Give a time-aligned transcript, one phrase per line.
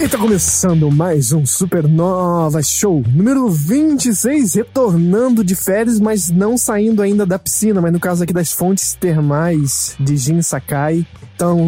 [0.00, 7.02] E tá começando mais um Supernova Show, número 26, retornando de férias, mas não saindo
[7.02, 11.04] ainda da piscina, mas no caso aqui das fontes termais de Jin Sakai.
[11.34, 11.58] Então,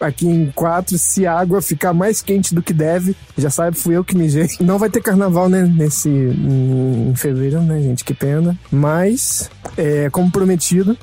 [0.00, 3.96] aqui em quatro, se a água ficar mais quente do que deve, já sabe, fui
[3.96, 4.48] eu que mijei.
[4.60, 8.58] Não vai ter carnaval, né, nesse, em fevereiro, né, gente, que pena.
[8.70, 10.98] Mas, é, como prometido,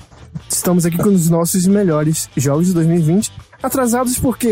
[0.49, 3.31] estamos aqui com os nossos melhores jogos de 2020.
[3.61, 4.49] Atrasados porque,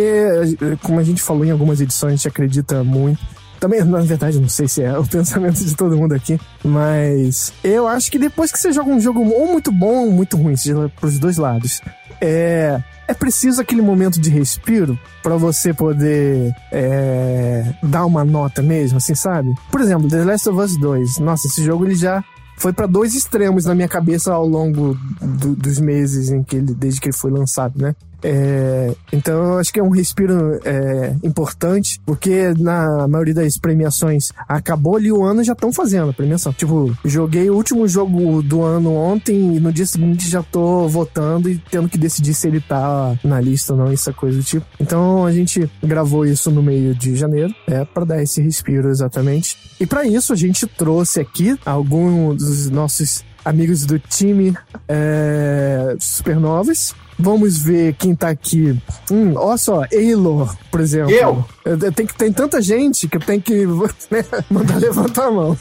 [0.84, 3.20] como a gente falou em algumas edições, a gente acredita muito.
[3.60, 7.88] Também, na verdade, não sei se é o pensamento de todo mundo aqui, mas eu
[7.88, 10.90] acho que depois que você joga um jogo ou muito bom ou muito ruim, seja
[11.00, 11.80] pros dois lados,
[12.20, 18.98] é, é preciso aquele momento de respiro para você poder é, dar uma nota mesmo,
[18.98, 19.54] assim, sabe?
[19.70, 21.20] Por exemplo, The Last of Us 2.
[21.20, 22.24] Nossa, esse jogo ele já
[22.58, 26.74] foi para dois extremos na minha cabeça ao longo do, dos meses em que ele,
[26.74, 27.96] desde que ele foi lançado, né?
[28.24, 34.32] É, então eu acho que é um respiro é, importante, porque na maioria das premiações
[34.48, 36.54] acabou ali o ano já estão fazendo a premiação.
[36.54, 41.50] Tipo, joguei o último jogo do ano ontem e no dia seguinte já tô votando
[41.50, 44.66] e tendo que decidir se ele tá na lista ou não, essa coisa do tipo.
[44.80, 49.58] Então a gente gravou isso no meio de janeiro, é para dar esse respiro exatamente.
[49.80, 54.56] E para isso a gente trouxe aqui alguns dos nossos amigos do time
[54.88, 56.94] é, Supernovas.
[57.18, 58.76] Vamos ver quem tá aqui.
[59.12, 61.14] Hum, olha só, Eilor, por exemplo.
[61.14, 61.46] Eu?
[61.64, 63.66] eu tem, que, tem tanta gente que eu tenho que
[64.10, 65.58] né, mandar levantar a mão.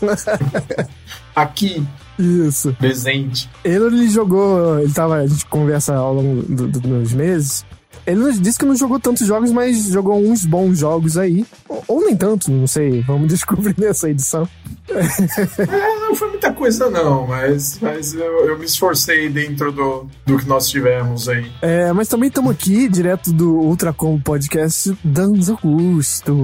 [1.37, 1.87] Aqui.
[2.19, 2.75] Isso.
[2.79, 3.49] Presente.
[3.65, 4.79] Eilor, ele jogou.
[4.79, 5.17] Ele tava.
[5.17, 7.65] A gente conversa ao longo do, do, dos meses.
[8.07, 11.45] Ele disse que não jogou tantos jogos, mas jogou uns bons jogos aí.
[11.69, 13.03] Ou, ou nem tanto, não sei.
[13.03, 14.49] Vamos descobrir nessa edição.
[14.89, 20.37] É, não foi muita coisa, não, mas, mas eu, eu me esforcei dentro do, do
[20.37, 21.51] que nós tivemos aí.
[21.63, 26.35] É, mas também estamos aqui, direto do Ultracom Podcast, dando Augusto.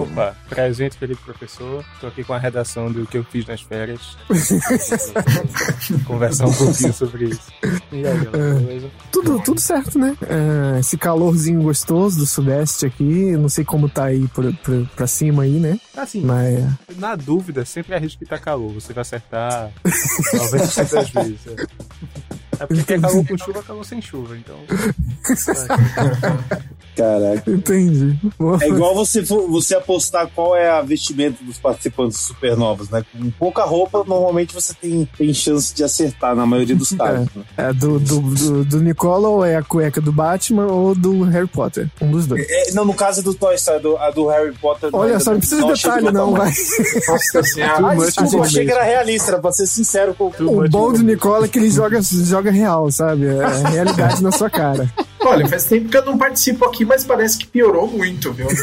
[0.00, 1.84] Opa, presente, Felipe Professor.
[2.00, 4.16] Tô aqui com a redação do que eu fiz nas férias.
[6.06, 7.52] Conversar um pouquinho sobre isso.
[7.90, 8.90] E aí, galera, beleza?
[9.10, 10.16] Tudo, tudo certo, né?
[10.22, 15.06] É, esse calorzinho gostoso do Sudeste aqui, não sei como tá aí pra, pra, pra
[15.06, 15.78] cima aí, né?
[15.94, 16.64] Assim, Mas
[16.96, 18.72] na dúvida, sempre arrisque que tá calor.
[18.72, 21.38] Você vai acertar 90% das vezes.
[21.46, 22.35] É.
[22.60, 24.56] é porque é calor com chuva, calor sem chuva, então.
[26.96, 27.50] Caraca.
[27.50, 28.18] entendi.
[28.62, 33.04] É igual você, você apostar qual é a vestimenta dos participantes supernovas, né?
[33.12, 37.28] Com pouca roupa, normalmente você tem, tem chance de acertar, na maioria dos casos.
[37.34, 37.44] né?
[37.58, 41.46] É, do, do, do, do Nicola ou é a cueca do Batman ou do Harry
[41.46, 41.90] Potter?
[42.00, 42.46] Um dos dois.
[42.48, 44.88] É, não, no caso do Toy Story, do, a do Harry Potter.
[44.94, 46.50] Olha só, não precisa de detalhe, não, vai.
[47.08, 47.90] Nossa senhora.
[47.90, 51.44] Ah, desculpa, achei que era realista, era pra ser sincero com O bom do Nicola
[51.44, 53.26] é que ele joga, joga real, sabe?
[53.26, 54.90] É a realidade na sua cara.
[55.24, 58.46] Olha, faz tempo que eu não participo aqui, mas parece que piorou muito, viu?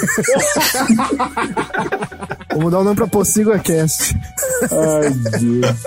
[2.54, 4.16] Vou mudar o nome pra PossigoCast.
[4.72, 5.86] Ai, Deus.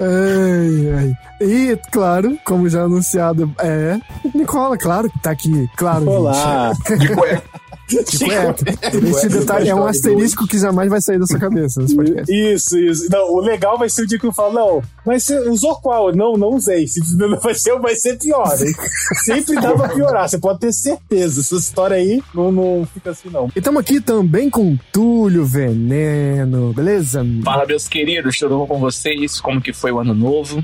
[0.00, 1.14] Ai, ai.
[1.40, 3.98] E, claro, como já anunciado, é.
[4.34, 5.70] Nicola, claro que tá aqui.
[5.76, 6.72] Claro, Olá.
[6.98, 7.42] De cueca.
[7.90, 8.54] De cueca.
[9.10, 11.82] Esse detalhe é um asterisco que jamais vai sair da sua cabeça.
[12.28, 13.08] Isso, isso.
[13.10, 16.14] Não, o legal vai ser o dia que eu falo, não, mas você usou qual?
[16.14, 16.86] Não, não usei.
[16.88, 18.74] Se não vai ser, vai ser pior, hein?
[19.24, 21.40] Sempre dá pra piorar, você pode ter certeza.
[21.40, 23.48] Essa história aí não, não fica assim, não.
[23.54, 27.24] E estamos aqui também com Túlio Veneno, beleza?
[27.44, 29.40] Fala, meus queridos, tudo bom com vocês?
[29.40, 30.62] Como que foi o ano novo?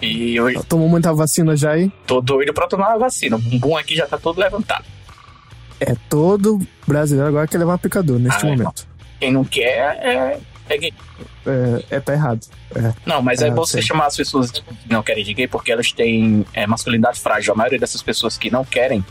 [0.00, 1.90] E eu Tomou muita vacina já aí?
[2.06, 3.36] tô doido pra tomar a vacina.
[3.36, 4.84] O bumbum aqui já tá todo levantado.
[5.80, 8.50] É todo brasileiro agora quer levar aplicador neste Ah, é.
[8.50, 8.86] momento.
[9.20, 10.92] Quem não quer é, é gay.
[11.46, 12.40] É, é, tá errado.
[12.74, 12.92] É.
[13.06, 15.72] Não, mas é, É, bom você chamar as pessoas que não querem de gay porque
[15.72, 17.52] elas têm é, masculinidade frágil.
[17.52, 19.04] A maioria dessas pessoas que não querem,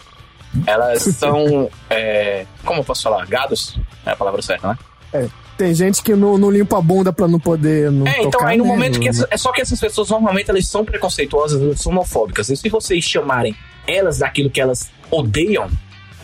[0.65, 1.69] elas são.
[1.89, 3.25] é, como eu posso falar?
[3.27, 3.77] Gados?
[4.05, 4.67] É a palavra certa,
[5.13, 5.29] né?
[5.57, 8.57] Tem gente que não, não limpa a bunda pra não poder não É, então aí
[8.57, 8.69] no né?
[8.69, 9.09] momento que.
[9.09, 12.49] essa- é só que essas pessoas normalmente elas são preconceituosas, elas são homofóbicas.
[12.49, 13.55] E se vocês chamarem
[13.87, 15.67] elas daquilo que elas odeiam,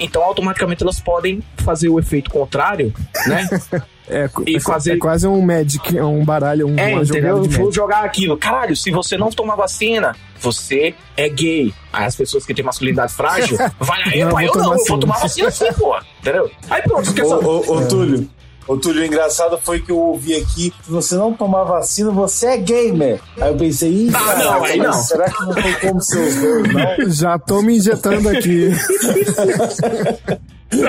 [0.04, 2.94] então automaticamente elas podem fazer o efeito contrário,
[3.28, 3.48] né?
[4.06, 7.28] É, E é, fazer- é quase um Magic, é um baralho, um, É, uma jogada
[7.38, 7.48] entendeu?
[7.48, 8.36] de Vou jogar aquilo.
[8.36, 11.74] Caralho, se você não tomar vacina, você é gay.
[11.92, 15.50] Aí as pessoas que têm masculinidade frágil, vai Não, vou eu não, vou tomar vacina
[15.50, 15.98] sim, pô.
[16.20, 16.52] Entendeu?
[16.70, 18.30] Aí pronto, esquece Ô, ô, ô, Túlio,
[18.68, 22.48] Ô, Túlio, o engraçado foi que eu ouvi aqui: se você não tomar vacina, você
[22.48, 23.20] é gamer.
[23.40, 24.94] Aí eu pensei, ih, Ah, caraca, não, aí não.
[24.94, 27.10] será que não tem como ser os dois, não?
[27.12, 28.70] Já tô me injetando aqui.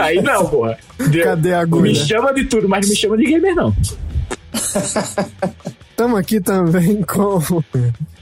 [0.01, 0.79] Aí não, porra.
[1.23, 1.95] Cadê a Me agulha?
[1.95, 3.75] chama de tudo, mas não me chama de gamer, não.
[5.91, 7.41] Estamos aqui também com.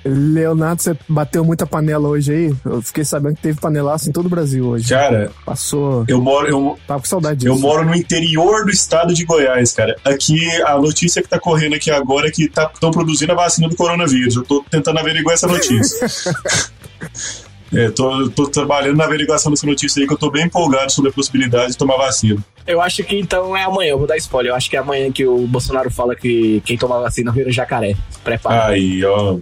[0.05, 2.55] Leonardo, você bateu muita panela hoje aí?
[2.65, 4.89] Eu fiquei sabendo que teve panelaço em todo o Brasil hoje.
[4.89, 6.05] Cara, Passou.
[6.09, 7.53] eu moro, eu, Tava com saudade disso.
[7.53, 9.97] eu moro no interior do estado de Goiás, cara.
[10.05, 13.77] Aqui, a notícia que tá correndo aqui agora é que estão produzindo a vacina do
[13.77, 14.37] coronavírus.
[14.37, 16.07] Eu tô tentando averiguar essa notícia.
[17.75, 21.11] É, tô, tô trabalhando na averiguação dessa notícia aí que eu tô bem empolgado sobre
[21.11, 22.41] a possibilidade de tomar vacina.
[22.67, 24.53] Eu acho que então é amanhã, eu vou dar spoiler.
[24.53, 27.97] Eu acho que é amanhã que o Bolsonaro fala que quem toma vacina vira jacaré.
[28.23, 28.67] Prepara.
[28.67, 29.37] Aí, ó.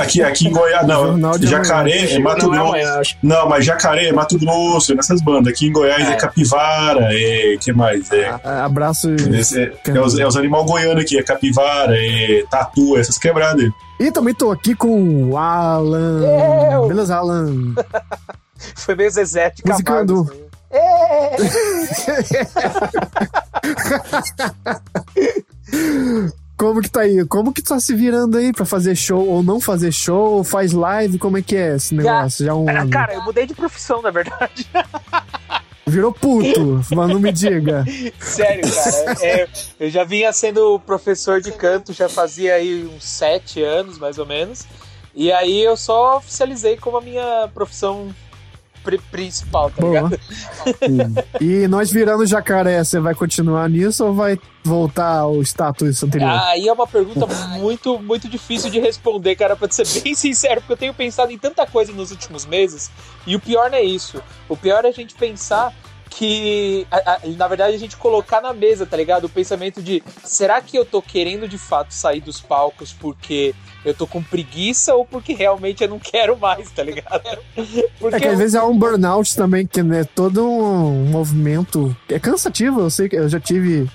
[0.00, 1.38] Aqui, aqui em Goiás, não.
[1.40, 2.68] Jacaré é Mato não é Grosso.
[2.68, 3.02] amanhã.
[3.22, 5.52] Não, mas Jacaré é Mato Grosso, é nessas bandas.
[5.52, 6.16] Aqui em Goiás é, É.
[6.16, 7.56] Capivara, é.
[7.60, 8.10] que mais?
[8.10, 8.34] É.
[8.42, 9.10] Abraço.
[9.14, 13.70] Esse é, é os, é os animais goianos aqui, é capivara, é tatu, essas quebradas.
[13.98, 16.22] E também tô aqui com o Alan.
[16.72, 16.88] Eu.
[16.88, 17.74] Beleza, Alan?
[18.76, 20.24] Foi meio Zezé de Musicando.
[20.24, 20.32] Camargo.
[20.32, 20.46] assim.
[20.70, 21.36] É.
[26.56, 27.24] Como que tá aí?
[27.26, 30.42] Como que tá se virando aí pra fazer show ou não fazer show?
[30.42, 31.18] Faz live?
[31.18, 32.46] Como é que é esse negócio?
[32.46, 34.66] Já um Ah, Cara, eu mudei de profissão, na verdade.
[35.88, 37.84] Virou puto, mas não me diga.
[38.18, 39.24] Sério, cara.
[39.24, 39.48] É,
[39.78, 44.26] eu já vinha sendo professor de canto, já fazia aí uns sete anos, mais ou
[44.26, 44.66] menos.
[45.14, 48.12] E aí eu só oficializei como a minha profissão
[49.10, 50.18] principal, tá ligado?
[51.40, 56.30] E nós virando jacaré, você vai continuar nisso ou vai voltar ao status anterior?
[56.46, 57.26] Aí é uma pergunta
[57.58, 61.38] muito, muito difícil de responder, cara, pra ser bem sincero, porque eu tenho pensado em
[61.38, 62.90] tanta coisa nos últimos meses,
[63.26, 64.22] e o pior não é isso.
[64.48, 65.72] O pior é a gente pensar
[66.16, 66.86] que,
[67.36, 69.26] na verdade, a gente colocar na mesa, tá ligado?
[69.26, 73.54] O pensamento de, será que eu tô querendo de fato sair dos palcos porque
[73.84, 77.22] eu tô com preguiça ou porque realmente eu não quero mais, tá ligado?
[78.00, 81.96] Porque É que às vezes há um burnout também, que é todo um movimento.
[82.08, 83.88] É cansativo, eu sei que eu já tive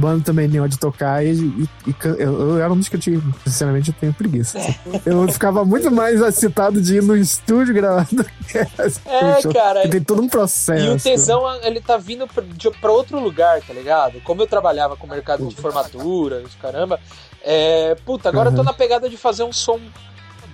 [0.00, 3.00] banda também nem de tocar e, e- e eu, eu era um dos que eu
[3.00, 3.22] tive.
[3.44, 4.58] Sinceramente, eu tenho preguiça.
[5.06, 10.00] Eu ficava muito mais excitado de ir no estúdio gravar do que É, cara, tem
[10.02, 10.84] todo um processo.
[10.84, 12.42] E o tesão, ele tá vindo pra,
[12.90, 14.20] outro lugar, tá ligado?
[14.22, 16.98] Como eu trabalhava com o mercado de formatura, caramba,
[17.42, 18.64] é, puta, agora eu tô Uhum.
[18.64, 19.78] na pegada de fazer um som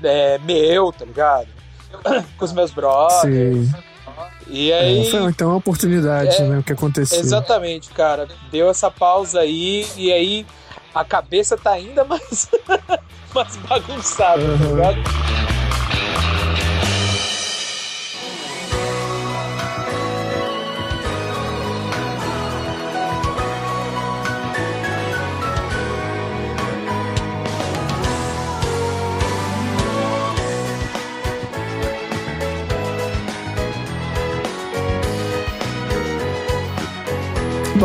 [0.02, 1.48] é, meu, tá ligado?
[2.36, 3.20] com os meus brothers.
[3.22, 3.74] Sim.
[4.48, 5.10] E É, aí.
[5.10, 6.58] foi então uma oportunidade, É, né?
[6.58, 7.18] O que aconteceu.
[7.20, 8.28] Exatamente, cara.
[8.50, 10.46] Deu essa pausa aí e aí
[10.94, 12.48] a cabeça tá ainda mais,
[13.34, 14.76] mais bagunçada, tá Uhum.
[14.76, 14.96] ligado?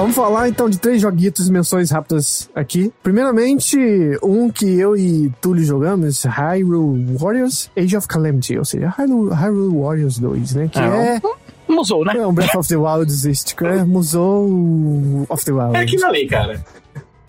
[0.02, 2.92] Vamos falar então de três joguitos e menções rápidas aqui.
[3.04, 3.78] Primeiramente,
[4.24, 9.78] um que eu e Túlio jogamos, Hyrule Warriors Age of Calamity, ou seja, Hyrule, Hyrule
[9.80, 10.68] Warriors 2, né?
[10.72, 11.22] Que Ah, é,
[11.72, 12.14] Musou, né?
[12.18, 14.50] é um Breath of the Wild exístico, é Musou
[15.30, 15.76] of the Wild.
[15.78, 16.66] É aquilo ali, cara.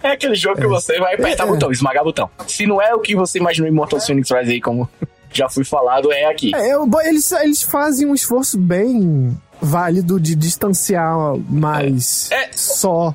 [0.03, 1.47] É aquele jogo que você vai apertar É.
[1.47, 2.31] botão, esmagar botão.
[2.47, 4.89] Se não é o que você imaginou em Mortal Phoenix Rise aí, como
[5.31, 6.53] já fui falado, é aqui.
[6.55, 11.17] É, eu- eles, eles fazem um esforço bem válido de distanciar
[11.49, 12.51] mais É.
[12.53, 13.15] só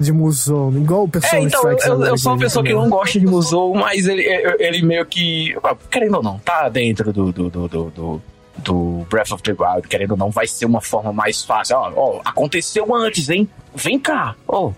[0.00, 3.20] de Musou, igual o pessoal É, então, eu, eu- sou uma pessoa que não gosta
[3.20, 5.54] de Musou, mas ele, ele ele meio que.
[5.90, 8.22] Querendo ou não, tá dentro do, do, do, do,
[8.58, 11.76] do- Breath of the Wild, querendo ou não, vai ser uma forma mais fácil.
[11.76, 13.48] Ó, ó, aconteceu antes, hein?
[13.74, 14.34] Vem cá.
[14.48, 14.72] Ó,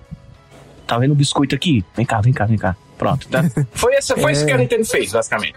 [0.86, 1.82] tá vendo o biscoito aqui?
[1.96, 2.76] Vem cá, vem cá, vem cá.
[2.98, 3.42] Pronto, tá?
[3.72, 5.54] Foi, esse, foi isso que a Nintendo fez, basicamente.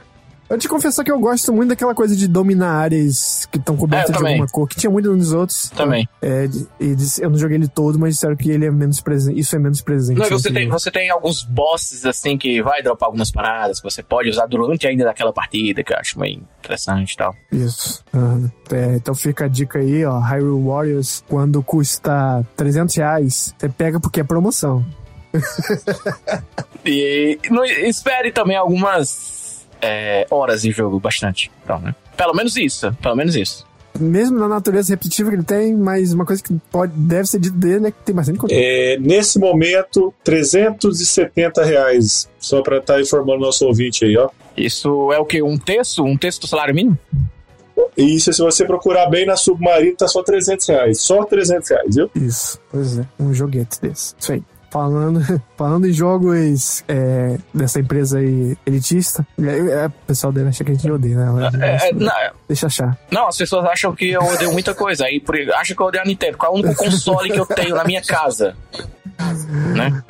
[0.49, 4.15] Eu te confessar que eu gosto muito daquela coisa de dominar áreas que estão cobertas
[4.15, 5.69] É, de alguma cor, que tinha muito nos outros.
[5.71, 6.07] Também.
[6.21, 6.47] É,
[6.79, 9.37] e eu não joguei ele todo, mas disseram que ele é menos presente.
[9.37, 10.17] Isso é menos presente.
[10.17, 13.83] Não, você no tem, você tem alguns bosses assim que vai dropar algumas paradas que
[13.83, 17.35] você pode usar durante ainda daquela partida, que eu acho meio interessante e tal.
[17.51, 18.03] Isso.
[18.13, 18.51] Aham.
[18.71, 20.17] É, então fica a dica aí, ó.
[20.19, 24.85] Hyrule Warriors, quando custa 300 reais, você pega porque é promoção.
[26.85, 29.46] E não, espere também algumas
[29.81, 31.51] é, horas de jogo, bastante.
[31.63, 31.95] Então, né?
[32.15, 33.65] Pelo menos isso, pelo menos isso.
[33.99, 37.57] Mesmo na natureza repetitiva que ele tem, mas uma coisa que pode, deve ser dito
[37.57, 38.61] dele é que tem bastante conteúdo.
[38.61, 42.29] É, nesse momento, 370 reais.
[42.39, 44.29] Só pra estar informando nosso ouvinte aí, ó.
[44.55, 45.41] Isso é o que?
[45.41, 46.03] Um terço?
[46.03, 46.97] Um terço do salário mínimo?
[47.95, 51.01] Isso, se você procurar bem na Submarino, tá só 300 reais.
[51.01, 52.09] Só 300 reais, viu?
[52.15, 53.05] Isso, pois é.
[53.19, 54.13] Um joguete desse.
[54.19, 54.43] Isso aí.
[54.69, 55.21] Falando,
[55.57, 60.71] falando em jogos é, dessa empresa aí elitista, é, é, o pessoal deve achar que
[60.71, 61.49] a gente odeia, né?
[61.61, 62.11] É, é, não,
[62.47, 62.97] Deixa achar.
[63.11, 65.05] não, as pessoas acham que eu odeio muita coisa.
[65.05, 66.37] Aí por, acham que eu odeio a Nintendo.
[66.37, 68.55] Qual é o único console que eu tenho na minha casa?
[69.75, 70.03] Né?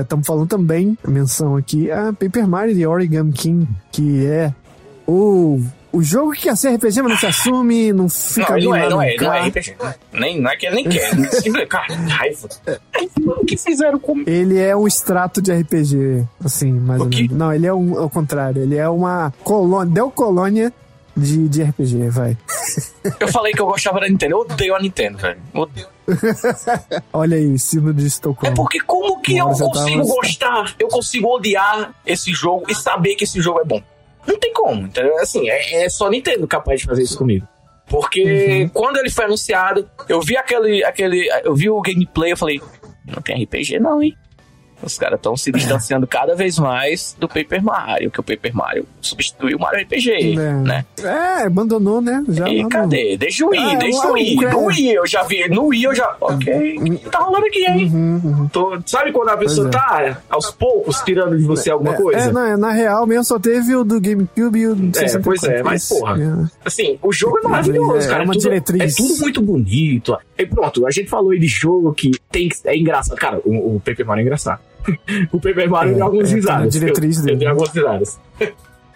[0.00, 4.54] Estamos falando também, menção aqui, a Paper Mario The Origami King, que é
[5.06, 5.60] o,
[5.92, 8.88] o jogo que quer ser RPG, mas não se assume, não fica Não, não é,
[8.88, 9.48] não é, não é.
[9.48, 9.76] RPG.
[10.12, 11.10] Nem, não é que ele nem quer.
[11.68, 12.48] Cara, raiva.
[12.94, 14.28] Ai, O que fizeram comigo?
[14.28, 17.36] Ele é um extrato de RPG, assim, mais O ou menos.
[17.36, 20.72] Não, ele é um, ao contrário, ele é uma colônia, deu colônia
[21.16, 22.38] de, de RPG, vai.
[23.20, 24.34] Eu falei que eu gostava da Nintendo.
[24.34, 25.38] Eu odeio a Nintendo, velho.
[25.54, 25.86] Eu Odeio.
[27.12, 28.56] Olha aí, sino de É Estocolmo.
[28.56, 32.64] porque como que eu Uma hora você consigo tava- gostar, eu consigo odiar esse jogo
[32.68, 33.82] e saber que esse jogo é bom?
[34.26, 35.18] Não tem como, entendeu?
[35.18, 37.46] Assim, é, é só Nintendo capaz de fazer isso comigo.
[37.86, 41.28] Porque quando ele foi anunciado, eu vi aquele, aquele.
[41.44, 42.60] Eu vi o gameplay, eu falei,
[43.06, 44.16] não tem RPG não, hein?
[44.82, 48.86] Os caras estão se distanciando cada vez mais do Paper Mario, que o Paper Mario
[49.00, 50.52] substituiu o Mario RPG, É.
[50.54, 50.84] né?
[51.02, 52.22] É, abandonou, né?
[52.28, 53.16] Já E no- cadê?
[53.16, 54.36] Deixa o Wii, Ah, deixa lá, o Wii.
[54.36, 56.16] No Wii eu já vi, no Wii eu já.
[56.20, 57.90] Ok, o que tá rolando aqui, hein?
[57.92, 58.48] Uhum, uhum.
[58.48, 60.10] Tô- sabe quando a pessoa Pois é.
[60.12, 62.28] tá aos poucos tirando de você alguma coisa?
[62.28, 65.22] É, não, é, na real mesmo só teve o do GameCube e o do 64.
[65.22, 66.16] pois é, mas, porra.
[66.20, 66.50] É.
[66.64, 68.22] Assim, o jogo é maravilhoso, É, cara.
[68.22, 68.94] é uma tudo, diretriz.
[68.94, 70.16] É tudo muito bonito.
[70.36, 73.16] E pronto, a gente falou aí de jogo que tem que, é engraçado.
[73.16, 74.60] Cara, o, o Paper Mario é engraçado.
[75.32, 76.72] o Paper Mario É, tem algumas é, risadas.
[76.72, 77.38] diretriz dele.
[77.38, 78.20] eu algumas risadas.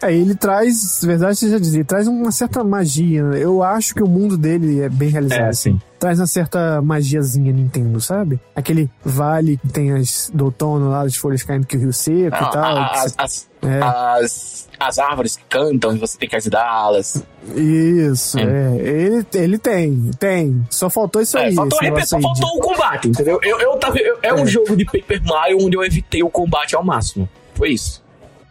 [0.03, 3.23] É, ele traz, na verdade, você já dizia, ele traz uma certa magia.
[3.25, 3.39] né?
[3.43, 5.41] Eu acho que o mundo dele é bem realizado.
[5.41, 5.73] É, assim.
[5.73, 5.81] sim.
[5.99, 8.39] Traz uma certa magiazinha Nintendo, sabe?
[8.55, 12.37] Aquele vale que tem as do outono lá, as folhas caindo que o rio seco
[12.39, 12.77] Não, e tal.
[12.79, 13.81] as, você- as, É.
[13.83, 17.25] as, as árvores que cantam e você tem que ajudá-las.
[17.55, 18.43] Isso, É.
[18.43, 18.77] é.
[18.79, 20.67] Ele, ele tem, tem.
[20.71, 21.55] Só faltou isso É, aí.
[21.55, 23.41] faltou, negócio só de- faltou o combate, entendeu?
[23.43, 24.47] Eu, eu tava, eu- é um É.
[24.47, 27.27] jogo de Paper Mario onde eu evitei o combate ao máximo.
[27.55, 28.05] Foi isso.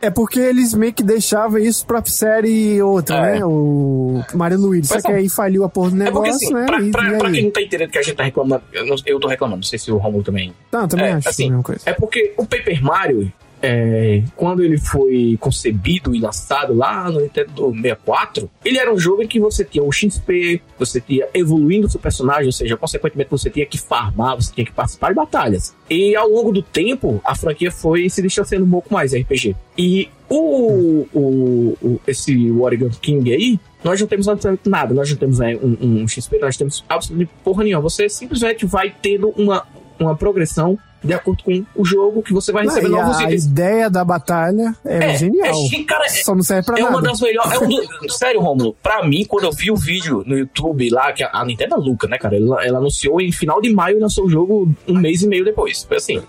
[0.05, 3.39] É porque eles meio que deixavam isso pra série outra, É.
[3.39, 3.45] né?
[3.45, 4.87] O Mario Luigi.
[4.87, 5.15] Só que é.
[5.15, 6.65] aí faliu a porra do É porque negócio, assim, né?
[6.67, 8.85] pra, E- pra- e pra quem não tá entendendo que a gente tá reclamando, eu,
[8.85, 10.53] não- eu tô reclamando, não sei se o Romulo também.
[10.71, 11.81] Não, também É, acho assim, a mesma coisa.
[11.85, 13.31] É porque o Paper Mario,
[13.65, 19.23] é, quando ele foi concebido e lançado lá no Nintendo 64, ele era um jogo
[19.23, 23.49] em que você tinha o XP, você tinha evoluindo seu personagem, ou seja, consequentemente você
[23.49, 25.75] tinha que farmar, você tinha que participar de batalhas.
[25.89, 29.55] E ao longo do tempo, a franquia foi se distanciando um pouco mais RPG.
[29.77, 35.17] E o, o, o- esse Warrior King aí, nós não temos absolutamente nada, nós não
[35.17, 37.81] temos é, um, um XP, nós temos absolutamente porra nenhuma.
[37.81, 39.65] Você simplesmente vai tendo uma,
[39.99, 43.23] uma progressão de acordo com o jogo que você vai Não, receber e novos a
[43.23, 43.45] itens.
[43.45, 45.55] ideia da batalha é, genial.
[45.73, 46.93] É, cara, é, Só não serve pra é nada.
[46.95, 47.51] uma das melhores.
[47.53, 51.11] É um do- sério, Romulo, pra mim, quando eu vi o vídeo no YouTube lá,
[51.13, 52.35] que a, a Nintendo é louca, né, cara?
[52.35, 55.45] Ela, ela anunciou em final de maio e lançou o jogo um mês e meio
[55.45, 55.83] depois.
[55.83, 56.21] Foi assim.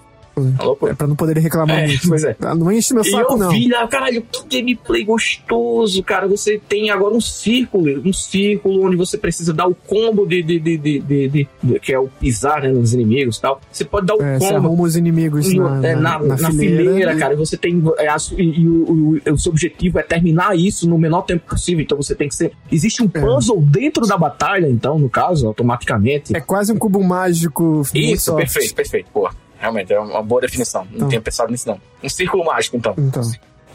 [0.88, 2.06] É pra não poder reclamar É, muito.
[2.08, 2.36] pois é.
[2.40, 3.50] Ah, Não enche meu E saco, eu não.
[3.50, 6.28] vi lá, caralho, que gameplay gostoso, cara.
[6.28, 10.58] Você tem agora um círculo, um círculo onde você precisa dar o combo de, de,
[10.60, 11.28] de, de, de-
[11.62, 13.60] de- que é o pisar né, nos inimigos e tal.
[13.72, 16.36] Você pode dar o É, você combo arruma os inimigos no- na, é, na, na,
[16.36, 17.32] na fileira, cara.
[17.32, 17.82] E você tem.
[17.98, 21.48] é, a e, e o, o- o seu objetivo é terminar isso no menor tempo
[21.48, 21.82] possível.
[21.82, 22.52] Então você tem que ser.
[22.70, 26.36] Existe um puzzle dentro da batalha, então, no caso, automaticamente.
[26.36, 27.80] É quase um cubo mágico.
[27.94, 29.06] Isso, perfeito, perfeito.
[29.12, 30.84] Pô, realmente é uma boa definição.
[30.90, 31.08] Não Então.
[31.08, 31.80] tinha pensado nisso, não.
[32.02, 32.94] Um círculo mágico, então.
[32.98, 33.22] Então,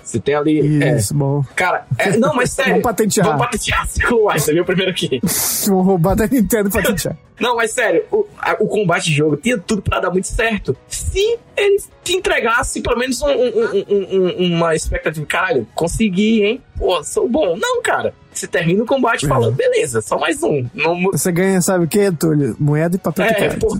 [0.03, 0.83] Você tem ali.
[0.83, 1.43] é, isso, bom.
[1.55, 2.71] Cara, é, não, mas sério.
[2.71, 3.27] Vamos patentear.
[3.27, 5.19] Vamos patentear Círculo Mágico, você viu primeiro aqui.
[5.67, 7.15] Vão roubar da Nintendo pra tentar.
[7.39, 10.75] Não, mas sério, o, a- o combate de jogo tinha tudo pra dar muito certo.
[10.87, 14.07] Se ele te entregasse pelo menos um- um- um-
[14.43, 16.61] um- uma expectativa, caralho, consegui, hein?
[16.77, 17.55] Pô, sou bom.
[17.57, 18.13] Não, cara.
[18.33, 19.29] Você termina o combate É.
[19.29, 20.65] falando, beleza, só mais um.
[20.73, 22.55] Não, Você ganha, sabe o que, Túlio?
[22.59, 23.77] Moeda e papel de é, pô.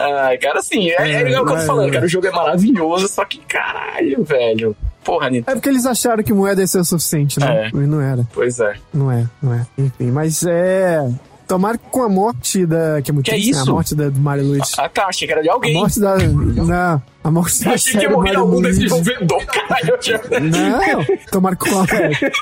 [0.00, 1.92] Ai, cara, assim, é, é, É, é o que eu tô é, falando, é.
[1.92, 2.06] cara.
[2.06, 4.76] O jogo é maravilhoso, só que caralho, velho.
[5.04, 5.50] Porra, Nintendo.
[5.50, 7.66] É porque eles acharam que moeda ia ser o suficiente, né?
[7.66, 7.68] É.
[7.68, 8.26] E não era.
[8.32, 8.74] Pois é.
[8.92, 9.66] Não é, não é.
[9.78, 11.08] Enfim, mas é.
[11.48, 13.02] Tomara que com a morte da.
[13.02, 13.58] Que é muito Que triste, né?
[13.60, 13.70] isso?
[13.70, 14.72] A morte da, do Mario Luigi.
[14.78, 15.74] Ah, tá, achei que era de A alguém.
[15.74, 16.16] morte da.
[16.16, 19.98] Não, a morte da achei que ia morrer algum desenvolvedor, caralho.
[20.00, 20.18] Já...
[20.18, 21.86] Não, tomara que com a,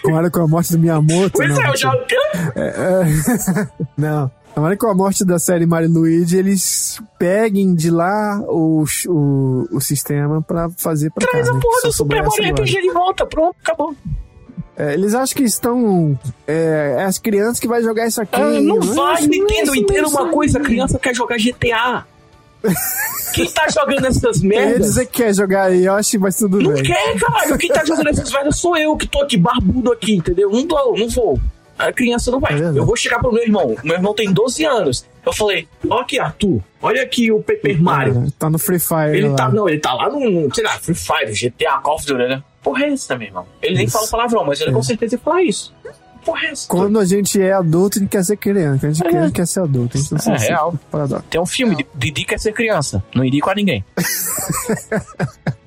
[0.03, 1.31] tomara com a morte do Miyamoto.
[1.33, 1.95] Pois não, é, eu já.
[2.55, 3.05] É,
[3.97, 4.31] não.
[4.55, 9.69] Tomara que com a morte da série Mario Luigi eles peguem de lá o, o,
[9.71, 11.53] o sistema pra fazer pra Traz cá.
[11.53, 11.61] a né?
[11.63, 12.53] porra do Super Mario.
[12.55, 13.95] RPG de volta, pronto, acabou.
[14.77, 16.19] É, eles acham que estão.
[16.47, 18.41] É, é as crianças que vai jogar isso aqui.
[18.41, 20.31] Ah, não Mas vai, é Nintendo, entenda não é uma isso.
[20.33, 22.07] coisa, a criança quer jogar GTA.
[23.35, 24.87] Quem tá jogando essas merdas?
[24.89, 26.83] dizer que quer jogar Yoshi, mas tudo Não bem.
[26.83, 27.57] quer, caralho.
[27.59, 30.51] Quem tá jogando essas merdas sou eu, que tô aqui barbudo aqui, entendeu?
[30.51, 31.39] Não tô, não vou.
[31.79, 32.55] A criança não vai.
[32.61, 33.77] É eu vou chegar pro meu irmão.
[33.85, 35.07] Meu irmão tem 12 anos.
[35.25, 36.61] Eu falei, ó aqui, Arthur.
[36.83, 38.33] Olha aqui o Paper Mario.
[38.39, 39.17] Tá no Free Fire.
[39.17, 39.37] Ele lá.
[39.37, 42.43] tá, não, ele tá lá no, sei lá, Free Fire, GTA, Call of Duty, né?
[42.63, 43.47] Porra é essa, meu irmão?
[43.63, 43.97] Ele nem Isso.
[43.97, 44.73] fala palavrão, mas ele É.
[44.73, 45.73] com certeza ia falar isso.
[46.25, 46.69] Porra é essa?
[46.69, 48.81] Quando a gente é adulto, a gente quer ser criança.
[48.81, 49.97] Quando a gente é criança, quer ser adulto.
[49.97, 50.75] A gente não É, sabe real.
[50.91, 51.25] Paradoxo.
[51.31, 53.03] Tem um filme, de Didi quer ser criança.
[53.15, 53.85] Não indico a ninguém.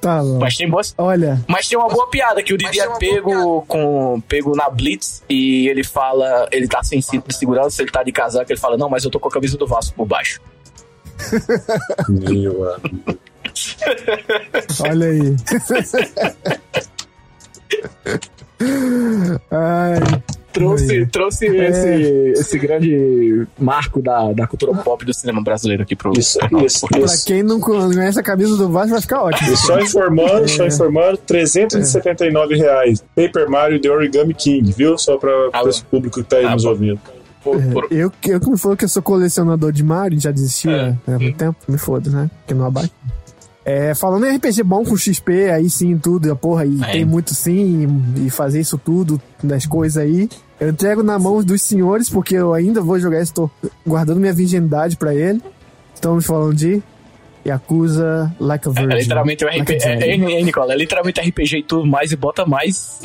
[0.00, 0.38] Tá bom.
[0.38, 0.94] Mas tem boas.
[0.96, 5.22] Olha, Mas tem uma boa piada que o Didi é pego com pego na Blitz
[5.28, 8.76] e ele fala, ele tá sem cinto de segurança, ele tá de casaco, ele fala:
[8.78, 10.40] "Não, mas eu tô com a camisa do Vasco por baixo".
[12.08, 13.18] Meu amigo.
[14.88, 15.36] olha aí.
[19.50, 19.98] Ai,
[20.52, 21.06] Trouxe, Aí.
[21.06, 21.68] trouxe É.
[21.68, 26.86] esse, esse grande marco da, da cultura pop do cinema brasileiro aqui pro Isso, isso,
[26.88, 27.24] pra isso.
[27.24, 29.52] quem não conhece a camisa do Vasco, vai ficar ótimo.
[29.52, 30.66] E só informando, só É.
[30.66, 33.02] informando, 379 reais.
[33.14, 34.98] Paper Mario The Origami King, viu?
[34.98, 36.70] Só pra, Ah, pra esse público que tá aí ah, nos bom.
[36.70, 37.00] ouvindo.
[37.42, 40.98] por- por- Eu, eu que me falou que eu sou colecionador de Mario, já desistia
[41.06, 42.30] há muito tempo, me foda, né?
[42.40, 42.92] Porque não abate.
[43.64, 46.92] É, falando em RPG bom com XP, aí sim, tudo, a porra, e É.
[46.92, 47.86] tem muito sim,
[48.24, 50.28] e fazer isso tudo, das coisas aí.
[50.58, 53.50] Eu entrego na mão dos senhores, porque eu ainda vou jogar isso, tô
[53.86, 55.42] guardando minha virgindade pra ele.
[55.94, 56.82] Estamos falando de
[57.46, 58.92] Yakuza Like a Virgin.
[58.92, 59.84] É literalmente o Like a RPG.
[59.86, 60.24] É, Virgin.
[60.34, 63.00] é, é, Nicola, é literalmente RPG e tudo mais e bota mais.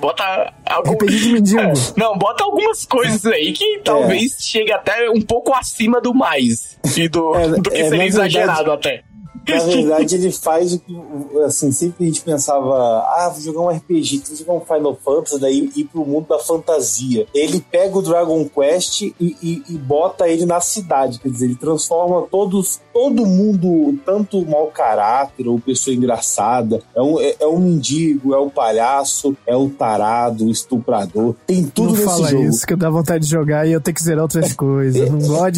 [0.00, 0.92] Bota algum.
[0.92, 1.58] RPG de mendigo.
[1.68, 6.78] É, não, bota algumas coisas aí que talvez chegue até um pouco acima do mais.
[6.96, 9.02] E do, É, do que é, seria verdade- exagerado até.
[9.46, 10.96] Na verdade, ele faz o que,
[11.44, 15.40] assim, sempre a gente pensava, ah, vou jogar um RPG, vou jogar um Final Fantasy,
[15.40, 17.26] daí ir pro mundo da fantasia.
[17.34, 21.56] Ele pega o Dragon Quest e, e- e bota ele na cidade, quer dizer, ele
[21.56, 27.58] transforma todos, todo mundo, tanto mau caráter ou pessoa engraçada, é um, é, é um
[27.58, 32.44] mendigo, é o palhaço, é o tarado, o estuprador, tem tudo Não nesse fala jogo.
[32.44, 35.10] isso, que dá vontade de jogar e eu tenho que zerar outras coisas.
[35.10, 35.52] Não gosto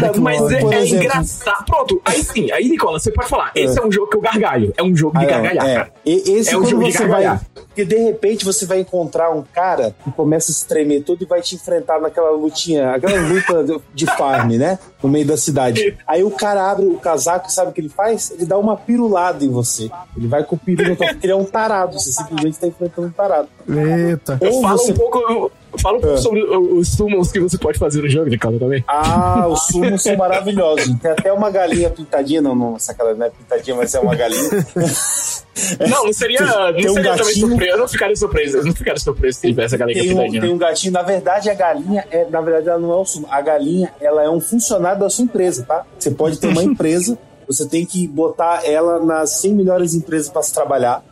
[0.00, 1.64] Cara, mas é, é engraçado.
[1.66, 3.50] Pronto, aí sim, aí, Nicola, você pode falar.
[3.54, 4.72] Esse é, um jogo que eu gargalho.
[4.76, 5.74] É um jogo de Ah, não, gargalhar, é.
[5.76, 5.92] cara.
[6.04, 7.08] E- Esse É um jogo de você vai.
[7.22, 7.42] gargalhar.
[7.54, 11.26] Porque de repente você vai encontrar um cara que começa a se tremer todo e
[11.26, 14.78] vai te enfrentar naquela lutinha, aquela luta de- de farm, né?
[15.02, 15.96] No meio da cidade.
[16.06, 18.32] Aí o cara abre o casaco e sabe o que ele faz?
[18.32, 19.88] Ele dá uma pirulada em você.
[20.16, 21.92] Ele vai com o piru no topo, porque ele é um tarado.
[22.00, 23.48] Você simplesmente está enfrentando um tarado.
[23.68, 24.38] Eita.
[24.40, 25.52] Eu Ou falo você- um pouco.
[25.82, 26.20] Fala um pouco É.
[26.20, 28.84] sobre o- os summons que você pode fazer no jogo, Nicola, também.
[28.88, 30.94] Ah, os sumos são maravilhosos.
[31.00, 34.48] Tem até uma galinha pintadinha, não, não, sacanagem, não é pintadinha, mas é uma galinha.
[35.90, 37.72] Não, não seria, não Tem um seria também surpresa.
[37.72, 38.56] Eu não ficaria surpreso.
[38.58, 40.40] Eu não ficaria surpreso se tivesse a galinha tem, um, pintadinha.
[40.40, 40.92] tem um gatinho.
[40.92, 43.26] Na verdade, a galinha, é, na verdade, ela não é um sumo.
[43.28, 45.84] A galinha, ela é um funcionário da sua empresa, tá?
[45.98, 50.42] Você pode ter uma empresa, você tem que botar ela nas 100 melhores empresas para
[50.42, 51.02] se trabalhar.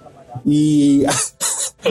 [0.44, 1.04] E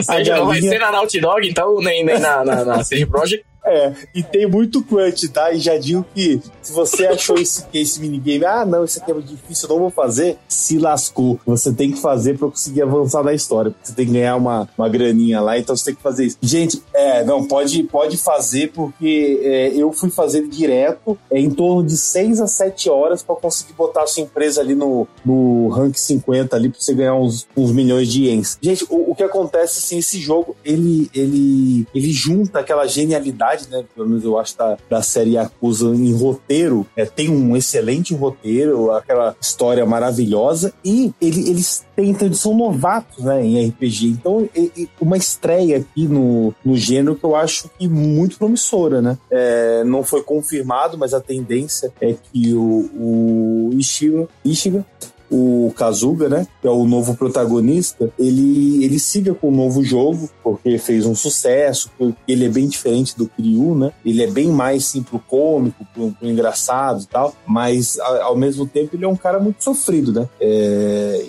[0.02, 3.06] seja, a não vai ser na Naughty Dog, então, nem, nem na, na, na CD
[3.06, 3.44] Projekt.
[3.64, 5.52] É, e tem muito crunch, tá?
[5.52, 9.12] E já digo que se você achou esse, que esse minigame, ah, não, isso aqui
[9.12, 11.38] é muito difícil, eu não vou fazer, se lascou.
[11.46, 13.72] Você tem que fazer pra conseguir avançar na história.
[13.80, 16.38] Você tem que ganhar uma, uma graninha lá, então você tem que fazer isso.
[16.42, 21.84] Gente, é, não, pode, pode fazer, porque é, eu fui fazer direto é, em torno
[21.84, 25.94] de 6 a 7 horas pra conseguir botar a sua empresa ali no, no rank
[25.96, 28.58] 50 ali pra você ganhar uns, uns milhões de ienes.
[28.60, 33.84] Gente, o, o que acontece, assim, esse jogo, ele, ele, ele junta aquela genialidade, né?
[33.94, 36.55] Pelo menos eu acho da, da série Yakuza em roteiro.
[36.96, 40.72] É, tem um excelente roteiro, aquela história maravilhosa.
[40.84, 43.44] E ele, eles têm, então, eles são novatos, né?
[43.44, 44.06] Em RPG.
[44.08, 49.00] Então, e- e uma estreia aqui no, no gênero que eu acho que muito promissora,
[49.02, 49.18] né?
[49.30, 54.84] É, não foi confirmado, mas a tendência é que o, o Ishiga, Ishiga
[55.30, 60.28] o Kazuga, né, que é o novo protagonista, ele, ele siga com o novo jogo,
[60.42, 61.90] porque fez um sucesso,
[62.26, 66.12] ele é bem diferente do Kiryu, né, ele é bem mais, sim, pro cômico, pro,
[66.12, 70.28] pro engraçado e tal, mas ao mesmo tempo ele é um cara muito sofrido, né,
[70.40, 71.24] É,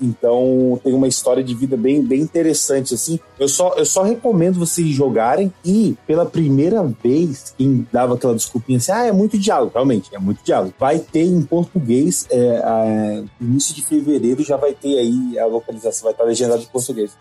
[0.00, 4.58] então tem uma história de vida bem, bem interessante, assim, eu só, eu só recomendo
[4.58, 9.72] vocês jogarem e, pela primeira vez, quem dava aquela desculpinha assim, ah, é muito diálogo,
[9.74, 14.72] realmente, é muito diálogo, vai ter em português, é, a- início de fevereiro já vai
[14.72, 17.12] ter aí a localização, vai estar legendado em português.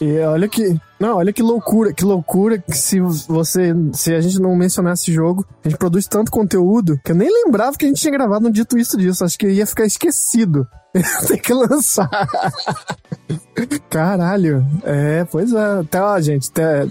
[0.00, 0.78] E olha que.
[0.98, 3.74] Não, olha que loucura, que loucura que se você.
[3.92, 7.76] Se a gente não mencionasse jogo, a gente produz tanto conteúdo que eu nem lembrava
[7.76, 9.24] que a gente tinha gravado um dito isso disso.
[9.24, 10.66] Acho que ia ficar esquecido.
[11.28, 12.08] Tem que lançar.
[13.90, 14.64] Caralho.
[14.84, 15.80] É, pois é.
[15.80, 16.50] Até, ó, gente.
[16.50, 16.86] Até,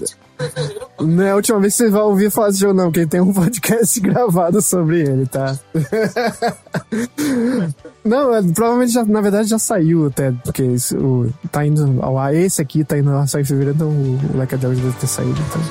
[0.99, 3.21] Não é a última vez que você vai ouvir falar desse jogo, não, porque tem
[3.21, 5.57] um podcast gravado sobre ele, tá?
[8.03, 12.33] não, é, provavelmente já, na verdade já saiu até, porque o, tá indo ao ar.
[12.33, 15.31] Esse aqui tá indo só em fevereiro, então o a Dragon deve ter saído.
[15.31, 15.61] Então,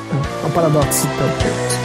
[0.42, 1.06] é um paradoxo.
[1.06, 1.83] Então.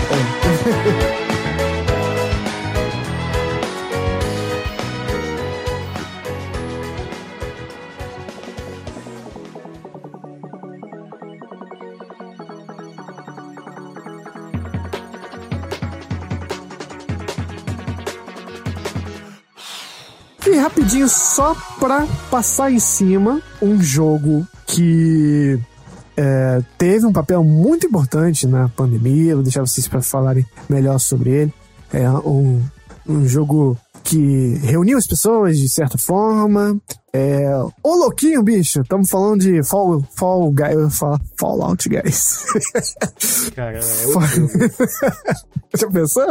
[20.60, 25.60] Rapidinho, só pra passar em cima, um jogo que
[26.16, 31.30] é, teve um papel muito importante na pandemia, vou deixar vocês para falarem melhor sobre
[31.30, 31.54] ele.
[31.94, 32.62] É um,
[33.08, 36.78] um jogo que reuniu as pessoas de certa forma.
[37.14, 37.50] É.
[37.84, 38.82] Ô louquinho, bicho!
[38.82, 40.74] Estamos falando de Fall, Fall Guys.
[40.74, 42.46] Eu falar Fallout Guys.
[43.56, 44.50] Cara, é outro jogo.
[45.78, 46.26] Já pensou?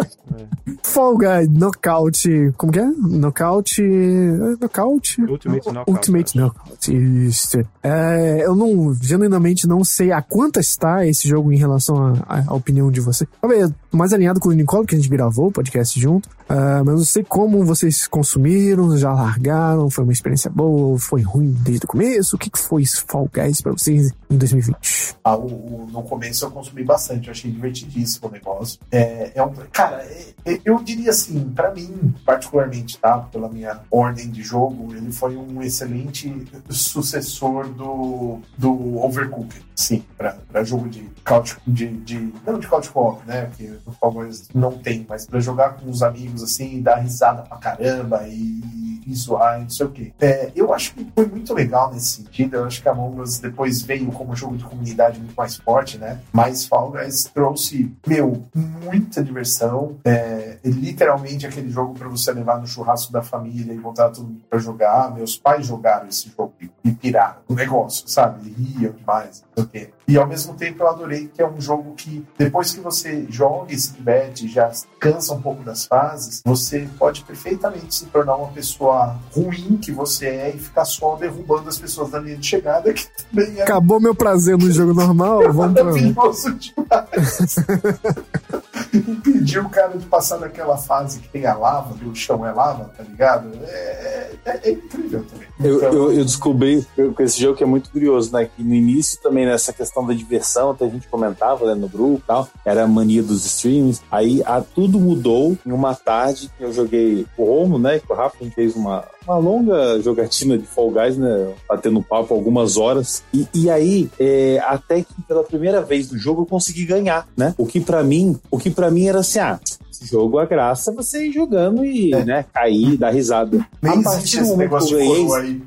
[0.83, 2.53] Fall Guy Knockout.
[2.57, 2.87] Como que é?
[2.87, 3.81] Knockout.
[3.83, 5.21] é, Knockout?
[5.23, 6.97] Ultimate Knockout, Ultimate Knockout.
[7.27, 7.59] Isso.
[7.83, 12.91] É, eu não, genuinamente não sei a quanto está esse jogo em relação à- opinião
[12.91, 13.27] de você.
[13.41, 16.29] Talvez mais alinhado com o Nicole, que a gente gravou o podcast junto.
[16.49, 20.68] Ah, mas eu não sei como vocês consumiram, já largaram, foi uma experiência boa,
[20.99, 22.37] foi ruim desde o começo.
[22.37, 24.77] O que, foi Fall Guys pra vocês em 2020?
[25.25, 28.79] Ah, o- o- no começo eu consumi bastante, eu achei divertidíssimo o negócio.
[28.91, 33.19] É, é um, cara, é- é- eu diria assim, pra mim, particularmente, tá?
[33.19, 40.37] Pela minha ordem de jogo, ele foi um excelente sucessor do, do Overcooked, sim, pra,
[40.51, 43.47] pra jogo de couch, de, de, não de couch co-op, né?
[43.47, 47.57] Porque Fall Guys não tem, mas pra jogar com os amigos, assim, dar risada pra
[47.59, 50.13] caramba e, e zoar não sei o quê.
[50.21, 52.55] É, eu acho que foi muito legal nesse sentido.
[52.57, 56.21] Eu acho que a Us depois veio como jogo de comunidade muito mais forte, né?
[56.33, 59.97] Mas Fall Guys trouxe, meu, muita diversão.
[60.05, 64.43] É, literalmente aquele jogo pra você levar no churrasco da família e voltar todo mundo
[64.49, 65.15] pra jogar.
[65.15, 66.69] Meus pais jogaram esse jogo e-
[66.99, 68.51] piraram o negócio, sabe?
[68.51, 69.91] Riam demais, não sei o quê.
[70.09, 73.73] E ao mesmo tempo eu adorei que é um jogo que depois que você joga
[73.73, 74.69] e se diverte, já
[74.99, 80.27] cansa um pouco das fases, você pode perfeitamente se tornar uma pessoa ruim que você
[80.27, 84.01] é e ficar só derrubando as pessoas da linha de chegada, que também é Acabou
[84.01, 85.85] meu prazer no jogo normal, vamos pra...
[85.85, 87.57] maravilhoso demais.
[88.93, 92.53] Impedir o cara de passar naquela fase que tem a lava, que o chão é
[92.53, 93.51] lava, tá ligado?
[93.65, 95.49] É, é- é incrível também.
[95.61, 98.49] Eu, Então, eu, eu descobri com esse jogo que é muito curioso, né?
[98.55, 102.21] Que no início também nessa questão da diversão, até a gente comentava né, no grupo
[102.25, 104.01] e tal, era a mania dos streams.
[104.11, 107.99] Aí a, tudo mudou em uma tarde que eu joguei o Romo, né?
[108.01, 111.55] Com o Rafa, a gente fez uma, uma longa jogatina de Fall Guys, né?
[111.69, 113.23] Batendo papo algumas horas.
[113.33, 117.55] E, e aí, é, até que pela primeira vez no jogo eu consegui ganhar, né?
[117.59, 119.61] O que pra mim, o que para mim era assim, ah,
[119.99, 123.67] esse jogo a graça é você ir jogando e, né, cair, dar risada.
[123.83, 125.63] nem a partir do momento que negócio eu de ganhei,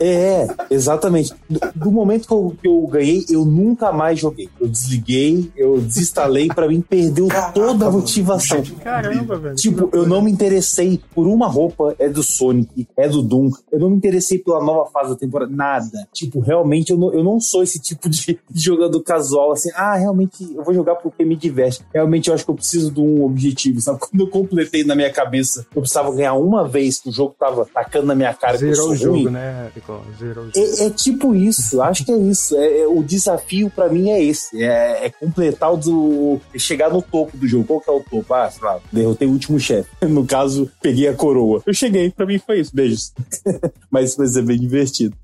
[0.00, 1.32] é, exatamente.
[1.48, 4.48] Do, do momento que eu, que eu ganhei, eu nunca mais joguei.
[4.60, 8.62] Eu desliguei, eu desinstalei, pra mim perdeu Caraca, toda a motivação.
[8.82, 9.54] Caramba, velho.
[9.54, 13.50] Tipo, eu não me interessei por uma roupa, é do Sonic, é do Doom.
[13.70, 16.08] Eu não me interessei pela nova fase da temporada, nada.
[16.12, 19.96] Tipo, realmente eu não, eu não sou esse tipo de, de jogador casual, assim, ah,
[19.96, 21.84] realmente eu vou jogar porque me diverte.
[21.92, 23.98] Realmente eu acho que eu preciso de um objetivo, sabe?
[24.10, 27.66] Quando eu completei na minha cabeça, eu precisava ganhar uma vez que o jogo tava
[27.66, 29.30] tacando na minha cara Zerou o jogo, ruim.
[29.30, 29.70] né?
[30.18, 30.80] Zerou o jogo.
[30.82, 32.56] É, é tipo isso, acho que é isso.
[32.56, 36.40] É, é- o desafio pra mim é esse: é, é completar o do.
[36.54, 37.64] é chegar no topo do jogo.
[37.64, 38.32] Qual que é o topo?
[38.34, 39.88] Ah, sei lá, derrotei o último chefe.
[40.14, 41.62] No caso, peguei a coroa.
[41.66, 42.70] Eu cheguei, pra mim foi isso.
[42.74, 43.12] Beijos.
[43.90, 45.16] Mas vai ser bem divertido.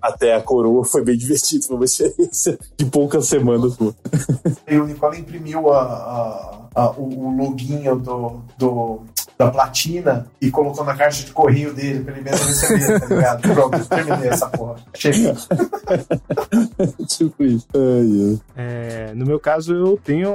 [0.00, 3.92] Até a coroa foi bem divertido, foi uma experiência de poucas semanas, pô.
[4.68, 9.00] E o Nicole imprimiu a, a- a- o, loginho do, do-
[9.38, 13.40] da platina e colocou na caixa de correio dele pra ele mesmo receber, tá ligado?
[13.54, 14.76] Pronto, terminei essa porra.
[14.94, 15.34] Chega.
[17.06, 17.66] tipo isso.
[18.56, 20.34] É, no meu caso, eu tenho,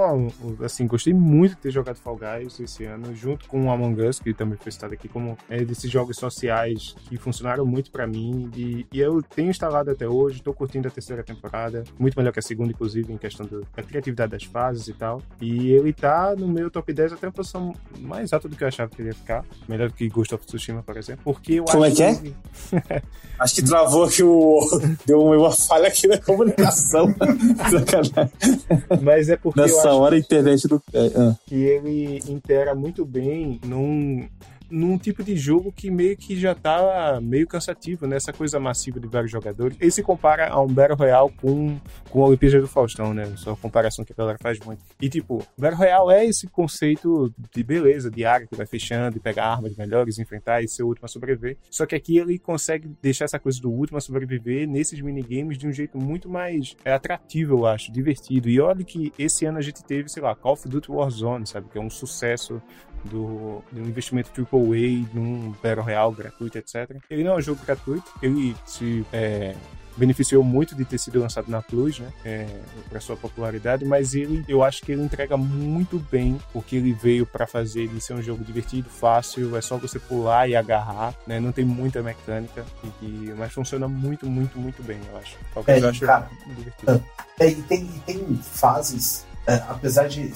[0.64, 4.20] assim, gostei muito de ter jogado Fall Guys esse ano, junto com o Among Us,
[4.20, 8.50] que também foi citado aqui como é, desses jogos sociais que funcionaram muito pra mim.
[8.56, 12.40] E, e eu tenho instalado até hoje, tô curtindo a terceira temporada, muito melhor que
[12.40, 15.22] a segunda, inclusive, em questão do- da criatividade das fases e tal.
[15.42, 18.68] E ele tá no meu top 10 até uma posição mais alta do que eu
[18.68, 19.44] achava que ia ficar.
[19.68, 21.22] Melhor que Ghost of Tsushima, por exemplo.
[21.24, 22.16] Porque eu Como é acho que é?
[22.16, 22.34] que-
[23.40, 24.60] Acho que travou aqui o.
[25.06, 27.08] Deu uma falha aqui na comunicação.
[29.02, 30.82] Mas é porque Nessa hora a internet do.
[30.94, 31.36] É, ah.
[31.46, 34.28] que ele intera muito bem num,
[34.74, 38.16] num tipo de jogo que meio que já tá meio cansativo, né?
[38.16, 39.78] Essa coisa massiva de vários jogadores.
[39.80, 43.32] Ele se compara a um Battle Royale com, com a Olimpíada do Faustão, né?
[43.38, 44.84] Só a comparação que a galera faz muito.
[45.00, 49.20] E, tipo, Battle Royale é esse conceito de beleza, de área que vai fechando e
[49.20, 51.56] pegar armas melhores, enfrentar e ser o último a sobreviver.
[51.70, 55.68] Só que aqui ele consegue deixar essa coisa do último a sobreviver nesses minigames de
[55.68, 58.50] um jeito muito mais é, atrativo, eu acho, divertido.
[58.50, 61.70] E olha que esse ano a gente teve, sei lá, Call of Duty Warzone, sabe?
[61.70, 62.60] Que é um sucesso
[63.06, 66.98] do, de um investimento AAA num Battle Royale gratuito, etc.
[67.10, 69.56] Ele não é um jogo gratuito, ele se é,
[69.96, 72.48] beneficiou muito de ter sido lançado na Plus, né, é,
[72.90, 76.94] para sua popularidade, mas ele, eu acho que ele entrega muito bem o que ele
[76.94, 81.14] veio para fazer, ele ser um jogo divertido, fácil, é só você pular e agarrar,
[81.28, 82.66] né, não tem muita mecânica,
[83.02, 85.38] e, mas funciona muito, muito, muito bem, eu acho.
[85.68, 87.04] É, eu acho cara, divertido.
[87.40, 90.32] É, e, tem, e tem fases é, apesar de,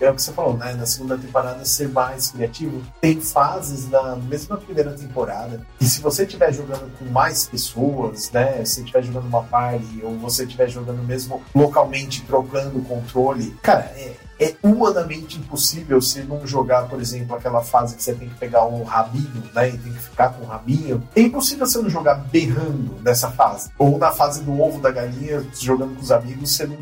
[0.00, 0.72] é o que você falou, né?
[0.74, 6.24] Na segunda temporada ser mais criativo, tem fases na mesma primeira temporada e se você
[6.24, 8.64] estiver jogando com mais pessoas, né?
[8.64, 13.82] Se estiver jogando uma party ou você estiver jogando mesmo localmente trocando o controle, cara,
[13.96, 18.34] é, é humanamente impossível você não jogar, por exemplo, aquela fase que você tem que
[18.36, 19.68] pegar o rabinho, né?
[19.68, 21.02] E tem que ficar com o rabinho.
[21.14, 23.70] É impossível você não jogar berrando nessa fase.
[23.78, 26.76] Ou na fase do ovo da galinha, jogando com os amigos, você não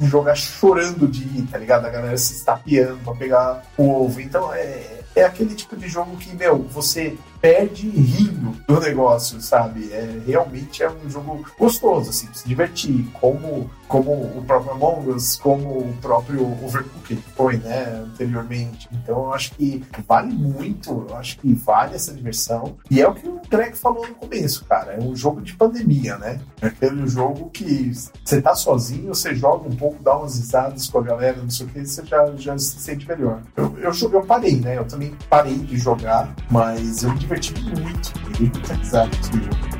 [0.00, 1.86] jogar chorando de ir, tá ligado?
[1.86, 4.20] A galera se estapeando pra pegar o ovo.
[4.20, 9.92] Então é, é aquele tipo de jogo que, meu, você perde rindo do negócio, sabe?
[9.92, 15.36] É, realmente é um jogo gostoso, assim, se divertir, como, como o próprio Among Us,
[15.36, 18.88] como o próprio Overcooked foi, né, anteriormente.
[18.90, 22.78] Então eu acho que vale muito, eu acho que vale essa diversão.
[22.90, 26.16] E é o que o Greg falou no começo, cara, é um jogo de pandemia,
[26.16, 26.40] né?
[26.62, 27.92] É aquele jogo que
[28.24, 31.66] você tá sozinho, você joga um pouco, dá umas risadas com a galera, não sei
[31.66, 33.42] o que, você já, já se sente melhor.
[33.54, 34.78] Eu, eu, eu parei, né?
[34.78, 38.12] Eu também parei de jogar, mas eu me muito.
[38.40, 39.74] Muita risada esse jogo.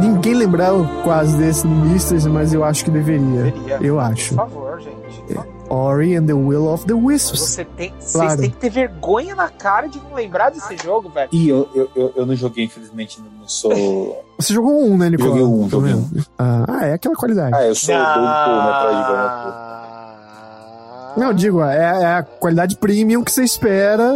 [0.00, 3.44] Ninguém lembrava quase desse Mysteries, mas eu acho que deveria.
[3.44, 3.78] Deveria.
[3.80, 4.34] Eu acho.
[4.34, 5.20] Por favor, gente.
[5.68, 7.38] Ori and the Will of the Wisps.
[7.40, 8.40] Você tem, vocês Claro.
[8.40, 11.28] têm que ter vergonha na cara de não lembrar desse jogo, velho.
[11.32, 14.24] E eu, eu, eu, eu não joguei, infelizmente, não sou.
[14.38, 15.36] Você jogou um, né, Nicolau?
[15.38, 16.30] Joguei um, joguei menos.
[16.38, 17.54] Ah, ah, é aquela qualidade.
[17.54, 19.54] Ah, eu sou doido por Metroidvania.
[19.54, 21.14] Ah.
[21.16, 24.12] Não, digo, é, é a qualidade premium que você espera,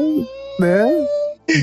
[0.59, 1.07] né?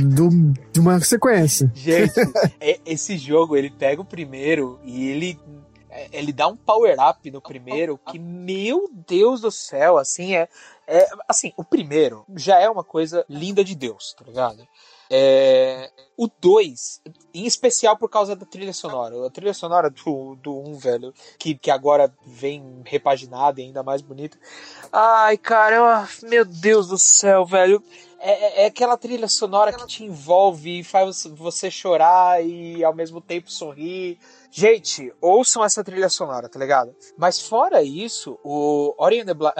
[0.04, 0.30] Do,
[0.72, 1.72] de uma sequência.
[1.74, 2.14] Gente,
[2.62, 5.40] é- esse jogo, ele pega o primeiro e ele
[6.12, 10.47] ele dá um power up no primeiro que, meu Deus do céu, assim, é,
[10.88, 14.67] é assim, o primeiro já é uma coisa linda de Deus, tá ligado?
[15.13, 17.01] É, o 2,
[17.34, 19.27] em especial por causa da trilha sonora.
[19.27, 23.84] A trilha sonora do, do 1, um, velho, que, que agora vem repaginada e ainda
[23.84, 24.38] mais bonita.
[24.89, 27.84] Ai, cara, eu- meu Deus do céu, velho.
[28.19, 32.93] É, é- é aquela trilha sonora que te envolve e faz você chorar e ao
[32.95, 34.17] mesmo tempo sorrir.
[34.54, 36.94] Gente, ouçam essa trilha sonora, tá ligado?
[37.18, 39.54] Mas fora isso, o Ori and the, Bla-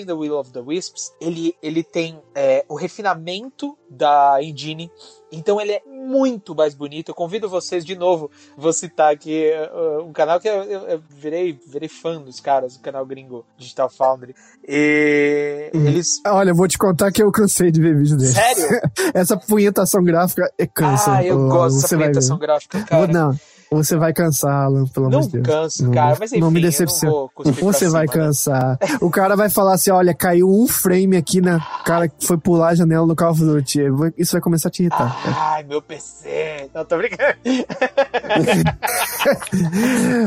[0.00, 4.90] and the Will of the Wisps, ele, ele tem eh, o refinamento da engine,
[5.30, 7.10] então ele é muito mais bonito.
[7.10, 9.70] Eu convido vocês de novo, vou citar aqui eh,
[10.02, 13.90] um canal que eu, eu- eu virei, virei fã dos caras, o canal gringo Digital
[13.90, 14.34] Foundry.
[14.66, 16.06] E eles...
[16.26, 18.32] Olha, eu vou te contar que eu cansei de ver vídeo dele.
[18.32, 18.80] Sério?
[19.12, 21.16] Essa punhetação gráfica é cansa.
[21.16, 23.06] Ah, eu Ô, gosto dessa apresentação gráfica, cara.
[23.08, 23.38] Não,
[23.72, 25.46] você vai cansar, Alan, pelo amor Não de Deus.
[25.46, 27.28] canso, Não- cara, mas enfim, não me eu não decepciona.
[27.62, 28.06] Você vai cima, né?
[28.26, 28.78] cansar.
[29.00, 32.68] O cara vai falar assim: olha, caiu um frame aqui na cara que foi pular
[32.68, 33.80] a janela no Call of Duty.
[34.16, 35.16] Isso vai começar a te irritar.
[35.36, 36.70] Ai, meu PC.
[36.74, 37.22] Não, tô brincando.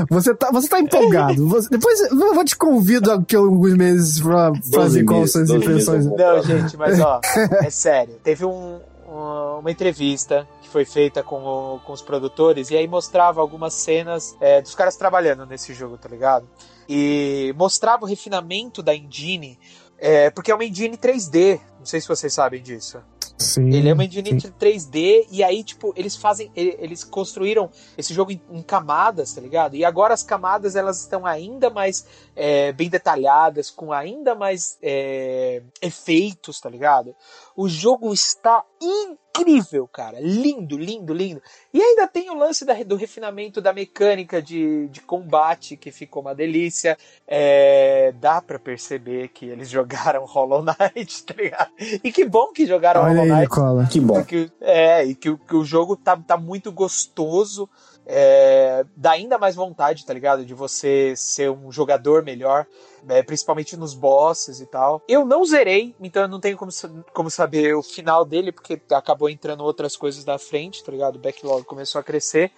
[0.09, 1.47] Você tá, você tá empolgado.
[1.47, 5.41] Você- depois eu vou te convido daqui a alguns meses pra fazer quais meses, são
[5.41, 6.05] as 12 impressões.
[6.05, 7.19] Não, gente, mas ó,
[7.63, 8.15] é sério.
[8.23, 8.79] Teve um-
[9.25, 14.35] uma, entrevista que foi feita com, o- com os produtores e aí mostrava algumas cenas
[14.39, 16.47] é, dos caras trabalhando nesse jogo, tá ligado?
[16.87, 19.59] E mostrava o refinamento da engine,
[19.97, 21.59] é, porque é uma engine 3D.
[21.79, 22.99] Não sei se vocês sabem disso.
[23.37, 23.73] Sim.
[23.73, 24.49] Ele é uma engine sim.
[24.59, 26.49] 3D e aí, tipo, eles fazem.
[26.55, 29.75] Eles construíram esse jogo em, em camadas, tá ligado?
[29.75, 32.05] E agora as camadas elas estão ainda mais
[32.35, 37.15] é, bem detalhadas, com ainda mais é, efeitos, tá ligado?
[37.55, 40.17] O jogo está incrível, cara.
[40.19, 41.41] Lindo, lindo, lindo.
[41.73, 46.21] E ainda tem o lance da- do refinamento da mecânica de, de combate, que ficou
[46.21, 46.97] uma delícia.
[47.27, 51.71] É, dá pra perceber que eles jogaram Hollow Knight, tá ligado?
[52.03, 53.41] E que bom que jogaram Olha Hollow aí, Knight.
[53.43, 53.87] Nicola.
[53.91, 54.13] Que bom.
[54.15, 57.69] Porque, é, e que, o- que o jogo tá, tá muito gostoso.
[58.07, 60.45] É, dá ainda mais vontade, tá ligado?
[60.45, 62.67] De você ser um jogador melhor,
[63.07, 65.01] é, principalmente nos bosses e tal.
[65.07, 66.71] Eu não zerei, então eu não tenho como,
[67.13, 71.15] como saber o final dele, porque acabou entrando outras coisas da frente, tá ligado?
[71.15, 72.51] O backlog começou a crescer.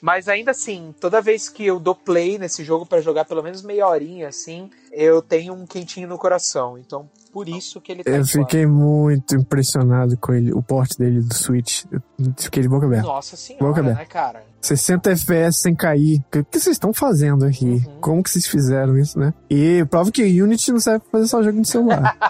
[0.00, 3.62] Mas ainda assim, toda vez que eu dou play nesse jogo pra jogar pelo menos
[3.62, 6.78] meia horinha, assim, eu tenho um quentinho no coração.
[6.78, 11.20] Então, por isso que ele tá Eu fiquei muito impressionado com ele, o porte dele
[11.20, 11.84] do Switch.
[11.90, 12.00] Eu
[12.36, 13.06] fiquei de boca aberta.
[13.06, 13.98] Nossa Boca senhora, aberta.
[13.98, 14.44] né, cara?
[14.60, 16.20] 60 FPS sem cair.
[16.34, 17.64] O que vocês estão fazendo aqui?
[17.86, 18.00] Uhum.
[18.00, 19.32] Como que vocês fizeram isso, né?
[19.48, 22.16] E prova que Unity não serve pra fazer só jogo no celular.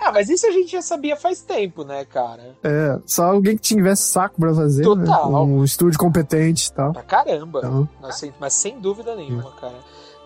[0.00, 2.56] Ah, mas isso a gente já sabia faz tempo, né, cara?
[2.64, 4.82] é, só alguém que tivesse saco pra fazer.
[4.82, 5.30] Total.
[5.30, 5.38] Né?
[5.38, 6.92] Um estúdio competente e tal.
[6.92, 7.58] Pra caramba.
[7.58, 9.76] Então, Mas sem, mas sem dúvida nenhuma, cara.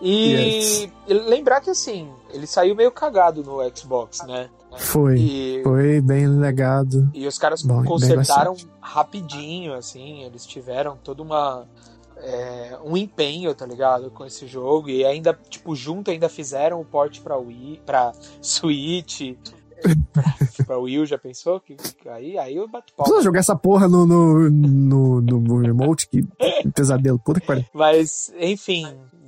[0.01, 0.89] E Yes.
[1.07, 4.49] e lembrar que assim, ele saiu meio cagado no Xbox, né?
[4.77, 5.19] Foi.
[5.19, 7.09] E, Foi bem legado.
[7.13, 11.65] e os caras Bom, consertaram rapidinho, assim, eles tiveram toda uma.
[12.17, 14.09] é, um empenho, tá ligado?
[14.11, 14.89] Com esse jogo.
[14.89, 19.35] E ainda, tipo, junto ainda fizeram o port pra Wii, pra Switch.
[20.13, 20.23] pra,
[20.65, 21.59] pra Wii, U, já pensou?
[21.59, 21.75] Que,
[22.09, 22.93] aí, aí eu bato.
[22.95, 26.23] Precisa jogar essa porra no, no, no, no remote, que
[26.73, 27.19] pesadelo.
[27.19, 27.65] Puta que pariu.
[27.73, 28.85] Mas, enfim,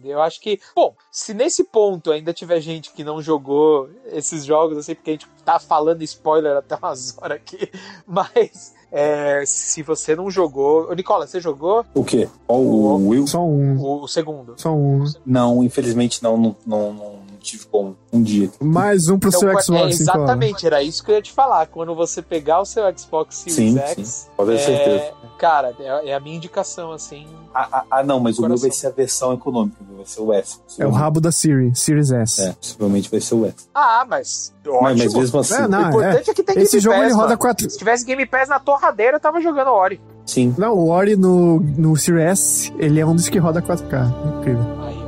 [0.09, 0.59] eu acho que.
[0.75, 5.13] Bom, se nesse ponto ainda tiver gente que não jogou esses jogos, assim, porque a
[5.13, 7.69] gente tá falando spoiler até umas horas aqui,
[8.07, 8.73] mas.
[8.91, 10.89] é, se você não jogou.
[10.89, 12.29] Ô, Nicola, você jogou O quê?
[12.47, 13.27] Qual o Will?
[13.27, 13.77] Só um.
[13.77, 14.55] o, o segundo?
[14.57, 15.03] Só um.
[15.25, 17.95] Não, infelizmente não, não, não tive como.
[18.11, 18.49] Um dia.
[18.61, 21.67] Mais um pro seu Então, Xbox, é, exatamente, era isso que eu ia te falar.
[21.67, 25.13] Quando você pegar o seu Xbox Series Sim, X, sim, pode ter é, certeza.
[25.37, 27.27] cara, é, é a minha indicação, assim.
[27.53, 30.33] Ah, ah, ah, não, mas o meu vai ser a versão econômica, vai ser o
[30.33, 30.59] S.
[30.77, 32.41] É o rabo da Siri, Series S.
[32.41, 33.55] É, possivelmente vai ser o S.
[33.73, 34.53] Ah, mas.
[34.65, 34.81] Ótimo.
[34.81, 37.05] Mas, mas mesmo assim, É, não, o importante é, que tem Esse Game jogo Pass,
[37.05, 37.37] ele roda mano.
[37.39, 37.69] 4.
[37.69, 40.01] Se tivesse Game Pass na torradeira, eu tava jogando Ori.
[40.25, 40.53] sim.
[40.57, 44.39] Não, o Ori no, no Series S, ele é um dos que roda 4K.
[44.39, 44.65] Incrível.
[44.83, 45.04] Aí,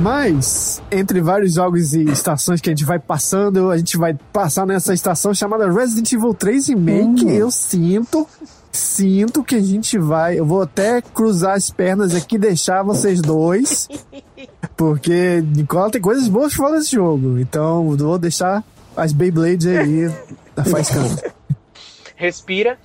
[0.00, 4.66] Mas, entre vários jogos e estações que a gente vai passando, a gente vai passar
[4.66, 7.26] nessa estação chamada Resident Evil 3 Remake.
[7.26, 7.30] Hum.
[7.30, 8.26] Eu sinto,
[8.72, 10.38] sinto que a gente vai.
[10.38, 13.88] Eu vou até cruzar as pernas aqui e deixar vocês dois.
[14.74, 17.38] Porque Nicola tem coisas boas falar desse jogo.
[17.38, 18.64] Então, eu vou deixar
[18.96, 20.10] as Beyblades aí
[20.56, 21.20] da faiscando.
[22.16, 22.78] Respira.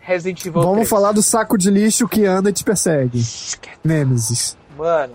[0.00, 0.88] Resident Evil Vamos 3.
[0.88, 3.22] falar do saco de lixo que anda e te persegue.
[3.84, 4.56] Nemesis.
[4.76, 5.12] Mano,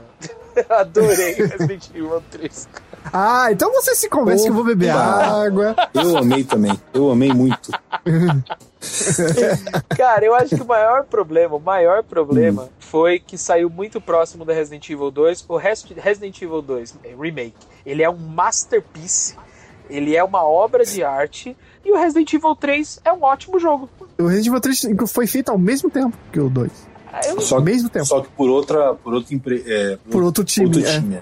[0.69, 2.67] adorei Resident Evil 3.
[3.11, 5.75] Ah, então você se convence que eu vou beber água.
[5.93, 6.79] Eu amei também.
[6.93, 7.71] Eu amei muito.
[9.95, 14.45] Cara, eu acho que o maior problema, o maior problema foi que saiu muito próximo
[14.45, 15.45] da Resident Evil 2.
[15.47, 17.53] O Resident Evil 2 é, Remake,
[17.85, 19.35] ele é um masterpiece,
[19.89, 21.55] ele é uma obra de arte.
[21.83, 23.89] E o Resident Evil 3 é um ótimo jogo.
[24.17, 26.94] O Resident Evil 3 foi feito ao mesmo tempo que o 2.
[27.17, 28.05] Ah, eu- Só mesmo tempo.
[28.05, 29.63] só que por outra, por outra empre...
[29.65, 30.65] é, Por outro time.
[30.65, 30.99] outro é.
[30.99, 31.19] time.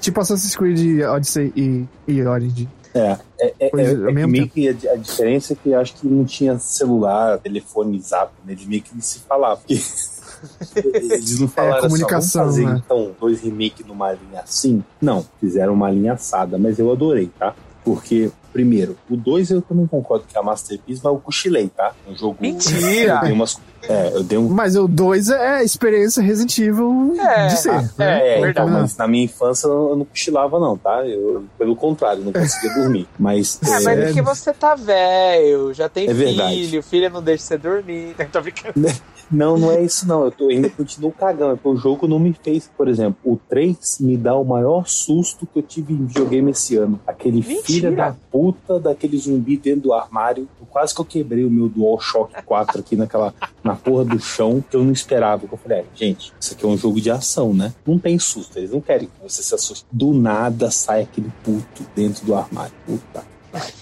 [0.00, 2.68] Tipo Assassin's Creed Odyssey e, e Origin.
[2.92, 5.78] É, é, é, Pois é, é, é meio que a, a diferença é que eu
[5.78, 8.54] acho que não tinha celular, telefone, zap, né?
[8.54, 9.58] Eles meio que não se falavam.
[9.58, 9.74] Porque
[11.14, 12.82] eles não falaram comunicação, assim, "Vamos fazer né?
[12.84, 14.82] então dois remakes numa linha assim.
[15.00, 17.54] Não, fizeram uma linha assada, mas eu adorei, tá?
[17.86, 21.92] Porque, primeiro, o 2 eu também concordo que é a Masterpiece, mas eu cochilei, tá?
[22.08, 22.36] Um jogo.
[22.40, 23.14] Mentira!
[23.14, 23.60] Eu dei umas.
[23.88, 24.48] É, eu dei um.
[24.48, 27.70] Mas o 2 é a experiência Resident Evil É, de ser.
[27.70, 28.20] ah, né?
[28.20, 28.70] é, então, verdade.
[28.72, 31.06] mas na minha infância eu não cochilava, não, tá?
[31.06, 33.06] Eu, pelo contrário, não conseguia dormir.
[33.16, 33.60] Mas.
[33.62, 36.54] É, é, mas é que você tá velho, já tem É verdade.
[36.54, 38.16] filho, filha não deixa você dormir.
[38.32, 38.74] Tô brincando.
[39.30, 40.24] Não, não é isso não.
[40.24, 41.52] Eu tô, ainda continuo cagando.
[41.52, 44.86] É porque o jogo não me fez, por exemplo, o 3 me dá o maior
[44.86, 47.00] susto que eu tive em videogame esse ano.
[47.06, 47.62] Aquele Mentira.
[47.62, 50.48] filho da puta daquele zumbi dentro do armário.
[50.70, 53.32] Quase que eu quebrei o meu DualShock 4 aqui naquela,
[53.64, 55.46] na porra do chão, que eu não esperava.
[55.46, 57.72] Que eu falei, é, gente, isso aqui é um jogo de ação, né?
[57.86, 59.86] Não tem susto, eles não querem que você se assuste.
[59.90, 62.74] Do nada sai aquele puto dentro do armário.
[62.84, 63.35] Puta.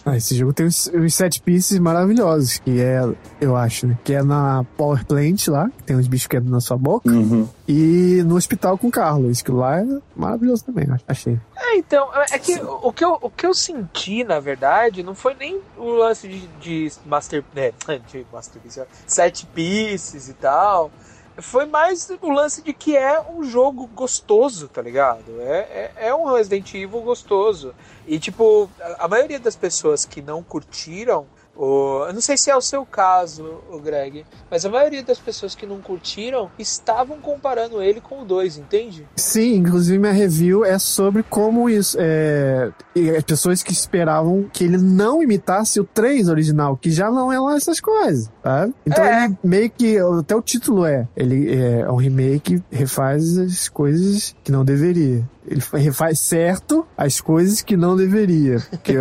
[0.04, 3.00] Ah, esse jogo tem uns, uns set pieces maravilhosos, que é,
[3.40, 3.98] eu acho, né?
[4.04, 7.10] Que é na Power Plant lá, que tem uns bichos que entram na sua boca,
[7.10, 7.48] Uhum.
[7.66, 11.38] e no hospital com o Carlos, que lá é maravilhoso também, achei.
[11.56, 15.34] É, então, é que o que, eu, o que eu senti, na verdade, não foi
[15.34, 17.42] nem o lance de, de Master.
[17.54, 17.72] Né,
[18.10, 20.90] de Masterpiece, ó, set pieces e tal.
[21.38, 25.40] Foi mais o lance de que é um jogo gostoso, tá ligado?
[25.40, 27.74] É, é, é um Resident Evil gostoso.
[28.06, 31.26] E, tipo, a, a maioria das pessoas que não curtiram.
[31.56, 35.18] O, eu não sei se é o seu caso, o Greg, mas a maioria das
[35.18, 39.06] pessoas que não curtiram estavam comparando ele com o 2, entende?
[39.16, 41.96] Sim, inclusive minha review é sobre como isso.
[42.00, 42.70] É,
[43.16, 47.38] as pessoas que esperavam que ele não imitasse o 3 original, que já não é
[47.38, 48.74] lá essas coisas, sabe?
[48.84, 49.26] Então É.
[49.26, 49.96] ele meio que.
[49.98, 51.06] Até o título é.
[51.16, 55.22] Ele é um remake, refaz as coisas que não deveria.
[55.46, 58.58] Ele fa- refaz certo as coisas que não deveria.
[58.70, 58.96] Porque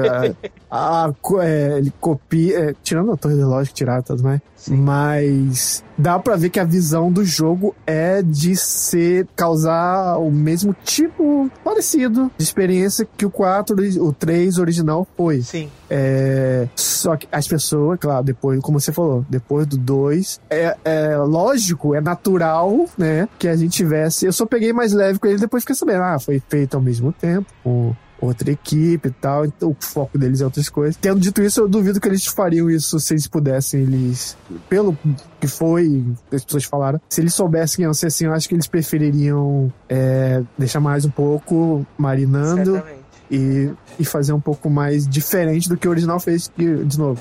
[0.69, 2.69] a, a co- é, ele copia.
[2.71, 4.41] é, tirando a torre do tiraram e tudo mais.
[4.71, 10.75] Mas dá pra ver que a visão do jogo é de ser causar o mesmo
[10.83, 15.41] tipo parecido de experiência que o 4, o 3 original foi.
[15.41, 15.69] Sim.
[15.89, 21.17] É, só que as pessoas, claro, depois, como você falou, depois do 2, é, é
[21.17, 24.25] lógico, é natural, né, que a gente tivesse.
[24.25, 27.11] Eu só peguei mais leve com ele depois fiquei sabendo, ah, foi feito ao mesmo
[27.11, 27.47] tempo,
[28.25, 30.95] outra equipe e tal, então o foco deles é outras coisas.
[30.95, 34.37] Tendo dito isso, eu duvido que eles fariam isso se eles pudessem, eles,
[34.69, 34.97] pelo
[35.39, 38.67] que foi, as pessoas falaram, se eles soubessem ia ser assim, eu acho que eles
[38.67, 42.99] prefeririam é, deixar mais um pouco marinando Certamente.
[43.29, 43.69] e,
[43.99, 47.19] e fazer um pouco mais diferente do que o original fez, que, de novo,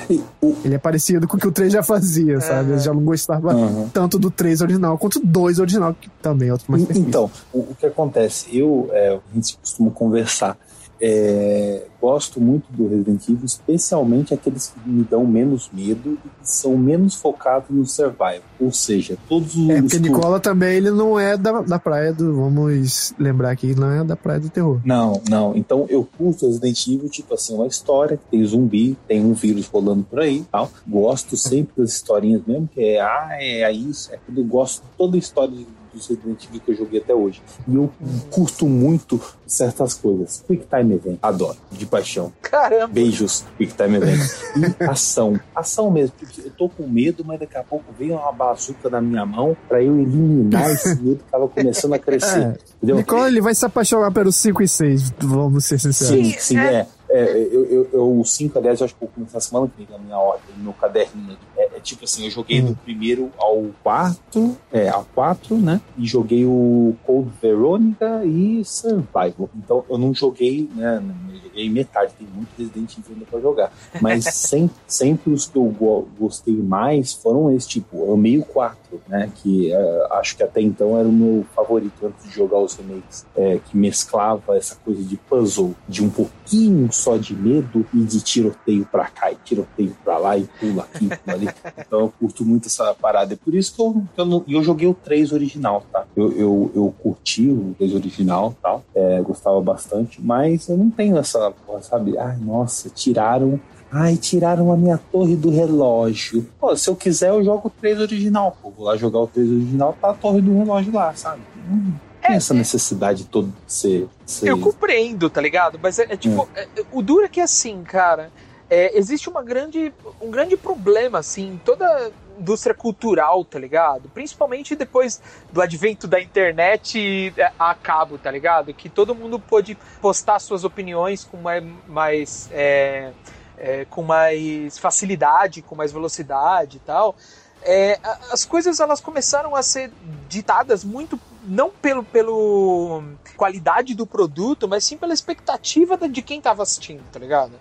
[0.65, 2.73] ele é parecido com o que o 3 já fazia, sabe?
[2.73, 3.89] Eu já não gostava Uhum.
[3.93, 7.59] tanto do 3 original quanto do 2 original, que também é outro mais Então, o,
[7.59, 8.47] o que acontece?
[8.57, 10.57] Eu, é, a gente costuma conversar.
[11.05, 16.31] É, gosto muito do Resident Evil, especialmente aqueles que me dão menos medo e que
[16.49, 18.39] são menos focados no survival.
[18.61, 19.69] Ou seja, todos os.
[19.69, 22.37] É, porque que- Nicola também, ele não é da, da praia do.
[22.37, 24.81] Vamos lembrar aqui, ele não é da praia do terror.
[24.85, 25.57] Não, não.
[25.57, 29.67] Então eu curto Resident Evil, tipo assim, uma história que tem zumbi, tem um vírus
[29.67, 30.71] rolando por aí tal.
[30.87, 34.41] Gosto sempre das historinhas mesmo, que é, ah, é isso, é tudo.
[34.41, 37.43] Eu gosto de toda a história de- dos Resident Evil que eu joguei até hoje.
[37.69, 37.91] E eu
[38.31, 40.43] curto muito certas coisas.
[40.47, 42.33] Quick Time Event, adoro, de paixão.
[42.41, 42.89] Caramba.
[42.89, 44.21] Beijos, Quick Time Event.
[44.57, 45.39] E ação.
[45.55, 49.01] Ação mesmo, porque eu tô com medo, mas daqui a pouco veio uma bazuca na
[49.01, 52.33] minha mão pra eu eliminar esse medo que tava começando a crescer.
[52.43, 52.57] É.
[52.77, 52.97] Entendeu?
[52.97, 56.27] Nicola, ele vai se apaixonar pelos 5 e 6, vamos ser sinceros.
[56.27, 56.87] Sim, sim, é.
[57.13, 59.69] É, eu, eu, eu, o 5, aliás, eu acho que eu vou começar a semana
[59.69, 61.37] que vem na minha ordem, no meu caderninho.
[61.59, 65.81] É, é tipo assim, eu joguei do primeiro ao quarto, é, ao 4, né?
[65.99, 69.51] E joguei o Cold Veronica e Survival.
[69.57, 71.03] Então eu não joguei, né?
[71.33, 73.73] Eu joguei metade, tem muito Resident Evil ainda pra jogar.
[74.01, 78.45] Mas sempre, sempre os que eu go- gostei mais foram esse, tipo, eu amei o
[78.45, 79.31] 4, né?
[79.37, 83.27] Que é, acho que até então era o meu favorito antes de jogar os remakes.
[83.37, 88.21] É, que mesclava essa coisa de puzzle, de um pouquinho só de medo e de
[88.21, 91.49] tiroteio pra cá e tiroteio pra lá e pula aqui, pula ali.
[91.79, 93.35] Então eu curto muito essa parada.
[93.35, 96.05] É por isso que eu, eu, não- eu joguei o 3 original, tá?
[96.17, 101.17] Eu, eu, eu curti o 3 original tal, é, gostava bastante, mas eu não tenho
[101.19, 101.53] essa,
[101.83, 102.19] sabe?
[102.19, 103.61] Ai, nossa, tiraram
[103.95, 106.49] Ai, tiraram a minha torre do relógio.
[106.59, 108.57] Pô, se eu quiser, eu jogo o 3 original.
[108.63, 111.43] Pô, vou lá jogar o 3 original, tá a torre do relógio lá, sabe?
[111.69, 111.93] Não
[112.23, 114.09] tem essa necessidade toda de ser.
[114.25, 114.49] ser...
[114.49, 115.79] Eu compreendo, tá ligado?
[115.83, 118.31] Mas é, é tipo, é, é, o duro é que assim, cara,
[118.75, 124.09] é, existe uma grande, um grande problema, assim, em toda indústria cultural, tá ligado?
[124.09, 125.21] Principalmente depois
[125.53, 128.73] do advento da internet é, a cabo, tá ligado?
[128.73, 131.63] Que todo mundo pôde postar suas opiniões com mais.
[131.87, 133.13] mais é,
[133.59, 137.15] é, com mais facilidade, com mais velocidade e tal.
[137.61, 138.01] É,
[138.31, 139.93] as coisas elas começaram a ser
[140.31, 143.03] ditadas muito não pelo, pelo
[143.37, 147.53] qualidade do produto, mas sim pela expectativa de quem tava assistindo, tá ligado?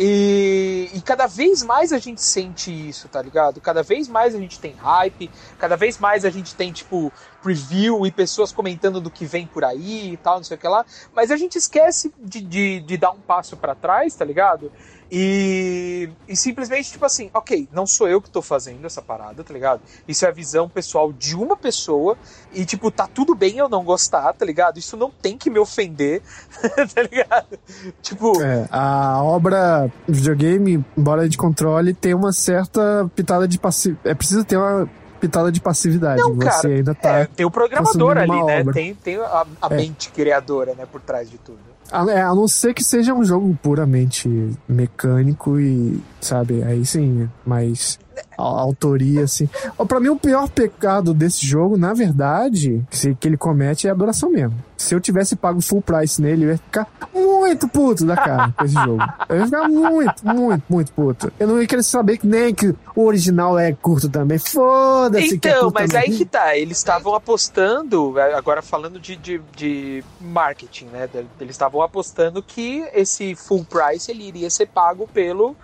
[0.00, 3.60] E, e cada vez mais a gente sente isso, tá ligado?
[3.60, 5.28] Cada vez mais a gente tem hype,
[5.58, 9.64] cada vez mais a gente tem, tipo, preview e pessoas comentando do que vem por
[9.64, 10.86] aí e tal, não sei o que lá.
[11.12, 14.70] Mas a gente esquece de, de, de dar um passo para trás, tá ligado?
[15.10, 19.54] E, e simplesmente, tipo assim, ok, não sou eu que tô fazendo essa parada, tá
[19.54, 19.80] ligado?
[20.06, 22.16] Isso é a visão pessoal de uma pessoa.
[22.52, 24.78] E, tipo, tá tudo bem eu não gostar, tá ligado?
[24.78, 26.22] Isso não tem que me ofender,
[26.94, 27.58] tá ligado?
[28.02, 34.08] Tipo, É, a obra videogame, embora de controle, tem uma certa pitada de passividade.
[34.10, 34.88] É preciso ter uma
[35.20, 36.20] pitada de passividade.
[36.20, 37.18] Não, Você cara, ainda tá.
[37.20, 38.60] é, tem o programador ali, né?
[38.60, 38.72] obra.
[38.74, 39.76] Tem, tem a, a É.
[39.76, 41.58] mente criadora, né, por trás de tudo.
[41.90, 44.28] A, é, a não ser que seja um jogo puramente
[44.68, 47.98] mecânico e, sabe, aí sim, mas
[48.36, 49.48] a, autoria, assim.
[49.86, 52.84] Pra mim, o pior pecado desse jogo, na verdade,
[53.18, 54.54] que, ele comete é a duração mesmo.
[54.76, 58.64] Se eu tivesse pago full price nele, eu ia ficar muito puto da cara com
[58.64, 59.02] esse jogo.
[59.28, 61.32] Eu ia ficar muito, muito, muito puto.
[61.38, 64.38] Eu não ia querer saber que nem que o original é curto também.
[64.38, 66.10] Foda-se é Então, curto mas também.
[66.10, 71.08] aí que tá, eles estavam apostando, agora falando de, de, de marketing, né?
[71.40, 75.56] Eles estavam apostando que esse full price ele iria ser pago pelo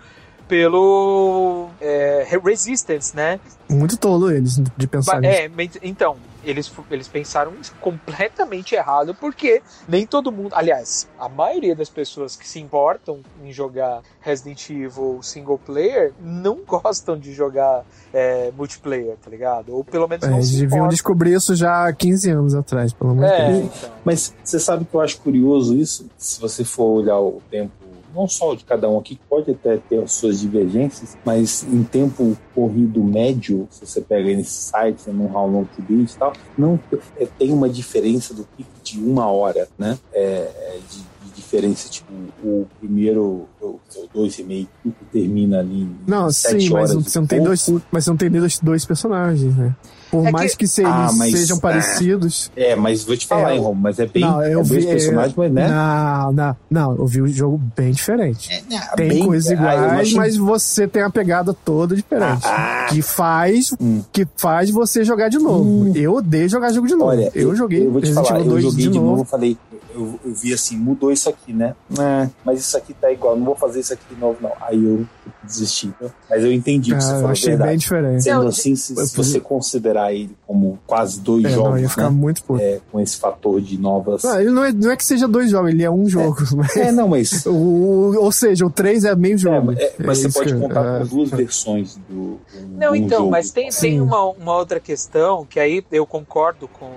[0.47, 3.39] pelo é, Resistance, né?
[3.69, 5.33] Muito tolo eles de pensar nisso.
[5.33, 10.53] É, mas- então, eles, eles pensaram isso completamente errado, porque nem todo mundo.
[10.53, 16.59] Aliás, a maioria das pessoas que se importam em jogar Resident Evil single player não
[16.67, 17.83] gostam de jogar
[18.13, 19.73] é, multiplayer, tá ligado?
[19.75, 20.89] Ou pelo menos É, não eles se deviam importam.
[20.89, 23.89] descobrir isso já há 15 anos atrás, pelo de É, então.
[24.03, 26.07] Mas você sabe que eu acho curioso isso?
[26.17, 27.71] Se você for olhar o tempo,
[28.15, 31.83] não só de cada um aqui, que pode até ter as suas divergências, mas em
[31.83, 36.17] tempo corrido médio, se você pega aí nesse site, no How Long to Beat e
[36.17, 36.79] tal, não,
[37.17, 39.97] é, tem uma diferença do pico de uma hora, né?
[40.13, 42.11] É, é, de, diferença, tipo,
[42.43, 44.69] o primeiro, o, o dois remake,
[45.11, 48.17] termina ali em Não, sim, mas horas você e não tem dois, mas você não
[48.17, 49.75] tem dois, dois personagens, né?
[50.21, 51.59] Por É mais que- que, se eles Ah, mas- sejam é.
[51.59, 52.51] parecidos.
[52.55, 54.85] É, mas vou te falar, É, hein, Rom, mas é bem não, eu é vi,
[54.85, 55.67] personagens, mas né?
[55.67, 58.49] Não, não, não, eu vi o jogo bem diferente.
[58.95, 62.45] tem bem- coisas ah, eu não iguais, achei- mas você tem a pegada toda diferente.
[62.45, 64.01] Ah, que faz Hum.
[64.11, 65.91] que faz você jogar de novo.
[65.95, 67.11] Eu odeio jogar jogo de novo.
[67.11, 69.57] Olha, eu, joguei Eu vou te Resident falar, eu 2 joguei de novo, eu falei,
[69.93, 71.73] eu, eu vi assim, mudou isso aqui, né?
[71.99, 74.51] É, mas isso aqui tá igual, não vou fazer isso aqui de novo, não.
[74.61, 75.05] Aí eu
[75.45, 75.93] desisti.
[76.01, 76.09] né?
[76.29, 77.69] Mas eu entendi o que você Cara, eu falou, achei verdade.
[77.69, 78.23] bem diferente.
[78.23, 82.03] Sendo assim, se, se você considerar ele como quase dois É, jogos, não, ia ficar
[82.03, 82.09] né?
[82.09, 82.43] muito.
[82.59, 84.23] É, com esse fator de novas.
[84.23, 86.35] Não, ele não é, não é que seja dois jogos, ele é um jogo.
[86.55, 87.45] mas- É, não, mas.
[87.47, 89.71] o, ou seja, o 3 é meio jogo.
[89.73, 90.99] é, mas É você pode que- contar é.
[90.99, 92.13] com duas versões do.
[92.13, 92.39] do
[92.77, 93.31] Não, então, jogo.
[93.31, 94.01] mas tem, tem Sim.
[94.01, 96.91] uma, uma outra questão que aí eu concordo com,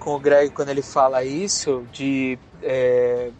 [0.00, 3.30] com o Greg quando ele fala isso, de é,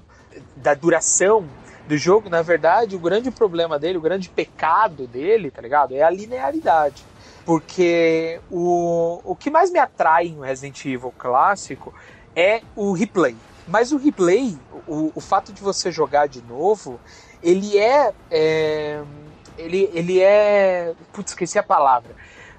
[0.57, 1.45] da duração
[1.87, 2.29] do jogo.
[2.29, 5.95] Na verdade, o grande problema dele, o grande pecado dele, tá ligado?
[5.95, 7.05] É a linearidade.
[7.45, 11.93] Porque o, o que mais me atrai no Resident Evil clássico
[12.35, 13.37] é o replay.
[13.67, 14.57] Mas o replay,
[14.87, 16.99] o, o fato de você jogar de novo,
[17.43, 18.13] ele é.
[18.31, 19.03] é
[19.57, 20.95] ele, ele é.
[21.13, 22.15] Putz, esqueci a palavra.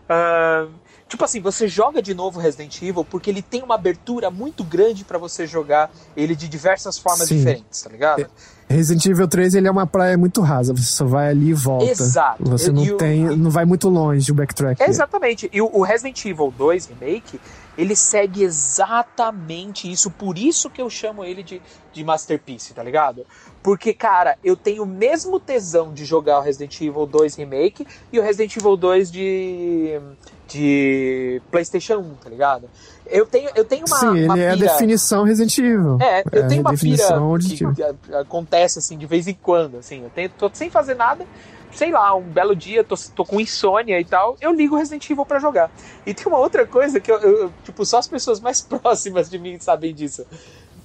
[0.07, 0.67] Ah,
[1.15, 5.03] tipo assim, você joga de novo Resident Evil porque ele tem uma abertura muito grande
[5.03, 7.37] pra você jogar ele de diversas formas Sim.
[7.37, 8.27] diferentes, tá ligado?
[8.67, 11.85] Resident Evil 3 ele é uma praia muito rasa, você só vai ali e volta.
[11.85, 12.43] Exato.
[12.49, 14.81] Você E não o- tem, não vai muito longe o backtrack.
[14.81, 15.49] É, exatamente.
[15.53, 17.39] E o o Resident Evil 2 Remake,
[17.77, 20.09] ele segue exatamente isso.
[20.09, 21.61] Por isso que eu chamo ele de,
[21.93, 23.25] de Masterpiece, tá ligado?
[23.61, 28.19] Porque, cara, eu tenho o mesmo tesão de jogar o Resident Evil 2 Remake e
[28.19, 29.99] o Resident Evil 2 de,
[30.47, 32.69] de PlayStation 1, tá ligado?
[33.07, 33.97] Eu tenho, eu tenho uma.
[33.97, 35.97] Sim, ele uma é a pira- definição Resident Evil.
[36.01, 37.03] É, eu É tenho uma pira
[37.39, 37.73] que, tipo.
[37.73, 37.83] que
[38.15, 40.03] acontece assim de vez em quando, assim.
[40.03, 41.25] Eu tenho, tô sem fazer nada,
[41.71, 45.25] sei lá, um belo dia, tô, tô com insônia e tal, eu ligo Resident Evil
[45.25, 45.69] pra jogar.
[46.05, 49.37] E tem uma outra coisa que eu, eu- tipo, só as pessoas mais próximas de
[49.37, 50.25] mim sabem disso.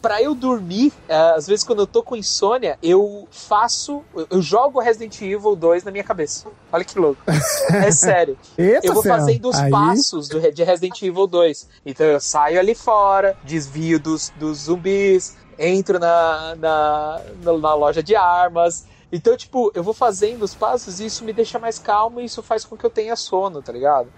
[0.03, 4.03] Pra eu dormir, eh, às vezes quando eu tô com insônia, eu faço.
[4.31, 6.49] eu- jogo Resident Evil 2 na minha cabeça.
[6.73, 7.21] Olha que louco.
[7.27, 8.39] É sério.
[8.57, 11.69] Eita, Eu vou fazendo os Aí- passos do, de Resident Evil 2.
[11.85, 18.03] Então eu saio ali fora, desvio dos, dos zumbis, entro na, na, na, na loja
[18.03, 18.87] de armas.
[19.13, 22.43] Então, tipo, eu vou fazendo os passos e isso me deixa mais calmo e isso
[22.45, 24.09] faz com que eu tenha sono, tá ligado?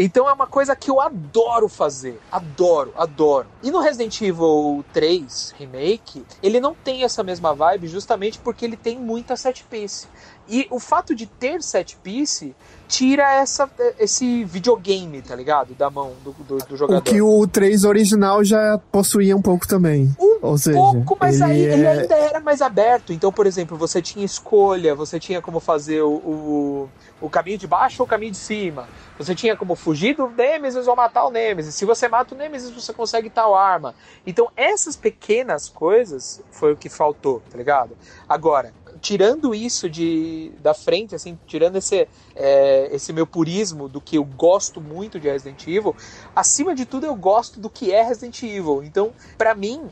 [0.00, 2.20] Então é uma coisa que eu adoro fazer.
[2.30, 3.48] Adoro, adoro.
[3.60, 8.76] E no Resident Evil 3 Remake, ele não tem essa mesma vibe justamente porque ele
[8.76, 10.06] tem muita set piece.
[10.48, 12.54] E o fato de ter set piece
[12.88, 15.74] tira essa, esse videogame, tá ligado?
[15.74, 17.00] Da mão do, do, do jogador.
[17.00, 20.10] O que o 3 original já possuía um pouco também.
[20.18, 23.12] Um Ou seja, pouco, mas ele aí é- ele ainda era mais aberto.
[23.12, 26.88] Então, por exemplo, você tinha escolha, você tinha como fazer o, o,
[27.20, 28.88] o caminho de baixo ou o caminho de cima.
[29.18, 31.74] Você tinha como fugir do Nemesis ou matar o Nemesis.
[31.74, 33.94] Se você mata o Nemesis, você consegue tal arma.
[34.26, 37.96] Então, essas pequenas coisas foi o que faltou, tá ligado?
[38.26, 44.16] Agora, tirando isso de da frente, assim, tirando esse, é, esse meu purismo do que
[44.16, 45.94] eu gosto muito de Resident Evil,
[46.34, 48.82] acima de tudo eu gosto do que é Resident Evil.
[48.82, 49.82] Então, pra mim,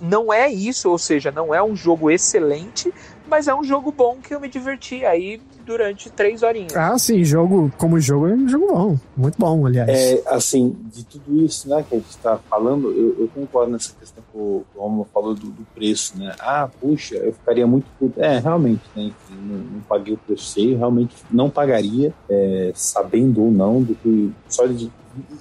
[0.00, 2.92] não é isso, ou seja, não é um jogo excelente,
[3.26, 5.04] mas é um jogo bom que eu me diverti.
[5.04, 6.74] Aí durante três horinhas.
[6.74, 8.98] Ah, sim, jogo como jogo é um jogo bom.
[9.14, 9.88] Muito bom, aliás.
[9.90, 13.92] É, assim, de tudo isso né, que a gente está falando, eu, eu concordo nessa
[13.92, 16.34] questão que o que o Romulo falou do, do preço, né?
[16.38, 18.18] Ah, puxa, eu ficaria muito puto.
[18.18, 19.02] É, realmente, né?
[19.02, 23.94] Enfim, não, não paguei o preço cheio, realmente não pagaria, é, sabendo ou não, do
[23.94, 24.90] que só de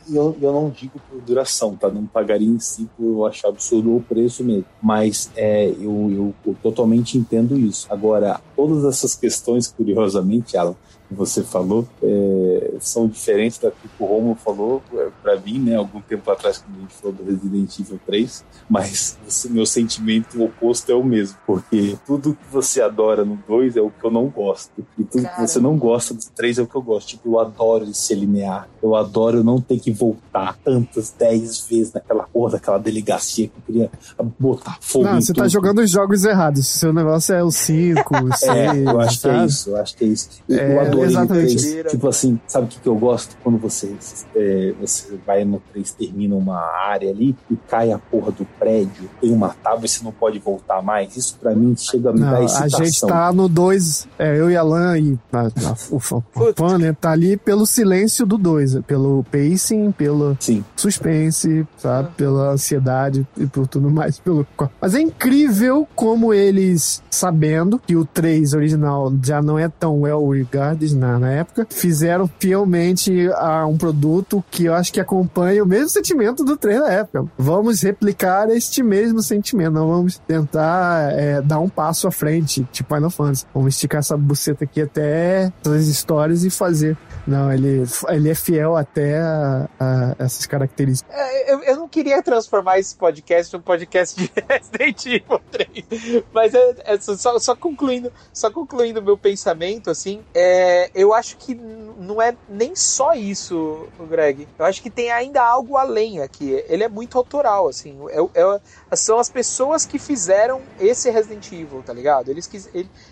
[0.10, 1.90] eu, eu não digo por duração, tá?
[1.90, 4.66] Não pagaria em si por eu achar absurdo o preço mesmo.
[4.82, 7.88] Mas é, eu, eu, eu totalmente entendo isso.
[7.90, 10.76] Agora, todas essas questões, curiosamente, Alan,
[11.10, 15.76] você falou, é, são diferentes da que o Romulo falou é, para mim, né?
[15.76, 18.44] Algum tempo atrás, quando a gente falou do Resident Evil 3.
[18.70, 21.38] Mas o meu sentimento oposto é o mesmo.
[21.46, 24.86] Porque tudo que você adora no 2 é o que eu não gosto.
[24.98, 27.08] E tudo que você não gosta do 3 é o que eu gosto.
[27.10, 28.68] Tipo, eu adoro ele ser linear.
[28.84, 33.62] Eu adoro não ter que voltar tantas 10 vezes naquela porra daquela delegacia que eu
[33.66, 33.92] queria
[34.40, 35.52] botar fogo Não, em você tá tudo.
[35.52, 36.68] jogando os jogos errados.
[36.68, 38.44] Seu negócio é o 5, o 6.
[38.52, 40.30] É, eu acho que é isso, eu acho que é isso.
[40.48, 41.56] Eu, É, eu exatamente.
[41.56, 41.92] 3.
[41.92, 43.36] Tipo assim, sabe o que, que eu gosto?
[43.44, 43.94] Quando você,
[44.36, 49.10] é, você vai no 3, termina uma área ali e cai a porra do prédio,
[49.22, 51.16] tem uma tábua e você não pode voltar mais.
[51.16, 52.86] Isso pra mim chega a me Não, dar a excitação.
[52.86, 56.94] gente tá no 2, é, eu e Alan e a, a, o o fã, né,
[56.94, 60.64] tá ali pelo silêncio do 2, pelo pacing, pelo Sim.
[60.76, 64.20] suspense, sabe, pela ansiedade e por tudo mais.
[64.20, 64.46] Pelo...
[64.80, 70.30] Mas é incrível como eles, sabendo que o 3 original já não é tão well
[70.30, 75.68] regarded na, na época, fizeram fielmente a um produto que eu acho que acompanha o
[75.68, 77.26] mesmo sentimento do 3 da época.
[77.38, 82.94] Vamos replicar este mesmo sentimento, não vamos tentar é, dar um passo à frente, tipo
[82.94, 83.46] Final Fantasy.
[83.54, 86.98] Vamos esticar essa buceta aqui até as histórias e fazer.
[87.26, 91.14] Não, ele, ele é fiel até a, a essas características.
[91.14, 96.54] É, Eu, eu não queria transformar esse podcast num podcast de Resident Evil 3, mas
[96.54, 102.22] é, é só, só concluindo, só concluindo meu pensamento, assim, é, eu acho que não
[102.22, 104.50] é nem só isso, Greg.
[104.58, 106.64] Eu acho que tem ainda algo além aqui.
[106.68, 107.98] Ele é muito autoral, assim.
[108.10, 112.30] É, é- são as pessoas que fizeram esse Resident Evil, tá ligado?
[112.30, 112.48] Eles,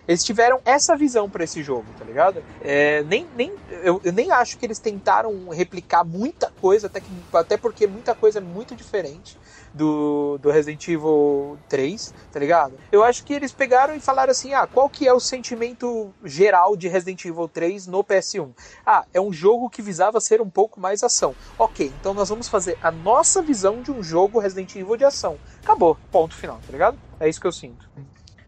[0.08, 2.44] eles tiveram essa visão pra esse jogo, tá ligado?
[2.60, 7.12] É, nem, nem, eu, eu nem acho que eles tentaram replicar muita coisa, até, que,
[7.34, 9.40] até porque muita coisa é muito diferente
[9.76, 12.74] do, do Resident Evil 3, tá ligado?
[12.92, 16.76] Eu acho que eles pegaram e falaram assim: ah, qual que é o sentimento geral
[16.76, 18.50] de Resident Evil 3 no PS1?
[18.86, 21.36] Ah, é um jogo que visava ser um pouco mais ação.
[21.60, 25.38] Ok, então nós vamos fazer a nossa visão de um jogo Resident Evil de ação.
[25.62, 26.98] Acabou, ponto final, tá ligado?
[27.20, 27.90] É isso que eu sinto.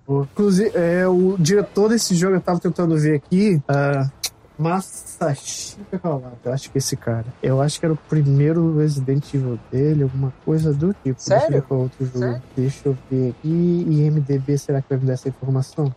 [0.09, 4.09] Inclusive, é, o diretor desse jogo, eu tava tentando ver aqui, uh,
[4.58, 7.26] Masashika Kawata, eu acho que esse cara.
[7.43, 11.03] Eu acho que era o primeiro Resident Evil dele, alguma coisa do tipo.
[11.03, 11.53] Deixa eu Sério?
[11.53, 12.20] ver qual outro jogo.
[12.20, 12.41] Sério?
[12.55, 13.47] Deixa eu ver aqui.
[13.47, 15.93] IMDB, será que vai me dar essa informação?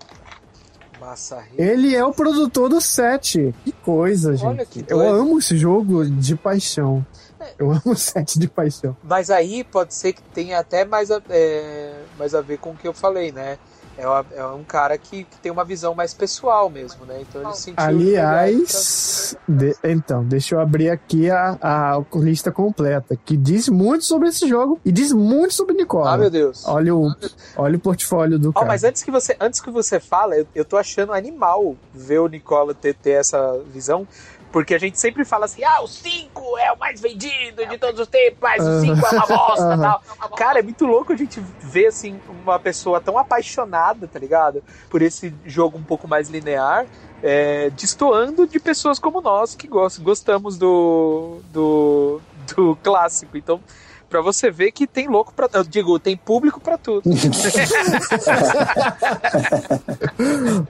[1.00, 3.54] Massa Ele é o produtor do 7.
[3.64, 4.46] Que coisa, gente.
[4.46, 7.04] Olha que eu amo esse jogo de paixão.
[7.58, 8.94] Eu amo o 7 de paixão.
[9.02, 12.76] Mas aí pode ser que tenha até mais a, é, mais a ver com o
[12.76, 13.58] que eu falei, né?
[14.00, 17.18] É, uma- é um cara que, que tem uma visão mais pessoal mesmo, né?
[17.20, 17.74] Então ele sentiu.
[17.76, 24.28] Aliás, de- então, deixa eu abrir aqui a, a lista completa, que diz muito sobre
[24.28, 26.14] esse jogo e diz muito sobre Nicola.
[26.14, 26.66] Ah, meu Deus.
[26.66, 27.14] Olha o,
[27.56, 28.66] olha o portfólio do Ó, cara.
[28.66, 32.26] mas antes que você, antes que você fala, eu, eu tô achando animal ver o
[32.28, 34.06] Nicola ter, ter essa visão.
[34.52, 38.00] Porque a gente sempre fala assim, ah, o 5 é o mais vendido de todos
[38.00, 40.02] os tempos, mas o 5 é uma bosta e tal.
[40.36, 44.62] Cara, é muito louco a gente ver, assim, uma pessoa tão apaixonada, tá ligado?
[44.88, 46.86] Por esse jogo um pouco mais linear,
[47.22, 52.20] é, destoando de pessoas como nós, que gostam, gostamos do, do,
[52.56, 53.36] do clássico.
[53.36, 53.60] Então,
[54.10, 55.48] pra você ver que tem louco pra...
[55.54, 57.02] Eu digo, tem público pra tudo.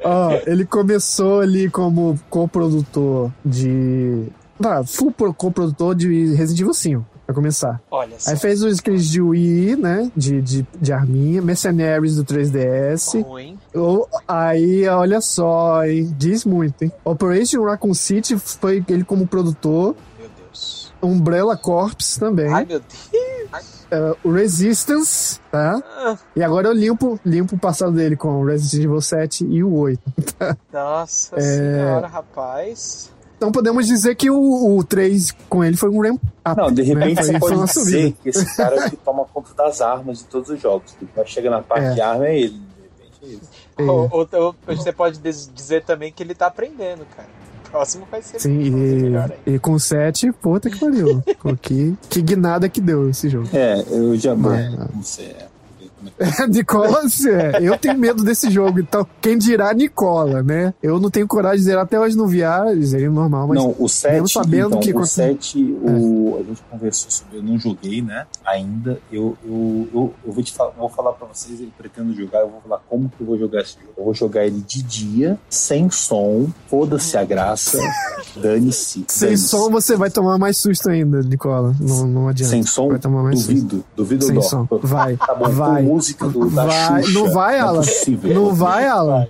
[0.04, 4.26] Ó, ele começou ali como coprodutor de.
[4.62, 7.80] Ah, full pro- coprodutor de Resident Evil 5, pra começar.
[7.90, 8.30] Olha só.
[8.30, 10.10] Aí fez os aqueles de Wii, né?
[10.14, 13.22] De, de, de arminha, Mercenaries do 3DS.
[13.24, 13.58] Ruim.
[13.74, 16.14] Ou- aí, olha só, hein?
[16.18, 16.92] Diz muito, hein?
[17.04, 19.96] Operation Raccoon City foi ele como produtor.
[21.02, 22.52] Umbrella Corps também.
[22.52, 23.80] Ai, meu Deus.
[23.90, 25.82] Uh, o Resistance, tá?
[25.84, 29.64] Ah, E agora eu limpo, limpo o passado dele com o Resident Evil 7 e
[29.64, 30.00] o 8.
[30.72, 31.40] Nossa É.
[31.40, 33.10] senhora, rapaz.
[33.36, 36.56] Então podemos dizer que o, o 3 com ele foi um ramp up.
[36.56, 37.22] Não, de repente né?
[37.22, 37.72] você uma pode subida.
[37.96, 40.92] dizer que esse cara é o que toma conta das armas de todos os jogos.
[40.98, 41.92] Que vai chega na parte É.
[41.94, 42.50] de arma é ele.
[42.50, 43.50] De repente é isso.
[43.78, 43.82] É.
[43.82, 47.28] Ou, ou- ou você pode dizer também que ele tá aprendendo, cara.
[47.70, 51.22] Próximo vai ser, Sim, melhor e, e com 7, puta que pariu.
[51.62, 53.48] Que, que guinada que deu esse jogo.
[53.52, 54.34] É, eu já.
[54.34, 55.34] Mas- Não sei.
[56.18, 56.46] É.
[56.48, 60.72] Nicola, é, eu tenho medo desse jogo, então quem dirá Nicola, né?
[60.82, 63.88] Eu não tenho coragem de zerar até hoje no VR, seria normal, mas não, o
[63.88, 67.58] 7, mesmo sabendo então, que o quando- 7, o, a gente conversou sobre, eu não
[67.58, 71.68] joguei, né, ainda, eu, eu, eu, eu vou te falar, vou falar pra vocês, eu
[71.76, 73.90] pretendo jogar, eu vou falar como que eu vou jogar esse jogo.
[73.96, 77.78] Eu vou jogar ele de dia, sem som, foda-se a graça,
[78.36, 79.04] dane-se.
[79.08, 79.48] sem dane-se.
[79.48, 81.74] som você vai tomar mais susto ainda, Nicola.
[81.80, 82.50] Não, não adianta.
[82.50, 83.52] Sem som, vai tomar mais susto.
[83.52, 84.66] duvido, duvido Sem som.
[84.82, 85.82] Vai, Tá bom, vai.
[85.90, 87.76] Música do, da Vai, Xuxa, não vai, é Alan?
[87.80, 88.34] possível.
[88.34, 89.26] Não vai, Alan?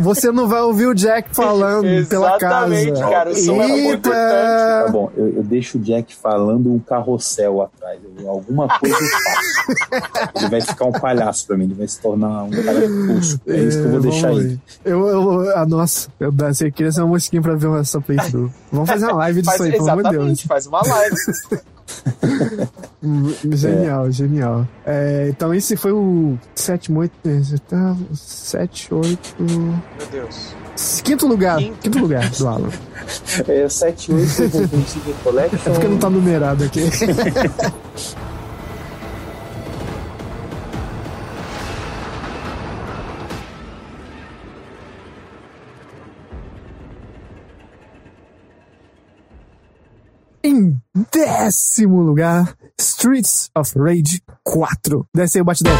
[0.00, 2.74] Você não vai ouvir o Jack falando pela casa.
[2.74, 4.92] Exatamente, cara, o som é muito Tá Eita!
[4.92, 7.98] bom, eu, eu deixo o Jack falando um carrossel atrás.
[8.18, 10.30] Eu- alguma coisa eu faço.
[10.36, 13.40] ele vai ficar um palhaço pra mim, ele vai se tornar um cara expulso.
[13.46, 14.58] É isso que eu vou É, deixar aí.
[14.84, 18.50] Eu, eu, ah, nossa, eu você queria ser uma mosquinha pra ver essa playthrough.
[18.72, 20.14] Vamos fazer uma live disso Faz, aí, pelo amor de Deus.
[20.14, 21.16] exatamente, faz uma live.
[23.52, 24.68] Genial, genial.
[24.84, 27.14] É, então esse foi o sétimo, oito,
[27.68, 29.34] tá, sete, oito...
[29.38, 30.54] Meu Deus.
[31.02, 31.78] Quinto lugar, Quinto.
[31.78, 32.70] quinto lugar do Alan.
[33.48, 35.58] É 7, 8, Resident Collection.
[35.64, 36.80] É porque não tá numerado aqui.
[50.44, 50.77] Em
[51.12, 55.06] décimo lugar, Streets of Rage 4.
[55.14, 55.72] Desce aí o batidão.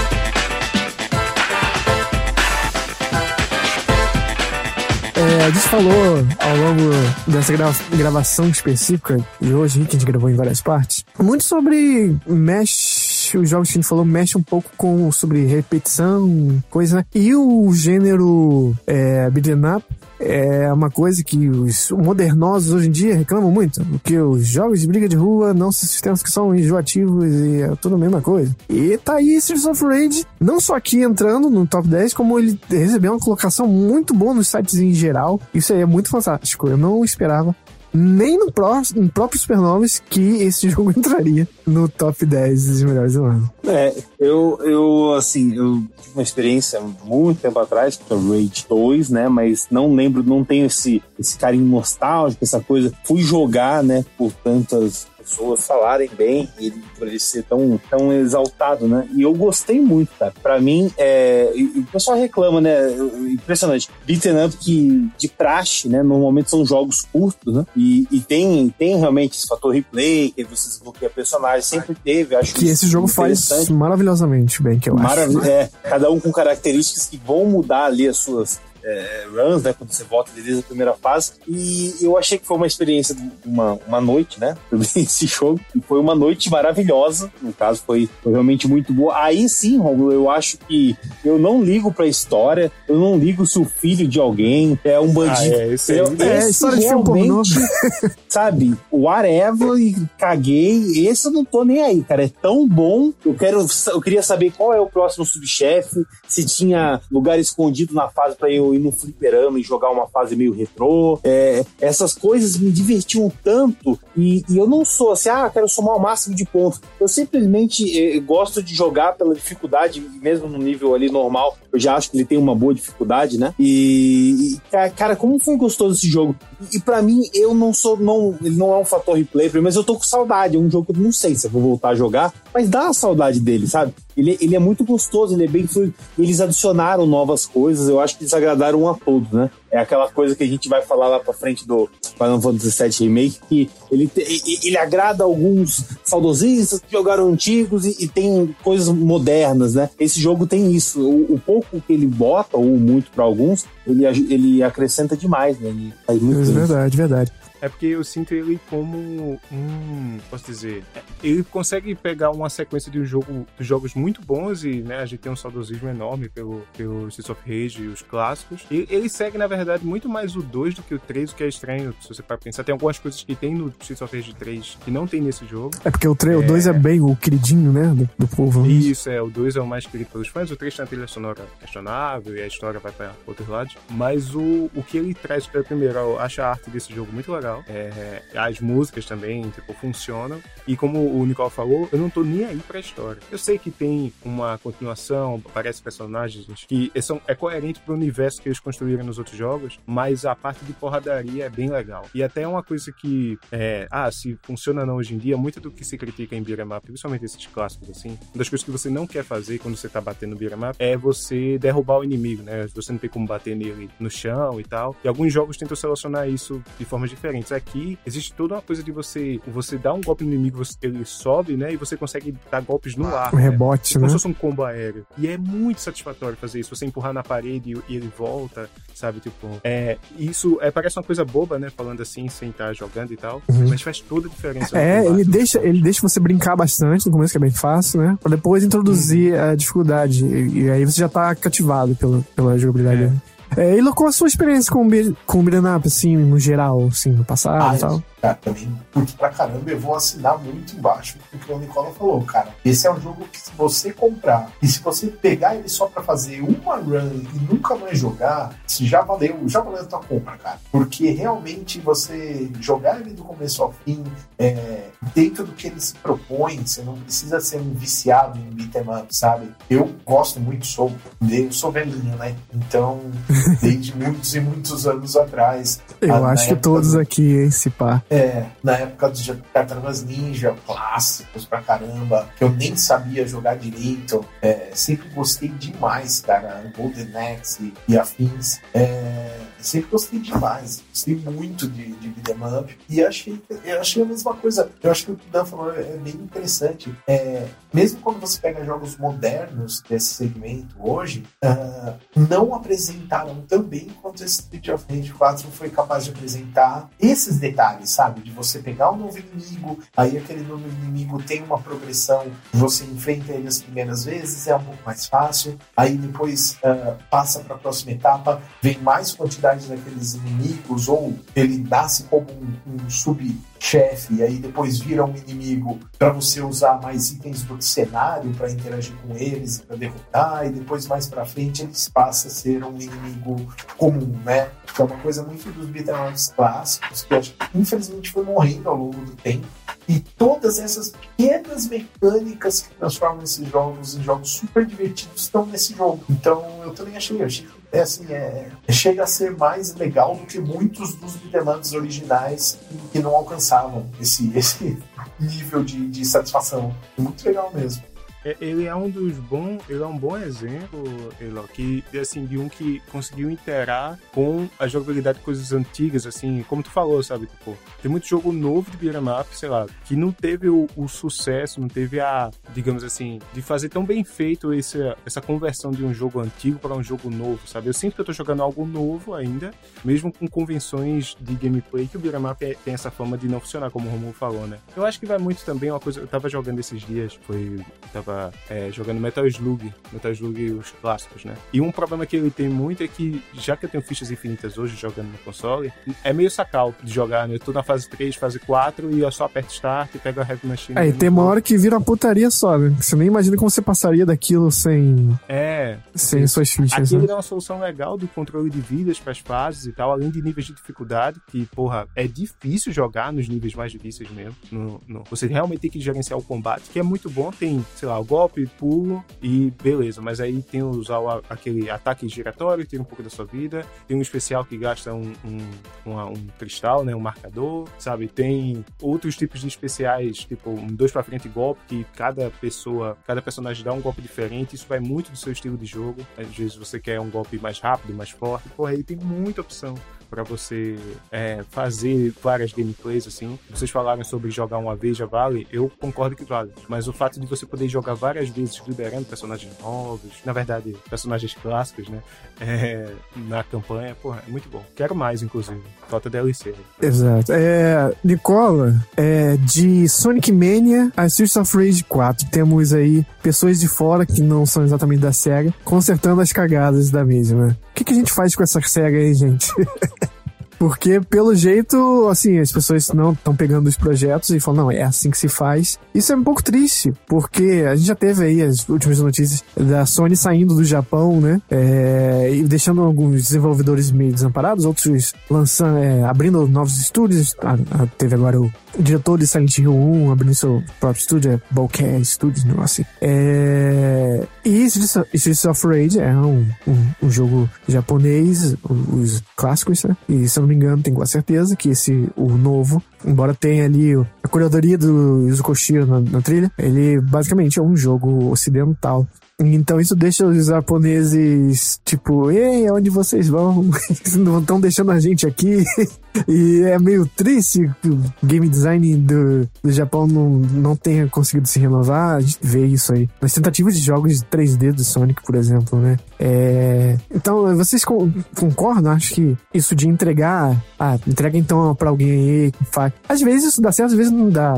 [5.15, 5.93] É, a gente falou
[6.39, 6.91] ao longo
[7.27, 12.17] dessa gra- gravação específica de hoje, que a gente gravou em várias partes, muito sobre
[12.25, 17.05] mexe, os jogos que a gente falou mexe um pouco com sobre repetição, coisa, né?
[17.15, 19.85] E o gênero é, beat'em up
[20.21, 24.87] é uma coisa que os modernosos hoje em dia reclamam muito, porque os jogos de
[24.87, 28.55] briga de rua não se sustentam que são enjoativos e é tudo a mesma coisa.
[28.69, 32.59] E tá aí Streets of Rage, não só aqui entrando no top 10, como ele
[32.69, 35.41] recebeu uma colocação muito boa nos sites em geral.
[35.55, 36.69] Isso aí é muito fantástico.
[36.69, 37.55] Eu não esperava
[37.93, 43.13] nem no, pró no próprio Supernovas que esse jogo entraria no top 10 dos melhores
[43.15, 43.51] do ano.
[43.67, 49.29] É, eu, eu, assim, eu tive uma experiência muito tempo atrás o Rage 2, né?
[49.29, 52.93] Mas não lembro, não tenho esse, esse carinho nostálgico, essa coisa.
[53.05, 58.13] Fui jogar, né, por tantas pessoas falarem bem e ele, por ele ser tão, tão
[58.13, 59.07] exaltado, né?
[59.15, 60.33] E eu gostei muito, cara.
[60.43, 62.91] Pra mim, é, o pessoal reclama, né?
[63.31, 63.89] Impressionante.
[64.07, 66.03] Beaten up que de praxe, né?
[66.03, 67.67] Normalmente são jogos curtos, né?
[67.77, 72.35] E, e tem, tem realmente esse fator replay, que você desbloqueia personagens, sempre teve.
[72.35, 75.03] Acho Que esse jogo faz maravilhosamente bem, que eu acho.
[75.03, 75.47] Maravilha.
[75.47, 79.73] É, cada um com características que vão mudar ali as suas é, runs, né?
[79.73, 81.33] Quando você volta desde a primeira fase.
[81.47, 84.57] E eu achei que foi uma experiência, de uma, uma noite, né?
[84.97, 85.61] Esse jogo.
[85.75, 87.31] E foi uma noite maravilhosa.
[87.43, 89.17] No caso, foi, foi realmente muito boa.
[89.23, 92.71] Aí sim, Romulo, eu acho que eu não ligo pra história.
[92.89, 95.55] Eu não ligo se o filho de alguém é um bandido.
[95.55, 95.93] Ah, é, esse.
[95.97, 97.51] Eu- É, esse história de filme realmente,
[98.29, 101.07] sabe, whatever e caguei.
[101.09, 102.25] Esse eu não tô nem aí, cara.
[102.25, 103.13] É tão bom.
[103.25, 108.09] Eu quero, eu queria saber qual é o próximo subchefe, se tinha lugar escondido na
[108.09, 111.19] fase pra eu ir no fliperama e jogar uma fase meio retrô.
[111.25, 115.97] É, essas coisas me divertiam tanto e, e eu não sou assim, ah, quero somar
[115.97, 116.81] o máximo de pontos.
[117.01, 121.57] Eu simplesmente eh, gosto de jogar pela dificuldade, mesmo no nível ali normal.
[121.73, 123.55] Eu já acho que ele tem uma boa dificuldade, né?
[123.59, 126.35] E, e, ca- cara, como foi gostoso esse jogo.
[126.73, 129.85] E, para mim, eu não sou, não, ele não é um fator replay, mas eu
[129.85, 130.57] tô com saudade.
[130.57, 132.89] É um jogo que eu não sei se eu vou voltar a jogar, mas dá
[132.89, 133.95] a saudade dele, sabe?
[134.17, 135.95] Ele, ele é muito gostoso, ele é bem fluido.
[136.19, 139.51] Eles adicionaram novas coisas, eu acho que eles agradaram a todos, né?
[139.71, 143.09] É aquela coisa que a gente vai falar lá pra frente do Final Fantasy VII
[143.09, 148.89] Remake, que ele, te- ele agrada alguns saudosistas que jogaram antigos e, e tem coisas
[148.89, 149.91] modernas, né?
[150.01, 151.01] Esse jogo tem isso.
[151.03, 155.69] O, o pouco que ele bota, ou muito pra alguns, ele, ele acrescenta demais, né?
[155.69, 156.15] Ele É
[156.53, 157.33] verdade, verdade.
[157.61, 160.19] É porque eu sinto ele como um.
[160.31, 160.85] Posso dizer?
[161.23, 165.07] Ele consegue pegar uma sequência de um jogo, de jogos muito bons e né, a
[165.07, 168.65] gente tem um saudosismo enorme pelo, pelo Streets of Rage e os clássicos.
[168.71, 171.45] E ele segue, na verdade, muito mais o 2 do que o 3, o que
[171.45, 172.65] é estranho, se você para pensar.
[172.65, 175.73] Tem algumas coisas que tem no Streets of Rage 3 que não tem nesse jogo.
[175.85, 176.73] É porque o 2 é.
[176.73, 177.89] bem o queridinho, né?
[177.95, 178.67] Do, do povo.
[178.67, 181.07] Isso, é, o 2 é o mais querido pelos fãs, o 3 tem a trilha
[181.07, 183.77] sonora questionável e a história vai para outros lados.
[183.91, 187.33] Mas o, o que ele traz, pelo primeiro, eu acho a arte desse jogo muito
[187.33, 187.48] legal.
[187.67, 190.41] É, as músicas também, tipo, funcionam.
[190.67, 193.21] E como o Nicole falou, eu não tô nem aí pra história.
[193.31, 198.49] Eu sei que tem uma continuação, aparece personagens que são, é coerente pro universo que
[198.49, 202.07] eles construíram nos outros jogos, mas a parte de porradaria é bem legal.
[202.15, 205.71] E até uma coisa que, é, ah, se funciona não hoje em dia, muito do
[205.71, 208.91] que se critica em beat'em up, principalmente esses clássicos assim, uma das coisas que você
[208.91, 212.67] não quer fazer quando você tá batendo beat'em up é você derrubar o inimigo, né?
[212.75, 214.95] Você não tem como bater nele no chão e tal.
[215.05, 217.38] E alguns jogos tentam selecionar isso de formas diferentes.
[217.51, 221.05] Aqui existe toda uma coisa de você você dar um golpe no inimigo, você, ele
[221.05, 221.73] sobe, né?
[221.73, 223.33] E você consegue dar golpes no ar.
[223.35, 223.43] Um né?
[223.43, 224.09] rebote, Como né?
[224.09, 225.07] se fosse um combo aéreo.
[225.17, 226.75] E é muito satisfatório fazer isso.
[226.75, 229.21] Você empurrar na parede e, e ele volta, sabe?
[229.21, 231.71] Tipo, é, isso é, parece uma coisa boba, né?
[231.71, 233.43] Falando assim, sem estar jogando e tal.
[233.69, 234.79] Mas faz toda a diferença.
[234.79, 238.19] É, ele deixa, ele deixa você brincar bastante no começo, que é bem fácil, né?
[238.21, 240.25] Pra depois introduzir a dificuldade.
[240.25, 243.05] E, e aí você já tá cativado pela, pela jogabilidade.
[243.05, 243.38] É.
[243.57, 244.89] É, e qual a sua experiência com
[245.27, 248.03] com o up, assim, no geral, assim, no passado Ah, e tal?
[248.21, 249.71] Cara, também curto pra caramba.
[249.71, 252.49] Eu vou assinar muito embaixo o que o Nicola falou, cara.
[252.65, 256.03] Esse é um jogo que se você comprar e se você pegar ele só pra
[256.03, 260.37] fazer uma run e nunca mais jogar, se já valeu, já valeu a tua compra,
[260.37, 260.59] cara.
[260.73, 264.03] Porque realmente você jogar ele do começo ao fim,
[264.39, 268.83] é, dentro do que ele se propõe, você não precisa ser um viciado em beat'em
[268.83, 269.53] up, sabe?
[269.71, 270.93] Eu gosto muito, sou,
[271.31, 272.35] eu sou velhinho, né?
[272.53, 273.01] Então,
[273.63, 275.81] desde muitos e muitos anos atrás.
[276.01, 278.03] Eu a- na acho que todos do- aqui, hein, se pá.
[278.11, 284.25] é, na época dos Tartarugas Ninja, clássicos pra caramba, que eu nem sabia jogar direito.
[284.43, 286.73] É, sempre gostei demais, cara.
[286.77, 288.61] Golden Axe e, e afins.
[288.75, 289.31] É,
[289.61, 290.83] sempre gostei demais.
[290.89, 292.79] Gostei muito de, de beat'em up.
[292.89, 294.71] E achei, eu achei a mesma coisa.
[294.83, 296.95] Eu acho que o que o Dan falou é bem interessante.
[297.07, 303.89] É, mesmo quando você pega jogos modernos desse segmento hoje, ah, não apresentaram tão bem
[304.01, 308.23] quanto esse Street of Rage 4 foi capaz de apresentar esses detalhes, sabe?
[308.23, 313.33] De você pegar um novo inimigo, aí aquele novo inimigo tem uma progressão, você enfrenta
[313.33, 317.59] ele as primeiras vezes, é um pouco mais fácil, aí depois ah, passa para a
[317.59, 324.23] próxima etapa, vem mais quantidade daqueles inimigos, ou ele nasce como um, um sub-chefe, e
[324.23, 329.17] aí depois vira um inimigo para você usar mais itens do cenário para interagir com
[329.17, 334.19] eles, para derrotar, e depois mais para frente eles passam a ser um inimigo comum,
[334.25, 334.49] né?
[334.75, 338.77] Que é uma coisa muito dos beat'em clássicos, que acho que infelizmente foi morrendo ao
[338.77, 339.47] longo do tempo.
[339.89, 345.75] E todas essas pequenas mecânicas que transformam esses jogos em jogos super divertidos estão nesse
[345.75, 346.05] jogo.
[346.11, 350.39] Então eu também achei, achei é assim, é, chega a ser mais legal do que
[350.39, 352.59] muitos dos ups originais
[352.93, 354.79] que não alcançavam esse, esse
[355.21, 356.75] nível de, de satisfação.
[356.97, 357.83] Muito legal mesmo.
[358.25, 360.83] É, ele é um dos bons, ele é um bom exemplo,
[361.21, 366.45] Elo, que assim de um que conseguiu interar com a jogabilidade de coisas antigas, assim,
[366.49, 369.95] como tu falou, sabe, tipo, tem muito jogo novo de beat'em up, sei lá, que
[369.95, 374.53] não teve o, o sucesso, não teve a, digamos assim, de fazer tão bem feito
[374.53, 377.69] esse, essa conversão de um jogo antigo para um jogo novo, sabe?
[377.69, 379.53] Eu sinto que eu tô jogando algo novo ainda,
[379.85, 383.41] mesmo com convenções de gameplay que o beat'em up é- tem essa fama de não
[383.41, 384.59] funcionar, como o Romulo falou, né?
[384.77, 387.61] Eu acho que vai muito também uma coisa, eu tava jogando esses dias, foi,
[387.93, 388.08] tava
[388.49, 391.35] é, jogando Metal Slug, Metal Slug os clássicos, né?
[391.53, 394.59] E um problema que ele tem muito é que, já que eu tenho fichas infinitas
[394.59, 395.73] hoje jogando no console,
[396.05, 397.35] é meio sacal de jogar, né?
[397.37, 400.25] Eu tô na fase 3, fase 4 e eu só aperto start e pego a
[400.29, 400.79] Heavy Machine.
[400.79, 402.75] Aí tem uma hora que vira uma putaria só, né?
[402.81, 407.01] Você nem imagina como você passaria daquilo sem, É, sem suas fichas, Aqui né?
[407.01, 410.11] ele dá uma solução legal do controle de vidas para as fases e tal, além
[410.11, 414.37] de níveis de dificuldade, que, porra, é difícil jogar nos níveis mais difíceis mesmo.
[414.51, 417.31] No, no- você realmente tem que gerenciar o combate, que é muito bom.
[417.31, 420.01] Tem, sei lá, o golpe, pulo e beleza.
[420.01, 423.65] Mas aí tem usar aquele ataque giratório, tira um pouco da sua vida.
[423.87, 426.95] Tem um especial que gasta um, um, um cristal, né?
[426.95, 428.09] Um marcador, sabe?
[428.09, 433.23] Tem outros tipos de especiais, tipo um dois pra frente golpe, que cada pessoa, cada
[433.23, 434.55] personagem dá um golpe diferente.
[434.55, 436.07] Isso vai muito do seu estilo de jogo.
[436.17, 438.49] Às vezes você quer um golpe mais rápido, mais forte.
[438.51, 439.75] Porra, aí tem muita opção
[440.09, 440.79] para você
[441.11, 443.39] é, fazer várias gameplays assim.
[443.51, 446.53] Vocês falaram sobre jogar uma vez já vale, eu concordo que vale.
[446.69, 451.35] Mas o fato de você poder jogar várias vezes liberando personagens novos, na verdade personagens
[451.35, 452.03] clássicos, né,
[452.41, 454.65] é, na campanha, porra, é muito bom.
[454.75, 455.61] Quero mais, inclusive.
[455.89, 456.55] Falta DLC.
[456.81, 457.33] Exato.
[457.33, 463.69] É, Nicola, é, de Sonic Mania a Streets of Rage 4, temos aí pessoas de
[463.69, 467.57] fora que não são exatamente da SEGA consertando as cagadas da mesma.
[467.79, 469.47] Que, que a gente faz com essa SEGA aí, gente?
[470.59, 474.83] Porque, pelo jeito, assim, as pessoas não estão pegando os projetos e falam, não, é
[474.83, 475.79] assim que se faz.
[475.95, 479.87] Isso é um pouco triste, porque a gente já teve aí as últimas notícias da
[479.87, 481.41] Sony saindo do Japão, né?
[481.51, 487.35] É, e deixando alguns desenvolvedores meio desamparados, outros lançando, é, abrindo novos estúdios.
[487.41, 491.41] A- a- teve agora o diretor de Silent Hill 1 abrindo seu próprio estúdio, é
[491.51, 492.91] Bokeh Studios, um negócio assim.
[493.01, 499.97] É, e Streets of- Rage é um, um, um jogo japonês, os clássicos, né?
[500.09, 504.29] E não me engano, tenho quase certeza que esse, o novo, embora tenha ali a
[504.29, 505.43] curadoria do Yuzo
[505.87, 509.07] na, na trilha, ele basicamente é um jogo ocidental.
[509.41, 513.71] Então isso deixa os japoneses, tipo, ei, onde vocês vão?
[514.19, 515.65] Não estão deixando a gente aqui.
[516.27, 521.47] E é meio triste que o game design do, do Japão não, não tenha conseguido
[521.49, 522.17] se renovar.
[522.17, 523.09] A gente vê isso aí.
[523.21, 525.97] Nas tentativas de jogos de 3D do Sonic, por exemplo, né?
[526.19, 526.97] É...
[527.15, 528.93] Então, vocês con- concordam?
[528.93, 530.57] Acho que isso de entregar.
[530.79, 532.93] Ah, entrega então pra alguém aí faz.
[533.09, 534.55] Às vezes isso dá certo, às vezes não dá.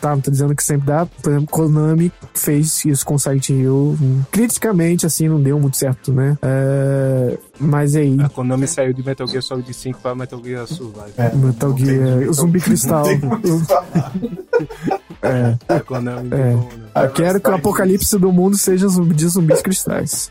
[0.00, 1.06] Tá, não tô dizendo que sempre dá.
[1.06, 3.96] Por exemplo, Konami fez isso com Silent Hill.
[4.30, 6.36] Criticamente, assim, não deu muito certo, né?
[6.42, 7.38] É...
[7.58, 8.16] Mas aí.
[8.20, 10.99] A Konami saiu de Metal Gear Solid 5 para Metal Gear Survive.
[11.16, 13.06] É, Metal Gear, o Zumbi Cristal.
[15.22, 15.56] É.
[15.68, 16.00] É.
[16.00, 16.58] não, né?
[16.94, 20.30] Eu quero que o apocalipse do mundo seja zumbi de zumbis cristais.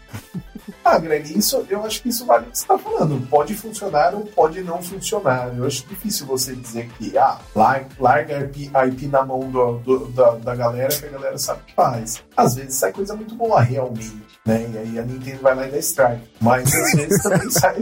[0.84, 3.28] Ah, Greg, isso, eu acho que isso vale o que você está falando.
[3.28, 5.52] Pode funcionar ou pode não funcionar.
[5.56, 9.78] Eu acho difícil você dizer que, ah, larga, a IP, a IP na mão do-
[9.80, 12.24] do- da, da galera que a galera sabe o que faz.
[12.36, 14.68] Às vezes sai coisa muito boa, realmente, né?
[14.74, 16.22] E aí a Nintendo vai lá e dá strike.
[16.42, 17.76] Mas às vezes também sai.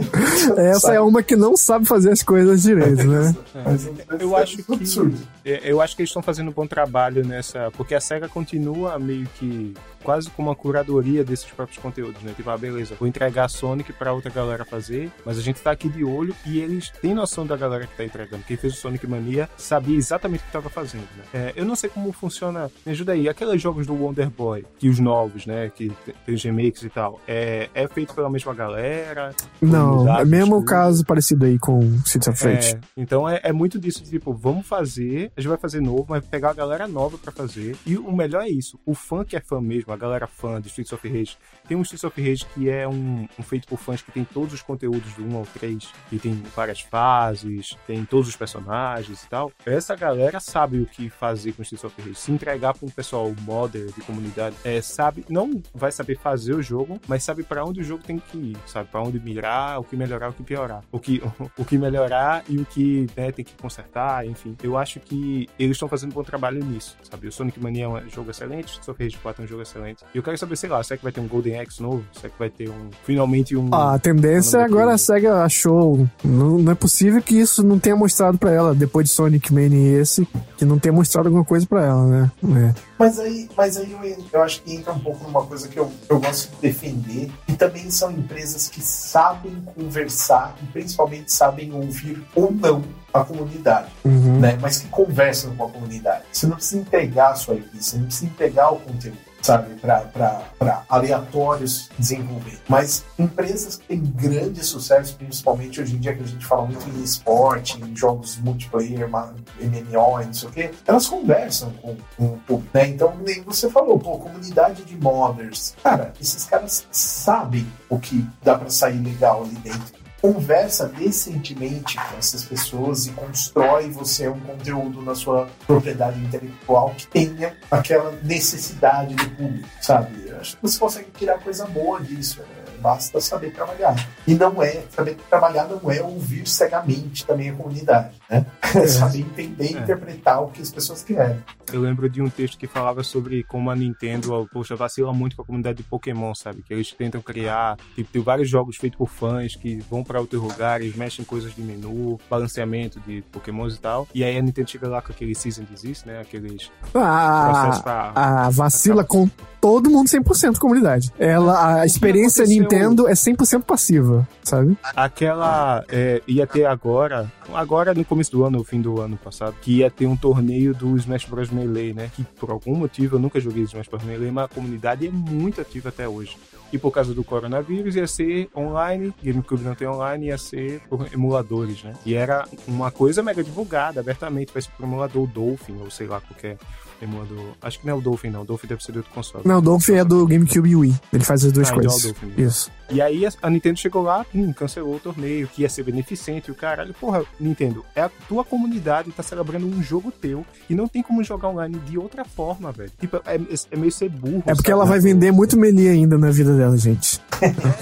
[0.56, 3.34] Essa sai- é uma que não sabe fazer as coisas direito, né?
[3.64, 3.88] Mas
[4.20, 5.16] Eu acho que- absurdo.
[5.44, 7.70] É, Eu acho que eles estão fazendo um bom trabalho nessa.
[7.76, 12.32] Porque a SEGA continua meio que quase com uma curadoria desses próprios conteúdos, né?
[12.34, 15.72] Tipo, ah, beleza, vou entregar a Sonic pra outra galera fazer, mas a gente tá
[15.72, 18.44] aqui de olho e eles têm noção da galera que tá entregando.
[18.44, 21.24] Quem fez o Sonic Mania sabia exatamente o que tava fazendo, né?
[21.34, 22.70] É, eu não sei como funciona.
[22.86, 25.70] Me ajuda aí, aqueles jogos do Wonder Boy, que os novos, né?
[25.74, 25.92] Que
[26.24, 29.34] tem- os remakes e tal, é, é feito pela mesma galera?
[29.60, 30.68] Não, é mesmo o tudo.
[30.68, 32.74] caso parecido aí com Streets of Rage.
[32.76, 36.24] É, então é, é muito disso, tipo, vamos fazer, a gente vai fazer novo, mas
[36.24, 37.76] pegar a galera nova pra fazer.
[37.86, 40.68] E o melhor é isso, o fã que é fã mesmo, a galera fã de
[40.68, 41.36] Streets of Rage,
[41.66, 44.54] tem um Streets of Rage que é um, um feito por fãs que tem todos
[44.54, 49.28] os conteúdos do 1 ao 3, e tem várias fases, tem todos os personagens e
[49.28, 49.52] tal.
[49.64, 52.14] Essa galera sabe o que fazer com Streets of Rage.
[52.14, 56.62] Se entregar pra um pessoal modder de comunidade, é, sabe, não vai saber fazer o
[56.62, 58.88] jogo, mas sabe pra onde o jogo tem que ir, sabe?
[58.90, 60.82] Pra onde mirar, o que melhorar, o que piorar.
[60.90, 61.22] O que,
[61.58, 64.56] o que melhorar e o que né, tem que consertar, enfim.
[64.62, 67.28] Eu acho que eles estão fazendo um bom trabalho nisso, sabe?
[67.28, 69.62] O Sonic Mania é um jogo excelente, o Streets of Rage 4 é um jogo
[69.62, 70.04] excelente.
[70.14, 72.04] E eu quero saber, sei lá, será que vai ter um Golden Axe novo?
[72.12, 73.68] Será que vai ter um, finalmente um...
[73.72, 76.08] Ah, a tendência é agora a SEGA achou.
[76.24, 79.78] Não, não é possível que isso não tenha mostrado pra ela, depois de Sonic Mania
[79.78, 80.26] e esse,
[80.56, 82.32] que não tenha mostrado alguma coisa pra ela, né?
[82.44, 82.74] É.
[82.98, 85.90] Mas aí, mas aí eu, eu acho que entra um pouco numa coisa que eu,
[86.08, 92.22] eu gosto de defender, e também são empresas que sabem conversar e principalmente sabem ouvir
[92.34, 92.82] ou não
[93.12, 94.38] a comunidade, Uhum.
[94.40, 94.58] né?
[94.60, 96.22] Mas que conversam com a comunidade.
[96.32, 100.82] Você não precisa entregar a sua IP, você não precisa entregar o conteúdo, sabe, para
[100.88, 102.58] aleatórios desenvolver.
[102.68, 106.88] Mas empresas que têm grande sucesso, principalmente hoje em dia que a gente fala muito
[106.88, 112.24] em esporte, em jogos multiplayer, MMO e não sei o quê, elas conversam com, com
[112.26, 112.88] o público, né?
[112.88, 115.74] Então, nem você falou, pô, comunidade de modders.
[115.82, 122.18] Cara, esses caras sabem o que dá para sair legal ali dentro conversa decentemente com
[122.18, 129.14] essas pessoas e constrói você um conteúdo na sua propriedade intelectual que tenha aquela necessidade
[129.14, 130.28] do público, sabe?
[130.28, 132.40] Eu Acho que você consegue tirar coisa boa disso.
[132.40, 132.57] né?
[132.80, 133.94] Basta saber trabalhar.
[134.26, 138.44] E não é, saber trabalhar não é ouvir cegamente também a comunidade, né?
[138.74, 139.80] É saber entender e É.
[139.80, 141.38] interpretar o que as pessoas querem.
[141.72, 145.36] Eu lembro de um texto que falava sobre como a Nintendo, ó, poxa, vacila muito
[145.36, 146.62] com a comunidade de Pokémon, sabe?
[146.62, 150.40] Que eles tentam criar, tipo, tem vários jogos feitos por fãs que vão pra outros
[150.42, 154.06] lugares, mexem em coisas de menu, balanceamento de Pokémons e tal.
[154.14, 156.20] E aí a Nintendo chega lá com aquele Season Desist, né?
[156.20, 158.12] Aqueles processos Ah, pra...
[158.14, 159.28] a vacila com
[159.60, 161.12] todo mundo 100% comunidade.
[161.18, 162.67] Ela, a experiência aconteceu?
[162.68, 164.76] Nintendo é 100% passiva, sabe?
[164.94, 169.56] Aquela é, ia ter agora, agora no começo do ano, no fim do ano passado,
[169.60, 172.10] que ia ter um torneio do Smash Bros Melee, né?
[172.14, 175.60] Que por algum motivo eu nunca joguei Smash Bros Melee, mas a comunidade é muito
[175.60, 176.36] ativa até hoje.
[176.70, 181.08] E por causa do coronavírus ia ser online, GameCube não tem online, ia ser por
[181.12, 181.94] emuladores, né?
[182.04, 186.58] E era uma coisa mega divulgada, abertamente, ser por emulador Dolphin, ou sei lá, qualquer
[187.02, 187.52] emulador.
[187.62, 188.42] Acho que não é o Dolphin, não.
[188.42, 189.42] O Dolphin deve ser do outro console.
[189.46, 190.94] Não, o Dolphin é do GameCube e Wii.
[191.12, 192.02] Ele faz as duas Ah, é o coisas.
[192.02, 192.32] Dolphin.
[192.36, 192.70] Isso.
[192.90, 196.52] E aí a- Nintendo chegou lá, hum, cancelou o torneio, que ia ser beneficente, e
[196.52, 200.88] o caralho, porra, Nintendo, é a tua comunidade tá celebrando um jogo teu e não
[200.88, 202.90] tem como jogar online de outra forma, velho.
[202.98, 203.38] Tipo, é,
[203.70, 204.38] é meio ser burro.
[204.46, 204.72] É porque sabe?
[204.72, 207.20] ela vai vender muito melee ainda na vida dela, gente.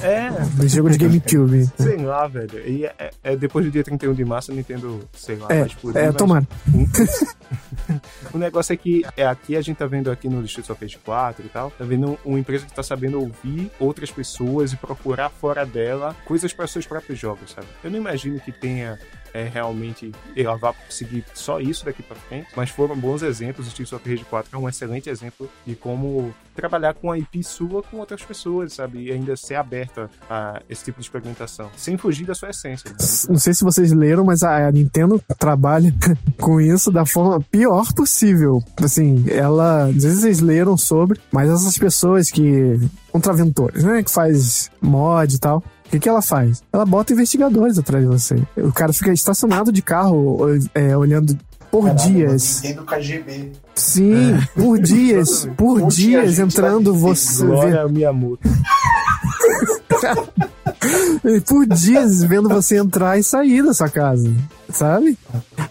[0.02, 0.30] É,
[0.60, 1.66] No jogo de GameCube.
[1.78, 2.58] sei lá, velho.
[2.68, 5.66] E é, é- depois do dia 31 de março, a Nintendo, sei lá, É, vai
[5.68, 6.00] explodir.
[6.00, 6.46] é, mas- tomara.
[8.32, 10.98] o negócio é que é, aqui a gente tá vendo aqui no Streets of Rage
[11.04, 14.95] 4 e tal, tá vendo uma empresa que tá sabendo ouvir outras pessoas e procurar
[15.30, 17.66] fora dela coisas para seus próprios jogos, sabe?
[17.82, 18.98] Eu não imagino que tenha
[19.32, 23.66] é, realmente ela vá conseguir só isso daqui para frente, mas foram bons exemplos.
[23.66, 27.44] O Streets of Rage 4 é um excelente exemplo de como trabalhar com a IP
[27.44, 29.04] sua com outras pessoas, sabe?
[29.04, 32.90] E ainda ser aberta a esse tipo de experimentação, sem fugir da sua essência.
[32.90, 32.96] né?
[33.28, 35.94] Não sei se vocês leram, mas a Nintendo trabalha
[36.40, 38.62] com isso da forma pior possível.
[38.82, 39.84] Assim, ela.
[39.86, 42.80] Às vezes vocês leram sobre, mas essas pessoas que.
[43.12, 44.02] Contraventores, né?
[44.02, 45.62] Que faz mod e tal.
[45.86, 46.62] O que, que ela faz?
[46.72, 48.36] Ela bota investigadores atrás de você.
[48.56, 50.38] O cara fica estacionado de carro,
[50.74, 51.38] é, olhando
[51.70, 52.62] por Caralho, dias.
[52.62, 53.52] Nintendo KGB.
[53.76, 55.48] Sim, por dias.
[55.56, 57.44] Por Um dia a dias gente entrando vai você.
[57.46, 58.48] Glória Miyamoto.
[61.46, 64.30] por dias vendo você entrar e sair da sua casa,
[64.70, 65.18] sabe?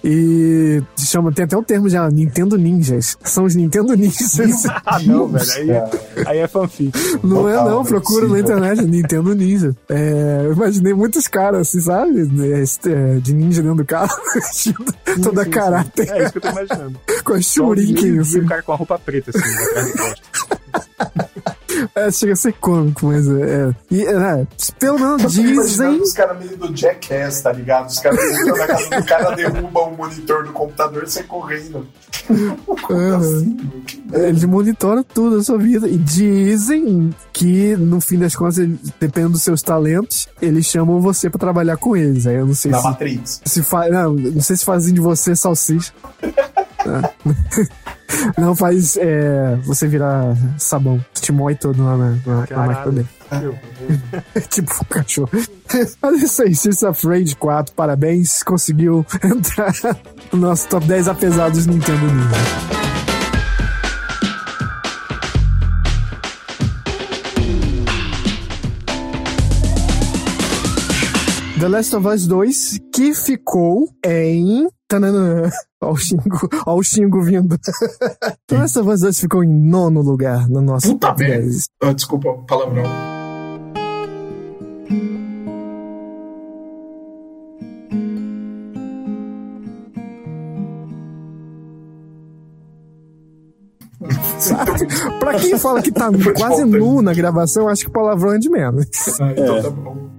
[0.04, 3.18] E chama, tem até o termo já, Nintendo Ninjas.
[3.24, 4.64] São os Nintendo Ninjas.
[4.86, 5.46] Ah, não, velho.
[5.56, 5.90] Aí é,
[6.28, 6.92] aí é fanfic.
[7.24, 9.76] Não é Total, não, não é procura na internet, Nintendo Ninja.
[9.90, 12.22] É, eu imaginei muitos caras, assim, sabe?
[12.22, 14.16] É, é, De ninja dentro do carro,
[15.24, 15.50] toda sim, sim.
[15.50, 17.00] caráter, É isso que eu tô imaginando.
[17.24, 17.64] com a Só
[17.96, 20.22] um shuriken, e o cara com a roupa preta, assim, atrás do poste.
[21.94, 23.32] É, chega a ser cômico, mas é.
[23.70, 23.76] é.
[23.92, 24.48] E, é,
[24.80, 26.02] pelo menos dizem.
[26.02, 27.88] os caras meio do Jackass, tá ligado?
[27.90, 31.86] Os caras entram na casa do cara, derrubam o monitor do computador e sai correndo.
[32.90, 33.18] Aham.
[33.18, 33.58] assim?
[33.86, 34.04] Que.
[34.14, 35.88] Eles monitoram tudo a sua vida.
[35.88, 41.30] E dizem que, no fim das contas, ele- dependendo dos seus talentos, eles chamam você
[41.30, 42.26] pra trabalhar com eles.
[42.26, 43.42] Aí eu não sei Na se, Matrix.
[43.46, 43.88] se fa...
[43.90, 45.92] não, não sei se fazem de você salsicha.
[46.88, 47.10] Ah.
[48.38, 51.04] não faz é, você virar sabão.
[51.14, 53.08] Te moe todo lá na, na, na máquina dele.
[53.30, 53.60] Caralho.
[54.50, 55.30] tipo um cachorro.
[56.02, 58.44] Mas é isso aí, of Rage 4, parabéns.
[58.44, 59.74] Conseguiu entrar
[60.32, 63.05] no nosso top 10 apesar dos Nintendo Ninja.
[71.60, 74.68] The Last of Us 2, que ficou em.
[74.88, 75.50] Tananã.
[75.82, 77.58] Ó o Xingo, ó o Xingo vindo.
[78.48, 81.44] The Last of Us 2 ficou em nono lugar no nosso Puta top merda.
[81.44, 81.64] 10.
[81.82, 82.84] Ah, desculpa, palavrão.
[94.40, 95.20] Sabe?
[95.20, 98.86] pra quem fala que tá quase nu na gravação, acho que palavrão é de menos.
[99.20, 100.10] Ah, então tá bom.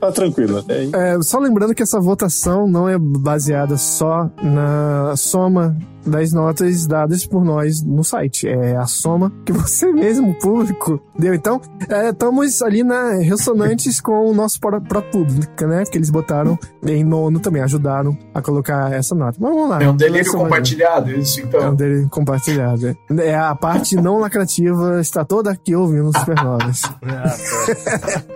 [0.00, 0.64] Tá tranquilo.
[0.68, 5.76] É, É, só lembrando que essa votação não é baseada só na soma
[6.06, 8.48] das notas dadas por nós no site.
[8.48, 11.34] É a soma que você mesmo, o público, deu.
[11.34, 15.84] Então, é, estamos ali na ressonantes com o nosso próprio público, né?
[15.84, 19.38] Que eles botaram em nono também, ajudaram a colocar essa nota.
[19.40, 19.82] Mas vamos lá.
[19.82, 21.74] É um delírio vai- compartilhado, isso É um então.
[21.74, 22.88] delírio compartilhado.
[22.88, 22.96] é.
[23.24, 26.82] É a parte não lacrativa, está toda aqui ouvindo Supernovas.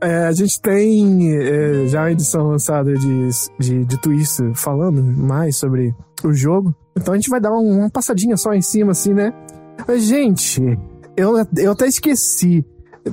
[0.00, 5.56] É, a gente tem é, já a edição lançada de, de, de Twister falando mais
[5.56, 5.94] sobre
[6.24, 6.74] o jogo.
[6.96, 9.32] Então a gente vai dar um- uma passadinha só em cima, assim, né?
[9.86, 10.62] Mas, gente,
[11.16, 12.64] eu, eu até esqueci.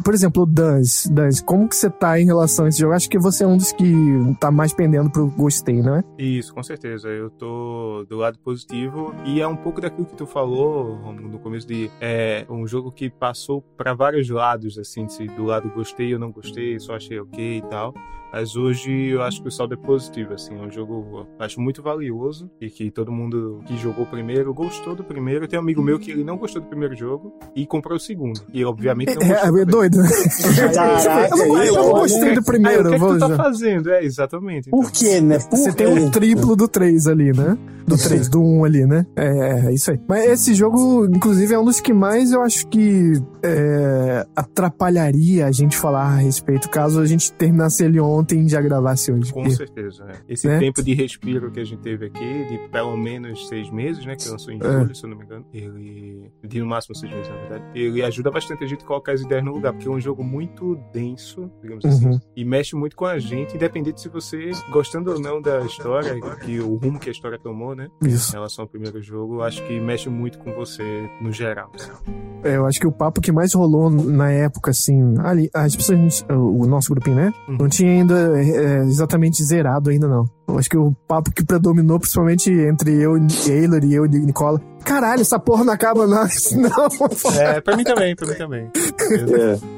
[0.04, 2.94] Por exemplo, o Dance, Dance, como que você tá em relação a esse jogo?
[2.96, 3.94] Acho que você é um dos que
[4.40, 6.04] tá mais pendendo pro gostei, não é?
[6.18, 7.10] Isso, com certeza.
[7.10, 11.68] Eu tô do lado positivo e é um pouco daquilo que tu falou no começo
[11.68, 16.32] de é um jogo que passou para vários lados, assim, do lado gostei ou não
[16.32, 17.94] gostei, só achei ok e tal.
[18.34, 21.62] Mas hoje eu acho que o saldo é positivo, assim, é um jogo eu acho
[21.62, 25.48] muito valioso e que todo mundo que jogou o primeiro gostou do primeiro.
[25.48, 28.42] Tem um amigo meu que ele não gostou do primeiro jogo e comprou o segundo.
[28.52, 29.58] E obviamente não É, gostou.
[29.58, 30.10] é, é doido, né?
[30.74, 31.94] Caraca, eu não, aí, eu não olha.
[32.02, 32.82] gostei do Aí, primeiro.
[32.88, 33.90] o que, é que tu tá fazendo?
[33.92, 34.68] É, exatamente.
[34.68, 34.80] então.
[34.82, 35.38] Por quê, né?
[35.38, 37.56] Por Você tem um triplo do 3 ali, né?
[37.86, 39.06] Do 3, do 1 ali, né?
[39.16, 40.00] É, é isso aí.
[40.08, 43.14] Mas esse jogo, inclusive, é um dos que mais eu acho que
[43.44, 48.62] é, atrapalharia a gente falar a respeito caso a gente terminasse ele on- ontem já
[48.62, 49.32] gravasse hoje.
[49.32, 50.14] Com Porque- certeza, né?
[50.28, 50.60] Esse Né?
[50.60, 54.16] tempo de respiro que a gente teve aqui, de pelo menos seis meses, né?
[54.16, 54.72] Que lançou em É.
[54.80, 55.46] julho, se eu não me engano.
[55.54, 56.32] Ele.
[56.44, 57.64] De no máximo seis meses, na verdade.
[57.76, 60.24] Ele ajuda bastante a gente a colocar as ideias no lugar, porque é um jogo
[60.24, 62.08] muito denso, digamos assim.
[62.08, 62.20] Uhum.
[62.36, 66.60] E mexe muito com a gente, independente se você, gostando ou não da história, que
[66.60, 67.88] o rumo que a história tomou, né?
[68.02, 68.32] Isso.
[68.32, 71.72] Em relação ao primeiro jogo, acho que mexe muito com você no geral.
[71.76, 71.92] assim.
[72.44, 76.26] É, eu acho que o papo que mais rolou na época, assim, ali, as pessoas,
[76.30, 77.34] o nosso grupinho, né?
[77.48, 77.58] Uhum.
[77.60, 80.26] Não tinha ainda é, exatamente zerado ainda, não.
[80.48, 84.10] Eu acho que o papo que predominou, principalmente entre eu e Taylor e eu e
[84.10, 84.62] Nicola.
[84.84, 86.52] Caralho, essa porra não acaba mais.
[86.52, 86.70] Não,
[87.40, 88.72] É, pra mim também, pra mim também.
[88.74, 89.73] É.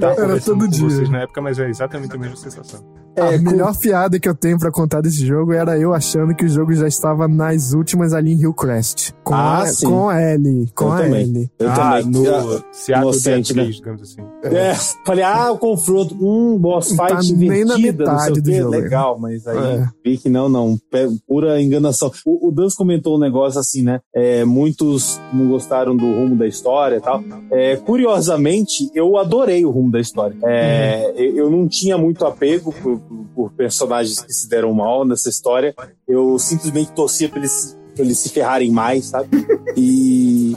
[0.00, 0.88] tava Era todo dia.
[0.88, 2.80] vocês na época, mas é exatamente a mesma sensação.
[3.18, 6.32] a É, com- melhor piada que eu tenho pra contar desse jogo era eu achando
[6.34, 9.12] que o jogo já estava nas últimas ali em Hillcrest.
[9.24, 9.86] Com, Ah, a, sim.
[9.86, 10.70] com a Ellie.
[10.74, 11.20] Com Eu a também.
[11.22, 11.50] Ellie.
[11.58, 12.04] Eu ah, também.
[12.12, 13.64] no Eu- Seattle inocente, né?
[13.66, 14.22] digamos assim.
[14.44, 14.74] É,
[15.04, 18.70] falei, ah, o confronto, hum, boss Não fight tá nem na metade do quê, jogo.
[18.70, 19.88] legal, mas aí É.
[20.04, 20.78] vi que não, não,
[21.26, 22.10] pura enganação.
[22.24, 26.96] O, o comentou um negócio assim, né, é, muitos não gostaram do rumo da história
[26.96, 27.22] e tal.
[27.50, 30.36] É, curiosamente, eu adorei o rumo da história.
[30.44, 35.04] É, eu, eu não tinha muito apego por, por- por personagens que se deram mal
[35.04, 35.74] nessa história,
[36.06, 39.28] eu simplesmente torcia pra eles, pra eles se ferrarem mais, sabe?
[39.76, 40.56] E...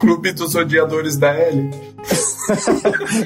[0.00, 1.70] Clube dos odiadores da Ellie.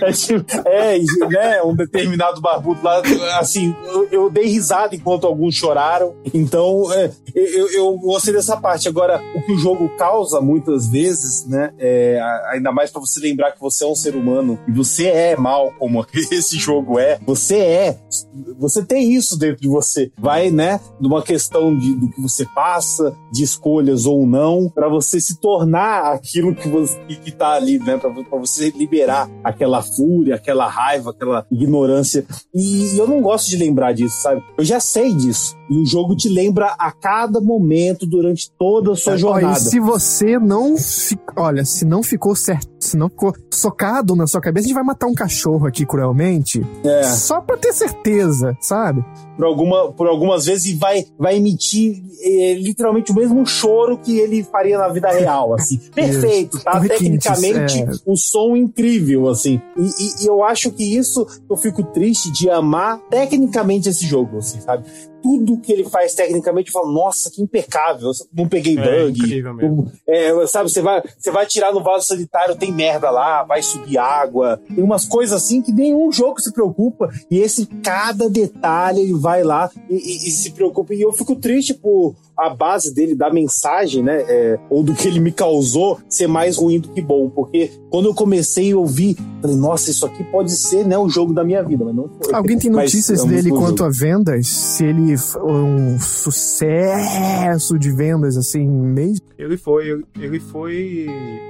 [0.00, 0.98] É, tipo, é,
[1.28, 3.00] né, um determinado barbudo lá,
[3.38, 6.14] assim, eu, eu dei risada enquanto alguns choraram.
[6.32, 8.88] Então, é, eu, eu gostei dessa parte.
[8.88, 12.20] Agora, o que o jogo causa muitas vezes, né, é,
[12.50, 15.72] ainda mais pra você lembrar que você é um ser humano e você é mal
[15.78, 17.98] como esse jogo é, você é,
[18.58, 20.10] você tem isso dentro de você.
[20.18, 25.20] Vai, né, numa questão de, do que você passa, de escolhas ou não, pra você
[25.20, 30.34] se tornar aquilo que você que, tá ali, né, pra, pra você liberar aquela fúria,
[30.34, 32.24] aquela raiva, aquela ignorância.
[32.54, 34.42] E eu não gosto de lembrar disso, sabe?
[34.56, 35.56] Eu já sei disso.
[35.70, 39.58] E o jogo te lembra a cada momento durante toda a sua jornada.
[39.58, 40.76] e se você não.
[40.76, 44.74] fi- Olha, se não ficou certo, se não ficou socado na sua cabeça, a gente
[44.74, 46.64] vai matar um cachorro aqui cruelmente.
[46.84, 47.04] É.
[47.04, 49.04] Só pra ter certeza, sabe?
[49.36, 54.18] por, alguma, por algumas vezes e vai, vai emitir é, literalmente o mesmo choro que
[54.18, 55.78] ele faria na vida real, assim.
[55.94, 56.80] Perfeito, tá?
[56.80, 57.90] Tecnicamente, é.
[58.06, 59.60] o som incrível, assim.
[59.76, 64.38] E, e- e eu acho que isso eu fico triste de amar tecnicamente esse jogo,
[64.38, 64.84] assim, sabe?
[65.24, 68.10] Tudo que ele faz tecnicamente, eu falo, nossa, que impecável.
[68.30, 69.42] Não peguei É bug.
[69.54, 69.90] mesmo.
[70.06, 73.96] É, sabe, você vai, você vai tirar no vaso sanitário, tem merda lá, vai subir
[73.96, 74.60] água.
[74.74, 77.08] Tem umas coisas assim que nenhum jogo se preocupa.
[77.30, 80.92] E esse, cada detalhe, ele vai lá e, e- e se preocupa.
[80.92, 84.24] E eu fico triste por a base dele, da mensagem, né?
[84.28, 87.28] é, ou do que ele me causou, ser mais ruim do que bom.
[87.28, 91.32] Porque quando eu comecei a ouvir, falei, nossa, isso aqui pode ser né, o jogo
[91.32, 92.34] da minha vida, mas não foi.
[92.34, 93.84] Alguém tem Mas notícias é um dele quanto jogo.
[93.84, 94.46] a vendas?
[94.46, 99.24] Se ele foi um sucesso de vendas, assim, mesmo?
[99.38, 100.02] Ele foi.
[100.18, 101.06] Ele foi.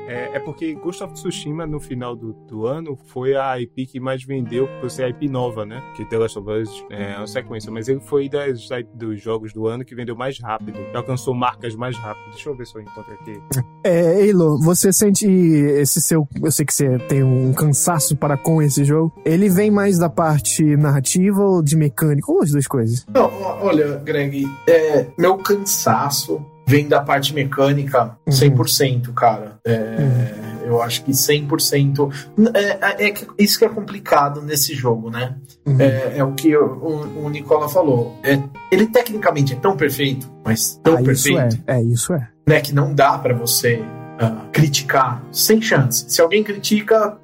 [0.08, 4.00] É, é porque Ghost of Tsushima, no final do, do ano, foi a IP que
[4.00, 5.82] mais vendeu, por ser a IP nova, né?
[5.94, 9.66] Que The Last of Us é uma sequência, mas ele foi das, dos jogos do
[9.66, 12.30] ano que vendeu mais rápido, que alcançou marcas mais rápido.
[12.30, 13.40] Deixa eu ver se eu encontro aqui.
[13.82, 16.26] É, Eilo, você sente esse seu.
[16.42, 19.12] Eu sei que você tem um cansaço para com esse jogo.
[19.24, 22.30] Ele vem mais da parte narrativa ou de mecânica?
[22.32, 23.06] Ou as duas coisas?
[23.12, 23.30] Não,
[23.62, 28.32] olha, Greg, é, meu cansaço vem da parte mecânica Uhum.
[28.32, 29.58] 100%, cara.
[29.66, 32.10] É, Eu acho que 100%.
[32.54, 35.34] É, é, é isso que é complicado nesse jogo, né?
[35.66, 35.78] Uhum.
[35.78, 38.18] É, é o que o, o- Nicola falou.
[38.22, 38.40] É,
[38.72, 41.42] ele tecnicamente é tão perfeito, mas tão Ah, isso é.
[41.42, 42.28] perfeito, É, isso é.
[42.46, 42.60] né?
[42.62, 43.82] Que não dá pra você
[44.18, 46.06] ah, criticar sem chance.
[46.08, 47.18] Se alguém critica,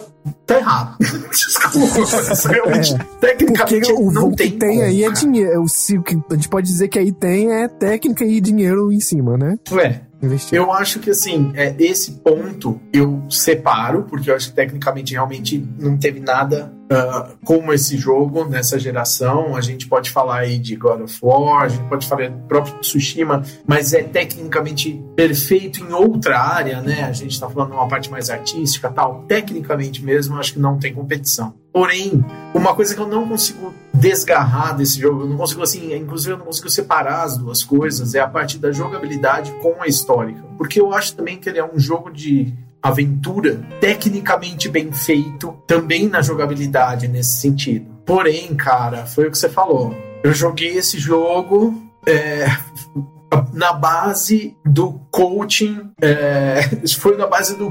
[0.46, 0.96] tá errado.
[1.30, 4.58] Desculpa, realmente, tecnicamente Porque o, não o que tem.
[4.58, 5.20] tem como, aí é cara.
[5.20, 5.68] dinheiro.
[5.68, 9.00] Se o que a gente pode dizer que aí tem é técnica e dinheiro em
[9.00, 9.56] cima, né?
[9.72, 10.58] É, Investir.
[10.58, 15.66] Eu acho que assim, é, esse ponto eu separo, porque eu acho que tecnicamente realmente
[15.78, 19.56] não teve nada ah, como esse jogo nessa geração.
[19.56, 22.74] A gente pode falar aí de God of War, a gente pode falar do próprio
[22.80, 27.04] Tsushima, mas é tecnicamente perfeito em outra área, né?
[27.04, 29.24] A gente tá falando uma parte mais artística tal.
[29.28, 31.54] Tecnicamente mesmo, acho que não tem competição.
[31.72, 32.24] Porém,
[32.54, 36.38] uma coisa que eu não consigo desgarrar desse jogo, eu não consigo assim, inclusive eu
[36.38, 40.42] não consigo separar as duas coisas, é a parte da jogabilidade com a histórica.
[40.56, 42.52] Porque eu acho também que ele é um jogo de
[42.82, 47.86] aventura tecnicamente bem feito, também na jogabilidade nesse sentido.
[48.06, 49.94] Porém, cara, foi o que você falou.
[50.24, 52.46] Eu joguei esse jogo é,
[53.52, 56.62] na base do coaching, é,
[56.98, 57.70] foi na base do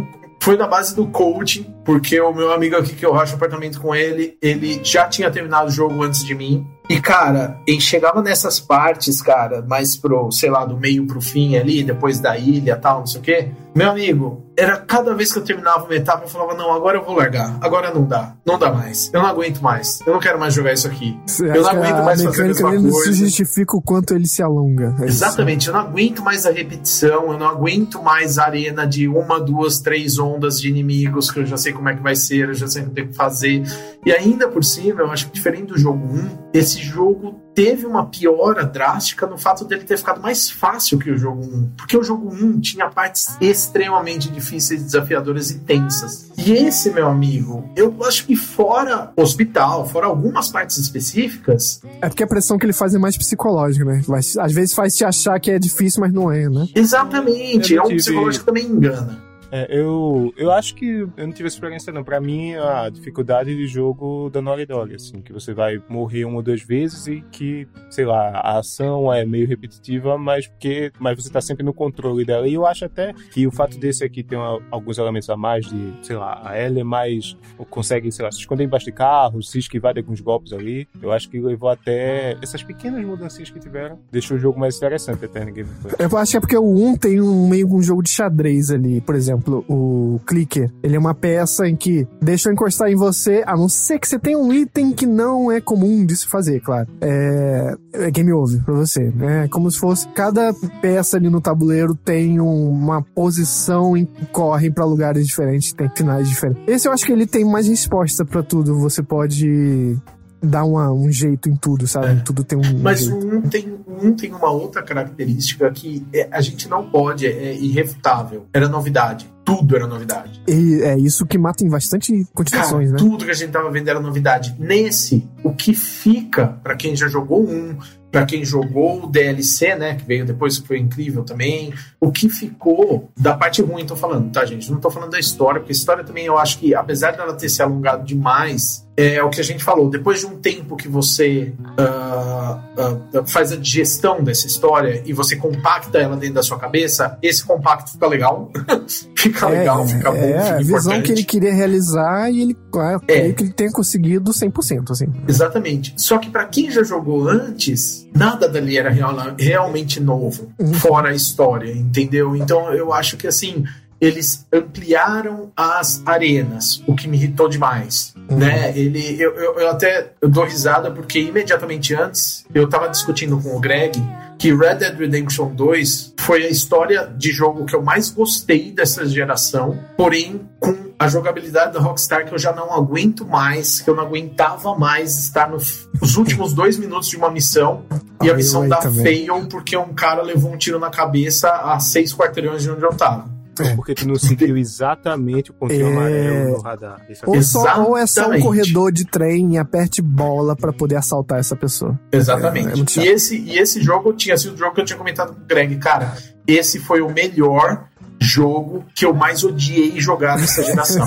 [0.50, 3.94] foi na base do coaching, porque o meu amigo aqui que eu racho apartamento com
[3.94, 6.66] ele, ele já tinha terminado o jogo antes de mim.
[6.90, 11.56] E, cara, e chegava nessas partes, cara, mais pro, sei lá, do meio pro fim
[11.56, 13.52] ali, depois da ilha tal, não sei o quê.
[13.76, 17.06] Meu amigo, era cada vez que eu terminava uma etapa, eu falava, não, agora eu
[17.06, 17.58] vou largar.
[17.62, 18.36] Agora não dá.
[18.46, 19.10] Não dá mais.
[19.14, 20.00] Eu não aguento mais.
[20.06, 21.18] Eu não quero mais jogar isso aqui.
[21.26, 23.14] Você eu não aguento mais fazer a mesma coisa.
[23.14, 24.96] se justifica o quanto ele se alonga.
[25.00, 25.24] É isso.
[25.24, 29.40] Exatamente, eu não aguento mais a repetição, eu não aguento mais a arena de uma,
[29.40, 32.54] duas, três ondas de inimigos, que eu já sei como é que vai ser, eu
[32.54, 33.64] já sei o que eu tenho que fazer.
[34.06, 38.06] E ainda por cima, eu acho que diferente do jogo 1, esse jogo teve uma
[38.06, 41.72] piora drástica no fato dele ter ficado mais fácil que o jogo 1.
[41.78, 46.32] Porque o jogo 1 tinha partes extremamente difíceis, desafiadoras e tensas.
[46.38, 52.24] E esse, meu amigo, eu acho que fora hospital, fora algumas partes específicas, É porque
[52.24, 54.02] a pressão que ele faz é mais psicológica, né?
[54.08, 56.68] Vai- às vezes faz te achar que é difícil, mas não é, né?
[56.76, 59.29] exatamente, é um psicológico que também engana.
[59.52, 62.04] É, eu, eu acho que eu não tive essa experiência, não.
[62.04, 66.38] Pra mim, a dificuldade de jogo da Naughty Dog, assim, que você vai morrer uma
[66.38, 71.22] ou duas vezes e que, sei lá, a ação é meio repetitiva, mas porque mas
[71.22, 72.48] você tá sempre no controle dela.
[72.48, 74.38] E eu acho até que o fato desse aqui ter
[74.70, 77.36] alguns elementos a mais de, sei lá, a Ellie é mais.
[77.70, 80.88] consegue, sei lá, se esconder embaixo de carro, se esquivar de alguns golpes ali.
[81.02, 85.26] Eu acho que levou até essas pequenas mudanças que tiveram, deixou o jogo mais interessante
[85.26, 85.50] até no.
[85.98, 89.02] Eu acho que é porque o 1 tem um meio um jogo de xadrez ali.
[89.02, 90.72] Por exemplo, o Clicker.
[90.84, 94.08] Ele é uma peça em que deixa eu encostar em você, a não ser que
[94.08, 96.88] você tenha um item que não é comum de se fazer, claro.
[97.02, 99.12] É, é game over pra você.
[99.16, 99.46] né?
[99.46, 104.70] É como se fosse cada peça ali no tabuleiro tem um- uma posição que corre
[104.72, 106.62] pra lugares diferentes, tem finais diferentes.
[106.68, 108.78] Esse eu acho que ele tem mais resposta pra tudo.
[108.80, 109.98] Você pode
[110.42, 112.22] dar uma- um jeito em tudo, sabe?
[112.24, 112.80] Tudo tem um.
[112.82, 113.26] Mas jeito.
[113.28, 118.46] 1 tem, 1 tem uma outra característica que é- a gente não pode, é irrefutável.
[118.54, 119.30] Era novidade.
[119.44, 120.42] Tudo era novidade.
[120.48, 122.98] E é isso que mata em bastante Cara, continuações, né?
[123.00, 124.56] tudo que a gente tava vendo era novidade.
[124.60, 127.76] Nesse, o que fica pra quem já jogou um,
[128.12, 132.30] pra quem jogou o DLC, né, que veio depois que foi incrível também, o que
[132.30, 134.72] ficou da parte ruim, tô falando, tá, gente?
[134.72, 137.50] Não tô falando da história, porque a história também eu acho que, apesar dela ter
[137.50, 141.54] se alongado demais, é o que a gente falou, depois de um tempo que você
[141.78, 147.18] ah, ah, faz a digestão dessa história e você compacta ela dentro da sua cabeça,
[147.22, 148.52] esse compacto fica legal,
[149.16, 151.06] fica legal, fica bom, é fica a visão importante.
[151.06, 153.32] que ele queria realizar e ele, claro, É.
[153.32, 155.06] que ele tenha conseguido 100%, assim.
[155.28, 155.94] Exatamente.
[155.96, 161.14] Só que pra quem já jogou antes, nada dali era real- realmente novo, fora a
[161.14, 162.36] história, entendeu?
[162.36, 163.64] Então eu acho que assim,
[164.02, 168.72] eles ampliaram as arenas, o que me irritou demais, né?
[168.78, 173.56] Ele, eu, eu, eu até eu dou risada porque imediatamente antes eu tava discutindo com
[173.56, 174.02] o Greg
[174.38, 179.06] que Red Dead Redemption 2 foi a história de jogo que eu mais gostei dessa
[179.06, 183.96] geração, porém com a jogabilidade da Rockstar que eu já não aguento mais, que eu
[183.96, 187.84] não aguentava mais estar nos últimos dois minutos de uma missão
[188.24, 189.04] e a Ah, missão aí também.
[189.04, 192.94] fail porque um cara levou um tiro na cabeça a seis quarteirões de onde eu
[192.94, 193.30] tava.
[193.76, 195.92] Porque tu não sentiu exatamente o pontinho É.
[195.92, 197.02] amarelo no radar.
[197.26, 201.40] Ou, só, ou é só um corredor de trem e aperte bola pra poder assaltar
[201.40, 202.00] essa pessoa.
[202.12, 203.00] Exatamente.
[203.00, 205.34] É, é e, esse, e esse jogo tinha sido o jogo que eu tinha comentado
[205.34, 205.78] com o Greg.
[205.78, 206.14] Cara,
[206.48, 207.86] esse foi o melhor
[208.22, 211.06] jogo que eu mais odiei jogar nessa geração.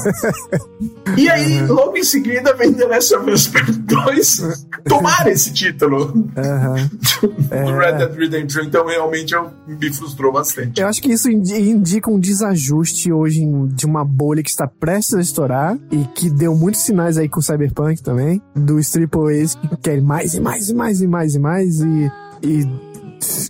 [1.17, 4.43] e aí, logo em seguida, vem The Last of Us Part 2
[4.89, 6.91] tomar esse título Aham.
[7.23, 8.63] do Red Dead Redemption.
[8.63, 10.81] Então, realmente, eu, me frustrou bastante.
[10.81, 13.43] Eu acho que isso indi- indica um desajuste hoje
[13.75, 17.41] de uma bolha que está prestes a estourar e que deu muitos sinais aí com
[17.41, 21.39] o Cyberpunk também, dos AAAs que querem mais e mais e mais e mais e
[21.39, 22.13] mais e,
[22.43, 22.92] e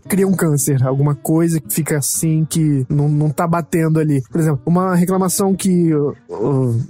[0.09, 4.23] cria um câncer, alguma coisa que fica assim que não, não tá batendo ali.
[4.31, 6.81] Por exemplo, uma reclamação que uh, uh,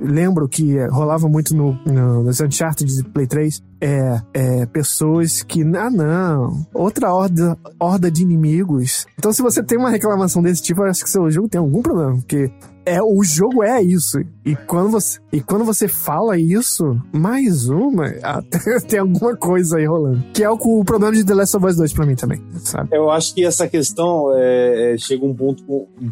[0.00, 5.62] lembro que rolava muito no, no, nos Uncharted de Play 3 é, é pessoas que,
[5.76, 9.06] ah não, outra horda, horda de inimigos.
[9.18, 11.82] Então se você tem uma reclamação desse tipo, eu acho que seu jogo tem algum
[11.82, 12.50] problema, porque
[12.84, 14.18] é, o jogo é isso.
[14.44, 18.12] E quando você, e quando você fala isso, mais uma,
[18.88, 20.22] tem alguma coisa aí rolando.
[20.34, 22.88] Que é o, o problema de The Last of Us 2 pra mim também, sabe?
[22.92, 25.62] Eu acho que essa questão é, é, chega um ponto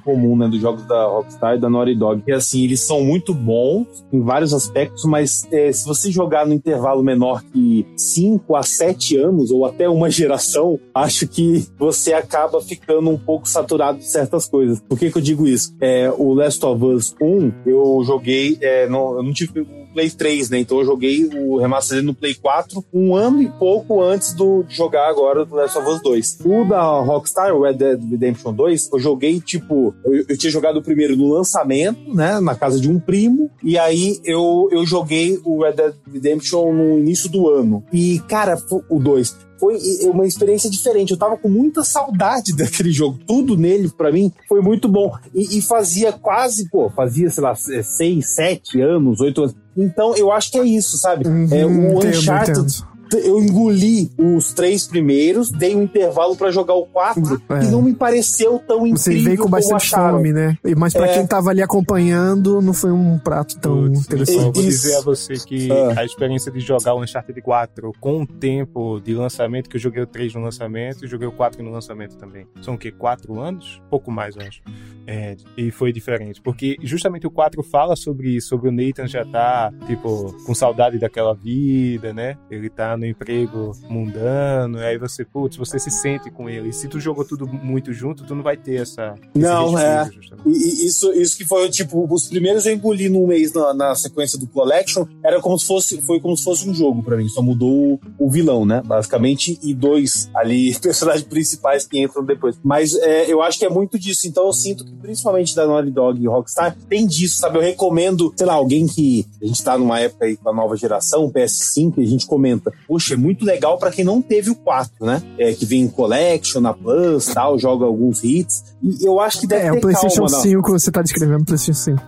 [0.05, 3.35] comum, né, dos jogos da Rockstar e da Naughty Dog, que assim, eles são muito
[3.35, 8.63] bons em vários aspectos, mas é, se você jogar no intervalo menor que 5 a
[8.63, 14.07] 7 anos, ou até uma geração, acho que você acaba ficando um pouco saturado de
[14.07, 14.81] certas coisas.
[14.81, 15.75] Por que, que eu digo isso?
[15.81, 20.51] É, o Last of Us 1, eu joguei, é, não, eu não tive Play 3,
[20.51, 20.59] né?
[20.59, 24.75] Então eu joguei o remaster no Play 4 um ano e pouco antes do, de
[24.75, 26.39] jogar agora do Last of Us 2.
[26.45, 30.79] O da Rockstar, o Red Dead Redemption 2, eu joguei, tipo, eu, eu tinha jogado
[30.79, 32.41] o primeiro no lançamento, né?
[32.41, 36.99] Na casa de um primo, e aí eu, eu joguei o Red Dead Redemption no
[36.99, 37.85] início do ano.
[37.93, 38.57] E, cara,
[38.89, 41.13] o 2 foi uma experiência diferente.
[41.13, 43.21] Eu tava com muita saudade daquele jogo.
[43.27, 45.13] Tudo nele, pra mim, foi muito bom.
[45.35, 49.55] E, e fazia quase, pô, fazia, sei lá, seis, sete anos, oito anos.
[49.83, 51.25] Então, eu acho que é isso, sabe?
[51.27, 52.59] é, o Uhum, entendo, Uncharted.
[52.61, 52.90] entendo.
[53.25, 57.65] Eu engoli os três primeiros, dei um intervalo pra jogar o quatro É.
[57.65, 60.17] e não me pareceu tão Você incrível veio com como bastante acharam.
[60.19, 60.57] fome, né?
[60.65, 61.15] E- Mas pra É.
[61.15, 64.37] quem tava ali acompanhando, não foi um prato tão Putz, interessante.
[64.39, 66.01] eu vou dizer a você que Ah.
[66.01, 70.03] a experiência de jogar o Uncharted 4 com o tempo de lançamento, que eu joguei
[70.03, 72.47] o 3 no lançamento e joguei o 4 no lançamento também.
[72.63, 72.91] São o quê?
[72.91, 73.81] 4 anos?
[73.91, 74.61] Pouco mais, eu acho.
[75.07, 76.41] É, e foi diferente.
[76.41, 80.99] Porque justamente o 4 fala sobre isso, sobre o Nathan já tá, tipo, com saudade
[80.99, 82.37] daquela vida, né?
[82.51, 86.69] Ele tá no emprego mundano, aí você, putz, você se sente com ele.
[86.69, 89.15] E se tu jogou tudo muito junto, tu não vai ter essa.
[89.35, 90.05] Não, é.
[90.05, 90.37] respeito.
[90.47, 94.39] E, isso, isso que foi, tipo, os primeiros eu engoli num mês na, na sequência
[94.39, 97.41] do Collection, era como se fosse, foi como se fosse um jogo pra mim, só
[97.43, 102.59] mudou o, o vilão, né, basicamente, e dois ali, personagens principais que entram depois.
[102.63, 105.91] Mas é, eu acho que é muito disso, então eu sinto que principalmente da Naughty
[105.91, 109.79] Dog e Rockstar, tem disso, sabe, eu recomendo, sei lá, alguém que, a gente tá
[109.79, 113.45] numa época aí com a nova geração, PS5, e a gente comenta, poxa, é muito
[113.45, 117.27] legal pra quem não teve o 4, né, é, que vem em Collection, na Plus,
[117.27, 120.43] tal, joga algus hits, e eu acho que deve É, ter o PlayStation calma, na-
[120.43, 122.03] 5 você tá descrevendo o PlayStation 5.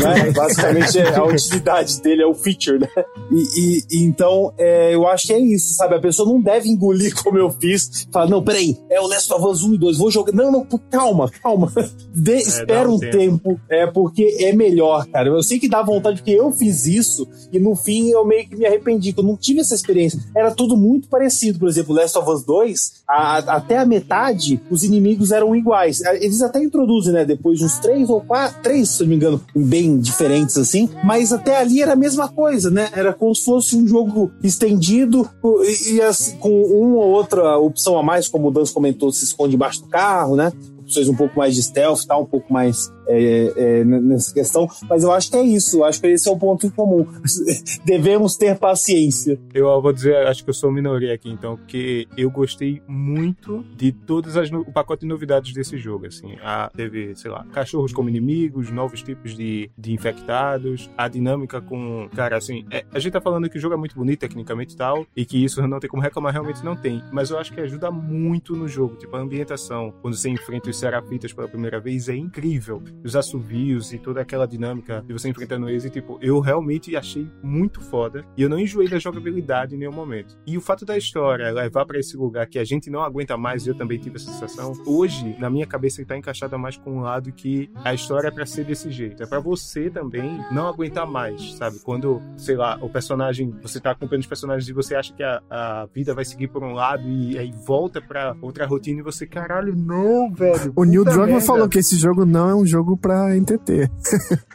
[0.00, 0.30] né?
[0.30, 2.88] Basicamente, é, a utilidade dele é o feature, né?
[3.32, 5.96] E, e- então, é, eu acho que é isso, sabe?
[5.96, 8.06] A pessoa não deve engolir como eu fiz.
[8.12, 10.32] Falar, não, peraí, é o Last of Us 1 e 2, vou jogar.
[10.32, 11.72] Não, não, calma, calma.
[12.14, 13.48] Dê- espera dá um um tempo.
[13.50, 13.60] tempo.
[13.68, 15.28] é porque é melhor, cara.
[15.28, 18.54] Eu sei que dá vontade, porque eu fiz isso e no fim eu meio que
[18.56, 20.19] me arrependi, que eu não tive essa experiência.
[20.34, 21.58] Era tudo muito parecido.
[21.58, 26.00] Por exemplo, Last of Us 2, a- até a metade, os inimigos eram iguais.
[26.20, 27.24] Eles até introduzem, né?
[27.24, 31.56] Depois uns três ou quatro, três, se não me engano, bem diferentes assim, mas até
[31.58, 32.88] ali era a mesma coisa, né?
[32.92, 35.28] Era como se fosse um jogo estendido
[35.64, 39.24] e, e assim, com uma ou outra opção a mais, como o Dan comentou, se
[39.24, 40.52] esconde embaixo do carro, né?
[40.80, 42.18] Opções um pouco mais de stealth, tá?
[42.18, 46.00] Um pouco mais é, é, nessa questão, mas eu acho que é isso, eu acho
[46.00, 47.06] que esse é o ponto comum.
[47.84, 49.38] Devemos ter paciência.
[49.52, 53.92] Eu vou dizer, acho que eu sou minoria aqui, então, porque eu gostei muito de
[53.92, 56.34] todas as o pacote de novidades desse jogo, assim.
[56.42, 62.08] A, teve, sei lá, cachorros como inimigos, novos tipos de, de infectados, a dinâmica com,
[62.14, 64.76] cara, assim, é- a gente tá falando que o jogo é muito bonito tecnicamente e
[64.76, 67.60] tal, e que isso não tem como reclamar, realmente não tem, mas eu acho que
[67.60, 72.08] ajuda muito no jogo, tipo, a ambientação, quando você enfrenta os serafitas pela primeira vez,
[72.08, 72.82] é incrível.
[73.04, 77.28] Os assovios e toda aquela dinâmica de você enfrentando eles, e tipo, eu realmente achei
[77.42, 80.38] muito foda, e eu não enjoei da jogabilidade em nenhum momento.
[80.46, 83.66] E o fato da história levar pra esse lugar que a gente não aguenta mais,
[83.66, 86.98] e eu também tive essa sensação, hoje, na minha cabeça, ele tá encaixada mais com
[86.98, 89.22] um lado que a história é pra ser desse jeito.
[89.22, 91.78] É pra você também não aguentar mais, sabe?
[91.80, 95.42] Quando, sei lá, o personagem, você tá acompanhando os personagens e você acha que a,
[95.50, 99.26] a vida vai seguir por um lado e aí volta pra outra rotina e você,
[99.26, 100.72] caralho, não, velho.
[100.76, 103.90] O Neil Druckmann merda." falou que esse jogo não é um jogo pra entreter.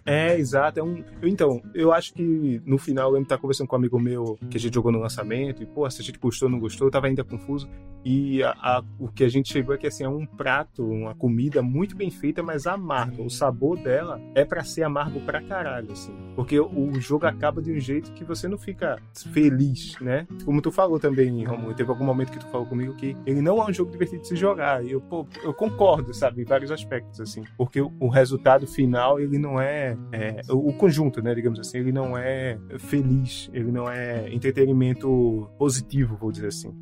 [0.05, 0.79] É, exato.
[0.79, 1.03] É um...
[1.23, 4.37] Então, eu acho que no final eu lembro de estar conversando com um amigo meu
[4.49, 6.87] que a gente jogou no lançamento, e, pô, se a gente gostou ou não gostou,
[6.87, 7.67] eu tava ainda confuso.
[8.03, 11.15] E a- a- o que a gente chegou é que assim, é um prato, uma
[11.15, 13.21] comida muito bem feita, mas amarga.
[13.23, 16.13] O sabor dela é pra ser amargo pra caralho, assim.
[16.35, 18.99] Porque o, jogo acaba de um jeito que você não fica
[19.33, 20.27] feliz, né?
[20.45, 23.59] Como tu falou também, Romulo, teve algum momento que tu falou comigo que ele não
[23.61, 24.83] é um jogo divertido de se jogar.
[24.85, 27.43] E eu, pô, eu concordo, sabe, em vários aspectos, assim.
[27.57, 32.17] Porque o resultado final, ele não é, é, o, conjunto, né, digamos assim, ele não
[32.17, 36.73] é feliz, ele não é entretenimento positivo, vou dizer assim.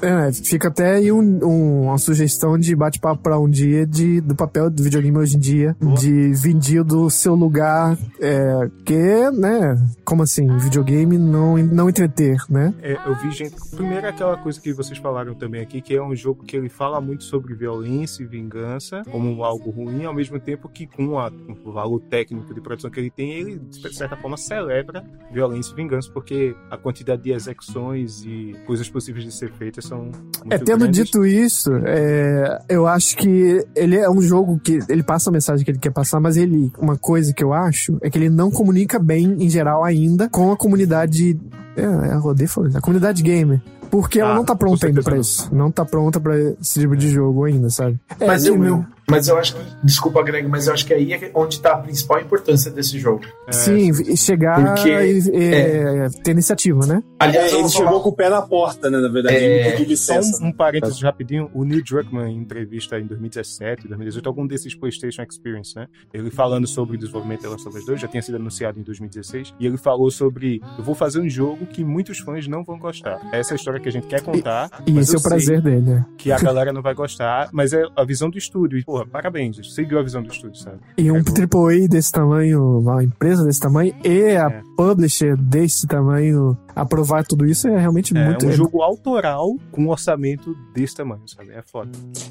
[0.00, 4.34] É, fica até aí um- um- uma sugestão de bate-papo pra um dia de, do
[4.34, 9.74] papel do videogame hoje em dia, de vendido do seu lugar, é, que, né,
[10.04, 12.72] como assim, videogame não, não entreter, né?
[12.82, 13.54] É, eu vi gente.
[13.74, 17.00] Primeiro, aquela coisa que vocês falaram também aqui, que é um jogo que ele fala
[17.00, 21.30] muito sobre violência e vingança como algo ruim, ao mesmo tempo que, com a-
[21.64, 25.76] o valor técnico de produção que ele tem, ele, de certa forma, celebra violência e
[25.76, 30.04] vingança, porque a quantidade de execuções e coisas possíveis de ser feitas são.
[30.04, 31.04] Muito É, tendo grandes.
[31.04, 35.64] dito isso, é, eu acho que ele é um jogo que ele passa a mensagem
[35.64, 38.50] que ele quer passar, mas ele, uma coisa que eu acho é que ele não
[38.50, 41.38] comunica bem, em geral, ainda com a comunidade.
[41.76, 43.60] É, é a Rodê falou isso, a comunidade gamer.
[43.90, 45.20] Porque ela Ah, não tá com pronta ainda pra não.
[45.20, 45.54] isso.
[45.54, 48.00] Não tá pronta pra esse tipo de jogo ainda, sabe?
[48.18, 50.84] É, Mas e eu, meu- eu, Mas eu acho que, desculpa, Greg, mas eu acho
[50.84, 53.24] que aí é onde tá a principal importância desse jogo.
[53.50, 57.02] Sim, e chegar Porque- e, e- ter iniciativa, né?
[57.20, 58.98] Aliás, É, ele chegou falar- com o pé na porta, né?
[58.98, 60.42] Na verdade, É, Só licença.
[60.44, 65.22] um, um parênteses rapidinho, o Neil Druckmann, em entrevista em 2017, 2018, algum desses PlayStation
[65.22, 65.86] Experience, né?
[66.12, 68.82] Ele falando sobre o desenvolvimento da Last of Us 2, já tinha sido anunciado em
[68.82, 72.78] 2016, e ele falou sobre: eu vou fazer um jogo que muitos fãs não vão
[72.78, 73.20] gostar.
[73.32, 74.68] Essa é a história que a gente quer contar.
[74.86, 76.06] E esse é o prazer dele, né?
[76.18, 78.78] Que a galera não vai gostar, mas é a visão do estúdio.
[78.78, 80.78] E, porra, parabéns, seguiu a visão do estúdio, sabe?
[80.96, 81.68] E um Pegou.
[81.68, 84.62] AAA desse tamanho, uma empresa desse tamanho, e a É.
[84.76, 88.46] publisher desse tamanho aprovar tudo isso é realmente É muito.
[88.46, 91.50] um jogo autoral com um orçamento desse tamanho, sabe?
[91.50, 91.90] É foda.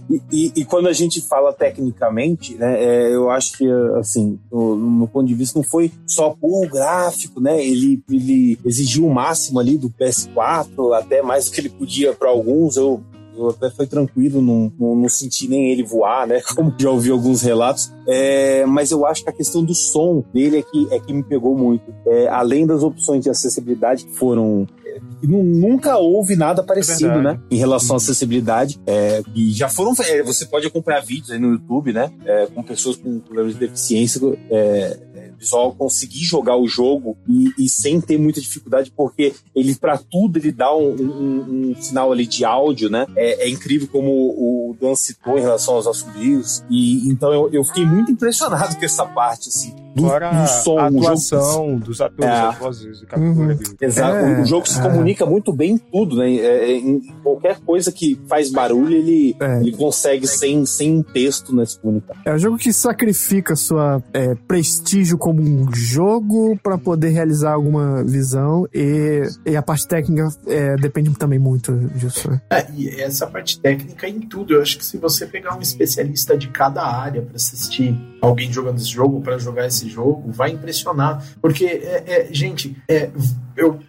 [0.09, 3.67] E, e- e quando a gente fala tecnicamente, né, é, eu acho que,
[3.99, 7.63] assim, no, no meu ponto de vista, não foi só o gráfico, né?
[7.65, 12.29] Ele, ele exigiu o máximo ali do PS4, até mais do que ele podia para
[12.29, 12.77] alguns.
[12.77, 13.01] Eu,
[13.37, 16.41] eu até foi tranquilo, não, não, não senti nem ele voar, né?
[16.55, 17.93] Como já ouvi alguns relatos.
[18.07, 21.23] É, mas eu acho que a questão do som dele é que, é que me
[21.23, 21.93] pegou muito.
[22.07, 24.67] É, além das opções de acessibilidade que foram.
[24.85, 27.39] é, nunca houve nada parecido, verdade.
[27.39, 27.43] né?
[27.49, 28.79] Em relação à acessibilidade.
[28.85, 29.93] É, e já foram.
[30.03, 32.11] é, você pode acompanhar vídeos aí no YouTube, né?
[32.25, 37.51] é, com pessoas com problemas de deficiência é, é, visual conseguir jogar o jogo e,
[37.57, 42.11] e sem ter muita dificuldade, porque ele, para tudo, ele dá um, um- um sinal
[42.11, 43.05] ali de áudio, né?
[43.15, 46.63] É, é incrível como o Dan citou em relação aos assobios.
[46.69, 50.79] E então eu, eu fiquei muito impressionado com essa parte, assim, do, Fora do som,
[50.79, 51.05] a o jogo.
[51.05, 52.39] atuação dos atores, É.
[52.39, 53.59] as vozes de captura Uhum.
[53.81, 54.15] Exato.
[54.17, 54.81] É, o jogo se é.
[54.81, 56.33] comunica muito bem em tudo, né?
[56.35, 59.61] É, é, em qualquer coisa que faz barulho, ele, É.
[59.61, 62.15] ele consegue sem, sem texto, né, se comunicar.
[62.25, 68.03] É um jogo que sacrifica sua é, prestígio como um jogo pra poder realizar alguma
[68.03, 72.29] visão e, e a parte técnica é, depende também muito disso.
[72.29, 72.41] né?
[72.49, 74.53] É, e essa parte técnica em tudo.
[74.53, 78.77] Eu acho que se você pegar um especialista de cada área pra assistir alguém jogando
[78.77, 81.23] esse jogo, pra jogar esse jogo, vai impressionar.
[81.41, 83.09] Porque, é, é, gente, é,
[83.55, 83.79] eu,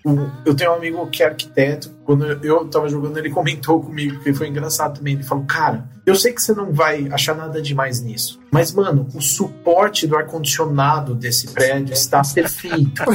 [0.44, 1.90] eu tenho um amigo que é arquiteto.
[2.04, 5.14] Quando eu- eu tava jogando, ele comentou comigo, que foi engraçado também.
[5.14, 8.38] Ele falou: Cara, eu sei que você não vai achar nada demais nisso.
[8.52, 13.02] Mas, mano, o suporte do ar-condicionado desse prédio está perfeito.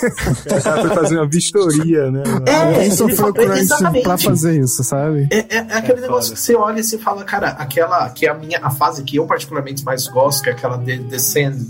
[0.00, 2.22] Foi fazer uma vistoria, né?
[2.46, 4.02] É, sofreu falou- crunch exatamente.
[4.04, 5.28] pra fazer isso, sabe?
[5.30, 6.34] É, é- é aquele É negócio foda.
[6.34, 9.16] que você olha e você fala, cara, aquela que é a minha a fase que
[9.16, 10.98] eu particularmente mais gosto, que é aquela de,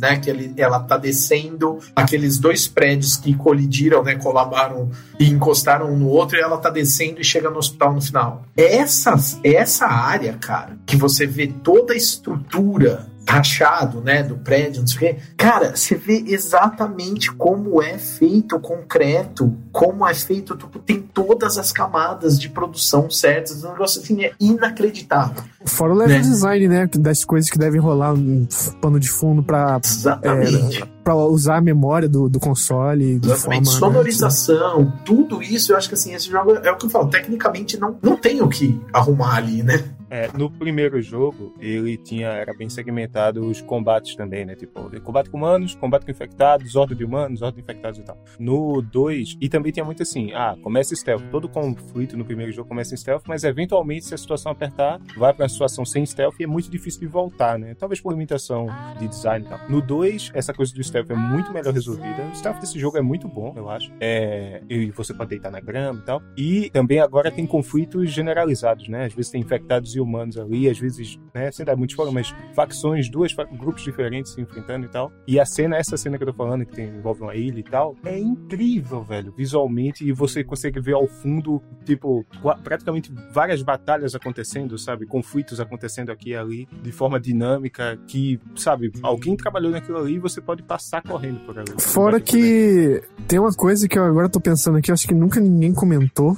[0.01, 0.17] né?
[0.17, 4.17] Que ele, ela tá descendo aqueles dois prédios que colidiram, né?
[4.17, 8.01] Colabaram e encostaram um no outro, e ela tá descendo e chega no hospital no
[8.01, 8.45] final.
[8.57, 14.87] Essa, essa área, cara, que você vê toda a estrutura rachado, né, do prédio, não
[14.87, 15.17] sei o quê.
[15.37, 21.57] Cara, você vê exatamente como é feito o concreto, como é feito, tipo, tem todas
[21.57, 25.43] as camadas de produção certas, um negócio assim é inacreditável.
[25.65, 26.21] Fora o level Né?
[26.23, 26.89] design, né?
[26.99, 28.47] Das coisas que devem rolar um
[28.81, 30.85] pano de fundo pra, Exatamente.
[31.05, 33.41] pra usar a memória do, do console Exatamente.
[33.41, 33.59] forma.
[33.61, 33.65] né,
[33.97, 37.79] Sonorização, tudo isso, eu acho que assim, esse jogo é o que eu falo, tecnicamente
[37.79, 39.83] não, não tem o que arrumar ali, né?
[40.13, 44.55] É, no primeiro jogo, ele tinha, era bem segmentado os combates também, né?
[44.55, 48.23] Tipo, combate com humanos, combate com infectados, ordem de humanos, ordem de infectados e tal.
[48.39, 51.23] No 2, e também tinha muito assim, ah, começa stealth.
[51.31, 55.33] Todo conflito no primeiro jogo começa em stealth, mas eventualmente, se a situação apertar, vai
[55.33, 57.75] pra uma situação sem stealth e é muito difícil de voltar, né?
[57.75, 58.67] Talvez por limitação
[58.99, 59.61] de design e tal.
[59.67, 62.23] No 2, essa coisa do stealth é muito melhor resolvida.
[62.31, 63.91] O stealth desse jogo é muito bom, eu acho.
[63.99, 66.23] É, e você pode deitar na grama e tal.
[66.37, 69.07] E também agora tem conflitos generalizados, né?
[69.07, 72.35] Às vezes tem infectados e humanos ali, às vezes, né, sem dar muito spoiler, mas
[72.55, 75.11] facções, duas fa- grupos diferentes se enfrentando e tal.
[75.27, 77.63] E a cena, essa cena que eu tô falando, que tem, envolve uma ilha e
[77.63, 82.25] tal, é incrível, velho, visualmente, e você consegue ver ao fundo, tipo,
[82.63, 85.07] praticamente várias batalhas acontecendo, sabe?
[85.07, 90.19] Conflitos acontecendo aqui e ali, de forma dinâmica, que, sabe, alguém trabalhou naquilo ali e
[90.19, 91.73] você pode passar correndo por ali.
[91.79, 95.41] Fora que tem uma coisa que eu agora tô pensando aqui, eu acho que nunca
[95.41, 96.37] ninguém comentou.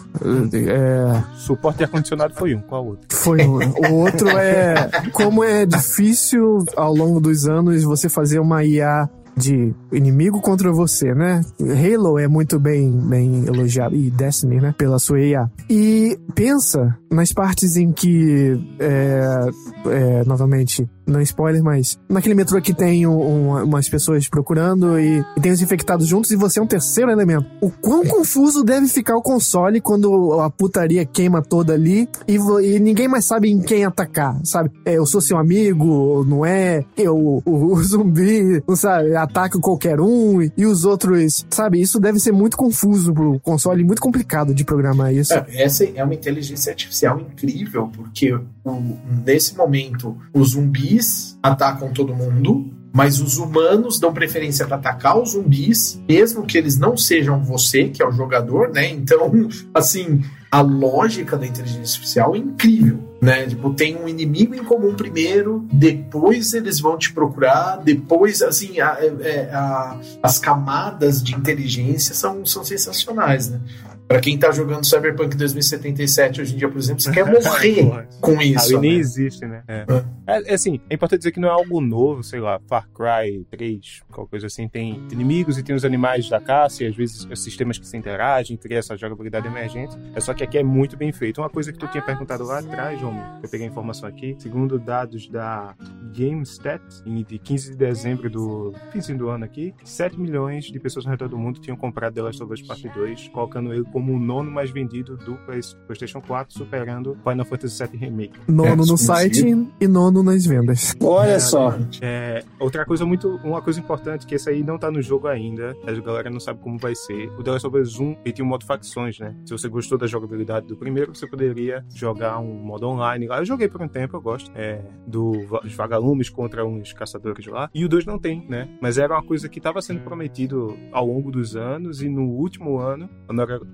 [0.52, 3.06] É, Suporte de ar-condicionado foi um, qual outro?
[3.16, 3.53] foi um.
[3.58, 9.74] O outro é como é difícil ao longo dos anos você fazer uma IA de
[9.92, 11.40] inimigo contra você, né?
[11.60, 14.74] Halo é muito bem, bem elogiado, e Destiny, né?
[14.78, 15.50] Pela sua IA.
[15.68, 19.48] E pensa nas partes em que, é,
[19.86, 25.24] é, novamente, não spoiler, mas naquele metrô que tem um- um- umas pessoas procurando e,
[25.36, 27.46] e tem os infectados juntos e você é um terceiro elemento.
[27.60, 32.80] O quão confuso deve ficar o console quando a putaria queima toda ali e, e
[32.80, 34.70] ninguém mais sabe em quem atacar, sabe?
[34.84, 36.84] É, eu sou seu amigo, não é?
[36.96, 39.14] Eu, o, o zumbi, não sabe?
[39.24, 41.80] Ataca qualquer um e, e os outros, sabe?
[41.80, 45.32] Isso deve ser muito confuso pro console, muito complicado de programar isso.
[45.34, 52.14] É, essa é uma inteligência artificial incrível, porque o- nesse momento os zumbis atacam todo
[52.14, 57.42] mundo, mas os humanos dão preferência para atacar os zumbis, mesmo que eles não sejam
[57.42, 58.88] você, que é o jogador, né?
[58.88, 59.32] Então,
[59.74, 60.22] assim,
[60.54, 63.00] a lógica da inteligência artificial é incrível.
[63.20, 63.46] Né?
[63.46, 68.98] Tipo, tem um inimigo em comum primeiro, depois eles vão te procurar, depois, assim, a-
[69.00, 73.60] é- a- as camadas de inteligência são, são sensacionais, né?
[74.06, 78.40] Pra quem tá jogando Cyberpunk 2077 hoje em dia, por exemplo, você quer morrer com
[78.40, 78.76] isso.
[78.76, 78.98] Ali nem né?
[78.98, 79.62] existe, né?
[79.66, 79.86] É.
[80.26, 83.44] É, é assim, é importante dizer que não é algo novo, sei lá, Far Cry
[83.50, 87.26] 3, qualquer coisa assim, tem inimigos e tem os animais da caça e às vezes
[87.30, 89.96] os sistemas que se interagem, cria essa jogabilidade emergente.
[90.14, 91.40] É só que aqui é muito bem feito.
[91.40, 94.78] Uma coisa que tu tinha perguntado lá atrás, João, eu peguei a informação aqui, segundo
[94.78, 95.74] dados da
[96.16, 101.10] GameStat, de 15 de dezembro do finzinho do ano aqui, 7 milhões de pessoas ao
[101.10, 104.18] redor do mundo tinham comprado The Last of Us Part 2, colocando ele como o
[104.18, 108.32] nono mais vendido do Play- PlayStation 4, superando Final Fantasy VII Remake.
[108.48, 109.44] Nono É, no site
[109.80, 110.94] e nono nas vendas.
[111.00, 111.78] Olha É, só.
[112.02, 115.76] É, outra coisa muito, uma coisa importante que esse aí não tá no jogo ainda,
[115.86, 117.28] a galera não sabe como vai ser.
[117.38, 119.32] O The Last of Us 1 ele tem um modo facções, né?
[119.46, 123.38] Se você gostou da jogabilidade do primeiro, você poderia jogar um modo online lá.
[123.38, 124.50] Eu joguei por um tempo, eu gosto.
[124.56, 127.70] É, do va- os vagalumes contra uns caçadores lá.
[127.72, 128.68] E o 2 não tem, né?
[128.82, 132.78] Mas era uma coisa que estava sendo prometido ao longo dos anos e no último
[132.78, 133.08] ano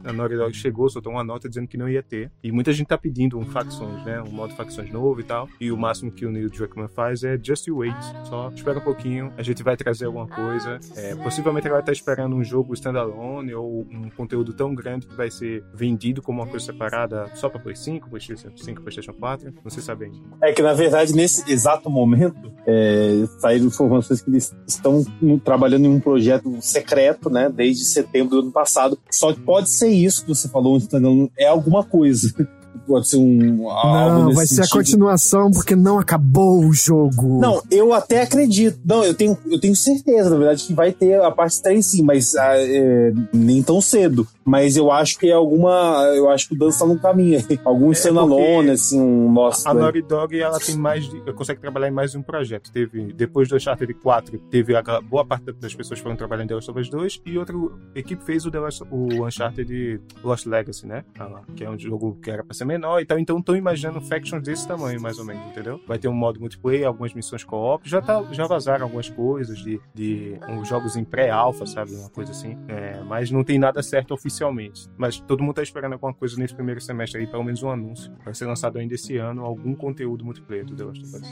[0.04, 2.30] a a Naughty Dog chegou, soltou uma nota dizendo que não ia ter.
[2.42, 4.22] E muita gente tá pedindo um facções, né?
[4.22, 5.48] Um modo facções novo e tal.
[5.60, 7.94] E o máximo que o Neil Druckmann faz é just you wait.
[8.24, 10.78] Só espera um pouquinho, a gente vai trazer alguma coisa.
[10.96, 15.14] É, possivelmente ela vai estar esperando um jogo standalone ou um conteúdo tão grande que
[15.14, 19.54] vai ser vendido como uma coisa separada só pra Play 5, PlayStation 5, PlayStation 4.
[19.62, 20.18] Não se sabe ainda.
[20.42, 25.04] É que, na verdade, nesse exato momento, é, saíram informações que eles estão
[25.44, 28.98] trabalhando em um projeto secreto, né, desde setembro do ano passado.
[29.10, 32.32] Só que pode ser isso que você falou, standalone, é alguma coisa.
[32.86, 34.78] Pode ser um Não, vai ser a sentido.
[34.78, 37.40] continuação porque não acabou o jogo.
[37.40, 38.80] Não, eu até acredito.
[38.84, 42.02] Não, eu tenho, eu tenho certeza, na verdade, que vai ter a parte 3 sim,
[42.02, 44.26] mas ah, é, nem tão cedo.
[44.50, 46.02] Mas eu acho que é alguma.
[46.16, 47.60] Eu acho que o Dan tá no caminho aí.
[47.64, 49.68] Algum standalone, É, porque assim, um nosso.
[49.68, 52.72] A Naughty Dog, ela tem mais de, consegue trabalhar em mais de um projeto.
[52.72, 56.54] Teve, depois do Uncharted 4, teve a boa parte das pessoas foram trabalhando em The
[56.56, 57.54] Last of Us 2 e outra
[57.94, 61.04] equipe fez o, The Last, o Uncharted Lost Legacy, né?
[61.16, 63.20] Ah, Que é um jogo que era pra ser menor e tal.
[63.20, 65.80] Então estão imaginando factions desse tamanho, mais ou menos, entendeu?
[65.86, 67.88] Vai ter um modo multiplayer, algumas missões co-op.
[67.88, 71.94] Já, tá, já vazaram algumas coisas de, de uns jogos em pré-alpha, sabe?
[71.94, 72.58] Uma coisa assim.
[72.66, 74.88] É, mas não tem nada certo oficialmente.
[74.96, 78.10] Mas todo mundo tá esperando alguma coisa nesse primeiro semestre aí, pelo menos um anúncio.
[78.24, 81.22] Vai ser lançado ainda esse ano algum conteúdo multiplayer do The Last of Us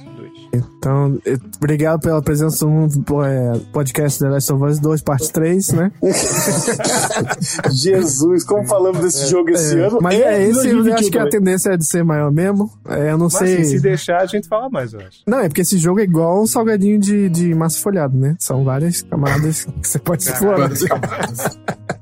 [0.53, 0.65] 2.
[0.79, 2.87] Então, eh, obrigado pela presença no
[3.25, 5.93] eh, podcast The Last of Us 2, parte 3, né?
[7.73, 9.99] Jesus, como falamos desse jogo esse É, ano?
[10.03, 11.31] mas é, esse eu 2021 acho que a também.
[11.39, 12.71] tendência é de ser maior mesmo.
[12.89, 13.55] É, eu não Mas sei.
[13.55, 15.23] assim, se deixar, a gente fala mais, eu acho.
[15.27, 18.37] Não, é porque esse jogo é igual um salgadinho de, de massa folhada, né?
[18.39, 20.59] São várias camadas que você pode explorar.
[20.69, 21.59] Várias camadas.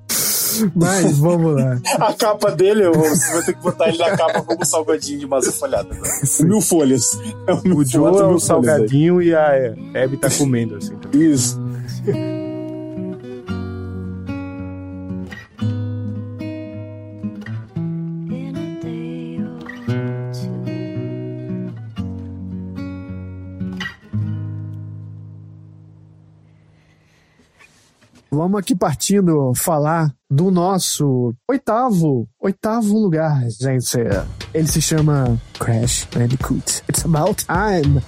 [0.74, 1.78] Mas vamos lá.
[2.06, 5.26] A capa dele, eu- você vai ter que botar ele na capa como salgadinho de
[5.26, 5.88] massa folhada.
[5.92, 6.00] né?
[6.40, 7.18] Mil folhas.
[7.46, 9.48] É um mil O Joe é mil o salgadinho e a
[10.04, 10.94] Abby tá comendo, assim.
[10.96, 11.32] velho.
[11.32, 11.58] Isso.
[28.30, 33.98] Vamos aqui partindo falar do nosso oitavo, oitavo lugar, gente.
[34.52, 36.82] Ele se chama Crash Bandicoot.
[36.88, 38.02] It's about time.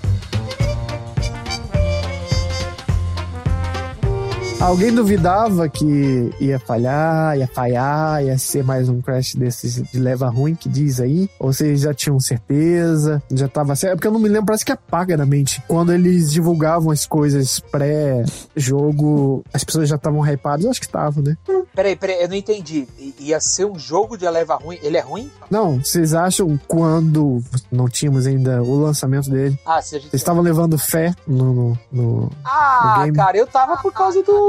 [4.60, 10.28] Alguém duvidava que ia falhar, ia falhar, ia ser mais um crash desses de leva
[10.28, 11.30] ruim que diz aí?
[11.38, 13.22] Ou vocês já tinham certeza?
[13.30, 13.92] Já tava certo?
[13.92, 15.62] É porque eu não me lembro, parece que apaga na mente.
[15.68, 20.64] Quando eles divulgavam as coisas pré-jogo, as pessoas já estavam hypadas?
[20.64, 21.36] Eu acho que estavam, né?
[21.72, 22.88] Peraí, peraí, eu não entendi.
[22.98, 24.78] I- Ia ser um jogo de leva ruim?
[24.82, 25.30] Ele é ruim?
[25.48, 27.40] Não, vocês acham quando
[27.70, 29.56] não tínhamos ainda o lançamento dele?
[29.64, 30.10] Ah, se a gente.
[30.10, 31.52] Vocês estavam levando fé no.
[31.54, 33.16] no, no- Ah, no game?
[33.16, 34.47] cara, eu tava por causa do.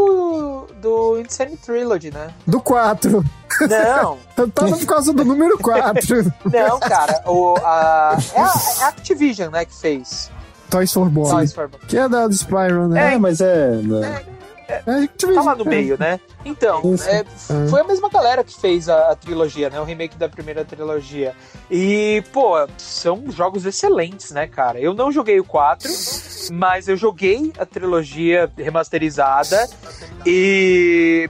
[0.82, 2.34] Do Insane Trilogy, né?
[2.46, 3.24] Do 4.
[3.62, 6.34] Não, Eu tava por causa do número 4.
[6.52, 7.22] não, cara.
[7.26, 10.32] O, a, é a é a Activision, né, que fez.
[10.70, 11.32] Toys for Boys.
[11.32, 11.86] Toys for Bob.
[11.88, 13.16] Que é da do Spyro, né?
[13.16, 13.72] É, mas é.
[13.78, 14.24] né?
[14.70, 14.84] É,
[15.34, 16.20] Tá lá no meio, né?
[16.46, 17.10] Então, Isso.
[17.10, 17.26] é,
[17.70, 19.80] foi a mesma galera que fez a, a trilogia, né?
[19.82, 21.36] O remake da primeira trilogia.
[21.72, 24.80] E, pô, são jogos excelentes, né, cara?
[24.80, 25.90] Eu não joguei o 4,
[26.52, 29.68] Mas eu joguei a trilogia remasterizada
[30.26, 31.30] e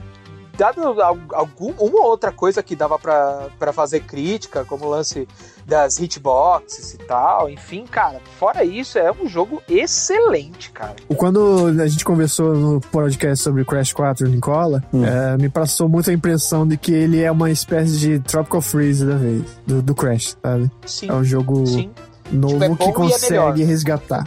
[0.60, 4.90] dado al- algum, uma ou outra coisa que dava pra pra fazer crítica, como o
[4.90, 5.26] lance
[5.66, 10.96] das hitboxes e tal, enfim, cara, fora isso, é um jogo excelente, cara.
[11.16, 16.12] Quando a gente conversou no podcast sobre Crash 4 Nicola, é, me passou muito a
[16.12, 20.36] impressão de que ele é uma espécie de Tropical Freeze da vez, do, do Crash,
[20.42, 20.70] sabe?
[20.84, 21.90] Sim, É um jogo sim.
[22.30, 24.26] novo Tipo, é que e é consegue resgatar.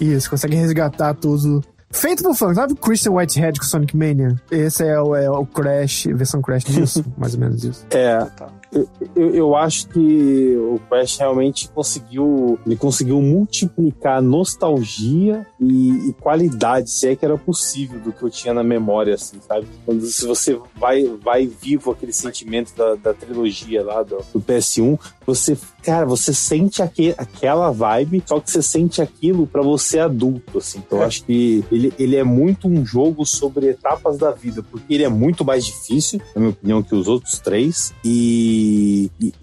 [0.00, 1.62] Isso, consegue resgatar tudo.
[1.90, 4.36] Feito por fã, sabe o Christian Whitehead com Sonic Mania?
[4.50, 7.86] Esse é o, é o Crash, versão Crash disso, mais ou menos isso.
[7.90, 8.26] É,
[8.70, 12.58] eu, eu, eu acho que o Crash realmente conseguiu.
[12.66, 18.30] Ele conseguiu multiplicar nostalgia e, e qualidade, se é que era possível, do que eu
[18.30, 19.66] tinha na memória, assim, sabe?
[19.86, 24.98] Quando se você vai, vai vivo aquele sentimento da, da trilogia lá do, do PS1,
[25.28, 30.56] você, cara, você sente aque, aquela vibe, só que você sente aquilo pra você adulto,
[30.56, 30.78] assim.
[30.78, 34.94] Então eu acho que ele, ele é muito um jogo sobre etapas da vida, porque
[34.94, 39.34] ele é muito mais difícil, na minha opinião, que os outros três, e, e,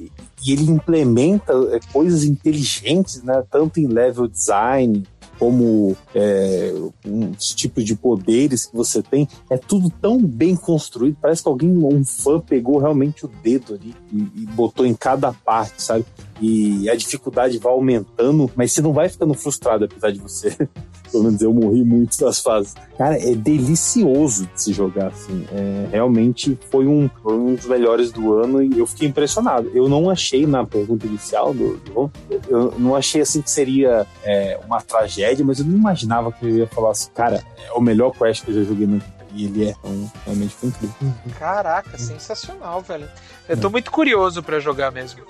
[0.43, 3.43] e ele implementa é, coisas inteligentes, né?
[3.51, 5.03] Tanto em level design,
[5.37, 6.73] como é,
[7.05, 11.17] os tipos de poderes que você tem, é tudo tão bem construído.
[11.21, 15.33] Parece que alguém, um fã, pegou realmente o dedo ali e, e botou em cada
[15.33, 16.05] parte, sabe?
[16.41, 20.55] E a dificuldade vai aumentando, mas você não vai ficando frustrado, apesar de você.
[21.11, 22.73] Pelo menos eu morri muito das fases.
[22.97, 25.45] Cara, é delicioso de se jogar assim.
[25.51, 29.69] É, realmente foi um, foi um dos melhores do ano e eu fiquei impressionado.
[29.73, 32.11] Eu não achei na pergunta inicial do, do
[32.49, 36.49] eu não achei assim que seria é, uma tragédia, mas eu não imaginava que eu
[36.57, 39.15] ia falar assim, cara, é o melhor Crash que eu já joguei vida.
[39.33, 40.95] E ele é, então, realmente foi incrível.
[41.37, 43.07] Caraca, sensacional, velho.
[43.49, 45.21] Eu tô muito curioso pra jogar mesmo.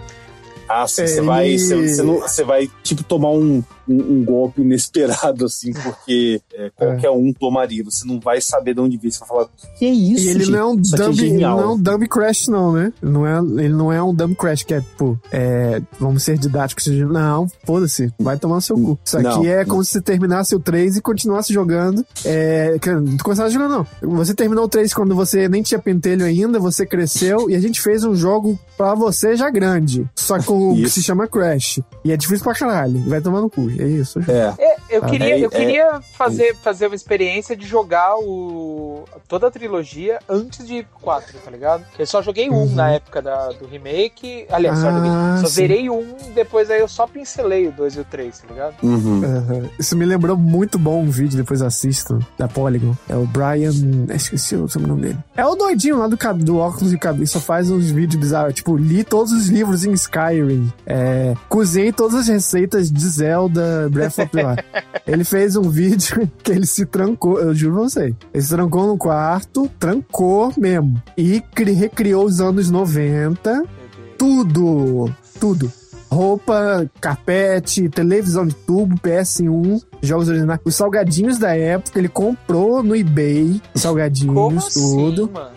[0.70, 4.26] Ah, sim, você É, vai, você, você não- você vai, tipo, tomar um, um, um
[4.26, 7.84] golpe inesperado, assim, porque é, qualquer um tomaria.
[7.84, 9.12] Você não vai saber de onde vir.
[9.12, 9.48] Você vai falar,
[9.78, 10.52] que é isso, E ele gente?
[10.52, 11.58] não é um é dumb, ele genial.
[11.58, 12.94] não é um dumb crash, não, né?
[13.02, 16.38] Ele não é, ele não é um dumb crash que é, tipo, é, vamos ser
[16.38, 16.88] didáticos.
[16.88, 19.00] Não, foda-se, vai tomar no seu cu.
[19.04, 19.66] Isso aqui Não, é não.
[19.72, 22.06] como se você terminasse o 3 e continuasse jogando.
[22.24, 24.16] É, não começasse jogando, não.
[24.16, 27.82] Você terminou o 3 quando você nem tinha pentelho ainda, você cresceu e a gente
[27.82, 30.06] fez um jogo pra você já grande.
[30.16, 31.80] Só com o que se chama Crash.
[32.04, 33.00] E é difícil pra caralho.
[33.08, 33.70] Vai tomar no cu.
[33.80, 34.20] É isso.
[34.30, 39.04] É, É, eu Ah, queria, é- eu queria fazer, fazer uma experiência de jogar o,
[39.28, 41.84] toda a trilogia antes de 4, tá ligado?
[41.98, 44.46] Eu só joguei um na época da, do remake.
[44.50, 44.96] Aliás, só, Uhum.
[44.96, 48.40] Ah, joguei- só zerei um, depois aí eu só pincelei o 2 e o 3,
[48.40, 48.76] tá ligado?
[48.84, 49.22] uhum.
[49.24, 49.70] Aham.
[49.80, 52.96] Isso me lembrou muito bom um vídeo, depois assistam, da Polygon.
[53.10, 53.72] É o Brian.
[54.14, 55.18] Esqueci o sobrenome dele.
[55.36, 57.34] É o doidinho lá do, do óculos de cabeça.
[57.34, 58.54] Só faz uns vídeos bizarros.
[58.54, 60.72] Tipo, li todos os livros em Skyrim.
[60.86, 64.64] É, cozinhei todas as receitas de Zelda Breath of the Wild.
[65.06, 68.16] ele fez um vídeo que ele se trancou, eu juro pra você.
[68.34, 71.02] Ele se trancou no quarto, trancou mesmo.
[71.18, 73.72] E cri- recriou os anos 90 Meu Deus.
[74.18, 75.72] tudo, tudo.
[76.10, 80.60] Roupa, carpete, televisão de tubo, PS1, jogos originais.
[80.64, 85.24] Os salgadinhos da época, ele comprou no eBay, Como salgadinhos, tudo.
[85.26, 85.55] assim, mano?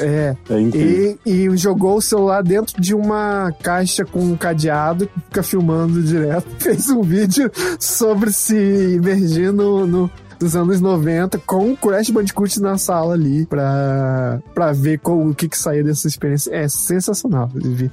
[0.00, 5.20] É, É e, e jogou o celular dentro de uma caixa com um cadeado que
[5.20, 6.46] fica filmando direto.
[6.58, 8.56] Fez um vídeo sobre se
[8.96, 14.72] imergir no, no- dos anos 90 com o Crash Bandicoot na sala ali pra, pra
[14.72, 16.50] ver qual- o que que saía dessa experiência.
[16.54, 17.48] É sensacional.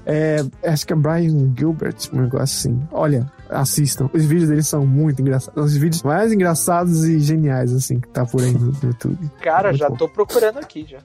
[0.05, 2.81] É, acho que é Brian Gilbert, um negócio assim.
[2.91, 4.09] Olha, assistam.
[4.13, 5.63] Os vídeos dele são muito engraçados.
[5.65, 9.29] Os vídeos mais engraçados e geniais, assim, que tá por aí no, YouTube.
[9.41, 9.95] Cara, Muito já bom.
[9.95, 10.99] tô procurando aqui já.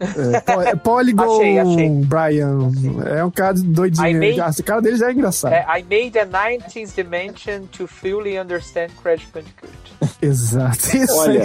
[0.00, 1.88] É, é Polygon Achei, achei.
[2.04, 2.70] Brian.
[3.16, 4.18] É um cara doidinho.
[4.20, 5.52] Made- Esse cara dele já é engraçado.
[5.52, 9.72] É, I made a 19th dimension to fully understand Crash Bandicoot.
[10.20, 10.78] Exato.
[10.96, 11.42] Isso Olha.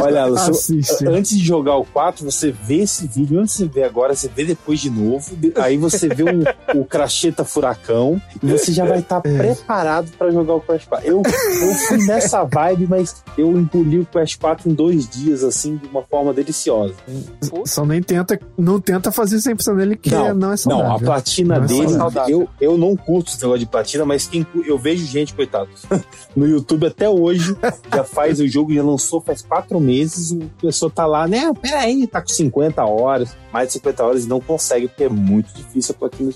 [0.00, 1.04] Olha, Assiste.
[1.06, 4.28] antes de jogar o 4, você vê esse vídeo, antes de você ver agora, você
[4.28, 9.00] vê depois de novo, aí você vê um- o Cracheta Furacão, e você já vai
[9.00, 9.28] estar É.
[9.48, 11.08] preparado pra jogar o Crash 4.
[11.08, 15.76] Eu, eu fui nessa vibe, mas eu engoli o Crash 4 em dois dias, assim,
[15.76, 16.94] de uma forma deliciosa.
[17.64, 20.86] Só nem tenta, não tenta fazer 100% dele, que não, não é saudável.
[20.88, 22.48] Não, a platina Não é dele, saudável.
[22.60, 25.68] eu, eu não curto esse negócio de platina, mas quem, eu vejo gente, coitado,
[26.36, 27.56] no YouTube até hoje,
[27.92, 32.06] já faz o jogo, já lançou faz quatro meses, o pessoa tá lá, né, peraí,
[32.06, 35.94] tá com 50 horas, mais de 50 horas e não consegue, porque é muito difícil
[35.94, 36.32] a platina.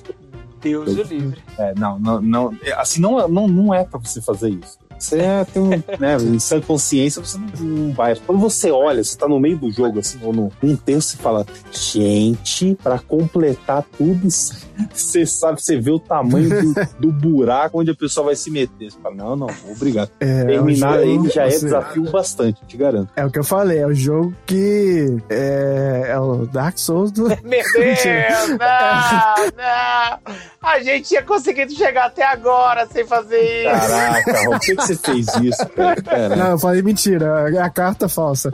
[0.61, 1.43] Deus o livre.
[1.59, 4.79] É, não, não, não, é, assim, não, não, não é pra você fazer isso.
[4.99, 8.15] Você é, tem um, né, em sã consciência, você não, não vai.
[8.27, 11.17] Quando você olha, você tá no meio do jogo, assim, ou no um terço, você
[11.17, 14.55] fala, gente, pra completar tudo isso,
[14.93, 18.91] você sabe, você vê o tamanho do, do buraco onde a pessoa vai se meter.
[18.91, 20.11] Você fala, não, não, obrigado.
[20.21, 23.11] É, Terminar é um jogo, ele já é assim, desafio bastante, te garanto.
[23.17, 27.29] É o que eu falei, é o jogo que é, é o Dark Souls do.
[27.45, 30.37] Meu Deus, não, não.
[30.63, 33.89] A gente tinha conseguido chegar até agora sem fazer isso.
[33.89, 36.37] Caraca, que, que você fez isso, cara?
[36.37, 38.51] Não, eu falei mentira, é a carta falsa.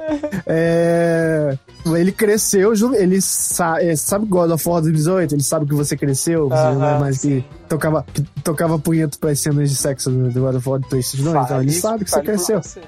[0.47, 1.57] É,
[1.87, 5.35] ele cresceu, ele sa- é, sabe God of War 2018?
[5.35, 9.31] Ele sabe que você cresceu, você não é mais que tocava, que tocava punheta para
[9.31, 12.11] as cenas de sexo do God of War do PlayStation 2, então ele sabe que
[12.11, 12.63] você cresceu.
[12.63, 12.81] você.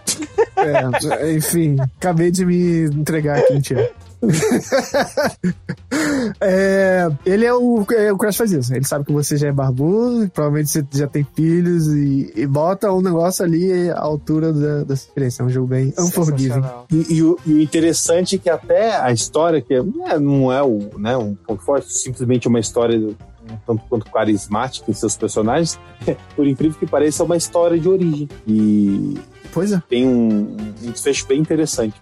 [0.56, 3.90] É, enfim, acabei de me entregar aqui, mentira.
[6.40, 8.74] É, ele é o, é, o Crash faz isso.
[8.74, 12.92] Ele sabe que você já é barbudo, provavelmente você já tem filhos e, e bota
[12.92, 15.42] um negócio ali à altura da, da experiência.
[15.42, 16.62] É um jogo bem unforgiving.
[16.90, 20.52] E, e o, e o interessante é que até a história, que é- é, não
[20.52, 23.16] é o, né, um ponto forte, simplesmente uma história do-
[23.50, 25.78] um tanto quanto carismática em seus personagens,
[26.34, 28.28] por incrível que pareça, é uma história de origem.
[28.46, 29.18] E
[29.54, 29.80] Pois é.
[29.88, 31.94] tem um, um desfecho bem interessante.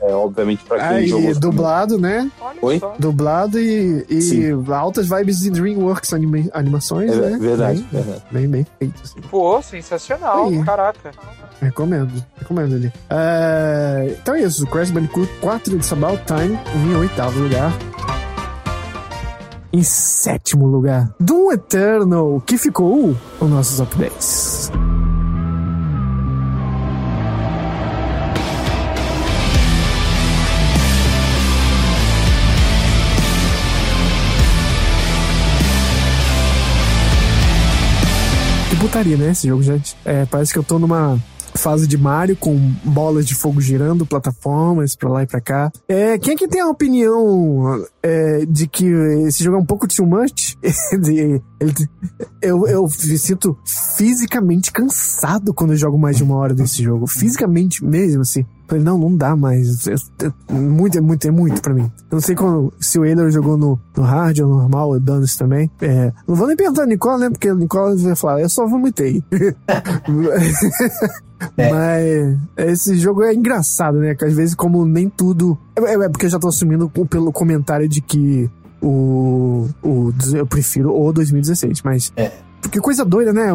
[0.00, 1.34] É, obviamente, para quem Aí, jogou.
[1.38, 2.30] dublado, né?
[2.40, 2.78] Olha Oi?
[2.80, 2.94] só.
[2.98, 4.64] Dublado e, e Sim.
[4.72, 7.38] altas vibes de DreamWorks anima- animações, É né?
[7.38, 8.22] verdade, Bem, verdade.
[8.30, 9.00] bem, bem feito.
[9.04, 9.20] Assim.
[9.30, 10.64] Pô, sensacional, Aí.
[10.64, 11.10] caraca.
[11.60, 12.92] Recomendo, recomendo ali.
[13.10, 17.70] É, então é isso, Crash Bandicoot 4 It's About Time em oitavo lugar.
[19.72, 24.70] Em sétimo lugar, Doom Eternal, que ficou os nossos updates.
[24.72, 24.93] Que
[38.94, 39.96] putaria, né, esse jogo, gente?
[40.04, 41.18] É, parece que eu tô numa
[41.56, 45.72] fase de Mario com bolas de fogo girando, plataformas pra lá e pra cá.
[45.88, 48.86] É, quem é que tem a opinião é, de que
[49.26, 50.56] esse jogo é um pouco too much?
[51.00, 51.40] De-
[52.42, 57.06] eu, eu me sinto fisicamente cansado quando eu jogo mais de uma hora desse jogo.
[57.06, 58.44] Fisicamente mesmo, assim.
[58.66, 59.86] Falei, não, não dá mais.
[59.86, 61.82] Eu- eu- muito, é muito, é muito pra mim.
[62.10, 65.00] Eu não sei quando, se o Eiler jogou no, no hard ou no normal, o
[65.00, 65.70] Danis também.
[65.82, 67.30] É, não vou nem perguntar a Nicole, né?
[67.30, 69.22] Porque a Nicole vai falar, eu só vomitei.
[71.58, 74.14] Mas esse jogo é engraçado, né?
[74.14, 75.58] Que às vezes, como nem tudo.
[75.76, 78.50] É, é porque eu já tô assumindo pelo comentário de que
[78.84, 80.12] o, o.
[80.34, 82.12] Eu prefiro o 2016, mas.
[82.16, 82.30] É.
[82.60, 83.48] Porque coisa doida, né?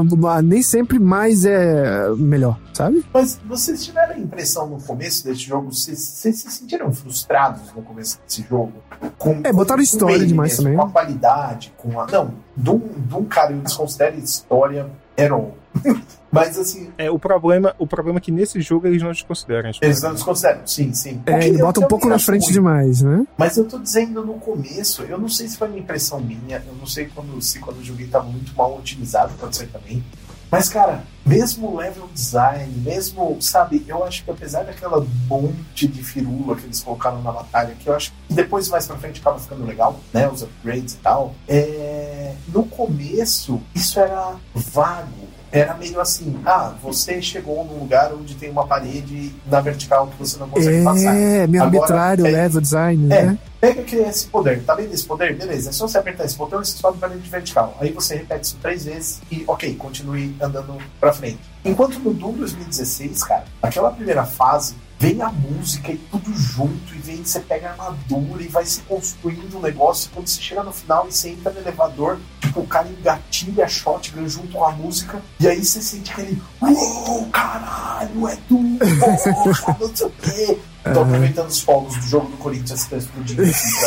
[0.43, 3.03] Nem sempre mais é melhor, sabe?
[3.11, 7.81] Mas vocês tiveram a impressão no começo desse jogo, vocês, vocês se sentiram frustrados no
[7.81, 8.73] começo desse jogo?
[9.17, 10.77] Com, É, botaram com história demais mesmo, também.
[10.77, 12.05] Com a qualidade, com a.
[12.05, 14.87] Não, Doom, Doom cara, eu desconsidero história
[15.31, 15.57] all.
[16.31, 19.71] Mas assim, É, o problema, o problema é que nesse jogo eles não desconsideram.
[19.81, 21.21] eles não desconsideram, sim, sim.
[21.25, 22.53] É, O que ele bota um pouco na frente ruim.
[22.53, 23.25] demais, né?
[23.37, 26.75] Mas eu tô dizendo no começo, eu não sei se foi uma impressão minha, eu
[26.75, 30.03] não sei quando, se quando eu joguei tava muito mal otimizado, pode ser também.
[30.51, 36.03] Mas, cara, mesmo o level design, mesmo, sabe, eu acho que apesar daquela monte de
[36.03, 39.37] firula que eles colocaram na batalha, que eu acho que depois mais pra frente acaba
[39.37, 40.27] ficando legal, né?
[40.27, 41.35] Os upgrades e tal.
[41.47, 45.28] É, no começo, isso era vago.
[45.51, 50.17] Era meio assim, ah, você chegou num lugar onde tem uma parede na vertical que
[50.17, 51.15] você não consegue passar.
[51.15, 53.23] É, meio arbitrário o é- level design, é.
[53.23, 53.37] né?
[53.59, 55.35] Pega aqui esse poder, tá vendo esse poder?
[55.35, 57.75] Beleza, é só você apertar esse botão e você sobe para de vertical.
[57.81, 61.39] Aí você repete isso três vezes e, ok, continue andando pra frente.
[61.65, 67.23] Enquanto no Doom 2016, cara, aquela primeira fase, vem a música e tudo junto, vem,
[67.23, 70.09] você pega a armadura e vai se construindo um negócio.
[70.09, 73.65] E quando você chega no final e você entra no elevador, tipo, o cara engatilha
[73.65, 78.77] a shotgun junto com a música, e aí você sente aquele, uou, caralho, é Doom,
[78.77, 80.59] porra, não sei o quê.
[80.93, 83.83] Tô aproveitando os fogos do jogo do Corinthians que tá explodindo assim,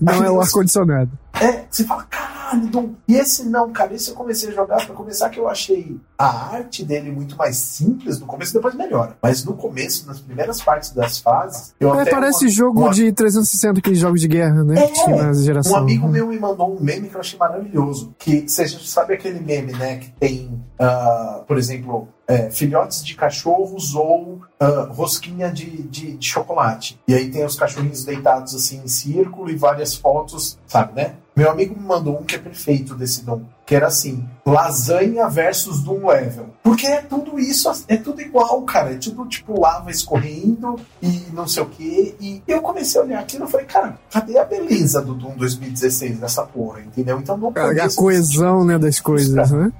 [0.00, 1.10] Não é o ar-condicionado.
[1.34, 2.94] é, você fala, caralho, Dom.
[3.06, 6.54] E esse não, cara, esse eu comecei a jogar pra começar que eu achei a
[6.56, 9.16] arte dele muito mais simples no começo, depois melhora.
[9.22, 13.12] Mas no começo, nas primeiras partes das fases, eu É, parece uma- jogo uma- de
[13.12, 14.82] 360, aqueles jogos de guerra, né?
[14.82, 15.72] É, que tinha na geração.
[15.74, 18.14] Um amigo meu me mandou um meme que eu achei maravilhoso.
[18.18, 19.96] Que você sabe aquele meme, né?
[19.98, 26.26] Que tem, ah, por exemplo, é, filhotes de cachorros ou ah, rosquinha de, de, de
[26.26, 26.98] chocolate.
[27.06, 31.14] E aí tem os cachorrinhos deitados assim em círculo e várias fotos, sabe, né?
[31.36, 35.82] Meu amigo me mandou um que é perfeito desse Doom, que era assim: lasanha versus
[35.82, 36.46] Doom Level.
[36.62, 38.92] Porque é tudo isso, é tudo igual, cara.
[38.92, 42.14] É tudo tipo lava escorrendo e não sei o quê.
[42.20, 46.20] E eu comecei a olhar aquilo e falei, cara, cadê a beleza do Doom 2016
[46.20, 47.18] nessa porra, entendeu?
[47.18, 49.72] Então no A, a coesão, né, das coisas, né?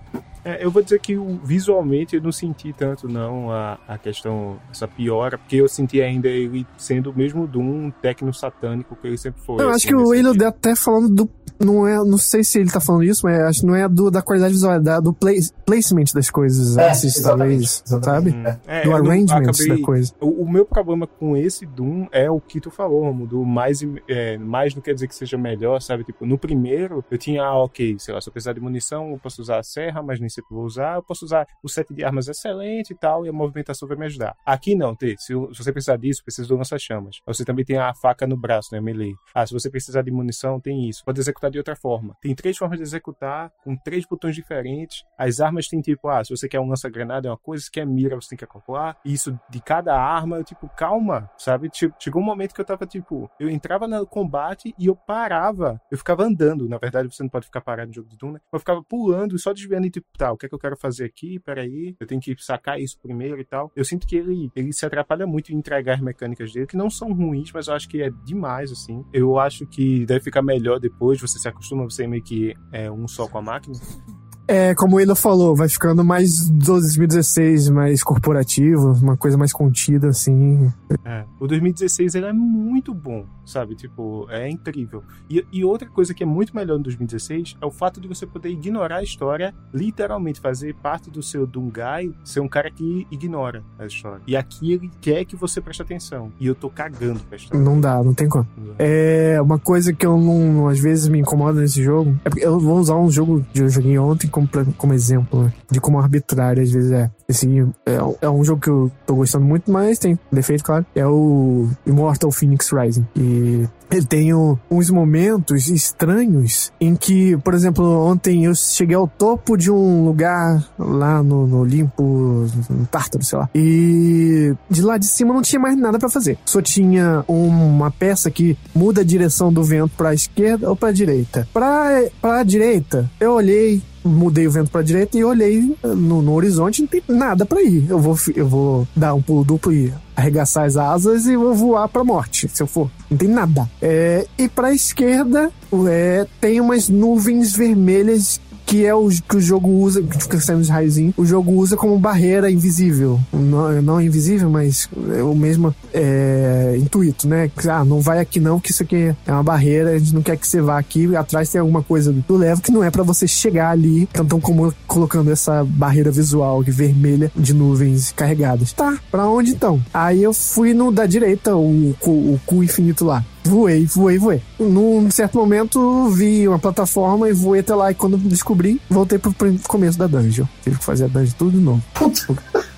[0.47, 4.87] É, eu vou dizer que visualmente eu não senti tanto, não, a, a questão, essa
[4.87, 9.41] piora, porque eu senti ainda ele sendo o mesmo Doom técnico satânico que ele sempre
[9.43, 9.57] foi.
[9.57, 10.47] Eu assim, acho que o nesse Will sentido.
[10.47, 11.31] até falando do.
[11.59, 14.11] Não, é, não sei se ele tá falando isso, mas acho que não é do,
[14.11, 16.77] da qualidade visual, é da, do play, placement das coisas.
[16.77, 18.29] É, exatamente, talvez, sabe?
[18.29, 18.61] exatamente.
[18.67, 20.13] É, do arrangement acabei- da coisa.
[20.21, 24.37] O, o meu problema com esse Doom é o que tu falou, do mais, é,
[24.37, 26.05] mais não quer dizer que seja melhor, sabe?
[26.05, 29.19] Tipo, no primeiro eu tinha, ah, ok, sei lá, se eu precisar de munição, eu
[29.19, 32.29] posso usar a serra, mas nem vou usar, eu posso usar o set de armas
[32.29, 34.35] excelente e tal, e a movimentação vai me ajudar.
[34.45, 37.21] Aqui não, T, se, você precisar disso, precisa do lança-chamas.
[37.27, 39.15] Você também tem a faca no braço, né, melee.
[39.35, 41.05] Ah, se você precisar de munição, tem isso.
[41.05, 42.15] Pode executar de outra forma.
[42.21, 45.03] Tem três formas de executar, com três botões diferentes.
[45.19, 47.87] As armas tem tipo, ah, se você quer um lança-granada é uma coisa, se quer
[47.87, 48.97] mira você tem que acoplar.
[49.05, 51.71] E isso de cada arma, eu, tipo, calma, sabe?
[51.73, 55.81] Che- Chegou um momento que eu tava, tipo, eu entrava no combate e eu parava.
[55.91, 56.69] Eu ficava andando.
[56.69, 58.41] Na verdade, você não pode ficar parado no jogo de Doom, né?
[58.53, 60.77] Eu ficava pulando e só desviando e tipo, tá, o que é que eu quero
[60.77, 61.39] fazer aqui?
[61.39, 63.71] Peraí, eu tenho que sacar isso primeiro e tal.
[63.75, 66.91] Eu sinto que ele, ele se atrapalha muito em entregar as mecânicas dele, que não
[66.91, 69.05] são ruins, mas eu acho que é demais, assim.
[69.13, 73.07] Eu acho que deve ficar melhor depois, você se acostuma, você meio que é um
[73.09, 73.75] só com a máquina.
[74.49, 80.09] É, como o Elo falou, vai ficando mais 2016, mais corporativo, uma coisa mais contida,
[80.09, 80.73] assim.
[81.05, 81.25] É.
[81.41, 83.75] O 2016 ele é muito bom, sabe?
[83.75, 85.03] Tipo, é incrível.
[85.29, 88.27] E, e outra coisa que é muito melhor no 2016 é o fato de você
[88.27, 93.65] poder ignorar a história, literalmente fazer parte do seu Dungai ser um cara que ignora
[93.79, 94.23] a história.
[94.27, 96.33] E aqui ele quer que você preste atenção.
[96.39, 97.65] E eu tô cagando pra história.
[97.65, 98.47] Não dá, não tem como.
[98.79, 102.17] É uma coisa que eu não, às vezes me incomoda nesse jogo.
[102.25, 105.81] É porque eu vou usar um jogo que eu joguei ontem como, como exemplo de
[105.81, 107.11] como arbitrário às vezes é.
[107.29, 107.49] Esse
[107.87, 110.85] é, é um jogo que eu tô gostando muito, mas tem defeito, claro.
[110.95, 113.07] É o Immortal Phoenix Rising.
[113.17, 119.57] E ele tem uns momentos estranhos em que, por exemplo, ontem eu cheguei ao topo
[119.57, 123.49] de um lugar lá no, no Olimpo, no Tártaro, sei lá.
[123.55, 126.39] E de lá de cima não tinha mais nada pra fazer.
[126.45, 131.49] Só tinha uma peça que muda a direção do vento pra esquerda ou pra direita.
[131.53, 136.83] Pra, pra direita, eu olhei, mudei o vento pra direita e olhei no, no horizonte,
[136.83, 137.87] não tem nada pra ir.
[137.89, 141.89] Eu vou, eu vou dar um pulo duplo e arregaçar as asas e vou voar
[141.89, 142.91] pra morte, se eu for.
[143.11, 143.69] Não tem nada.
[143.83, 145.51] É, e pra esquerda,
[145.89, 150.61] é, tem umas nuvens vermelhas que é o que o jogo usa, que fica saindo
[150.61, 153.19] os raizinhos, o jogo usa como barreira invisível.
[153.33, 157.51] Não, não invisível, mas é o mesmo é, intuito, né?
[157.69, 160.37] Ah, não vai aqui não, que isso aqui é uma barreira, a gente não quer
[160.37, 163.27] que você vá aqui, atrás tem alguma coisa do level que não é pra você
[163.27, 168.73] chegar ali, então tão como colocando essa barreira visual de vermelha de nuvens carregadas.
[168.73, 169.81] Tá, pra onde então?
[169.95, 173.25] Aí eu fui no da direita, o, cu- o cu infinito lá.
[173.49, 174.43] Voei, voei, voei.
[174.59, 177.91] Num certo momento, vi uma plataforma e voei até lá.
[177.91, 179.35] E quando descobri, voltei pro
[179.69, 180.47] começo da dungeon.
[180.63, 181.83] Tive que fazer a dungeon tudo de novo.
[181.95, 182.76] É,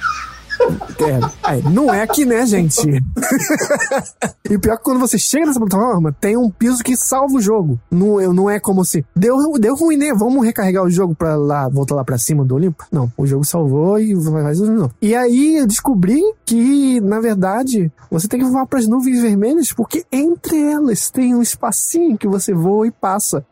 [1.44, 2.80] é, não é aqui, né, gente?
[4.48, 7.40] e pior é que quando você chega nessa plataforma, tem um piso que salva o
[7.40, 7.80] jogo.
[7.90, 9.04] Não, não é como se.
[9.14, 10.12] Deu, deu ruim, né?
[10.14, 12.84] Vamos recarregar o jogo pra lá, voltar lá pra cima do Olimpo?
[12.90, 14.92] Não, o jogo salvou e faz de novo.
[15.00, 20.04] E aí eu descobri que, na verdade, você tem que voar pras nuvens vermelhas, porque
[20.10, 23.44] entre elas tem um espacinho que você voa e passa.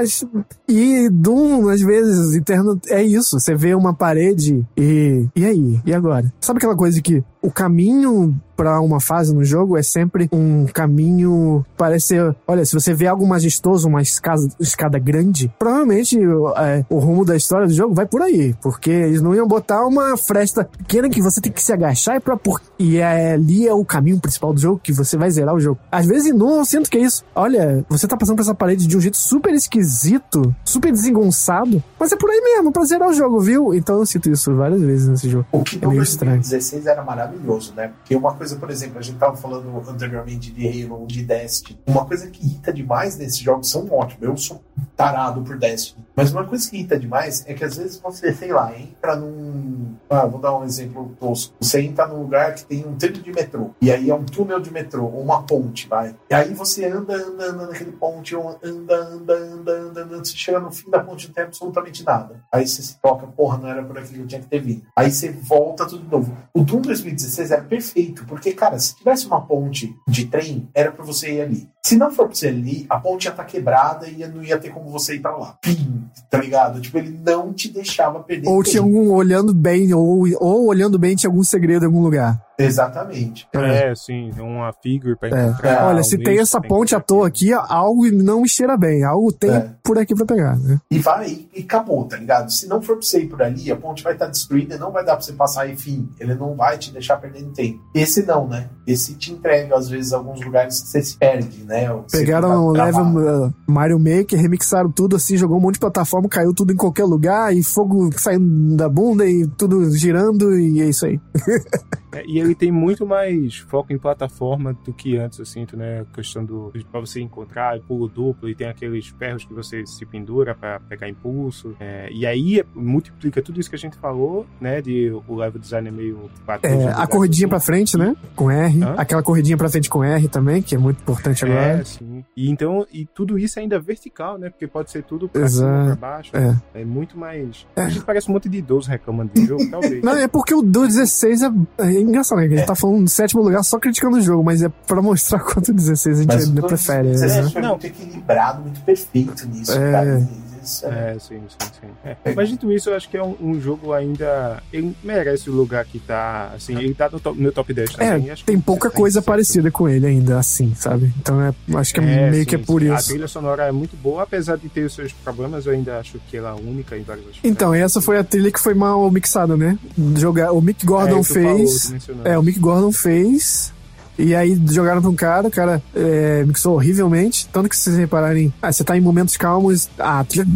[0.00, 0.24] Mas,
[0.66, 3.38] e Doom, às vezes, interno é isso.
[3.38, 5.26] Você vê uma parede e.
[5.36, 5.78] E aí?
[5.84, 6.32] E agora?
[6.40, 11.64] Sabe aquela coisa que o caminho pra uma fase no jogo é sempre um caminho.
[11.78, 12.36] Parece ser.
[12.46, 16.18] Olha, se você vê algo majestoso, uma escada, escada grande, provavelmente
[16.58, 18.54] é, o rumo da história do jogo vai por aí.
[18.60, 22.20] Porque eles não iam botar uma fresta pequena que você tem que se agachar e
[22.20, 22.36] pra.
[22.36, 25.60] Por, e é, ali é o caminho principal do jogo, que você vai zerar o
[25.60, 25.80] jogo.
[25.90, 27.24] Às vezes não, eu sinto que é isso.
[27.34, 32.12] Olha, você tá passando por essa parede de um jeito super esquisito, super desengonçado, mas
[32.12, 33.74] é por aí mesmo, pra zerar o jogo, viu?
[33.74, 35.46] Então eu sinto isso várias vezes nesse jogo.
[35.50, 36.36] O que É meio estranho.
[36.36, 37.29] 2016 era maravilhoso,
[37.74, 37.88] né?
[37.88, 41.78] Porque uma coisa, por exemplo, a gente tava falando anteriormente de Halo, de Destiny.
[41.86, 44.22] Uma coisa que irrita demais nesses jogos são ótimos.
[44.22, 44.62] Eu sou
[44.96, 46.04] tarado por Destiny.
[46.14, 49.94] Mas uma coisa que irrita demais é que às vezes você, sei lá, entra num.
[50.08, 51.54] Ah, vou dar um exemplo tosco.
[51.60, 53.70] Você entra num lugar que tem um trilho de metrô.
[53.80, 56.14] E aí é um túnel de metrô, ou uma ponte, vai.
[56.28, 60.18] E aí você anda, anda, anda naquele ponte, anda, anda, anda, anda, anda.
[60.18, 62.42] Você chega no fim da ponte não tem absolutamente nada.
[62.52, 64.82] Aí você se toca, porra, não era por aqui que eu tinha que ter vindo.
[64.96, 66.36] Aí você volta tudo de novo.
[66.52, 67.19] O Doom 2016
[67.50, 71.68] era perfeito, porque, cara, se tivesse uma ponte de trem, era pra você ir ali.
[71.84, 74.58] Se não for pra você ir ali, a ponte ia estar quebrada e não ia
[74.58, 75.56] ter como você ir pra lá.
[75.62, 76.80] Pim, tá ligado?
[76.80, 78.70] Tipo, ele não te deixava perder Ou tempo.
[78.70, 82.40] tinha algum olhando bem, ou, ou olhando bem tinha algum segredo em algum lugar.
[82.64, 83.48] Exatamente.
[83.54, 85.46] É, sim, uma figure pra É.
[85.48, 85.86] encontrar.
[85.86, 89.04] Olha, um se tem essa ponte à toa aqui, algo não me cheira bem.
[89.04, 89.70] Algo tem É.
[89.82, 90.78] por aqui pra pegar, né?
[90.90, 92.50] E vai e acabou, tá ligado?
[92.50, 95.04] Se não for pra você ir por ali, a ponte vai estar destruída, não vai
[95.04, 96.08] dar pra você passar, enfim.
[96.18, 97.80] Ele não vai te deixar perdendo tempo.
[97.94, 98.68] Esse não, né?
[98.86, 101.90] Esse te entrega, às vezes, alguns lugares que você se perde, né?
[101.92, 103.04] Ou Pegaram o level
[103.46, 107.04] uh, Mario Maker, remixaram tudo assim, jogou um monte de plataforma, caiu tudo em qualquer
[107.04, 111.20] lugar, e fogo saindo da bunda e tudo girando, e é isso aí.
[112.12, 116.00] É, e ele tem muito mais foco em plataforma do que antes, eu sinto, né?
[116.00, 116.72] A questão do.
[116.90, 121.08] pra você encontrar, pulo duplo, e tem aqueles ferros que você se pendura pra pegar
[121.08, 121.74] impulso.
[121.78, 124.80] É, e aí é- multiplica tudo isso que a gente falou, né?
[124.82, 126.30] De o level design é meio.
[126.46, 127.50] batido É, a corridinha assim.
[127.50, 128.16] pra frente, né?
[128.34, 128.82] Com R.
[128.82, 128.94] Hã?
[128.96, 131.60] Aquela corridinha pra frente com R também, que é muito importante agora.
[131.80, 132.24] É, sim.
[132.36, 134.50] E então, e tudo isso ainda é vertical, né?
[134.50, 135.70] Porque pode ser tudo pra Exato.
[135.84, 136.30] cima, pra baixo.
[136.36, 136.80] É.
[136.80, 137.66] É muito mais.
[137.76, 140.02] A gente parece um monte de idoso reclamando do jogo, talvez.
[140.02, 142.46] Não, é porque o do 16 é, é engraçado, né?
[142.46, 145.40] A gente tá falando do sétimo lugar só criticando o jogo, mas é pra mostrar
[145.44, 147.08] quanto o 16 a gente Mas ainda prefere.
[147.08, 147.50] 16 Né?
[147.52, 147.70] foi Não.
[147.70, 149.92] muito equilibrado, muito perfeito nisso, É.
[149.92, 150.28] cara.
[150.70, 151.88] Isso é- É, sim, sim, sim.
[152.24, 152.34] É.
[152.34, 154.62] Mas dito isso, eu acho que é um, um jogo ainda.
[154.72, 156.52] Ele merece o lugar que tá.
[156.54, 158.28] Assim, ele tá no top, meu top 10 também.
[158.28, 159.26] É, acho tem que pouca tá coisa certo.
[159.26, 161.12] parecida com ele ainda, assim, sabe?
[161.18, 162.64] Então é, acho que é, meio sim, que é sim.
[162.64, 163.08] por A isso.
[163.08, 166.36] trilha sonora é muito boa, apesar de ter os seus problemas, eu ainda acho que
[166.36, 167.50] ela é única em vários aspectos.
[167.50, 169.78] Então, essa foi a trilha que foi mal mixada, né?
[170.16, 171.90] Jogar, o Mick Gordon É, falou, fez.
[171.90, 172.26] mencionou.
[172.26, 173.72] É, o Mick Gordon fez.
[174.20, 177.48] E aí jogaram pra um cara, o cara é, mixou horrivelmente.
[177.52, 180.46] Tanto que se vocês repararem, ah, você tá em momentos calmos, a trilha.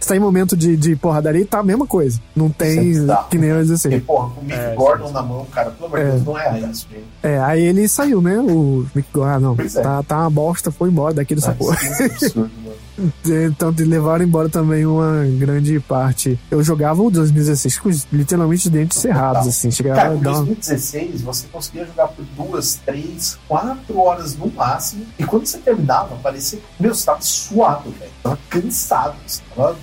[0.00, 2.20] Você tá em momento de, de porradaria e tá a mesma coisa.
[2.34, 4.02] Não tem é que nem eu Porque, 16.
[4.04, 6.10] porra, com o Mick É, Gordon na mão, cara, pelo amor de É.
[6.10, 6.88] Deus, não é isso.
[7.22, 8.38] É, aí ele saiu, né?
[8.38, 9.82] O Mick Gordon, ah, não, é.
[9.82, 11.76] tá, tá uma bosta, foi embora daqui dessa porra.
[11.82, 12.76] Isso é absurdo, mano.
[13.24, 16.38] Então levaram embora também uma grande parte.
[16.50, 19.70] Eu jogava o 2016 com literalmente os dentes cerrados, assim.
[19.70, 20.44] Chegava Cara, em dar uma...
[20.44, 25.06] 2016 você conseguia jogar por duas, três, quatro horas no máximo.
[25.18, 26.58] E quando você terminava, parecia.
[26.78, 28.10] Meu, você tava suado, velho.
[28.22, 29.16] Tava cansado.
[29.26, 29.76] Você tava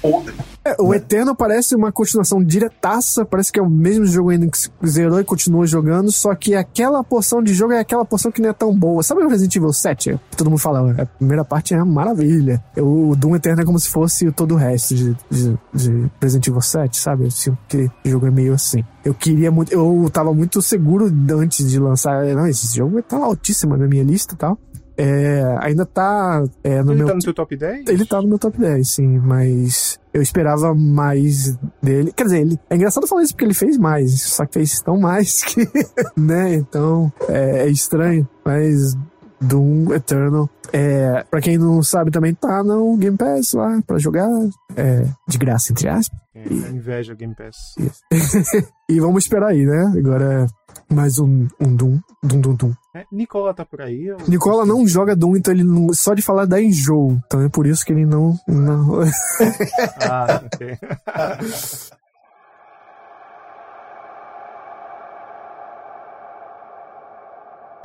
[0.00, 0.34] podre.
[0.64, 4.56] É, o Eterno parece uma continuação diretaça, parece que é o mesmo jogo ainda que
[4.56, 8.40] se zerou e continua jogando, só que aquela porção de jogo é aquela porção que
[8.40, 9.02] não é tão boa.
[9.02, 10.20] Sabe o Resident Evil 7?
[10.36, 12.62] Todo mundo fala, a primeira parte é uma maravilha.
[12.76, 16.60] O Doom Eterno é como se fosse todo o resto de, de, de Resident Evil
[16.60, 17.30] 7, sabe?
[17.30, 18.84] Sinto que o jogo é meio assim.
[19.04, 23.76] Eu queria muito, eu tava muito seguro antes de lançar, não, esse jogo tá altíssimo
[23.76, 24.58] na minha lista e tal.
[24.96, 27.88] É, ainda tá é, no Ele meu tá no teu top 10?
[27.88, 32.12] ele tá no meu top 10, sim, mas eu esperava mais dele.
[32.12, 34.98] Quer dizer, ele, é engraçado falar isso porque ele fez mais, só que fez tão
[34.98, 35.66] mais que,
[36.16, 36.54] né?
[36.54, 38.94] Então é, é estranho, mas
[39.40, 40.48] Doom Eternal.
[40.72, 44.28] É, pra quem não sabe, também tá no Game Pass lá pra jogar,
[44.76, 46.18] é, de graça, entre aspas.
[46.34, 47.74] É, inveja Game Pass.
[48.90, 49.90] E vamos esperar aí, né?
[49.96, 50.46] Agora
[50.92, 52.72] mais um, um Doom, Doom, Doom, Doom.
[52.94, 54.10] É, Nicola tá por aí?
[54.10, 57.18] ou- Nicola não joga Doom, então ele não, só de falar dá enjoo.
[57.26, 58.36] Então é por isso que ele não.
[58.46, 59.00] não...
[60.00, 60.78] Ah, ok.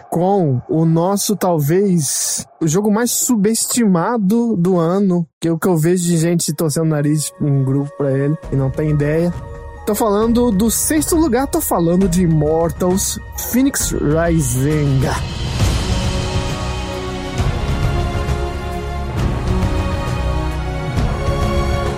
[0.09, 5.75] com o nosso, talvez, o jogo mais subestimado do ano, que é o que eu
[5.77, 9.34] vejo de gente torcendo o nariz em um grupo pra ele, e não tem ideia.
[9.88, 14.99] Tô falando do sexto lugar, tô falando de Immortals Phoenix Rising.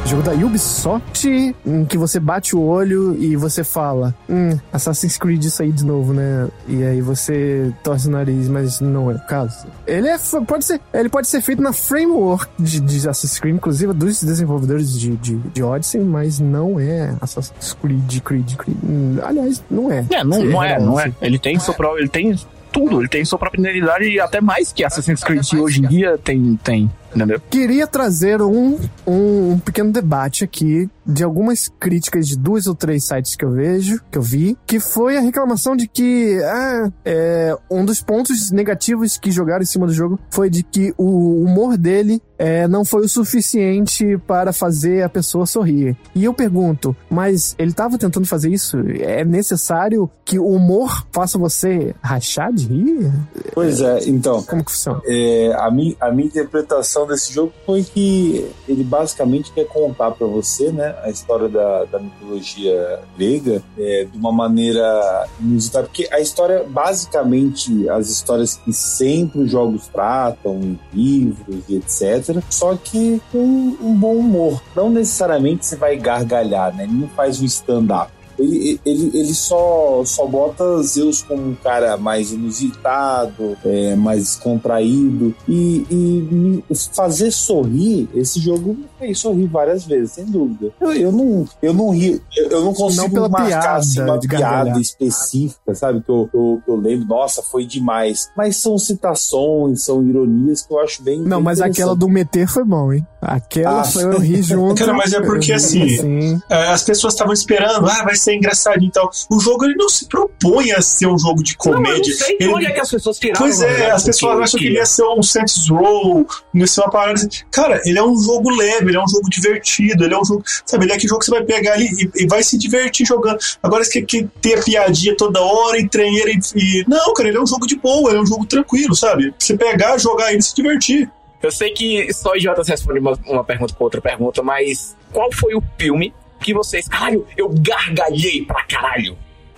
[0.09, 5.43] Jogo da Ubisoft, em que você bate o olho e você fala, hum, Assassin's Creed
[5.45, 6.47] isso aí de novo, né?
[6.67, 9.67] E aí você torce o nariz, mas não é o caso.
[9.85, 10.17] Ele é,
[10.47, 14.99] pode ser, ele pode ser feito na framework de, de Assassin's Creed, inclusive dos desenvolvedores
[14.99, 18.77] de, de, de Odyssey, mas não é Assassin's Creed, Creed, Creed.
[19.23, 20.03] Aliás, não é.
[20.09, 21.13] É, não, não é, não é.
[21.21, 22.01] Ele tem sua própria.
[22.01, 22.35] Ele tem
[22.71, 26.17] tudo, ele tem sua própria identidade e até mais que Assassin's Creed hoje em dia
[26.17, 26.89] tem, tem.
[27.15, 27.41] Entendeu?
[27.49, 33.03] Queria trazer um, um, um pequeno debate aqui de algumas críticas de duas ou três
[33.03, 37.57] sites que eu vejo, que eu vi, que foi a reclamação de que ah, é,
[37.69, 41.77] um dos pontos negativos que jogaram em cima do jogo foi de que o humor
[41.77, 45.97] dele é, não foi o suficiente para fazer a pessoa sorrir.
[46.15, 48.77] E eu pergunto, mas ele estava tentando fazer isso?
[48.99, 53.11] É necessário que o humor faça você rachar de rir?
[53.53, 54.41] Pois é, então.
[54.43, 55.01] Como que funciona?
[55.05, 60.27] É, a, mi, a minha interpretação desse jogo foi que ele basicamente quer contar para
[60.27, 66.19] você, né, a história da, da mitologia grega é, de uma maneira inusitada, porque a
[66.19, 73.39] história, basicamente, as histórias que sempre os jogos tratam, livros e etc., só que com
[73.39, 74.61] um bom humor.
[74.75, 76.83] Não necessariamente você vai gargalhar, né?
[76.83, 78.11] Ele não faz um stand-up.
[78.39, 85.35] Ele, ele, ele só, só bota Zeus como um cara mais inusitado, é, mais contraído.
[85.47, 86.63] E, e
[86.93, 90.71] fazer sorrir, esse jogo me fez sorrir várias vezes, sem dúvida.
[90.79, 94.19] Eu, eu não, eu não ri, eu, eu não consigo pela marcar piada assim, uma
[94.19, 94.79] piada gargalhar.
[94.79, 96.01] específica, sabe?
[96.01, 98.29] Que eu, eu, eu lembro, nossa, foi demais.
[98.35, 101.19] Mas são citações, são ironias que eu acho bem.
[101.21, 103.05] Não, bem mas aquela do meter foi bom, hein?
[103.21, 104.75] Aquela Ah, foi eu ri junto.
[104.75, 108.91] Cara, mas é porque, assim, É, as pessoas estavam esperando, ah, vai ser engraçadinho e
[108.91, 109.09] tal.
[109.31, 111.99] O jogo ele não se propõe a ser um jogo de Não, eu comédia.
[112.13, 113.39] não sei Ele- onde é que as pessoas tiraram.
[113.39, 116.67] Pois na é, as pessoas porque- acham que ele ia ser um Saints Row, ia
[116.67, 117.13] ser uma parada.
[117.19, 117.29] assim.
[117.51, 120.43] Cara, ele é um jogo leve, ele é um jogo divertido, ele é um jogo.
[120.65, 123.05] Sabe, ele é aquele jogo que você vai pegar ali e, e vai se divertir
[123.05, 123.39] jogando.
[123.61, 126.85] Agora você quer que ter piadinha toda hora, e treiner e, e.
[126.87, 129.33] Não, cara, ele é um jogo de boa, ele é um jogo tranquilo, sabe?
[129.37, 131.09] Você pegar, jogar ele e se divertir.
[131.41, 135.55] Eu sei que só idiotas respondem uma, uma pergunta com outra pergunta, mas qual foi
[135.55, 136.87] o filme que vocês.
[136.87, 139.17] Caralho, eu gargalhei pra caralho.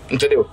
[0.10, 0.48] Entendeu?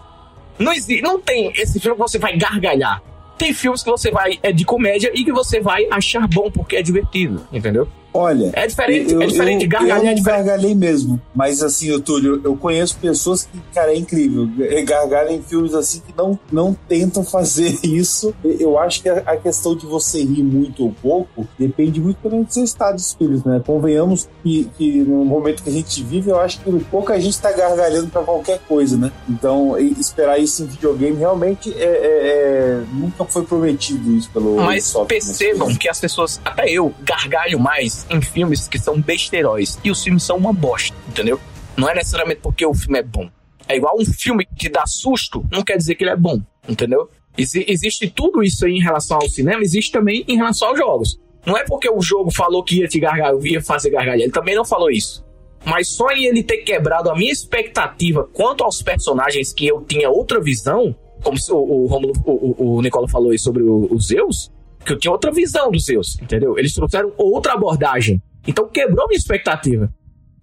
[0.59, 3.03] Não, existe, não tem esse filme que você vai gargalhar.
[3.37, 4.39] Tem filmes que você vai.
[4.43, 7.47] É de comédia e que você vai achar bom porque é divertido.
[7.53, 7.89] Entendeu?
[8.19, 9.65] Olha, É diferente, eu, é diferente.
[9.65, 10.45] eu, gargalhar eu é diferente.
[10.47, 11.21] gargalhei mesmo.
[11.35, 14.49] Mas assim, ô, Túlio, eu conheço pessoas que, cara, é incrível.
[14.61, 18.35] É, Gargalham em filmes assim que não, não tentam fazer isso.
[18.45, 22.53] Eu acho que a, questão de você rir muito ou pouco depende muito também do
[22.53, 23.63] seu estado de espírito, né?
[23.65, 27.53] Convenhamos que, que no momento que a gente vive, eu acho que pouca gente tá
[27.53, 29.13] gargalhando pra qualquer coisa, né?
[29.29, 34.95] Então, esperar isso em videogame realmente é, é- é- nunca foi prometido isso pelo Mas
[34.95, 35.07] Ubisoft, né?
[35.09, 39.79] percebam que as pessoas, até eu, gargalho mais em filmes que são besteiróis.
[39.85, 41.41] E os filmes são uma bosta, entendeu?
[41.77, 43.29] Não é necessariamente porque o filme é bom.
[43.69, 47.09] É igual um filme que dá susto, não quer dizer que ele é bom, entendeu?
[47.37, 51.21] Exi- existe tudo isso aí em relação ao cinema, existe também em relação aos jogos.
[51.47, 54.55] Não é porque o jogo falou que ia te gargalhar, ia fazer gargalhar, ele também
[54.57, 55.25] não falou isso.
[55.65, 60.09] Mas só em ele ter quebrado a minha expectativa quanto aos personagens que eu tinha
[60.11, 61.55] outra visão, como o,
[61.85, 64.51] o, Rômulo- o, o, Nicola falou aí sobre o, o Zeus,
[64.89, 66.59] que eu tinha outra visão dos Zeus, entendeu?
[66.59, 68.21] Eles trouxeram outra abordagem.
[68.47, 69.93] Então quebrou minha expectativa.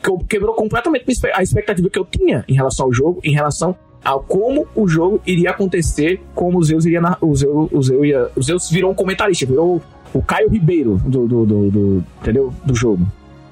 [0.01, 4.13] Que- Quebrou completamente a expectativa que eu tinha em relação ao jogo, em relação a
[4.19, 7.01] como o jogo iria acontecer, como o Zeus iria.
[7.01, 9.81] na- O Zeus, o Zeus, ia, Zeus virou um comentarista, virou
[10.13, 12.53] o Caio Ribeiro do, do, do, do- entendeu?
[12.63, 13.05] do jogo.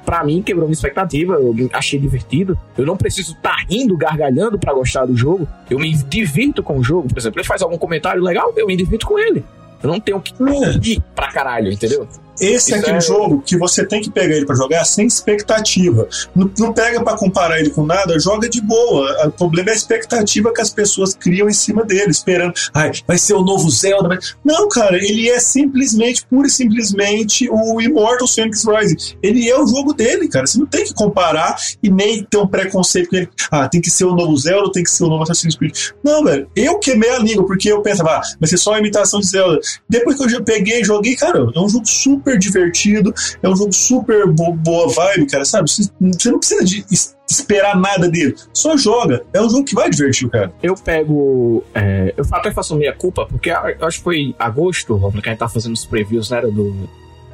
[0.05, 2.57] Pra mim, quebrou minha expectativa, eu achei divertido.
[2.77, 5.47] Eu não preciso estar rindo, gargalhando pra gostar do jogo.
[5.69, 7.07] Eu me divirto com o jogo.
[7.07, 9.43] Por exemplo, ele faz algum comentário legal, eu me divirto com ele.
[9.83, 10.33] Eu não tenho que
[10.81, 12.07] rir pra caralho, entendeu?
[12.39, 16.07] Esse é aquele é- jogo que você tem que pegar ele pra jogar sem expectativa.
[16.35, 19.27] Não, não pega pra comparar ele com nada, joga de boa.
[19.27, 23.17] O problema é a expectativa que as pessoas criam em cima dele, esperando, ai, vai
[23.17, 24.07] ser o novo Zelda.
[24.07, 29.15] vai-" Não, cara, ele é simplesmente, pura e simplesmente o Immortal Phoenix Rising.
[29.21, 30.45] Ele é o jogo dele, cara.
[30.45, 33.29] Você não tem que comparar e nem ter um preconceito com ele.
[33.51, 35.75] Ah, tem que ser o novo Zelda, tem que ser o novo Assassin's Creed.
[36.03, 39.19] Não, velho, eu queimei a língua, porque eu pensava, ah, vai ser só uma imitação
[39.19, 39.59] de Zelda.
[39.87, 43.71] Depois que eu peguei e joguei, cara, é um jogo super divertido, é um jogo
[43.73, 45.69] super bo- boa vibe, cara, sabe?
[45.69, 49.23] Você não precisa de es- esperar nada dele, só joga.
[49.33, 50.51] É um jogo que vai divertir o cara.
[50.61, 51.63] Eu pego.
[51.73, 55.31] é, eu até faço minha culpa, porque eu acho que foi agosto, Romulo, que a
[55.31, 56.41] gente tá fazendo os previews, né?
[56.41, 56.89] Do.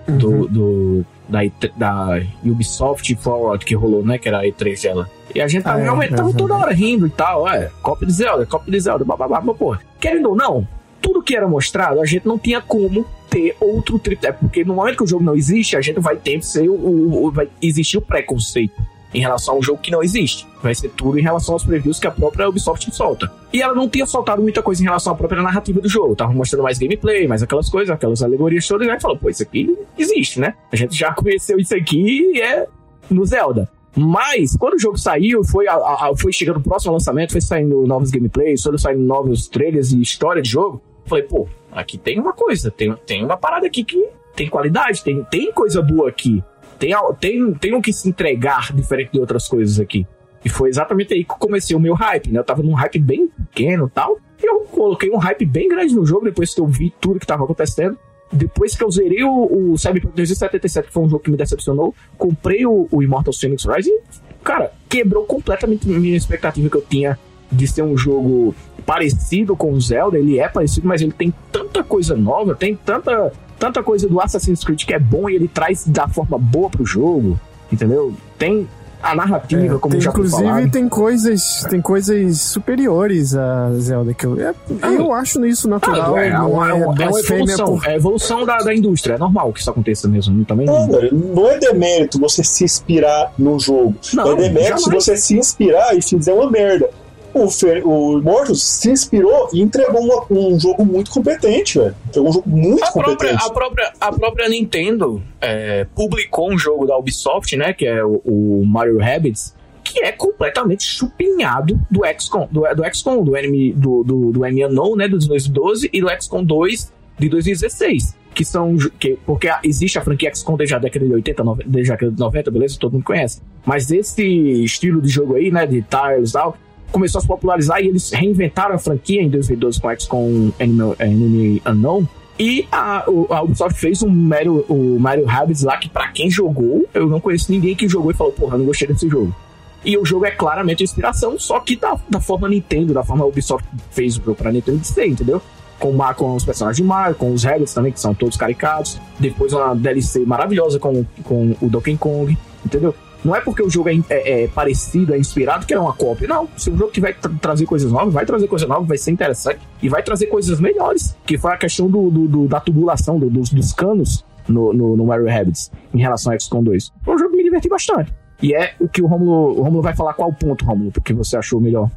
[0.07, 0.47] Do.
[0.47, 4.17] do da, E3 da Ubisoft Forward que rolou, né?
[4.17, 5.07] Que era a E3 dela.
[5.35, 7.69] E a gente tava, Ah, é, realmente é, tava toda hora rindo e tal, é,
[7.83, 10.67] cópia de Zelda, cópia de Zelda, bababá, pô, querendo ou não,
[11.01, 14.25] tudo que era mostrado, a gente não tinha como ter outro trip.
[14.25, 16.73] É porque no momento que o jogo não existe, a gente vai ter ser o,
[16.73, 18.81] o- o- vai existir o preconceito
[19.13, 20.47] em relação ao jogo que não existe.
[20.61, 23.31] Vai ser tudo em relação aos previews que a própria Ubisoft solta.
[23.51, 26.15] E ela não tinha soltado muita coisa em relação à própria narrativa do jogo.
[26.15, 28.87] Tava mostrando mais gameplay, mais aquelas coisas, aquelas alegorias todas.
[28.87, 30.53] E aí falou, pô, isso aqui existe, né?
[30.71, 32.67] A gente já conheceu isso aqui e é
[33.09, 33.67] no Zelda.
[33.95, 37.85] Mas, quando o jogo saiu, foi, a- a- foi chegando o próximo lançamento, foi saindo
[37.87, 40.79] novos gameplays, foi saindo novos trailers e história de jogo.
[41.09, 45.23] Falei, pô, aqui tem uma coisa, tem, tem uma parada aqui que tem qualidade, tem,
[45.23, 46.43] tem coisa boa aqui.
[46.77, 50.05] Tem, tem, tem que se entregar diferente de outras coisas aqui.
[50.45, 52.39] E foi exatamente aí que comecei o meu hype, né?
[52.39, 54.19] Eu tava num hype bem pequeno e tal.
[54.41, 57.25] E eu coloquei um hype bem grande no jogo depois que eu vi tudo que
[57.25, 57.97] tava acontecendo.
[58.31, 61.95] Depois que eu zerei o, o Cyberpunk 2077, que foi um jogo que me decepcionou,
[62.17, 63.97] comprei o, o Immortal Phoenix Rising.
[64.43, 67.19] Cara, quebrou completamente minha expectativa que eu tinha
[67.51, 68.53] de ser um jogo
[68.85, 70.17] parecido com o Zelda.
[70.17, 74.63] Ele é parecido, mas ele tem tanta coisa nova, tem tanta, tanta coisa do Assassin's
[74.63, 77.39] Creed que é bom e ele traz da forma boa pro jogo,
[77.71, 78.13] entendeu?
[78.37, 78.67] Tem
[79.01, 80.71] a narrativa, como Tem, já inclusive falado.
[80.71, 84.53] tem coisas, tem coisas superiores a Zelda que eu, é-
[84.83, 87.91] eu acho isso natural, Ah, é, é, não é, é uma- é evolução, por- é
[87.91, 89.13] a evolução da, da indústria.
[89.13, 90.43] É normal que isso aconteça mesmo.
[90.43, 91.47] Também Não, não.
[91.49, 93.95] é demérito você se inspirar num jogo.
[94.13, 95.03] Não, é demérito se jamais.
[95.05, 96.89] você se inspirar e fizer uma merda.
[97.33, 101.95] O, Fer, o Immortals se inspirou e entregou uma- um jogo muito competente, velho.
[102.07, 103.43] Entregou um jogo muito A própria, competente.
[103.45, 107.71] a, própria, a própria Nintendo é, publicou um jogo da Ubisoft, né?
[107.73, 113.23] Que é o, o Mario Rabbids, que é completamente chupinhado do XCOM, do, do XCOM,
[113.23, 115.07] do Enemy, do, do, do Enemy Unknown, né?
[115.07, 118.17] Do 2012 e do XCOM 2 de 2016.
[118.33, 118.75] Que são.
[118.99, 122.11] Que, porque existe a franquia XCOM desde a década de 80, nove- desde a década
[122.11, 122.77] de 90, beleza?
[122.79, 123.41] Todo mundo conhece.
[123.65, 124.23] Mas esse
[124.63, 125.65] estilo de jogo aí, né?
[125.65, 126.55] De tiles e tal,
[126.91, 130.95] começou a se popularizar e eles reinventaram a franquia em 2012 com o XCOM Enemy,
[130.99, 132.07] Enemy Unknown.
[132.39, 136.87] E a, a Ubisoft fez um Mario, o Mario Rabbids lá que, pra quem jogou,
[136.93, 139.35] eu não conheço ninguém que jogou e falou, porra, não gostei desse jogo.
[139.83, 143.67] E o jogo é claramente inspiração, só que da, da forma Nintendo, da forma Ubisoft
[143.91, 145.41] fez o jogo pra Nintendo ser, entendeu?
[145.79, 148.99] Com, com os personagens de Mario, com os Rabbids também, que são todos caricados.
[149.19, 152.95] Depois uma DLC maravilhosa com, com o Donkey Kong, entendeu?
[153.23, 156.27] Não é porque o jogo é, é- é parecido, é inspirado, que é uma cópia.
[156.27, 159.11] Não, se o jogo que tra- trazer coisas novas, vai trazer coisas novas, vai ser
[159.11, 159.59] interessante.
[159.81, 161.15] E vai trazer coisas melhores.
[161.25, 164.95] Que foi a questão do, do- do- da tubulação, do- dos, dos canos no, no,
[164.97, 166.91] no Mario Rabbids, em relação ao XCOM 2.
[167.03, 168.13] Foi um jogo que me diverti bastante.
[168.41, 171.35] E é o que o Romulo, o Romulo vai falar qual ponto, Romulo, porque você
[171.35, 171.89] achou melhor.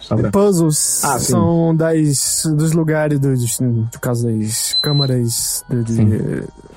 [0.00, 0.30] Sabe?
[0.30, 6.08] Puzzles Ah, são das, dos lugares, dos, no caso das câmaras do, de- Sim.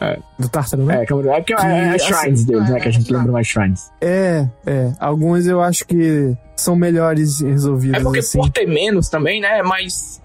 [0.01, 0.19] É.
[0.37, 1.03] do Tártaro, né?
[1.03, 2.79] É, Câmara- é porque é, Que, é assim, shrines deles, né?
[2.79, 3.91] Que a gente lembra mais shrines.
[4.01, 4.91] É, é.
[4.99, 8.37] Alguns eu acho que são melhores resolvidos É porque assim.
[8.39, 9.59] por ter menos também, né?
[9.59, 10.21] É mais.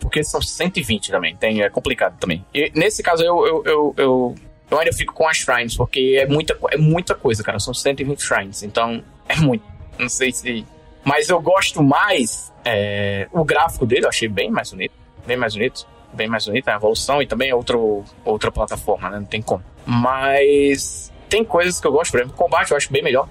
[0.00, 2.44] Porque são 120 também, tem, é complicado também.
[2.54, 4.34] E nesse caso eu, eu, eu, eu,
[4.70, 7.58] eu ainda fico com as shrines, porque é muita, é muita coisa, cara.
[7.58, 9.64] São 120 shrines, então é muito.
[9.98, 10.64] Não sei se.
[11.04, 12.52] Mas eu gosto mais.
[12.64, 14.92] é, o gráfico dele eu achei bem mais bonito.
[15.26, 15.86] Bem mais bonito.
[16.12, 19.18] Bem mais bonito, a evolução e também é outro, outra plataforma, né?
[19.18, 19.62] Não tem como.
[19.84, 23.28] Mas tem coisas que eu gosto, por exemplo, o combate eu acho bem melhor.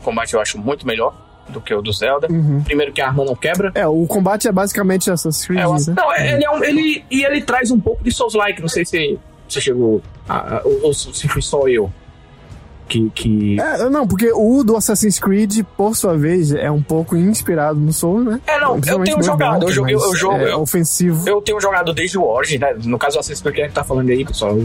[0.00, 1.14] O combate eu acho muito melhor
[1.48, 2.28] do que o do Zelda.
[2.30, 2.62] Uhum.
[2.62, 3.70] Primeiro que a arma não quebra.
[3.74, 5.80] É, o combate é basicamente Assassin's Creed, É, o- né?
[5.96, 8.60] não, é- ele é um, ele e ele traz um pouco de Souls-like.
[8.60, 9.18] Não sei se
[9.48, 11.92] você chegou a, ou, ou se fui só eu
[12.92, 17.16] que que É, não, porque o do Assassin's Creed, por sua vez, é um pouco
[17.16, 18.40] inspirado no Soul, né?
[18.46, 21.28] É, não, eu tenho jogado, Bloodborne, eu joguei- eu jogo- é eu- ofensivo.
[21.28, 22.74] eu tenho jogado desde o Origin, né?
[22.84, 24.56] No caso, o Assassin's Creed que tá falando aí, pessoal,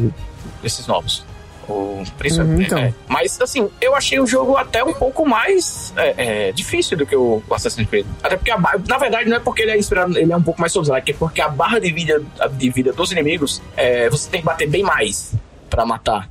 [0.63, 1.25] esses novos.
[1.69, 2.55] O principalmente.
[2.59, 2.77] Uhum, então.
[2.79, 2.93] é.
[3.09, 7.13] Mas assim, eu achei o jogo até um pouco mais é, é, difícil do que
[7.15, 8.05] o Assassin's Creed.
[8.23, 10.41] Até porque a barra, na verdade, não é porque ele é inspirado, ele é um
[10.41, 12.21] pouco mais Souls-like, é porque a barra de vida,
[12.53, 15.33] de vida dos inimigos, é, você tem que bater bem mais
[15.69, 16.29] pra matar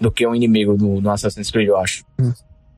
[0.00, 2.04] do que um inimigo no, no Assassin's Creed, eu acho.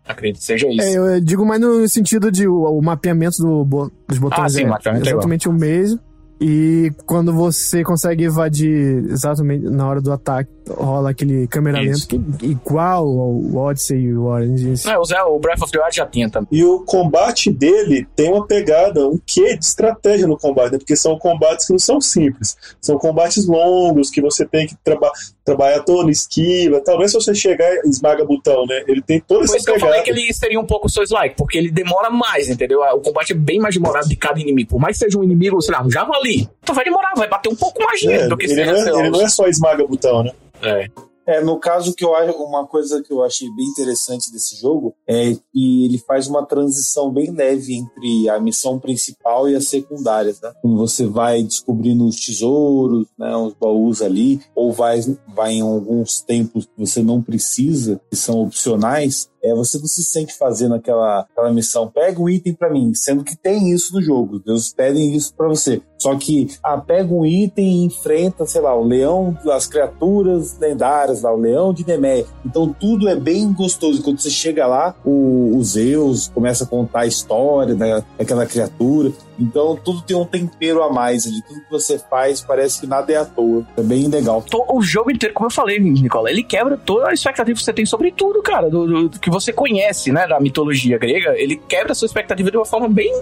[0.07, 0.81] Acredito que seja isso.
[0.81, 4.63] É, eu digo mais no sentido de o, o mapeamento do dos botões Ah, sim,
[4.63, 6.01] é mapeamento é exatamente o mesmo.
[6.41, 12.17] E quando você consegue evadir exatamente na hora do ataque, rola aquele câmera lenta que
[12.43, 14.75] igual ao Odyssey e o Orange.
[14.85, 16.49] Não, é, o, Zé, o Breath of the Wild já tinha também.
[16.53, 20.79] E o combate dele tem uma pegada, um quê de estratégia no combate, né?
[20.79, 22.57] Porque são combates que não são simples.
[22.81, 25.11] São combates longos, que você tem que traba
[25.45, 26.81] trabalhar toda esquiva.
[26.81, 28.85] Talvez se você chegar e esmaga botão, né?
[28.87, 29.93] Ele tem toda Por essa isso que eu pegada.
[29.93, 32.81] falei que ele seria um pouco Souls-like, porque ele demora mais, entendeu?
[32.95, 34.71] O combate é bem mais demorado de cada inimigo.
[34.71, 37.49] Por mais que seja um inimigo, sei lá, um javali, então vai demorar, vai bater
[37.49, 39.47] um pouco mais de É, do que ele, seria não é, ele não é só
[39.47, 40.33] esmaga botão, né?
[40.63, 40.89] É.
[41.29, 44.95] É, no caso que eu acho, uma coisa que eu achei bem interessante desse jogo
[45.07, 50.41] é que ele faz uma transição bem leve entre a missão principal e as secundárias,
[50.41, 50.55] né?
[50.63, 55.01] Quando você vai descobrindo os tesouros, né, os baús ali, ou vai,
[55.35, 60.03] vai em alguns templos que você não precisa, que são opcionais, é, você não se
[60.05, 64.03] sente fazendo aquela, aquela missão, pega um item pra mim, sendo que tem isso no
[64.03, 65.81] jogo, Deus pedem isso pra você.
[65.99, 71.23] Só que, ah, pega um item e enfrenta, sei lá, o leão, as criaturas lendárias
[71.23, 72.25] lá, o leão de Nemeia.
[72.47, 74.03] Então tudo é bem gostoso.
[74.03, 79.13] Quando você chega lá, o, o Zeus começa a contar a história da, daquela criatura.
[79.41, 81.43] Então tudo tem um tempero a mais ali.
[81.43, 83.67] Tudo que você faz parece que nada é à toa.
[83.77, 84.45] É bem legal.
[84.69, 87.87] O jogo inteiro, como eu falei, Nicola, ele quebra toda a expectativa que você tem
[87.87, 91.39] sobre tudo, cara, do, do- do que você conhece, né, da mitologia grega.
[91.39, 93.13] Ele quebra a sua expectativa de uma forma bem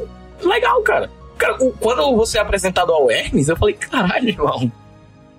[0.41, 1.11] legal, cara.
[1.37, 4.73] Cara, quando você é apresentado ao Hermes, eu falei, caralho, irmão.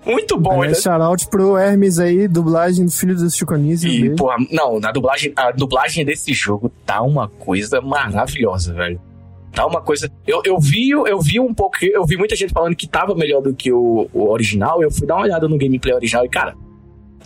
[0.06, 3.90] Muito bom, Aliás, shout-out pro Hermes aí, dublagem do Filho dos Chiconísio.
[3.90, 9.00] E, porra, não, na dublagem, a dublagem desse jogo tá uma coisa maravilhosa, velho.
[9.52, 10.10] Tá uma coisa.
[10.26, 11.78] Eu, eu vi, eu vi um pouco.
[11.82, 14.82] Eu vi muita gente falando que tava melhor do que o, o original.
[14.82, 16.54] Eu fui dar uma olhada no gameplay original e, cara,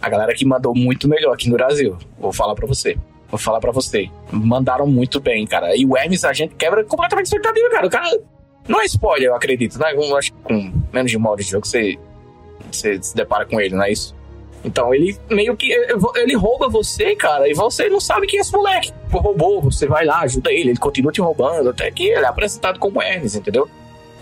[0.01, 1.99] a galera que mandou muito melhor aqui no Brasil.
[2.19, 2.97] Vou falar pra você.
[3.33, 4.11] Vou falar pra você.
[4.31, 5.75] Mandaram muito bem, cara.
[5.75, 7.87] E o Hermes, a gente quebra completamente expectativa, cara.
[7.87, 8.21] O cara.
[8.69, 9.93] Não é spoiler, eu acredito, né?
[9.95, 11.99] Eu acho que com menos de uma hora de jogo você,
[12.71, 14.15] você se depara com ele, não é isso?
[14.63, 15.73] Então ele meio que.
[16.15, 18.93] Ele rouba você, cara, e você não sabe quem é esse moleque.
[19.11, 22.79] Roubou, você vai lá, ajuda ele, ele continua te roubando, até que ele é apresentado
[22.79, 23.69] como Hermes, entendeu?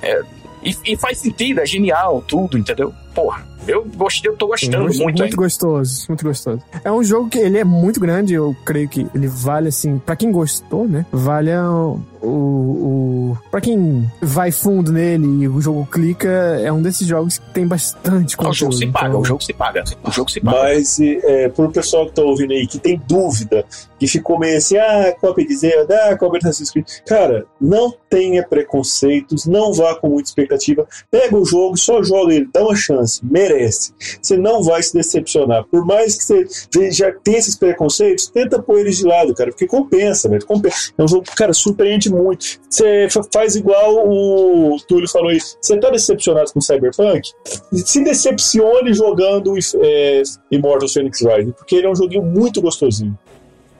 [0.00, 0.22] É,
[0.62, 2.94] e, e faz sentido, é genial, tudo, entendeu?
[3.14, 6.62] Porra, eu gostei, eu tô gostando muito, muito, gostoso, muito gostoso.
[6.84, 10.16] É um jogo que ele é muito grande, eu creio que ele vale assim, pra
[10.16, 11.04] quem gostou, né?
[11.12, 16.82] Vale o, o, o para quem vai fundo nele e o jogo clica, é um
[16.82, 18.54] desses jogos que tem bastante O conteúdo.
[18.56, 20.58] jogo se paga, então- o jogo se paga, o jogo se paga.
[20.62, 23.64] Mas, é, pro pessoal que tá ouvindo aí, que tem dúvida,
[23.98, 26.86] que ficou meio assim, ah, cópia de Zelda, ah, cópia de Assassin's Creed.
[27.06, 30.86] Cara, não tenha preconceitos, não vá com muita expectativa.
[31.10, 33.20] Pega o jogo, só joga ele, dá uma chance,
[33.52, 33.92] merece.
[34.20, 35.64] Você não vai se decepcionar.
[35.64, 39.66] Por mais que você já tenha esses preconceitos, tenta pôr eles de lado, cara, porque
[39.66, 40.44] compensa, velho.
[40.46, 40.92] Compensa.
[40.96, 42.60] É um jogo, cara, surpreende muito.
[42.68, 45.38] Você fa- faz igual o Túlio falou aí.
[45.40, 47.30] Você tá decepcionado com Cyberpunk?
[47.72, 53.18] Se decepcione jogando é, Immortals Phoenix Rising, porque ele é um joguinho muito gostosinho.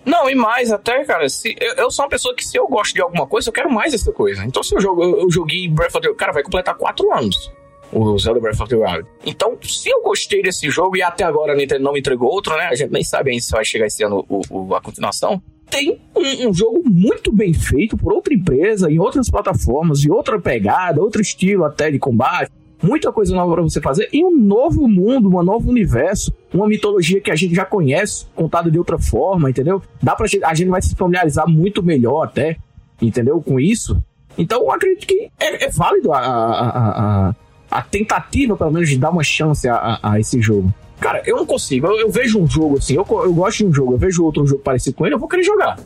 [0.05, 2.95] Não, e mais até, cara, se, eu, eu sou uma pessoa que se eu gosto
[2.95, 4.45] de alguma coisa, eu quero mais dessa coisa.
[4.45, 7.51] Então se eu jogo, eu, eu joguei Breath of the Cara, vai completar quatro anos.
[7.93, 9.05] O Zelda Breath of the Wild.
[9.27, 12.57] Então, se eu gostei desse jogo e até agora a Nintendo não me entregou outro,
[12.57, 12.67] né?
[12.71, 15.43] A gente nem sabe ainda se vai chegar esse ano o, o- a continuação.
[15.69, 20.41] Tem um, um jogo muito bem feito por outra empresa, em outras plataformas, de outra
[20.41, 22.51] pegada, outro estilo até de combate.
[22.83, 27.21] Muita coisa nova pra você fazer e um novo mundo, um novo universo, uma mitologia
[27.21, 29.83] que a gente já conhece, contada de outra forma, entendeu?
[30.03, 32.57] Dá pra a gente vai se familiarizar muito melhor até,
[33.03, 33.41] entendeu?
[33.43, 34.01] Com isso.
[34.39, 37.35] Então eu acredito que é, é válido a, a, a-
[37.71, 40.73] a tentativa, pelo menos, de dar uma chance a, a, a esse jogo.
[40.99, 41.87] Cara, eu não consigo.
[41.87, 44.47] Eu, eu vejo um jogo assim, eu, eu gosto de um jogo, eu vejo outro
[44.47, 45.79] jogo parecido com ele, eu vou querer jogar.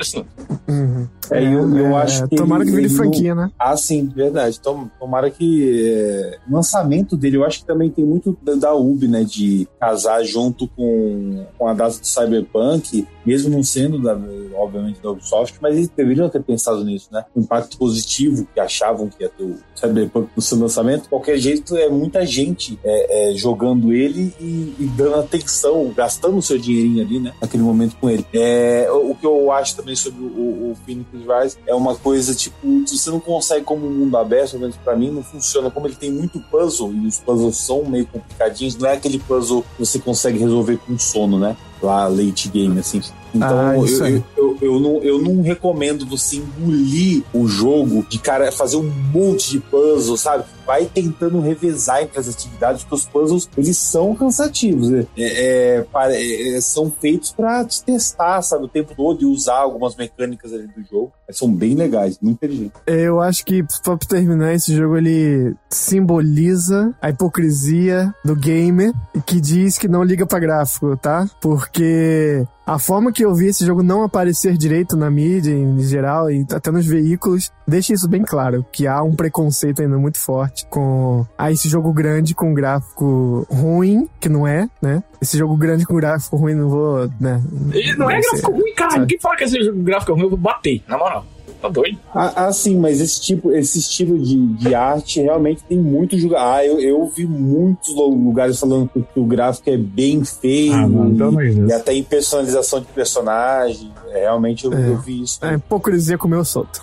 [0.00, 0.24] Assim,
[0.68, 1.06] Uhum.
[1.32, 2.36] É, eu, eu É, acho que.
[2.36, 3.50] tomara ele- que vire franquia, né?
[3.58, 4.58] Ah, sim, verdade.
[4.60, 9.06] Tom- Tomara que é, o lançamento dele, eu acho que também tem muito da- UB,
[9.08, 9.24] né?
[9.24, 14.18] De casar junto com, com a data do Cyberpunk, mesmo não sendo, da,
[14.56, 17.24] obviamente, da Ubisoft, mas eles deveriam ter pensado nisso, né?
[17.34, 21.08] O impacto positivo que achavam que ia ter o Cyberpunk no seu lançamento.
[21.08, 26.42] Qualquer jeito, é muita gente é, é, jogando ele e, e dando atenção, gastando o
[26.42, 27.32] seu dinheirinho ali, né?
[27.40, 28.24] Naquele momento com ele.
[28.32, 32.56] É, o que eu acho também sobre o, o Phoenix Rise é uma coisa, tipo,
[32.86, 35.70] você não consegue como um mundo aberto, pelo menos pra mim, não funciona.
[35.70, 39.62] Como ele tem muito puzzle, e os puzzles são meio complicadinhos, não é aquele puzzle
[39.62, 41.56] que você consegue resolver com sono, né?
[41.82, 43.00] Lá, late game, assim.
[43.34, 48.18] Então, Ah, eu, eu, eu, eu não, eu não recomendo você engolir o jogo de
[48.18, 50.44] cara fazer um monte de puzzle, sabe?
[50.66, 54.88] Vai tentando revezar entre as atividades, porque os puzzles eles são cansativos.
[54.88, 55.06] né?
[55.16, 58.64] É, é, é, são feitos pra te testar, sabe?
[58.64, 61.12] O tempo todo e usar algumas mecânicas ali do jogo.
[61.26, 62.80] Mas são bem legais, muito inteligentes.
[62.86, 68.92] Eu acho que, só pra terminar, esse jogo ele simboliza a hipocrisia do gamer
[69.26, 71.28] que diz que não liga pra gráfico, tá?
[71.40, 76.30] Porque a forma que eu vi esse jogo não aparecer direito na mídia em geral
[76.30, 80.64] e até nos veículos deixa isso bem claro, que há um preconceito ainda muito forte
[80.66, 85.02] com ah, esse jogo grande com gráfico ruim, que não é, né?
[85.20, 87.42] Esse jogo grande com gráfico ruim, não vou, né?
[87.72, 88.30] ele não é ser.
[88.30, 88.90] gráfico ruim, cara.
[88.90, 89.00] sabe?
[89.02, 91.26] Ninguém fala que esse jogo gráfico é ruim, eu vou bater, na moral.
[91.60, 91.98] Tá doido?
[92.14, 96.54] Ah, ah, sim, mas esse tipo, esse estilo de, de arte realmente tem muito jogar.
[96.56, 100.86] Ah, eu, eu vi muitos lu- lugares falando que, o gráfico é bem feio Ah,
[100.86, 103.92] de e, e até em personalização de personagem.
[104.08, 104.88] É, realmente eu, É.
[104.88, 105.38] eu vi isso.
[105.42, 106.82] A hipocrisia comeu solto.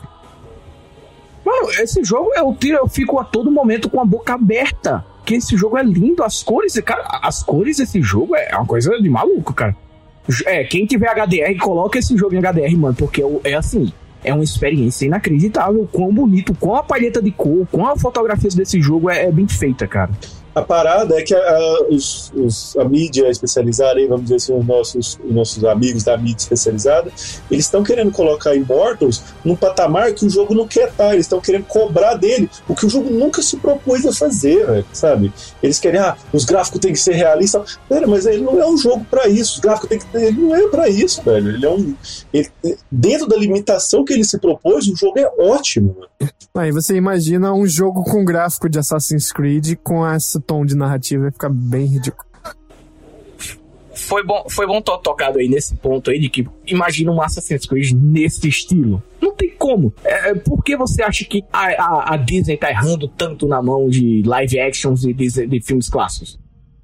[1.43, 5.03] Mano, esse jogo eu tiro, eu fico a todo momento com a boca aberta.
[5.25, 8.91] Que esse jogo é lindo, as cores, cara, as cores desse jogo é uma coisa
[9.01, 9.75] de maluco, cara.
[10.45, 13.91] É, quem tiver HDR, coloca esse jogo em HDR, mano, porque é assim,
[14.23, 18.81] é uma experiência inacreditável, quão bonito, quão a palheta de cor, quão a fotografia desse
[18.81, 20.11] jogo é, é bem feita, cara.
[20.57, 24.65] A parada é que a, a- os, os- a mídia especializada, vamos dizer assim, os
[24.65, 27.11] nossos, os nossos amigos da mídia especializada,
[27.51, 31.13] eles estão querendo colocar Immortals num patamar que o jogo não quer estar.
[31.13, 35.31] Eles estão querendo cobrar dele o que o jogo nunca se propôs a fazer, sabe?
[35.61, 37.77] Eles querem, ah, os gráficos têm que ser realistas.
[37.87, 39.55] Pera, mas ele não é um jogo pra isso.
[39.55, 40.23] Os gráficos têm que ter.
[40.27, 41.49] Ele não é pra isso, velho.
[41.51, 41.93] Ele é um.
[42.33, 42.49] ele-
[42.91, 45.95] dentro da limitação que ele se propôs, o jogo é ótimo.
[46.55, 51.23] Aí você imagina um jogo com gráfico de Assassin's Creed com esse tom de narrativa,
[51.23, 52.25] vai ficar bem ridículo.
[53.93, 57.65] Foi bom, foi bom to tocado aí nesse ponto aí de que imagina um Assassin's
[57.65, 59.03] Creed nesse estilo.
[59.19, 59.91] Não tem como.
[60.03, 63.89] É, por que você acha que a, a, a Disney tá errando tanto na mão
[63.89, 66.39] de live actions e de, de filmes clássicos?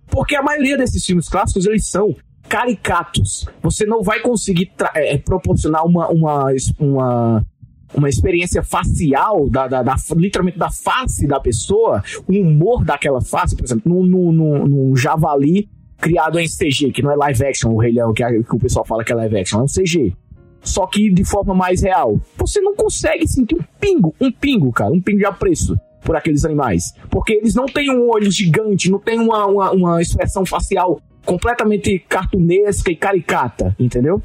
[0.07, 2.15] Porque a maioria desses filmes clássicos, eles são
[2.49, 3.48] caricatos.
[3.61, 6.48] Você não vai conseguir tra- é, proporcionar uma, uma,
[6.80, 7.45] uma,
[7.94, 13.56] uma experiência facial, da, da, da- literalmente da face da pessoa, o humor daquela face,
[13.56, 17.78] por exemplo, num, num, num, javali criado em CG, que não é live action, o
[17.80, 20.14] Rei Leão, que, é- que o pessoal fala que é live action, é um CG.
[20.61, 22.20] Só que de forma mais real.
[22.38, 26.45] Você não consegue sentir um pingo, um pingo, cara, um pingo de apreço por aqueles
[26.45, 26.94] animais.
[27.10, 31.99] Porque eles não têm um olho gigante, não tem uma, uma, uma expressão facial completamente
[31.99, 34.22] cartunesca e caricata, entendeu?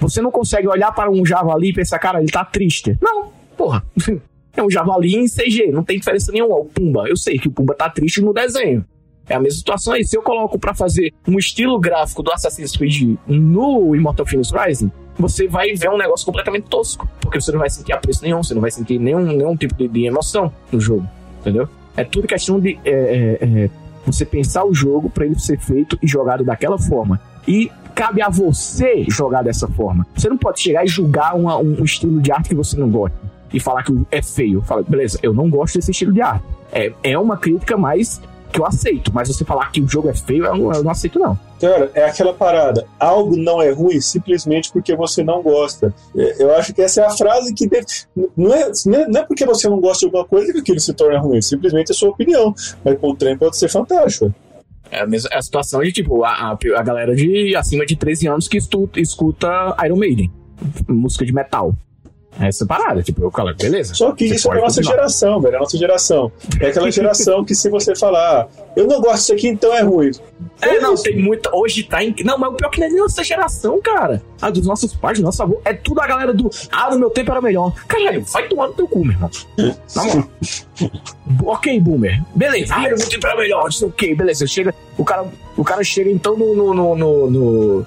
[0.00, 2.96] Você não consegue olhar para um javali e pensar, cara, ele tá triste.
[3.00, 3.84] Não, porra.
[4.56, 6.56] É um javali em CG, não tem diferença nenhuma.
[6.56, 8.84] O Pumba, eu sei que o Pumba tá triste no desenho.
[9.28, 10.04] É a mesma situação aí.
[10.04, 14.90] Se eu coloco pra fazer um estilo gráfico do Assassin's Creed no Immortal Phoenix Rising,
[15.16, 17.08] você vai ver um negócio completamente tosco.
[17.20, 19.86] Porque você não vai sentir apreço nenhum, você não vai sentir nenhum, nenhum tipo de,
[19.86, 21.06] de emoção no jogo.
[21.40, 21.68] Entendeu?
[21.96, 23.70] É tudo questão de é, é, é,
[24.04, 27.20] você pensar o jogo pra ele ser feito e jogado daquela forma.
[27.46, 30.06] E cabe a você jogar dessa forma.
[30.14, 33.18] Você não pode chegar e julgar uma- um estilo de arte que você não gosta
[33.52, 34.62] e falar que é feio.
[34.62, 36.44] Fala, beleza, eu não gosto desse estilo de arte.
[36.72, 38.20] É, é uma crítica mais
[38.52, 40.90] que eu aceito, mas você falar que o jogo é feio, eu não, eu não
[40.92, 41.36] aceito, não.
[41.60, 42.86] Cara, é aquela parada.
[43.00, 45.92] Algo não é ruim simplesmente porque você não gosta.
[46.16, 47.84] É, Eu acho que essa é a frase que deve.
[48.36, 50.78] Não é, não é, não é porque você não gosta de alguma coisa que aquilo
[50.80, 51.42] se torna ruim.
[51.42, 52.54] Simplesmente é sua opinião.
[52.84, 54.32] Mas o trem pode ser fantástico.
[54.90, 58.28] É a mesma é a situação de, tipo, a, a, galera de acima de 13
[58.28, 60.30] anos que estu, escuta Iron Maiden,
[60.88, 61.74] música de metal.
[62.40, 63.94] É essa parada, tipo, eu falo, beleza.
[63.94, 64.94] Só que isso é da nossa continuar.
[64.96, 65.54] geração, velho.
[65.54, 66.32] É a nossa geração.
[66.60, 70.10] É aquela geração que se você falar, eu não gosto disso aqui, então é ruim.
[70.60, 71.50] É, não, tem muita.
[71.54, 72.14] Hoje tá em.
[72.24, 74.22] Não, mas o pior é que não é nem nossa geração, cara.
[74.40, 75.60] A dos nossos pais, do nosso avô.
[75.64, 76.48] É tudo a galera do.
[76.70, 77.72] Ah, no meu tempo era melhor.
[77.86, 79.30] Caralho, vai tomar no teu cu, meu irmão.
[79.96, 80.28] Na moral.
[81.44, 82.22] ok, boomer.
[82.34, 82.74] Beleza.
[82.74, 83.64] Ah, no meu tempo era melhor.
[83.64, 84.46] Não sei o que, beleza.
[84.46, 84.74] Chega.
[84.96, 87.86] O cara, o cara chega então no, no, no- no-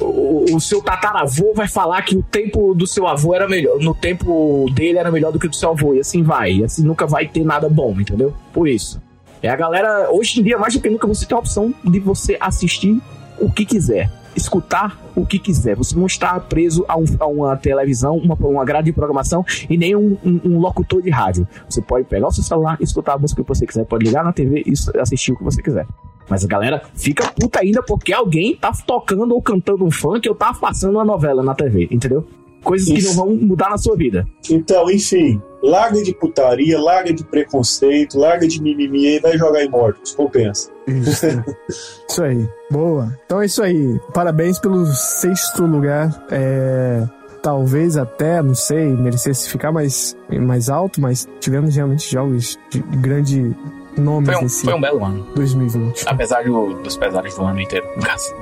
[0.00, 3.78] o, o seu tataravô vai falar que o tempo do seu avô era melhor.
[3.78, 5.94] No tempo dele era melhor do que o do seu avô.
[5.94, 6.52] E assim vai.
[6.54, 8.32] E assim nunca vai ter nada bom, entendeu?
[8.52, 9.00] Por isso.
[9.42, 11.98] É a galera, hoje em dia, mais do que nunca, você tem a opção de
[11.98, 13.00] você assistir
[13.40, 15.74] o que quiser, escutar o que quiser.
[15.76, 19.76] Você não está preso a, um- a uma televisão, uma, uma grade de programação e
[19.76, 21.46] nem um, um- um locutor de rádio.
[21.68, 24.32] Você pode pegar o seu celular escutar a música que você quiser, pode ligar na
[24.32, 25.86] TV e assistir o que você quiser.
[26.32, 30.34] Mas a galera fica puta ainda porque alguém tá tocando ou cantando um funk ou
[30.34, 32.26] tá passando uma novela na TV, entendeu?
[32.64, 33.16] Coisas que não Isso.
[33.16, 34.26] vão mudar na sua vida.
[34.48, 40.14] Então, enfim, larga de putaria, larga de preconceito, larga de mimimi e vai jogar Immortals.
[40.14, 40.70] Compensa.
[40.86, 41.26] Isso.
[42.08, 42.48] isso aí.
[42.70, 43.14] Boa.
[43.26, 44.00] Então é isso aí.
[44.14, 46.24] Parabéns pelo sexto lugar.
[46.30, 47.06] É,
[47.42, 53.54] talvez até, não sei, merecesse ficar mais, mais alto, mas tivemos realmente jogos de grande
[54.00, 55.26] nome Foi um, nesse foi um belo ano.
[55.34, 56.04] 2020.
[56.06, 58.32] Apesar do- dos pesares do ano inteiro, no caso.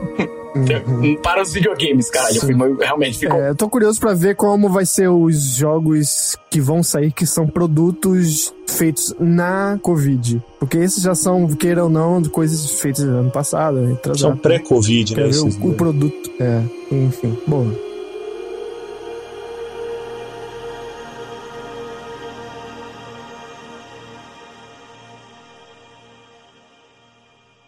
[0.54, 1.16] Uhum.
[1.22, 2.40] Para os videogames, caralho.
[2.40, 2.58] Sim.
[2.58, 3.38] Foi, realmente ficou.
[3.38, 7.24] É, eu tô curioso pra ver como vai ser os jogos que vão sair, que
[7.24, 10.42] são produtos feitos na Covid.
[10.58, 14.18] Porque esses já são, queira ou não, coisas feitas no ano passado, retrasado.
[14.18, 15.28] São pré-Covid, Quer né?
[15.30, 16.30] ver o, o produto.
[16.40, 17.38] É, enfim.
[17.46, 17.70] Bom.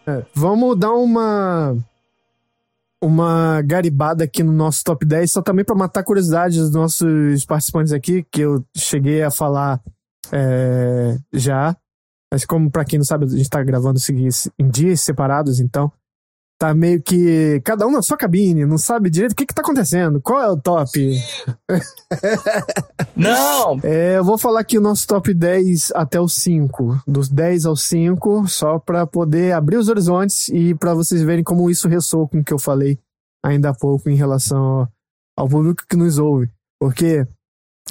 [0.06, 1.76] É, vamos dar uma
[3.02, 7.44] uma garibada aqui no nosso top 10, só também para matar a curiosidade dos nossos
[7.44, 9.80] participantes aqui, que eu cheguei a falar
[10.30, 11.76] é, já.
[12.30, 13.98] Mas como para quem não sabe, a gente tá gravando
[14.56, 15.92] em dias separados, então
[16.62, 19.62] tá meio que cada um na sua cabine, não sabe direito o que que tá
[19.62, 21.12] acontecendo, qual é o top.
[23.16, 23.80] Não!
[23.82, 27.74] É, eu vou falar aqui o nosso top 10 até o 5, dos 10 ao
[27.76, 32.38] 5, só pra poder abrir os horizontes e pra vocês verem como isso ressoa com
[32.38, 32.96] o que eu falei
[33.44, 34.88] ainda há pouco em relação ao,
[35.36, 36.48] ao público que nos ouve.
[36.80, 37.26] Porque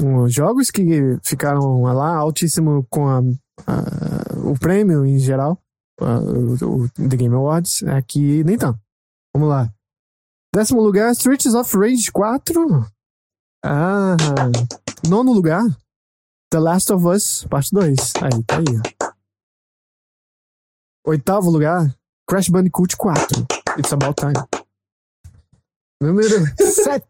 [0.02, 3.22] os jogos que ficaram lá altíssimo com a-
[3.68, 5.58] a- o prêmio em geral,
[6.02, 8.80] o, o The Game Awards, aqui nem tanto.
[9.34, 9.72] Vamos lá.
[10.54, 12.86] Décimo lugar, Streets of Rage 4.
[13.64, 14.18] Ah,
[15.08, 15.64] nono lugar,
[16.52, 17.96] The Last of Us, parte 2.
[18.22, 19.12] Aí, tá aí, ó.
[21.08, 21.96] Oitavo lugar,
[22.28, 23.48] Crash Bandicoot 4.
[23.78, 24.34] It's About Time.
[26.02, 27.08] Número 7,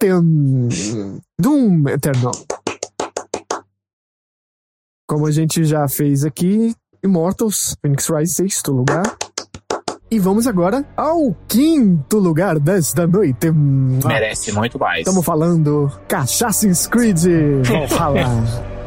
[1.39, 2.33] Doom Eternal.
[5.09, 9.03] Como a gente já fez aqui, Immortals, Phoenix Rise, sexto lugar.
[10.09, 13.49] E vamos agora ao quinto lugar desta noite.
[13.49, 14.99] Merece muito mais.
[14.99, 17.17] Estamos falando Assassin's Creed
[17.89, 18.71] Valhalla.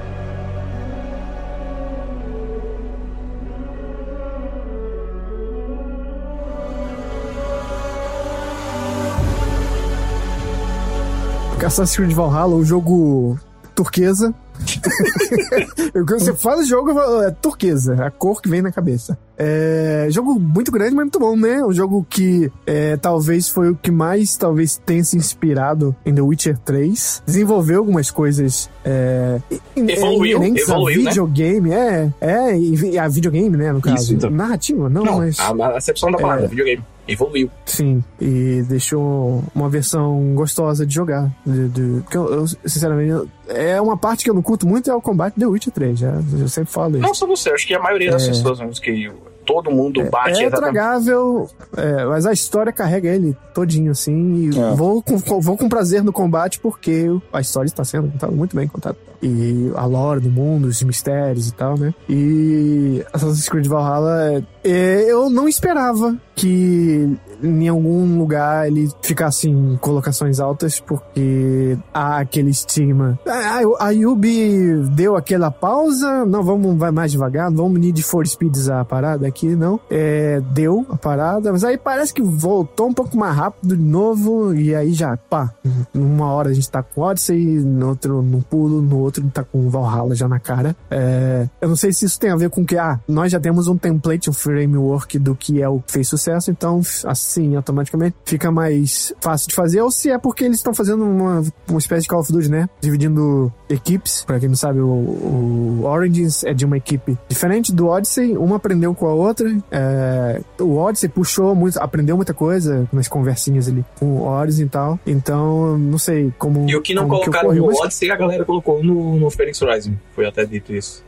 [11.64, 13.38] Assassin's Creed Valhalla, o jogo
[13.74, 14.34] turquesa.
[16.08, 16.90] Você fala jogo,
[17.22, 19.18] é turquesa, a cor que vem na cabeça.
[19.36, 21.64] É jogo muito grande, mas muito bom, né?
[21.64, 26.20] Um jogo que é, talvez foi o que mais talvez tenha se inspirado em The
[26.22, 27.22] Witcher 3.
[27.26, 29.40] Desenvolveu algumas coisas é,
[29.76, 31.10] in- Evoluiu, inerentes a evoluiu, né?
[31.10, 33.96] videogame, é, é, e- a videogame, né, no caso.
[33.96, 34.30] Isso, então.
[34.30, 35.38] Narrativa, não, Não, mas...
[35.40, 36.48] a, a acepção da palavra, É.
[36.48, 36.84] videogame.
[37.06, 37.50] Evoluiu.
[37.66, 41.30] Sim, e deixou uma versão gostosa de jogar.
[41.44, 44.90] De, de- porque eu, eu, sinceramente, eu- é uma parte que eu não curto muito
[44.90, 47.06] é o combate The Witcher 3, já, eu sempre falo isso.
[47.06, 48.28] Não só você, acho que a maioria das É.
[48.28, 49.12] pessoas, vamos que
[49.44, 50.72] todo mundo bate É exatamente.
[50.72, 54.50] tragável, é, mas a história carrega ele todinho, assim.
[54.50, 54.74] E É.
[54.74, 58.56] vou, com, com- vou com prazer no combate porque a história está sendo contada muito
[58.56, 58.96] bem contada.
[59.26, 61.94] E a lore do mundo, os mistérios e tal, né?
[62.08, 69.76] E Assassin's Creed Valhalla, é, eu não esperava que em algum lugar ele ficasse em
[69.76, 73.18] colocações altas, porque há aquele estigma.
[73.26, 78.68] A, a Yubi deu aquela pausa, não, vamos vai mais devagar, vamos Need for Speeds
[78.68, 79.78] a parada aqui, não.
[79.90, 84.54] É, deu a parada, mas aí parece que voltou um pouco mais rápido de novo,
[84.54, 85.52] e aí já, pá,
[85.92, 89.68] numa hora a gente tá com Odyssey, no outro no pulo, no outro tá com
[89.68, 90.76] Valhalla já na cara.
[90.90, 93.68] É, eu não sei se isso tem a ver com que, ah, nós já temos
[93.68, 98.50] um template, um framework do que é o que fez sucesso, então assim, automaticamente fica
[98.50, 102.08] mais fácil de fazer, ou se é porque eles estão fazendo uma, uma espécie de
[102.08, 102.68] Call of Duty, né?
[102.80, 104.24] Dividindo equipes.
[104.24, 108.56] Pra quem não sabe, o, o Origins é de uma equipe diferente do Odyssey, uma
[108.56, 109.48] aprendeu com a outra.
[109.70, 114.68] É, o Odyssey puxou muito, aprendeu muita coisa nas conversinhas ali com o Odyssey e
[114.68, 114.98] tal.
[115.06, 116.68] Então, não sei como.
[116.68, 119.30] E o que não como colocaram ocorreu, no mas Odyssey, a galera colocou no, no
[119.30, 119.98] Phoenix Rising.
[120.14, 121.02] Foi até dito isso.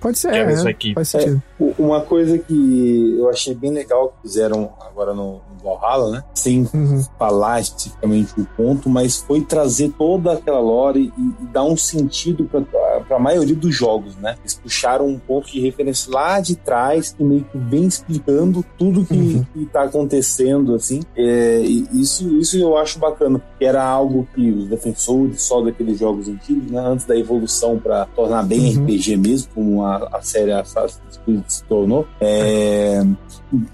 [0.00, 0.36] Pode ser, que
[0.88, 1.40] é é, faz sentido.
[1.60, 6.24] U- Uma coisa que eu achei bem legal que fizeram agora no Valhalla, né?
[6.34, 7.04] Sem Uhum.
[7.18, 12.44] falar especificamente o ponto, mas foi trazer toda aquela lore e, e dar um sentido
[12.44, 14.36] para a maioria dos jogos, né?
[14.40, 19.04] Eles puxaram um ponto de referência lá de trás que meio que vem explicando tudo
[19.04, 19.44] que, Uhum.
[19.52, 21.00] que tá acontecendo, assim.
[21.16, 25.98] É, e isso, isso eu acho bacana, que era algo que os defensores só daqueles
[25.98, 26.80] jogos antigos, né?
[26.80, 28.84] Antes da evolução para tornar bem Uhum.
[28.84, 32.06] RPG mesmo, como a, a série Assassin's Creed se tornou.
[32.20, 33.02] É,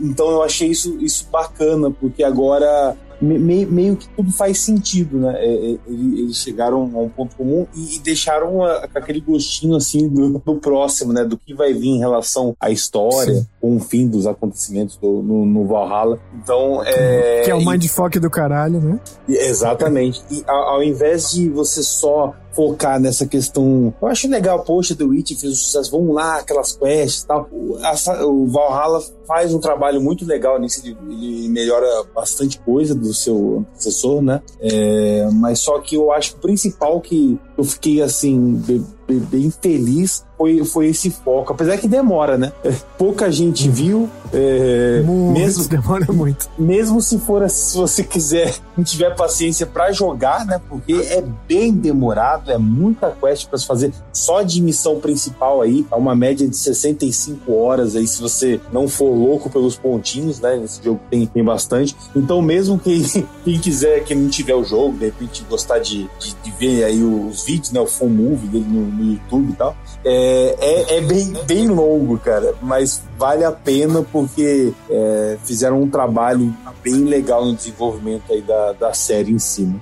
[0.01, 5.19] então eu achei isso, isso bacana, porque agora me- me- meio que tudo faz sentido,
[5.19, 5.35] né?
[5.39, 10.09] É, é, ele- Eles chegaram a um ponto comum e, e deixaram aquele gostinho assim
[10.09, 11.25] do, do próximo, né?
[11.25, 13.47] Do que vai vir em relação à história, Sim.
[13.61, 16.19] com o fim dos acontecimentos do- no, no Valhalla.
[16.43, 17.43] Então, é.
[17.45, 19.01] que é o e- mindfuck do caralho, né?
[19.29, 20.23] Exatamente.
[20.31, 23.95] E ao, ao invés de você só focar nessa questão.
[24.03, 27.49] Eu acho legal, poxa, The Witch fez um sucesso, vamos lá, aquelas quests e tal.
[27.53, 32.97] O, a- o Valhalla faz um trabalho muito legal nisso, ele, ele melhora bastante coisa
[32.97, 34.43] do seu antecessor, né?
[34.61, 39.21] É, mas só que eu acho que o principal que eu fiquei assim, be- be-
[39.21, 41.53] bem feliz foi, foi esse foco.
[41.53, 42.53] Apesar que demora, né?
[42.97, 44.09] Pouca gente viu.
[44.33, 46.49] é, Muito, mesmo demora muito.
[46.57, 50.61] mesmo se for se você quiser não tiver paciência pra jogar, né?
[50.69, 55.85] Porque é bem demorado, é muita quest pra se fazer só de missão principal aí,
[55.91, 60.63] é uma média de 65 horas aí, se você não for louco pelos pontinhos, né?
[60.63, 61.97] Esse jogo tem, tem bastante.
[62.15, 63.03] Então, mesmo quem,
[63.45, 67.03] quem quiser, quem não tiver o jogo, de repente gostar de, de, de ver aí
[67.03, 67.81] os vídeos, né?
[67.81, 72.19] O full movie dele no, no YouTube e tal, é, é, é bem, bem longo,
[72.19, 78.41] cara, mas vale a pena porque é, fizeram um trabalho bem legal no desenvolvimento aí
[78.43, 79.63] da, da série em si.
[79.63, 79.81] né?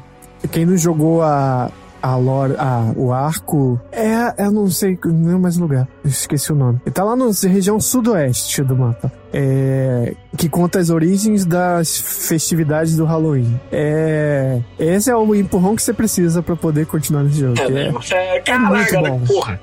[0.51, 1.71] Quem não jogou a,
[2.13, 6.55] a lore, a, o arco, é, eu não sei, não é mais lugar, esqueci o
[6.55, 6.81] nome.
[6.85, 9.11] Ele tá lá na região sudoeste do mapa.
[9.33, 13.61] É, que conta as origens das festividades do Halloween.
[13.71, 17.61] É, esse é o empurrão que você precisa pra poder continuar nesse jogo.
[17.61, 17.93] É, né?
[18.13, 19.11] é- É, caraca, muito né?
[19.11, 19.21] bom.
[19.27, 19.61] Porra.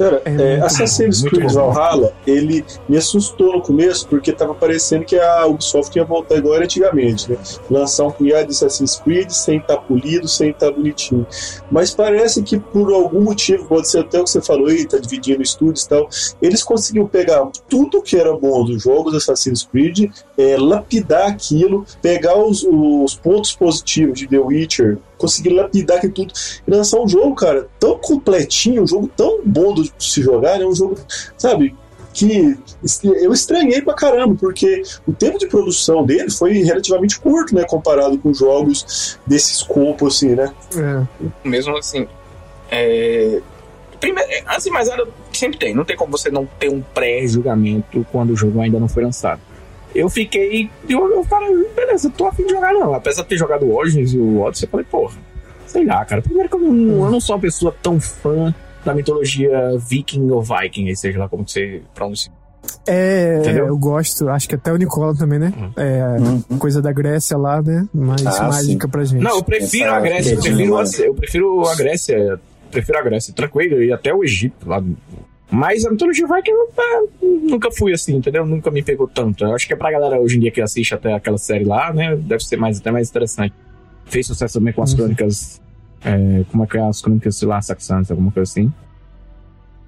[0.00, 1.52] Cara, É é, Assassin's Creed.
[1.52, 6.54] Valhalla, ele me assustou no começo, porque tava parecendo que a Ubisoft ia voltar igual
[6.54, 7.36] era antigamente, né?
[7.70, 11.26] Lançar um punhado de Assassin's Creed sem estar polido, sem estar bonitinho.
[11.70, 14.96] Mas parece que por algum motivo, pode ser até o que você falou aí, tá
[14.96, 16.08] dividindo estúdios e tal,
[16.40, 22.38] eles conseguiram pegar tudo que era bom dos jogos Assassin's Creed, é, lapidar aquilo, pegar
[22.38, 26.32] os, os pontos positivos de The Witcher, conseguir lapidar aquilo tudo
[26.66, 30.64] e lançar um jogo, cara, tão completinho, um jogo tão bom de se jogar, né?
[30.64, 30.96] Um jogo,
[31.36, 31.76] sabe,
[32.12, 32.58] que
[33.04, 37.64] eu estranhei pra caramba, porque o tempo de produção dele foi relativamente curto, né?
[37.64, 40.52] Comparado com jogos desse escopo, assim, né?
[40.76, 41.28] é.
[41.48, 42.08] Mesmo assim.
[42.70, 43.40] É...
[44.00, 45.74] Primeiro, é, assim, mas nada sempre tem.
[45.74, 49.40] Não tem como você não ter um pré-julgamento quando o jogo ainda não foi lançado.
[49.94, 50.70] Eu fiquei.
[50.88, 52.94] Eu, eu falei, beleza, tô afim de jogar não.
[52.94, 55.14] Apesar de ter jogado o Origins e o Odyssey, eu falei, porra,
[55.70, 56.20] Sei lá, cara.
[56.20, 58.52] Primeiro que eu não, eu não sou uma pessoa tão fã
[58.84, 62.32] da mitologia viking ou viking, aí seja lá como você pronuncia.
[62.86, 63.68] É, Entendeu?
[63.68, 65.52] eu gosto, acho que até o Nicola também, né?
[65.76, 67.88] É, coisa da Grécia lá, né?
[67.94, 69.22] Mais Ah, mágica pra gente.
[69.22, 72.40] Não, eu prefiro Essa a Grécia, eu quedinha, prefiro, a, eu prefiro a Grécia,
[72.70, 74.82] prefiro a Grécia, tranquilo, e até o Egito lá.
[75.50, 77.10] Mas a mitologia viking eu,
[77.42, 78.46] nunca fui assim, entendeu?
[78.46, 79.44] Nunca me pegou tanto.
[79.44, 81.92] Eu acho que é pra galera hoje em dia que assiste até aquela série lá,
[81.92, 82.14] né?
[82.14, 83.52] Deve ser mais, até mais interessante.
[84.04, 85.60] Fez sucesso também com as crônicas.
[86.04, 86.82] é, como é que é?
[86.82, 88.72] As crônicas de lá, saxãs, alguma coisa assim.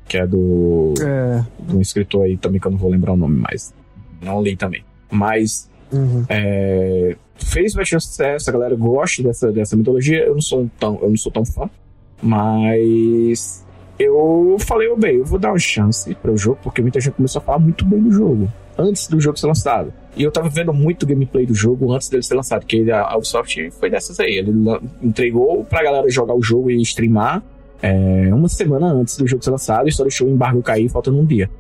[0.08, 0.94] Que é do.
[1.00, 3.72] É, de um escritor aí também que eu não vou lembrar o nome mais.
[4.20, 4.84] Não li também.
[5.10, 6.24] Mas uhum.
[6.28, 10.24] é, fez bastante sucesso, a galera gosta dessa, dessa mitologia.
[10.24, 11.70] Eu não sou um tão, eu não sou tão fã,
[12.20, 13.64] mas
[14.02, 17.14] eu falei, ô bem, eu vou dar uma chance para o jogo, porque muita gente
[17.14, 18.48] começou a falar muito bem do jogo
[18.78, 19.92] antes do jogo ser lançado.
[20.16, 23.70] E eu tava vendo muito gameplay do jogo antes dele ser lançado, porque a Ubisoft
[23.72, 24.38] foi dessas aí.
[24.38, 24.52] Ele
[25.02, 27.42] entregou pra galera jogar o jogo e streamar
[27.82, 31.18] é, uma semana antes do jogo ser lançado e só deixou o embargo cair faltando
[31.18, 31.50] um dia.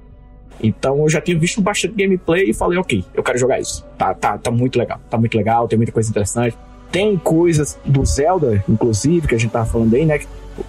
[0.62, 3.84] Então eu já tinha visto bastante gameplay e falei, ok, eu quero jogar isso.
[3.98, 6.56] Tá, tá, tá muito legal, tá muito legal, tem muita coisa interessante.
[6.90, 10.20] Tem coisas do Zelda, inclusive, que a gente tava falando aí, né?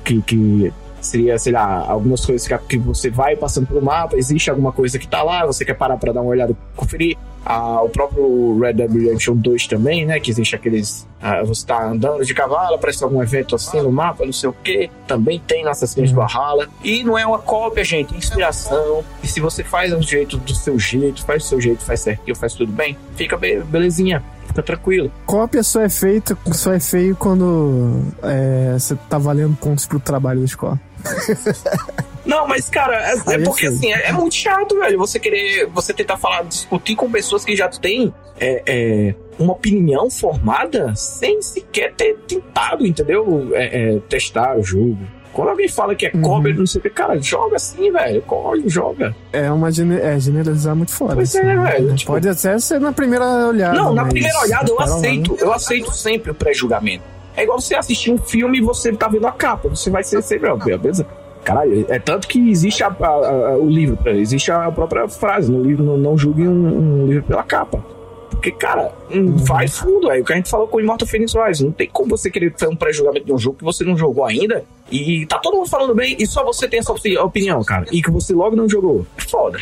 [0.06, 0.74] Que, que
[1.06, 5.08] seria, sei lá, algumas coisas que, você vai passando pelo mapa, existe alguma coisa que
[5.08, 7.18] tá lá, você quer parar pra dar uma olhada, conferir.
[7.46, 10.20] Ah, o próprio Red Dead Redemption 2 também, né?
[10.20, 11.06] Que existe aqueles.
[11.22, 14.54] ah, você tá andando de cavalo, aparece algum evento assim no mapa, não sei o
[14.54, 14.90] que.
[15.08, 16.68] Também tem no Assassin's Valhalla.
[16.84, 19.04] E não é uma cópia, gente, é inspiração.
[19.22, 22.36] E se você faz do jeito do seu jeito, faz do seu jeito, faz certinho,
[22.36, 25.12] faz tudo bem, fica be- belezinha, fica tranquilo.
[25.26, 30.40] Cópia só é feito, só é feio quando é, você tá valendo pontos pro trabalho
[30.40, 30.80] da escola.
[32.26, 33.76] Não, mas, cara, é, é porque sim.
[33.76, 34.98] assim, é, é muito chato, velho.
[34.98, 40.10] Você querer, você tentar falar, discutir com pessoas que já têm é, é, uma opinião
[40.10, 43.50] formada sem sequer ter tentado, entendeu?
[43.54, 44.98] É, é, testar o jogo.
[45.34, 46.22] Quando alguém fala que é Uhum.
[46.22, 48.22] cópia, não sei o que, cara, joga assim, velho.
[48.22, 49.16] Corre, joga.
[49.34, 51.16] É uma gene- é, generalizar muito fora.
[51.16, 51.72] Pois assim, é, né?
[51.72, 53.74] velho, tipo- Pode até ser na primeira olhada.
[53.76, 55.32] Não, na primeira olhada eu lá, aceito.
[55.34, 55.38] né?
[55.42, 57.04] Eu aceito sempre o pré-julgamento.
[57.36, 59.68] É igual você assistir um filme e você tá vendo a capa.
[59.70, 61.04] Você vai ser sempre, beleza?
[61.44, 65.62] Caralho, é tanto que existe a- a- a- o livro, existe a própria frase no
[65.62, 67.84] livro, não, não julgue um, um livro pela capa.
[68.30, 71.34] Porque, cara, hum, vai fundo, é o que a gente falou com o Immortal Phoenix
[71.34, 71.64] Rise.
[71.64, 74.26] Não tem como você querer ter um pré-julgamento de um jogo que você não jogou
[74.26, 77.86] ainda e tá todo mundo falando bem e só você tem essa opini- opinião, cara.
[77.92, 79.06] E que você logo não jogou.
[79.18, 79.60] Foda.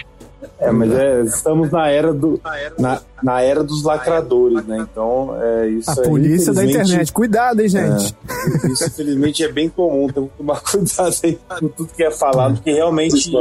[0.60, 2.40] É, mas é, estamos na era do
[2.78, 4.88] na, na era dos lacradores, né?
[4.92, 7.12] Então, é isso A aí, polícia da internet.
[7.12, 8.16] Cuidado, hein, gente.
[8.30, 10.08] É, isso, infelizmente, é bem comum.
[10.08, 13.32] Temos que tomar cuidado aí com tudo que é falado, porque realmente.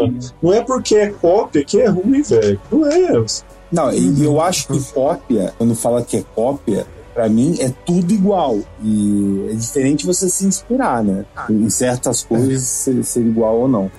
[0.43, 2.61] Não é porque é cópia que é ruim, velho.
[2.71, 3.25] Não é.
[3.71, 8.13] Não, e eu acho que cópia, quando fala que é cópia, pra mim é tudo
[8.13, 8.59] igual.
[8.83, 11.25] E é diferente você se inspirar, né?
[11.49, 13.91] Em certas coisas ser, ser igual ou não.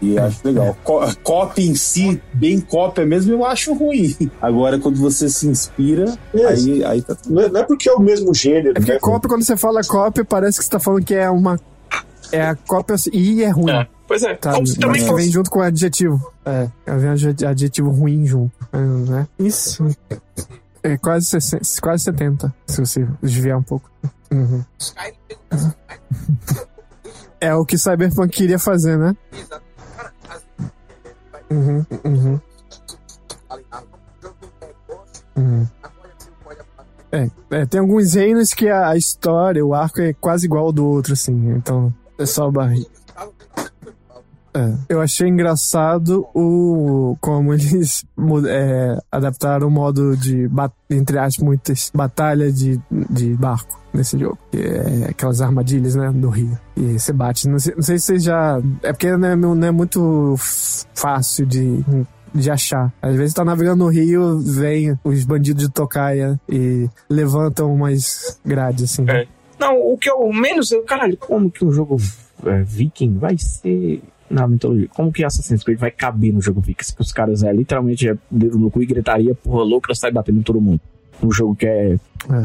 [0.00, 0.76] E eu acho legal.
[0.84, 4.14] Có- Cópia em si, bem cópia mesmo, eu acho ruim.
[4.40, 6.16] Agora, quando você se inspira,
[6.48, 8.70] aí, aí tá tudo Não é, não é porque é o mesmo gênero.
[8.70, 8.98] É porque né?
[8.98, 11.58] cópia, quando você fala cópia, parece que você tá falando que é uma.
[12.30, 13.70] É a cópia e é ruim.
[13.72, 14.34] É, pois é.
[14.34, 15.22] Tá, Como se também fosse.
[15.22, 16.32] vem junto com o adjetivo.
[16.46, 18.52] É, vem adje- adjetivo ruim junto.
[18.72, 19.28] é, Né?
[19.38, 19.86] Isso.
[20.82, 23.90] É quase, 60, quase 70, se você desviar um pouco.
[24.32, 24.64] Uhum.
[27.40, 29.16] É o que Cyberpunk queria fazer, né?
[31.50, 32.40] Uhum, uhum.
[35.36, 35.66] Uhum.
[37.10, 40.72] É, é, tem alguns reinos que a, a história, o arco é quase igual ao
[40.72, 41.50] do outro, assim.
[41.50, 42.91] Então, é só barriga.
[44.54, 48.04] É, eu achei engraçado o como eles
[48.48, 50.48] é, adaptaram o modo de,
[50.90, 54.38] entre aspas, muitas batalha de, de barco nesse jogo.
[54.50, 56.58] Que é aquelas armadilhas, né, do rio.
[56.76, 57.48] E você bate.
[57.48, 58.60] Não sei, não sei se você já.
[58.82, 60.34] É porque não é, não é muito
[60.94, 61.84] fácil de.
[62.34, 62.90] De achar.
[63.02, 68.84] Às vezes tá navegando no rio, vem os bandidos de tocaia e levantam umas grades,
[68.84, 69.04] assim.
[69.06, 69.26] É.
[69.60, 70.70] Não, o que eu menos.
[70.86, 71.98] Caralho, como que um jogo
[72.46, 74.88] é, Viking vai ser na mitologia?
[74.94, 76.84] Como que Assassin's Creed vai caber no jogo Viking?
[76.84, 80.38] Se os caras é literalmente é dedo no cu e gritaria, porra louca, sai batendo
[80.38, 80.80] em todo mundo.
[81.22, 81.96] Um jogo que é,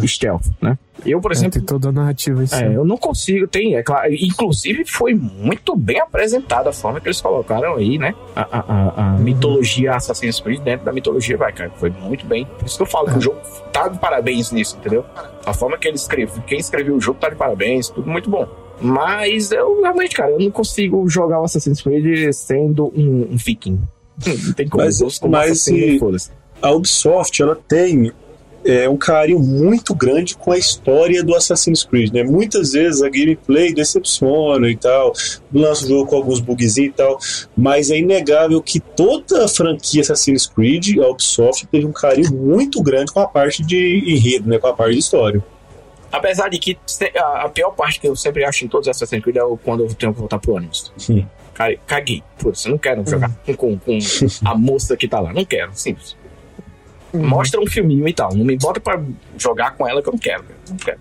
[0.05, 0.77] stealth, né?
[1.03, 1.53] Eu, por É, exemplo.
[1.53, 2.53] tem toda a narrativa isso.
[2.53, 4.13] É, eu não consigo, tem, é claro.
[4.13, 8.13] Inclusive, foi muito bem apresentada a forma que eles colocaram aí, né?
[8.35, 11.71] A, a- a- a mitologia Assassin's Creed dentro da mitologia vai, cara.
[11.77, 12.45] Foi muito bem.
[12.45, 13.37] Por isso que eu falo que o jogo
[13.73, 15.03] tá de parabéns nisso, entendeu?
[15.43, 18.47] A forma que ele escreveu, quem escreveu o jogo tá de parabéns, tudo muito bom.
[18.81, 23.79] Mas eu realmente, cara, eu não consigo jogar o Assassin's Creed sendo um, um viking.
[24.25, 24.83] Não tem como.
[24.83, 25.99] Mas- eu mas se-.
[26.61, 28.11] A Ubisoft, ela tem
[28.65, 32.23] é, um carinho muito grande com a história do Assassin's Creed, né?
[32.23, 35.13] Muitas vezes a gameplay decepciona e tal,
[35.53, 37.17] lança o jogo com alguns bugs e tal,
[37.55, 42.81] mas é inegável que toda a franquia Assassin's Creed, a Ubisoft, teve um carinho muito
[42.81, 44.57] grande com a parte de enredo, né?
[44.57, 45.43] Com a parte de história.
[46.11, 46.77] Apesar de que
[47.43, 49.93] a pior parte que eu sempre acho em todos os Assassin's Creed é quando eu
[49.93, 50.91] tenho que voltar pro ônibus.
[50.97, 51.27] Sim.
[51.53, 52.23] Ca- Caguei.
[52.39, 53.97] Putz, eu não quero jogar com, com
[54.45, 55.33] a moça que tá lá.
[55.33, 56.15] Não quero, simples.
[57.13, 58.33] Mostra um filminho e tal.
[58.35, 59.01] Não me bota pra
[59.37, 60.43] jogar com ela que eu não quero.
[60.43, 60.59] cara.
[60.69, 60.99] Não quero.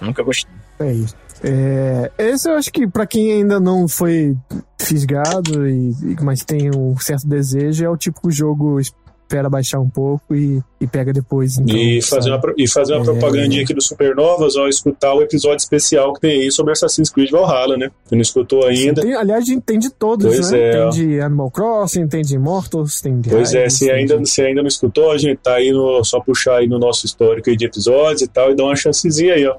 [0.00, 0.50] Nunca gostei.
[0.80, 1.16] É isso.
[1.42, 4.34] É, esse eu acho que pra quem ainda não foi
[4.80, 8.78] fisgado, e, e- mas tem um certo desejo, é o típico jogo
[9.26, 11.58] espera baixar um pouco e, e pega depois.
[11.58, 12.46] Então, e, fazer sabe?
[12.46, 13.04] uma, e fazer uma É.
[13.04, 17.30] propagandinha aqui do Supernovas, ó, escutar o episódio especial que tem aí sobre Assassin's Creed
[17.30, 17.90] Valhalla, né?
[18.04, 19.00] Você não escutou ainda?
[19.00, 20.58] Tem- aliás, a gente tem de todos, Pois né?
[20.58, 20.88] é, tem ó.
[20.90, 24.60] de Animal Crossing, tem de Immortals, tem de Pois é, se ainda, de- se ainda
[24.60, 27.64] não escutou, a gente tá aí no, só puxar aí no nosso histórico aí de
[27.64, 29.56] episódios e tal, e dar uma chancezinha aí, ó.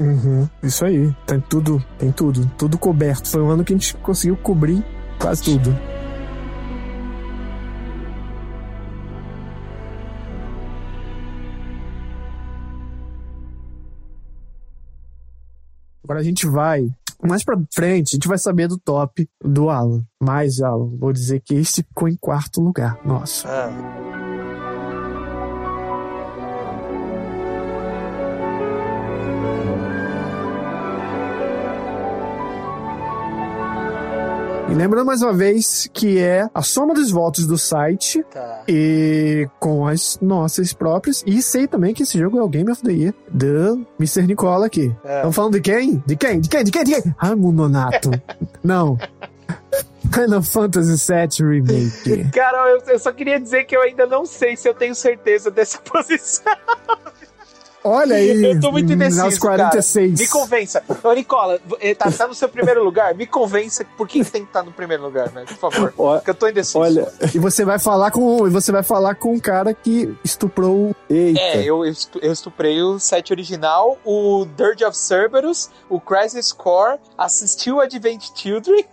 [0.00, 1.10] Uhum, isso aí.
[1.26, 2.48] Tem tudo, tem tudo.
[2.56, 3.28] Tudo coberto.
[3.28, 4.82] Foi um ano que a gente conseguiu cobrir
[5.18, 5.76] quase tudo.
[16.08, 16.88] Agora a gente vai
[17.22, 20.02] mais pra frente, a gente vai saber do top do Alan.
[20.18, 22.98] Mas, Alan, vou dizer que esse ficou em quarto lugar.
[23.04, 23.46] Nossa.
[34.70, 38.62] E lembrando mais uma vez que é a soma dos votos do site Tá.
[38.68, 41.22] e com as nossas próprias.
[41.26, 44.26] E sei também que esse jogo é o Game of the Year do Mr.
[44.26, 44.94] Nicola aqui.
[45.04, 45.16] É.
[45.16, 46.02] Estamos falando de quem?
[46.06, 46.40] De quem?
[46.40, 46.64] De quem?
[46.64, 46.84] De quem?
[46.84, 47.14] De quem?
[47.16, 48.10] Raimundo Nonato.
[48.62, 48.98] Não.
[50.12, 52.30] Final Fantasy VII Remake.
[52.32, 55.50] Cara, eu, eu só queria dizer que eu ainda não sei se eu tenho certeza
[55.50, 56.44] dessa posição.
[57.84, 58.44] Olha aí.
[58.44, 60.12] Eu tô muito indeciso, Nas 46.
[60.12, 60.22] Cara.
[60.22, 60.82] Me convença.
[61.02, 63.14] Ô, Nicola, eh, tá, tá no seu primeiro lugar?
[63.14, 65.44] Me convença por que tem que estar no primeiro lugar, né?
[65.46, 65.92] Por favor.
[65.92, 66.78] Porque eu tô indeciso.
[66.78, 70.94] Olha, E você vai falar com e você vai falar com um cara que estuprou.
[71.08, 71.40] eita.
[71.40, 76.52] É, eu, eu estu- eu estuprei o set original, o Dirge of Cerberus, o Crisis
[76.52, 78.84] Core, assisti o Advent Children.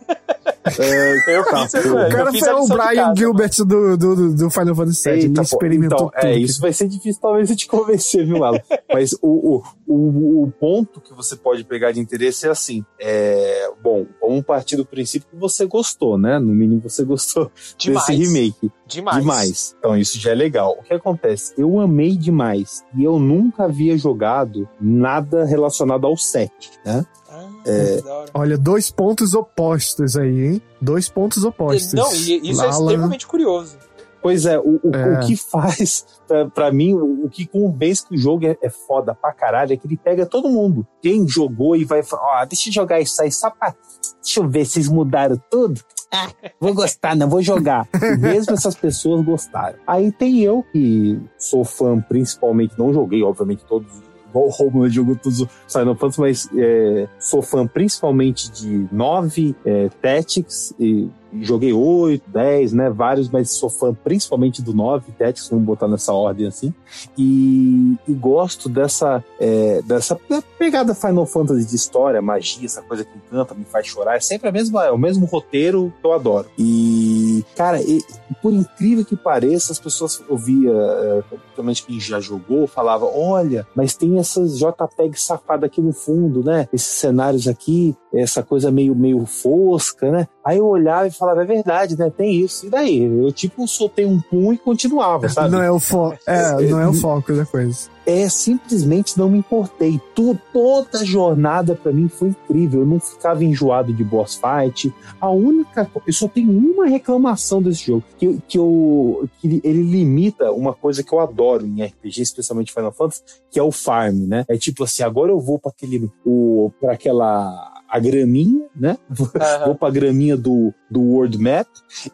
[0.79, 1.85] É, Eu tá, fiz.
[1.85, 5.13] O cara fiz foi o Brian casa, Gilbert do, do, do Final Fantasy VII.
[5.13, 6.45] Ele Eita, pô, experimentou então, é, tudo.
[6.45, 8.59] isso vai ser difícil talvez eu te convencer, viu, Alan?
[8.91, 13.69] Mas o, o, o, o ponto que você pode pegar de interesse é assim, é,
[13.81, 16.39] bom, vamos partir do princípio que você gostou, né?
[16.39, 18.05] No mínimo você gostou Demais.
[18.07, 18.71] desse remake.
[18.87, 19.17] Demais.
[19.19, 19.75] Demais.
[19.79, 20.77] Então isso já é legal.
[20.79, 21.53] O que acontece?
[21.57, 27.05] Eu amei demais e eu nunca havia jogado nada relacionado ao 7, né?
[27.29, 27.99] Ah, É.
[28.33, 30.61] Olha, dois pontos opostos aí, hein?
[30.79, 31.93] Dois pontos opostos.
[31.93, 33.77] Não, e isso é Lala- extremamente curioso.
[34.25, 35.19] Pois é, o, o, É.
[35.19, 38.71] o que faz, pra, pra mim, o, o que convence que o jogo é, é
[38.71, 40.83] foda pra caralho é que ele pega todo mundo.
[40.99, 43.75] Quem jogou e vai falar, ó, deixa eu jogar isso aí só pra.
[44.23, 45.79] Deixa eu ver, vocês mudaram tudo?
[46.11, 46.27] Ah,
[46.59, 47.87] vou gostar, não vou jogar.
[48.01, 49.77] E mesmo essas pessoas gostaram.
[49.85, 53.93] Aí tem eu, que sou fã principalmente, não joguei, obviamente, todos.
[54.27, 59.55] Igual o Romulo jogou todos os Final Fantasy, mas é, sou fã principalmente de 9,
[59.63, 62.89] é, Tactics e joguei 8, 10, né?
[62.89, 66.73] Vários, mas sou fã principalmente do 9, Tactics, vamos botar nessa ordem assim.
[67.17, 70.15] E, e gosto dessa, é, dessa
[70.57, 74.15] pegada Final Fantasy de história, magia, essa coisa que encanta, me faz chorar.
[74.15, 76.47] É sempre a mesma, é o mesmo roteiro que eu adoro.
[76.57, 78.03] E, cara, e-
[78.41, 83.95] por incrível que pareça, as pessoas ouvia, é, principalmente quem já jogou, falava: olha, mas
[83.95, 86.67] tem essas JPEG safadas aqui no fundo, né?
[86.73, 90.27] Esses cenários aqui, essa coisa meio, meio fosca, né?
[90.43, 92.11] Aí eu olhava e falava, é verdade, né?
[92.15, 92.65] Tem isso.
[92.67, 93.03] E daí?
[93.03, 95.49] Eu, tipo, soltei um pum e continuava, sabe?
[95.51, 96.17] Não é o foco.
[96.27, 97.94] É, não é o foco da coisa.
[98.05, 99.99] É simplesmente não me importei.
[100.13, 102.81] Tu, toda a jornada pra mim foi incrível.
[102.81, 104.93] Eu não ficava enjoado de boss fight.
[105.19, 110.51] A única, eu só tenho uma reclamação desse jogo, que, que, eu, que ele limita
[110.51, 114.45] uma coisa que eu adoro em RPG, especialmente Final Fantasy, que é o farm, né?
[114.47, 118.97] É tipo assim, agora eu vou para aquele, o, para aquela a graminha, né?
[119.09, 119.65] Aham.
[119.67, 121.67] Vou pra graminha do, do World Map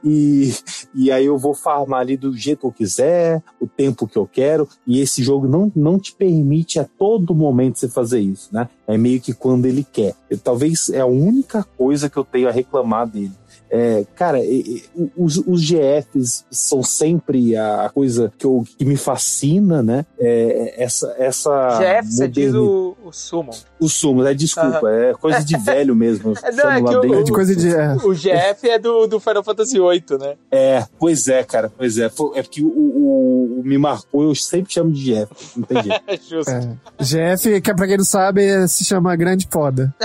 [0.03, 0.53] e,
[0.93, 4.27] e aí eu vou farmar ali do jeito que eu quiser, o tempo que eu
[4.31, 8.69] quero, e esse jogo não, não te permite a todo momento você fazer isso, né?
[8.87, 10.13] É meio que quando ele quer.
[10.29, 13.31] Eu- talvez é a única coisa que eu tenho a reclamar dele.
[13.73, 18.97] É, cara, e- e, os, os GFs são sempre a coisa que, eu, que me
[18.97, 20.05] fascina, né?
[20.19, 23.51] É, essa essa GF, você diz o, o Summon.
[23.79, 26.33] o sumo, é desculpa, é coisa de velho mesmo.
[26.43, 27.19] É, não, é que o- dentro.
[27.19, 27.69] É de coisa de.
[27.73, 27.93] é.
[28.03, 30.33] O GF é do, do Final Fantasy VIII, né?
[30.51, 32.05] É, pois é, cara, pois é.
[32.07, 32.09] É
[32.43, 35.11] porque o, o- o me marcou, eu sempre chamo de
[35.55, 36.01] não tem jeito.
[36.29, 36.51] Justo.
[36.51, 36.75] É.
[36.99, 39.93] GF, que pra quem não sabe, se chama Grande Foda.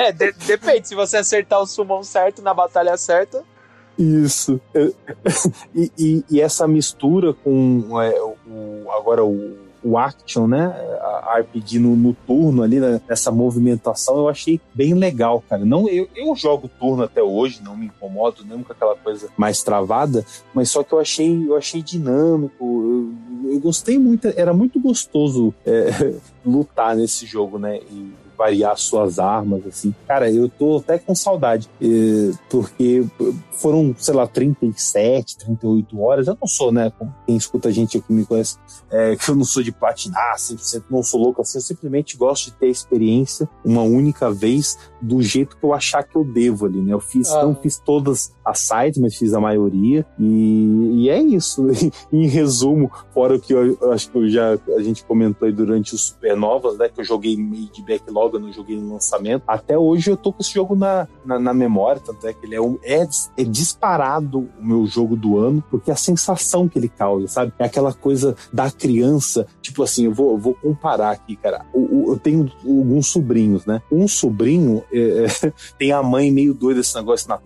[0.00, 3.42] É, de- depende, se você acertar o summon certo na batalha certa.
[3.98, 4.60] Isso.
[4.72, 4.94] Eu-
[5.74, 10.66] E, e- e essa mistura com é, o, agora o, o action, né?
[11.24, 15.64] A RPG no, no turno ali, né, nessa movimentação, eu achei bem legal, cara.
[15.64, 19.62] Não, eu, eu jogo turno até hoje, não me incomodo, nem com aquela coisa mais
[19.62, 20.24] travada,
[20.54, 22.64] mas só que eu achei, eu achei dinâmico.
[23.44, 26.14] Eu, eu gostei muito, era muito gostoso é,
[26.46, 27.78] lutar nesse jogo, né?
[27.78, 29.94] E, variar suas armas, assim.
[30.06, 31.68] Cara, eu tô até com saudade,
[32.48, 33.04] porque
[33.52, 36.26] foram, sei lá, 37, 38 horas.
[36.26, 36.92] Eu não sou, né?
[37.26, 38.58] Quem escuta a gente aqui me conhece,
[38.90, 41.58] é, que eu não sou de platinar 100%, não sou louco assim.
[41.58, 46.02] Eu simplesmente gosto de ter a experiência uma única vez do jeito que eu achar
[46.02, 46.92] que eu devo ali, né?
[46.92, 47.44] Eu fiz, Ah.
[47.44, 50.04] não fiz todas as sites, mas fiz a maioria.
[50.18, 51.66] E, e é isso.
[52.12, 55.52] em resumo, fora o que eu, eu acho que eu já a gente comentou aí
[55.52, 56.88] durante os Supernovas, né?
[56.88, 59.42] Que eu joguei meio de backlog, eu não joguei no lançamento.
[59.46, 62.54] Até hoje eu tô com esse jogo na, na, na memória, tanto é que ele
[62.54, 63.06] é, um, é,
[63.36, 67.52] é disparado o meu jogo do ano, porque a sensação que ele causa, sabe?
[67.58, 71.64] É aquela coisa da criança, tipo assim, eu vou, eu vou comparar aqui, cara.
[71.72, 73.80] O- eu tenho alguns sobrinhos, né?
[73.90, 77.40] Um sobrinho é, é, tem a mãe meio doida esse negócio na-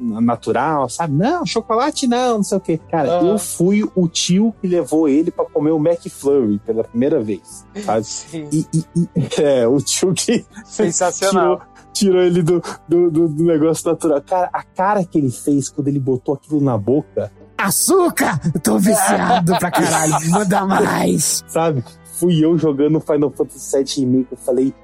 [0.89, 1.15] sabe?
[1.15, 2.81] Não, chocolate não, não sei o quê.
[2.91, 3.23] Cara, Ah.
[3.23, 8.05] eu fui o tio que levou ele pra comer o McFlurry pela primeira vez, sabe?
[8.05, 8.49] Sim.
[8.53, 9.09] E, e- e-
[9.43, 11.61] é, o tio que Sensacional.
[11.93, 14.23] tirou ele do, do, do- do negócio natural.
[14.23, 18.39] Cara, a cara que ele fez quando ele botou aquilo na boca, Açúcar!
[18.63, 20.15] Tô viciado pra caralho.
[20.31, 21.43] Manda mais!
[21.49, 21.83] sabe?
[22.19, 24.29] Fui eu jogando Final Fantasy VII Remake.
[24.33, 24.75] Eu falei,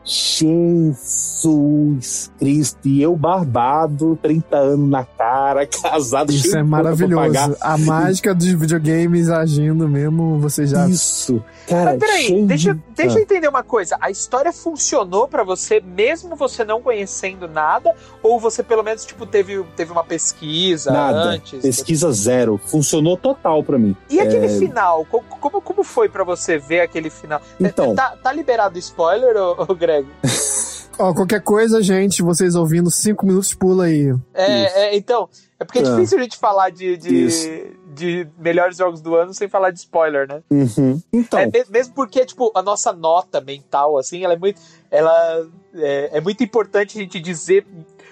[1.05, 2.79] Jesus Cristo.
[2.89, 7.57] E eu barbado, 30 anos na cara, casado, Isso é maravilhoso.
[7.61, 10.89] A mágica dos videogames agindo mesmo, você já.
[10.89, 11.43] Isso.
[11.69, 13.97] Cara, Mas peraí, cheio deixa, de- deixa eu entender uma coisa.
[14.01, 17.95] A história funcionou pra você, mesmo você não conhecendo nada?
[18.23, 21.19] Ou você pelo menos, tipo, teve, teve uma pesquisa Nada.
[21.31, 21.63] antes?
[21.63, 22.61] Pesquisa zero.
[22.67, 23.97] Funcionou total pra mim.
[24.11, 25.05] E aquele É, final?
[25.07, 27.24] Co- Como, como foi pra você ver aquele final?
[27.61, 27.95] Então.
[27.95, 30.07] Tá, tá liberado spoiler, ô, ô Greg?
[30.97, 34.15] Ó, qualquer coisa, gente, vocês ouvindo cinco minutos, pula aí.
[34.33, 35.29] É, é, então,
[35.59, 35.91] é porque é Ah.
[35.91, 40.29] difícil a gente falar de, de, de melhores jogos do ano sem falar de spoiler,
[40.29, 40.41] né?
[40.49, 41.03] Uhum.
[41.13, 44.61] Então, É, me- mesmo porque, tipo, a nossa nota mental, assim, ela é muito.
[44.89, 45.45] Ela
[45.75, 47.67] é, é muito importante a gente dizer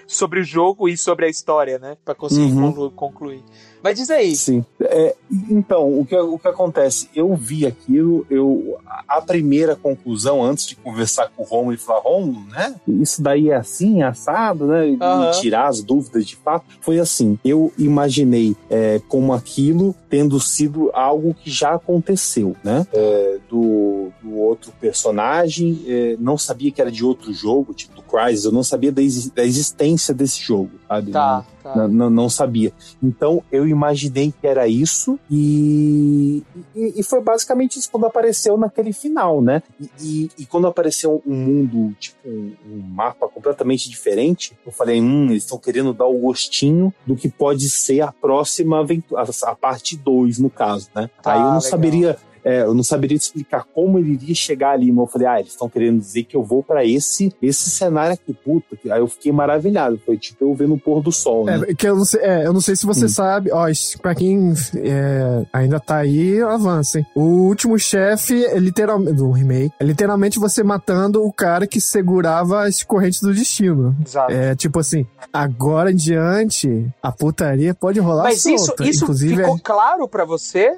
[0.05, 1.95] sobre o jogo e sobre a história, né?
[2.03, 2.67] Pra conseguir Uhum.
[2.73, 3.43] conclu- concluir.
[3.83, 4.33] Mas diz aí.
[4.35, 4.65] Sim.
[4.79, 5.13] É,
[5.49, 7.09] então, o que, o que acontece?
[7.13, 11.99] Eu vi aquilo, eu a primeira conclusão, antes de conversar com o Romulo e falar,
[11.99, 12.75] Romulo, né?
[12.87, 14.87] Isso daí é assim, é assado, né?
[14.87, 15.31] E Aham.
[15.31, 16.65] tirar as dúvidas de fato.
[16.79, 22.87] Foi assim, eu imaginei é, como aquilo tendo sido algo que já aconteceu, né?
[22.93, 28.17] É, do, do outro personagem, é, não sabia que era de outro jogo, tipo do
[28.17, 31.11] Crysis, eu não sabia da, exi- da existência desse jogo, sabe?
[31.11, 31.75] Tá, tá.
[31.75, 32.71] Não, não, não sabia.
[33.01, 36.43] Então eu imaginei que era isso e,
[36.75, 39.61] e, e foi basicamente isso quando apareceu naquele final, né?
[39.79, 45.01] E, e- e quando apareceu um mundo, tipo um, um mapa completamente diferente, eu falei,
[45.01, 49.49] hum, eles estão querendo dar o gostinho do que pode ser a próxima aventura, a,
[49.51, 51.09] a parte 2, no caso, né?
[51.21, 51.61] Tá, Aí eu não legal.
[51.61, 52.17] saberia.
[52.43, 55.39] É, eu não saberia te explicar como ele iria chegar ali, mas eu falei, ah,
[55.39, 58.77] eles estão querendo dizer que eu vou pra esse esse cenário aqui, puta.
[58.91, 59.99] Aí eu fiquei maravilhado.
[60.05, 61.61] Foi tipo eu vendo o pôr do sol, né?
[61.67, 63.09] É, que eu, não sei, é, eu não sei se você Hum.
[63.09, 67.05] sabe, ó, isso, pra quem é, ainda tá aí, avancem.
[67.15, 72.63] O último chefe é literalmente, do remake, é literalmente você matando o cara que segurava
[72.67, 73.95] as correntes do destino.
[74.05, 74.31] Exato.
[74.31, 78.83] É tipo assim, agora em diante, a putaria pode rolar Mas isso, solta.
[78.83, 80.77] isso Inclusive, ficou é- claro pra você?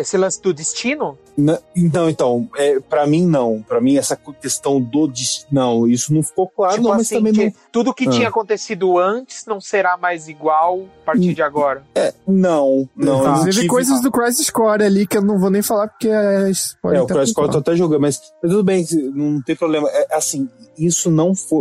[0.00, 1.18] Esse lance do destino?
[1.36, 3.62] Na- Então, então, é, para mim não.
[3.68, 7.16] Pra mim essa questão do destino, não, isso não ficou claro, tipo não, mas assim,
[7.16, 7.52] também que não.
[7.70, 8.10] tudo que Ah.
[8.10, 11.82] tinha acontecido antes não será mais igual a partir de agora.
[11.94, 13.22] É, não, não.
[13.24, 16.48] não inclusive coisas do Crisis Core ali que eu não vou nem falar porque é
[16.50, 17.00] spoiler.
[17.00, 19.88] É, o Crash Core eu tô até jogando, mas, mas tudo bem, não tem problema.
[19.90, 20.48] É, assim,
[20.78, 21.60] isso não foi.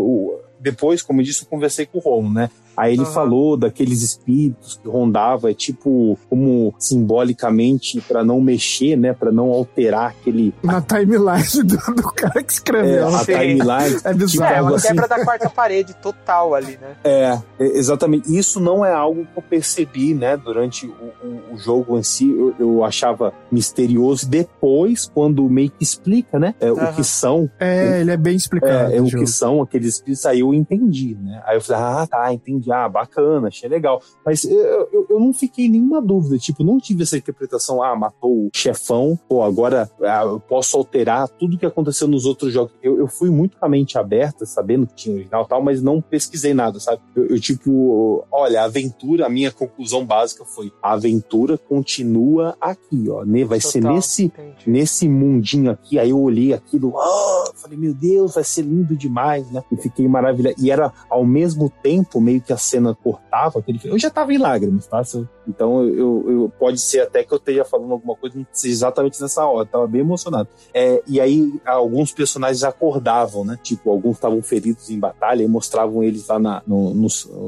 [0.61, 2.49] Depois, como eu disse, eu conversei com o Romo, né?
[2.79, 3.11] Aí ele Aham.
[3.11, 9.13] falou daqueles espíritos que rondavam, é tipo, como simbolicamente, pra não mexer, né?
[9.13, 10.53] Pra não alterar aquele.
[10.63, 13.07] Na timeline do, do cara que É, escreveu.
[13.07, 13.25] a Sim.
[13.25, 13.99] timeline.
[14.03, 14.55] É É, bizarro.
[14.55, 14.87] algo uma assim.
[14.87, 16.95] quebra da quarta parede total ali, né?
[17.03, 18.35] É, é, exatamente.
[18.35, 20.91] Isso não é algo que eu percebi, né, durante o,
[21.27, 22.29] o- o jogo em si.
[22.31, 24.27] Eu, eu achava misterioso.
[24.29, 26.93] Depois, quando meio que explica, né, é, o Aham.
[26.93, 28.91] que são, É, ele é bem explicado.
[28.91, 31.41] é, é o o que são aqueles espíritos, aí eu entendi, né?
[31.45, 32.68] Aí eu falei, ah, tá, entendi.
[32.71, 34.01] Ah, bacana, achei legal.
[34.25, 36.37] Mas eu, eu, eu não fiquei nenhuma dúvida.
[36.37, 41.27] Tipo, não tive essa interpretação, ah, matou o chefão, pô, agora ah, eu posso alterar
[41.27, 42.73] tudo que aconteceu nos outros jogos.
[42.81, 45.81] Eu, eu fui muito com a mente aberta, sabendo que tinha original e tal, mas
[45.81, 47.01] não pesquisei nada, sabe?
[47.15, 53.09] Eu, eu, tipo, olha, a aventura, a minha conclusão básica foi: a aventura continua aqui,
[53.09, 53.23] ó.
[53.23, 53.43] né?
[53.43, 54.69] Vai ser Total, nesse entendi.
[54.69, 59.49] nesse mundinho aqui, aí eu olhei aquilo, ah, falei, meu Deus, vai ser lindo demais,
[59.51, 59.63] né?
[59.71, 60.55] E fiquei maravilhado.
[60.59, 64.37] E era ao mesmo tempo, meio que a cena cortava, aquele eu já tava em
[64.37, 65.01] lágrimas, tá?
[65.47, 69.65] Então eu, eu- pode ser até que eu esteja falando alguma coisa, exatamente nessa hora,
[69.65, 70.47] tava bem emocionado.
[70.73, 73.57] É, e aí alguns personagens acordavam, né?
[73.61, 77.07] Tipo, alguns estavam feridos em batalha e mostravam eles lá na- no, no,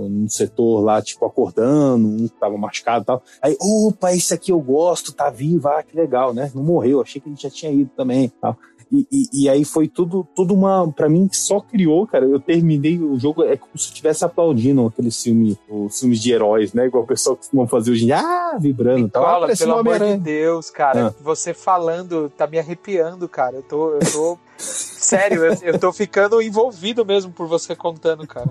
[0.09, 3.23] no setor lá, tipo, acordando, um que tava machucado e tal.
[3.41, 6.51] Aí, opa, esse aqui eu gosto, tá vivo, ah, que legal, né?
[6.55, 8.57] Não morreu, achei que ele já tinha ido também tal.
[8.92, 10.92] E, e, e aí foi tudo, tudo uma.
[10.92, 12.26] Pra mim, que só criou, cara.
[12.26, 16.32] Eu terminei o jogo, é como se eu estivesse aplaudindo aqueles filmes, os filmes de
[16.34, 16.88] heróis, né?
[16.88, 19.24] Igual o pessoal costuma fazer hoje ah, vibrando e tal.
[19.24, 20.18] Ah, Nicola, parece pelo amor de.
[20.18, 21.14] Deus, cara, Ah.
[21.24, 23.58] você falando tá me arrepiando, cara.
[23.58, 23.92] Eu tô.
[23.92, 24.38] Eu tô...
[24.61, 28.49] Sério, eu, eu tô ficando envolvido mesmo por você contando, cara.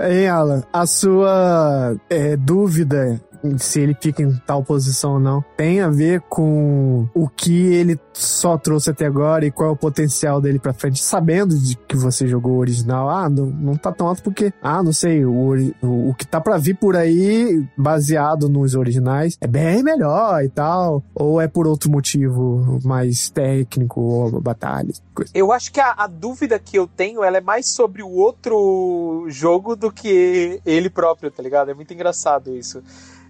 [0.00, 0.62] Hein, Alan?
[0.72, 3.20] A sua é, dúvida
[3.58, 7.98] se ele fica em tal posição ou não tem a ver com o que ele
[8.12, 11.96] só trouxe até agora e qual é o potencial dele pra frente, sabendo de que
[11.96, 13.08] você jogou o original.
[13.10, 16.40] Ah, não, não tá tão alto porque, ah, não sei, o, o, o que tá
[16.40, 21.02] pra vir por aí, baseado nos originais, é bem melhor e tal.
[21.14, 25.30] Ou é por outro motivo mais técnico, ou batalhas, coisa.
[25.34, 29.26] Eu acho que a, a dúvida que eu tenho ela é mais sobre o outro
[29.28, 31.70] jogo do que ele próprio, tá ligado?
[31.70, 32.82] É muito engraçado isso.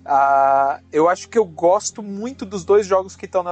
[0.05, 3.43] Ah, eu acho que eu gosto muito dos dois jogos que estão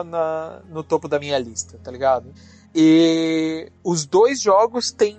[0.71, 2.33] no topo da minha lista, tá ligado?
[2.75, 5.19] E os dois jogos têm,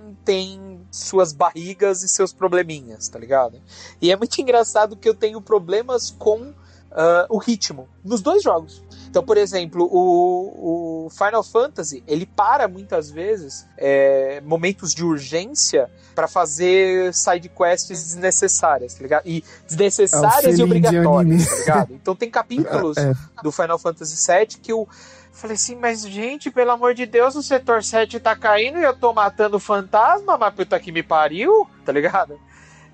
[0.92, 3.60] suas barrigas e seus probleminhas, tá ligado?
[4.02, 6.54] E é muito engraçado que eu tenho problemas com
[6.92, 8.83] ah, o ritmo nos dois jogos.
[9.14, 15.88] Então, por exemplo, o, o Final Fantasy ele para muitas vezes é, momentos de urgência
[16.16, 19.28] para fazer side quests desnecessárias, tá ligado?
[19.28, 21.94] E desnecessárias É o e obrigatórias, tá ligado?
[21.94, 23.14] Então tem capítulos É.
[23.44, 24.90] do Final Fantasy VII que eu
[25.32, 28.96] falei assim, mas gente, pelo amor de Deus, o setor 7 tá caindo e eu
[28.96, 32.40] tô matando fantasma, mas puta que me pariu, tá ligado?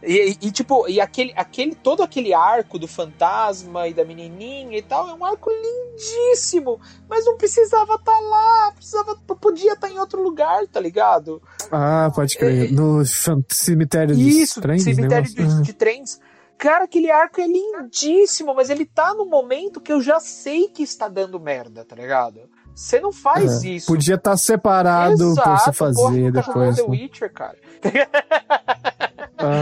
[0.01, 4.81] E, e, tipo, e aquele, aquele, todo aquele arco do fantasma e da menininha e
[4.81, 6.79] tal, é um arco lindíssimo,
[7.09, 11.41] mas não precisava estar lá, precisava, podia estar em outro lugar, tá ligado?
[11.69, 12.71] Ah, pode crer.
[12.71, 16.19] No fan- cemitério de Isso, trens, cemitério de, de trens.
[16.57, 20.83] Cara, aquele arco é lindíssimo, mas ele tá no momento que eu já sei que
[20.83, 22.41] está dando merda, tá ligado?
[22.75, 23.87] Você não faz É, isso.
[23.87, 26.75] Podia estar separado pra você Exato, fazer porra, depois.
[26.77, 26.87] The né?
[26.89, 27.57] Witcher, cara.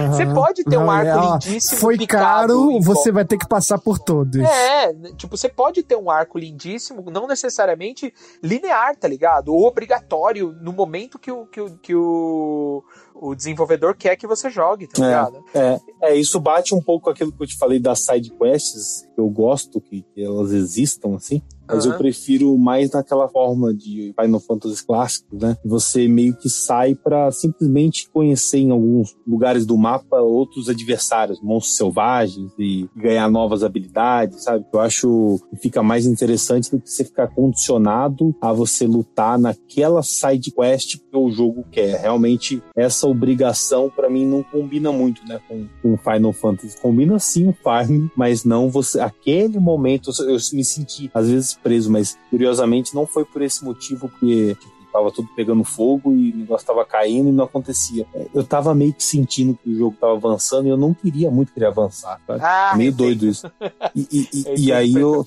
[0.09, 1.79] Você pode ter um arco é, ó, lindíssimo.
[1.79, 4.41] Foi caro, você vai ter que passar por todos.
[4.41, 9.53] É, tipo, você pode ter um arco lindíssimo, não necessariamente linear, tá ligado?
[9.53, 12.83] Ou obrigatório no momento que o, que o, que o,
[13.13, 15.43] o desenvolvedor quer que você jogue, tá ligado?
[15.53, 19.07] É, é, isso bate um pouco com aquilo que eu te falei das side quests.
[19.17, 21.41] Eu gosto que elas existam, assim.
[21.67, 21.97] Mas eu Aham.
[21.99, 25.57] prefiro mais naquela forma de Final Fantasy clássicos, né?
[25.65, 31.77] Você meio que sai pra simplesmente conhecer em alguns lugares do mapa outros adversários, monstros
[31.77, 34.65] selvagens e ganhar novas habilidades, sabe?
[34.73, 40.01] Eu acho que fica mais interessante do que você ficar condicionado a você lutar naquela
[40.03, 41.99] side quest que o jogo quer.
[41.99, 45.39] Realmente, essa obrigação pra mim não combina muito, né?
[45.47, 46.79] Com, com Final Fantasy.
[46.79, 48.99] Combina sim o farm, mas não você.
[48.99, 53.63] Aquele momento eu, eu me senti às vezes preso, mas curiosamente não foi por esse
[53.63, 54.57] motivo que
[54.91, 58.05] tava tudo pegando fogo e o negócio tava caindo e não acontecia.
[58.13, 61.29] É, Eu tava meio que sentindo que o jogo tava avançando e eu não queria
[61.31, 62.19] muito querer avançar?
[62.29, 63.49] Ah, meio doido isso.
[63.95, 65.25] E, e- e- e aí eu,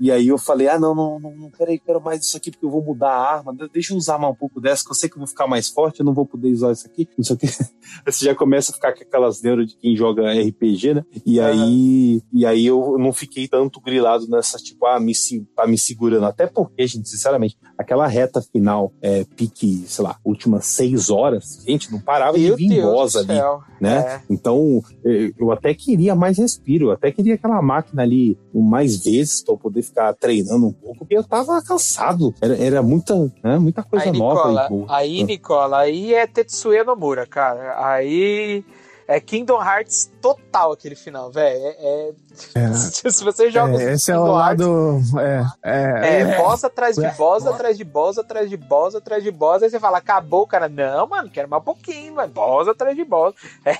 [0.00, 2.64] e, aí eu falei, ah, não, não, não, não peraí, quero mais isso aqui porque
[2.64, 3.54] eu vou mudar a arma.
[3.54, 5.46] De- Deixa eu usar mais um pouco dessa, que eu sei que eu vou ficar
[5.46, 7.08] mais forte, eu não vou poder usar isso aqui.
[7.16, 7.46] Não sei o que.
[7.46, 11.04] Você já começa a ficar com aquelas neuras de quem joga RPG, né?
[11.24, 15.12] E aí, e aí eu não fiquei tanto grilado nessa, tipo, ah, me,
[15.54, 16.24] tá me segurando.
[16.26, 21.90] Até porque, gente, sinceramente, aquela reta final é, pique, sei lá, últimas seis horas, gente,
[21.90, 23.40] não parava Meu de vir do ali
[23.80, 23.98] né?
[23.98, 24.20] É.
[24.30, 29.42] Então, eh, eu até queria mais respiro, eu até queria aquela máquina ali mais vezes
[29.42, 32.34] para eu poder ficar treinando um pouco, porque eu tava cansado.
[32.40, 34.48] Era, era muita, né, muita coisa Aí, nova.
[34.48, 34.86] Nicola, boa.
[34.88, 37.84] aí, Nicola, aí é Tetsuya Nomura, cara.
[37.86, 38.64] Aí
[39.06, 41.58] é Kingdom Hearts total aquele final, velho.
[41.78, 42.12] É,
[42.54, 45.20] é- Se você joga É, esse é o Kingdom Hearts, lado.
[45.20, 47.10] É, é, É, boss atrás de É.
[47.12, 49.62] boss, atrás de boss, atrás de boss, atrás de boss.
[49.62, 50.68] Aí você fala, acabou, o cara.
[50.68, 52.32] Não, mano, quero mais um pouquinho, mano.
[52.32, 53.34] Boss atrás de boss.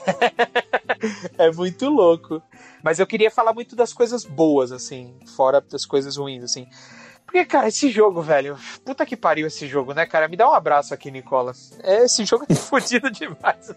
[1.36, 2.42] É, muito louco.
[2.82, 6.66] Mas eu queria falar muito das coisas boas, assim, fora das coisas ruins, assim.
[7.34, 8.56] Porque, cara, esse jogo, velho.
[8.84, 10.28] Puta que pariu esse jogo, né, cara?
[10.28, 11.52] Me dá um abraço aqui, Nicola.
[11.82, 13.66] É, esse jogo é fodido demais.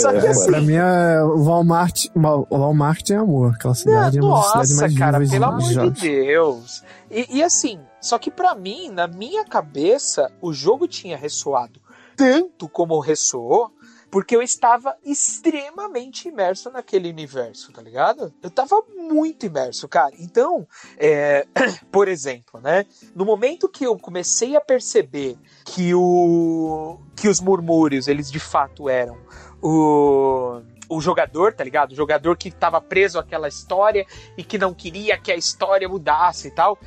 [0.00, 0.50] Só que é, assim.
[0.50, 3.52] Pra mim, é, o Walmart, Walmart é amor.
[3.54, 6.00] Aquela cidade é uma Nossa, mais cara, pelo amor jogos.
[6.00, 6.82] de Deus.
[7.10, 11.78] E, e assim, só que pra mim, na minha cabeça, o jogo tinha ressoado
[12.18, 13.70] tanto como ressoou,
[14.10, 18.32] porque eu estava extremamente imerso naquele universo, tá ligado?
[18.42, 20.14] Eu tava muito imerso, cara.
[20.18, 21.46] Então, é,
[21.92, 22.86] por exemplo, né?
[23.14, 28.88] No momento que eu comecei a perceber que o que os murmúrios, eles de fato
[28.88, 29.18] eram
[29.60, 31.92] o o jogador, tá ligado?
[31.92, 34.06] O jogador que tava preso àquela história
[34.36, 36.78] e que não queria que a história mudasse e tal.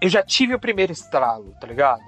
[0.00, 2.02] Eu já tive o primeiro estralo, tá ligado?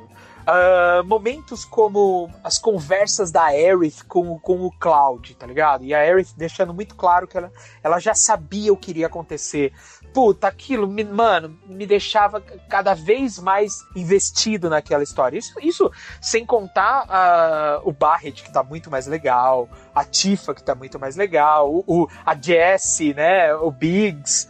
[0.47, 5.85] Ah, momentos como as conversas da Aerith com, com o Cloud, tá ligado?
[5.85, 9.73] E a Aerith deixando muito claro que ela, ela já sabia o que iria acontecer.
[10.13, 15.39] Puta, aquilo, me- mano, me deixava cada vez mais investido naquela história.
[15.39, 15.91] Isso, isso
[16.21, 20.99] sem contar ah, o Barret, que tá muito mais legal, a Tifa, que tá muito
[20.99, 23.55] mais legal, o, o- a Jessie, né?
[23.55, 24.49] O Biggs.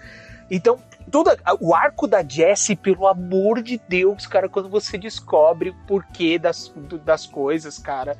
[0.50, 0.78] Então,
[1.10, 6.38] toda, o arco da Jessie, pelo amor de Deus, cara, quando você descobre o porquê
[6.38, 6.72] das,
[7.04, 8.16] das coisas, cara.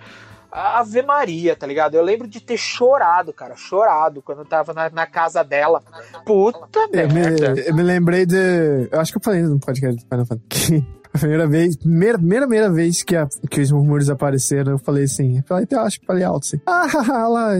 [0.50, 1.94] Ave Maria, tá ligado?
[1.94, 5.82] Eu lembro de ter chorado, cara, chorado quando eu tava na, na casa dela.
[6.26, 7.54] Puta Eu merda.
[7.54, 8.88] me, eu me lembrei de.
[8.92, 10.86] Eu acho que eu falei no podcast do Final Fantasy.
[11.14, 15.04] A primeira vez, primeira, primeira, primeira vez que, a- que os murmúrios apareceram, eu falei
[15.04, 15.38] assim.
[15.38, 16.60] Eu falei, eu acho que falei alto assim.
[16.66, 16.86] Ah,
[17.28, 17.50] lá.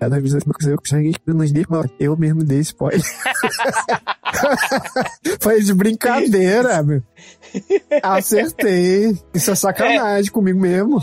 [0.00, 1.50] Cada vez que eu nos
[1.98, 3.02] eu mesmo dei spoiler.
[5.40, 7.02] Foi de brincadeira, meu.
[8.02, 9.16] Acertei.
[9.34, 11.02] Isso é sacanagem comigo mesmo.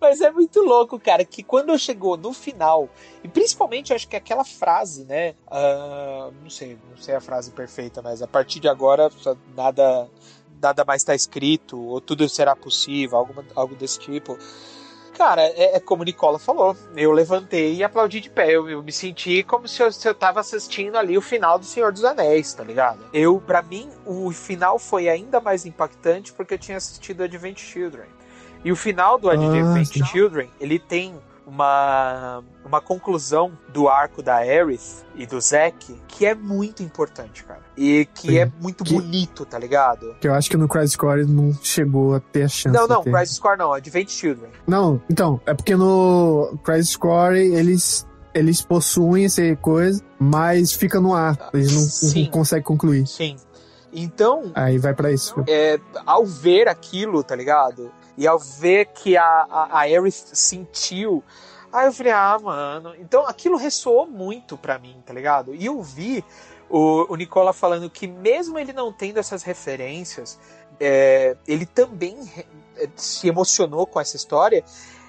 [0.00, 2.88] Mas é muito louco, cara, que quando chegou no final,
[3.22, 5.34] e principalmente acho que aquela frase, né?
[5.50, 9.10] ah, não sei, não sei a frase perfeita, mas a partir de agora
[9.56, 10.08] nada,
[10.64, 14.38] nada mais está escrito, ou tudo será possível, algo, algo desse tipo.
[15.16, 16.76] Cara, é, é como o Nicola falou.
[16.96, 18.50] Eu levantei e aplaudi de pé.
[18.50, 21.64] Eu, eu me senti como se eu, se eu tava assistindo ali o final do
[21.64, 22.98] Senhor dos Anéis, tá ligado?
[23.12, 28.08] Eu, para mim, o final foi ainda mais impactante porque eu tinha assistido Advent Children.
[28.64, 30.04] E o final do Advent sim.
[30.04, 31.14] Children, ele tem
[31.46, 37.60] uma, uma conclusão do arco da Aerith e do Zack que é muito importante, cara.
[37.76, 38.38] E que Sim.
[38.38, 40.14] é muito Que- bonito, tá ligado?
[40.20, 42.76] Que eu acho que no Crisis Core não chegou a ter a chance.
[42.76, 43.02] Não, não.
[43.02, 44.50] Crisis Core não, Advent Children.
[44.66, 51.14] Não, então, é porque no Crisis Core eles, eles possuem essa coisa, mas fica no
[51.14, 51.50] ar.
[51.52, 53.06] Eles não, não conseguem concluir.
[53.06, 53.36] Sim.
[53.96, 55.34] Então, Aí vai pra isso.
[55.48, 57.92] é, ao ver aquilo, tá ligado?
[58.16, 61.22] E ao ver que a, a, a Aerith sentiu.
[61.72, 62.94] Aí eu falei, ah, mano.
[62.98, 65.54] Então aquilo ressoou muito pra mim, tá ligado?
[65.54, 66.24] E eu vi
[66.68, 70.38] o, o Nicola falando que, mesmo ele não tendo essas referências,
[70.80, 72.18] é, ele também
[72.76, 74.64] é, se emocionou com essa história.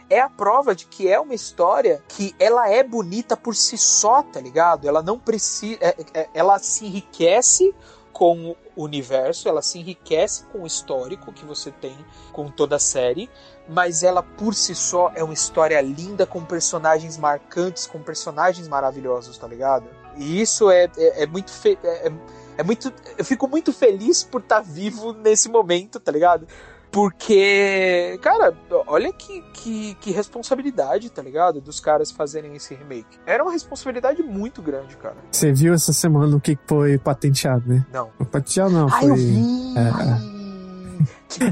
[0.09, 4.21] É a prova de que é uma história que ela é bonita por si só,
[4.21, 4.87] tá ligado?
[4.87, 5.79] Ela não precisa.
[5.81, 7.73] é- é- ela se enriquece
[8.13, 11.95] com universo, ela se enriquece com o histórico que você tem
[12.31, 13.29] com toda a série,
[13.67, 19.37] mas ela por si só é uma história linda com personagens marcantes, com personagens maravilhosos,
[19.37, 19.85] tá ligado?
[20.17, 22.13] E isso é, é, é muito fe- é, é-
[22.57, 26.47] é muito eu fico muito feliz por estar vivo nesse momento, tá ligado?
[26.95, 28.53] Porque, cara,
[28.87, 31.59] olha que, que, que responsabilidade, tá ligado?
[31.59, 33.19] Dos caras fazerem esse remake.
[33.25, 35.17] Era uma responsabilidade muito grande, cara.
[35.29, 37.85] Você viu essa semana o que foi patenteado, né?
[37.91, 38.11] Não.
[38.17, 39.35] Não, patenteado não, Ah, foi eu vi!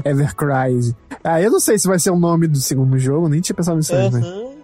[0.02, 0.96] Evercrise.
[1.22, 3.76] Ah, eu não sei se vai ser o nome do segundo jogo, nem tinha pensado
[3.76, 4.22] nisso aí, né?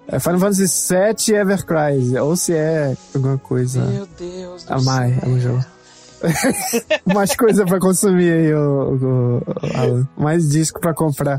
[0.08, 5.14] É Final Fantasy VII Evercrise, ou se é alguma coisa Meu Deus do a mais
[5.20, 5.28] céu.
[5.28, 5.64] no jogo.
[7.14, 9.42] Mais coisa pra consumir aí, o, o- o
[9.78, 10.08] Alan.
[10.16, 11.38] Mais disco pra comprar.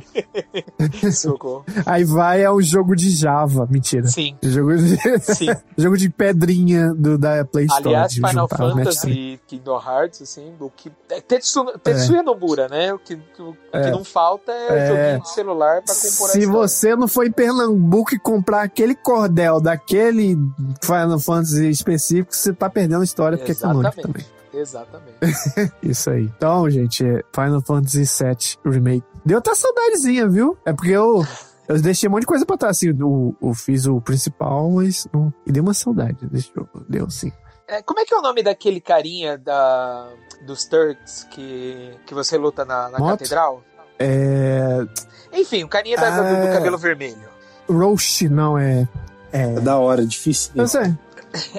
[1.11, 1.63] Socorro.
[1.85, 3.67] Aí vai é o jogo de Java.
[3.69, 4.07] Mentira.
[4.07, 4.35] Sim.
[4.41, 5.47] Jogo de, Sim.
[5.77, 7.87] jogo de pedrinha do, da Play Store.
[7.89, 10.91] Aliás, Final juntar Fantasy e Kingdom Hearts, assim, o que.
[11.09, 12.93] é Tetsu, Tetsuya Nomura, né?
[12.93, 13.83] O que, o, É.
[13.83, 14.87] que não falta é, É.
[14.87, 19.59] joguinho de celular pra compor Se você não for em Pernambuco e comprar aquele cordel
[19.61, 20.37] daquele
[20.81, 24.25] Final Fantasy específico, você tá perdendo a história, porque é canônico também.
[24.53, 25.17] Exatamente.
[25.81, 26.23] Isso aí.
[26.25, 29.05] Então, gente, é Final Fantasy VII Remake.
[29.25, 30.57] Deu até saudadezinha, viu?
[30.65, 31.25] É porque eu,
[31.67, 32.77] eu deixei um monte de coisa pra trás.
[32.77, 35.33] Assim, eu, eu fiz o principal, mas não.
[35.45, 36.17] E deu uma saudade.
[36.23, 37.31] Deixou, deu sim.
[37.67, 40.09] É, como é que é o nome daquele carinha da,
[40.45, 43.63] dos Turks que, que você luta na, na catedral?
[43.97, 44.85] É.
[45.31, 46.53] Enfim, o carinha da- do, do Ah.
[46.53, 47.29] cabelo vermelho.
[47.69, 48.87] Roche, não, é.
[49.31, 50.51] É, da hora, difícil.
[50.55, 50.93] Eu sei.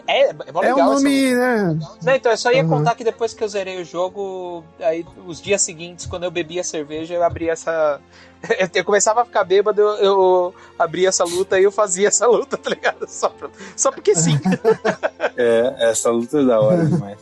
[0.06, 1.78] É, é mó É legal o essa nome, né?
[2.02, 2.68] Não, então eu só ia Uhum.
[2.68, 6.62] contar que depois que eu zerei o jogo, aí os dias seguintes, quando eu bebia
[6.62, 7.98] cerveja, eu abria essa.
[8.58, 12.26] Eu, eu começava a ficar bêbado, eu, eu abria essa luta e eu fazia essa
[12.26, 13.06] luta, tá ligado?
[13.08, 14.38] Só, pra- só porque sim.
[15.36, 17.18] É, essa luta é da hora demais.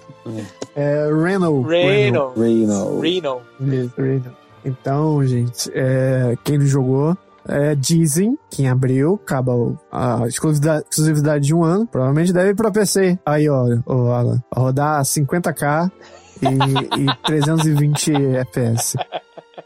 [0.74, 1.62] É Reno.
[1.62, 2.32] Reno.
[2.36, 3.00] Reno.
[3.00, 4.36] Reno.
[4.64, 7.16] Então, gente, é, quem não jogou,
[7.48, 9.52] é, dizem que em abril acaba
[9.90, 11.86] a exclusividade, exclusividade de um ano.
[11.86, 13.18] Provavelmente deve ir pra PC.
[13.24, 15.90] Aí, ó, ó Alan, rodar 50k
[16.42, 18.96] e, e 320 FPS.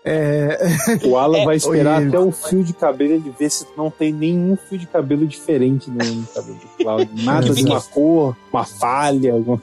[0.06, 0.58] É,
[1.06, 2.08] O Alan É, vai esperar Oi.
[2.08, 5.90] até o fio de cabelo ele ver se não tem nenhum fio de cabelo diferente
[5.90, 7.08] no no cabelo do Cláudio.
[7.24, 9.58] Nada de uma cor, uma falha, alguma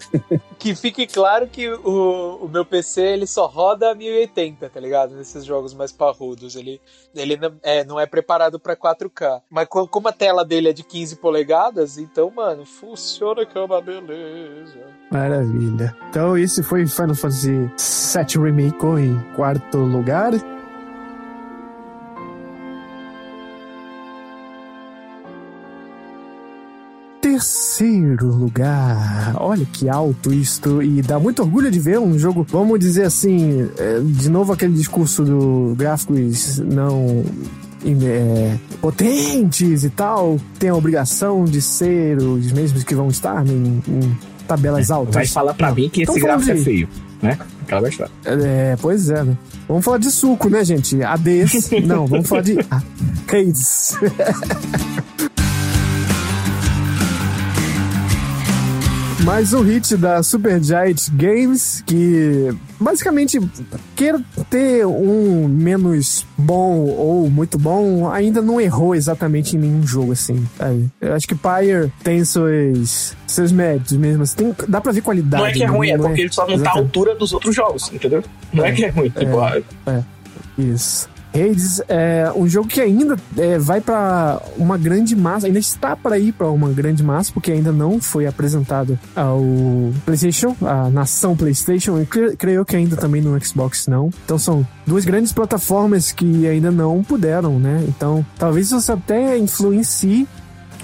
[0.57, 5.15] Que fique claro que o, o meu PC ele só roda 1080, tá ligado?
[5.15, 6.55] Nesses jogos mais parrudos.
[6.55, 6.81] Ele,
[7.15, 9.41] ele não, é, não é preparado pra 4K.
[9.49, 13.61] Mas co- como a tela dele é de 15 polegadas, então, mano, funciona que é
[13.61, 14.79] uma beleza.
[15.11, 15.95] Maravilha.
[16.09, 20.31] Então, esse foi Final Fantasy VII Remake em quarto lugar.
[27.21, 29.35] Terceiro lugar.
[29.37, 30.81] Olha que alto isto.
[30.81, 34.73] E dá muito orgulho de ver um jogo, vamos dizer assim, é, de novo aquele
[34.73, 37.23] discurso do gráficos não
[37.83, 43.81] é, potentes e tal, tem a obrigação de ser os mesmos que vão estar em,
[43.87, 44.17] em
[44.55, 45.15] tabelas altas.
[45.15, 45.75] Vai falar pra Não.
[45.75, 46.89] mim que Então esse gráfico é de- feio,
[47.21, 47.37] né?
[47.61, 48.09] Aquela vai chorar.
[48.25, 49.37] É, pois é, né?
[49.67, 51.01] Vamos falar de suco, né, gente?
[51.01, 51.69] ADs.
[51.87, 52.57] Não, vamos falar de
[53.29, 53.95] Hades.
[59.23, 63.39] Mais um hit da Supergiant Games que basicamente
[63.95, 64.19] queira
[64.49, 70.43] ter um menos bom ou muito bom, ainda não errou exatamente em nenhum jogo assim.
[70.57, 70.89] sabe?
[70.99, 74.23] Eu acho que Pyre tem seus seus méritos mesmo.
[74.23, 74.37] assim.
[74.37, 75.43] Tem, dá pra ver qualidade.
[75.43, 75.71] Não é que é né?
[75.77, 76.85] ruim, é porque ele só não tá à exatamente.
[76.85, 78.23] altura dos outros jogos, entendeu?
[78.51, 79.09] Não é que é ruim.
[79.09, 80.03] Tipo, ah, É,
[80.57, 81.10] isso.
[81.33, 86.17] Hades é um jogo que ainda é, vai pra uma grande massa, ainda está para
[86.19, 89.41] ir pra uma grande massa, porque ainda não foi apresentado ao
[90.05, 94.09] PlayStation, a nação PlayStation, e cre- creio que ainda também no Xbox não.
[94.25, 97.83] Então são duas grandes plataformas que ainda não puderam, né?
[97.87, 100.27] Então talvez isso até influencie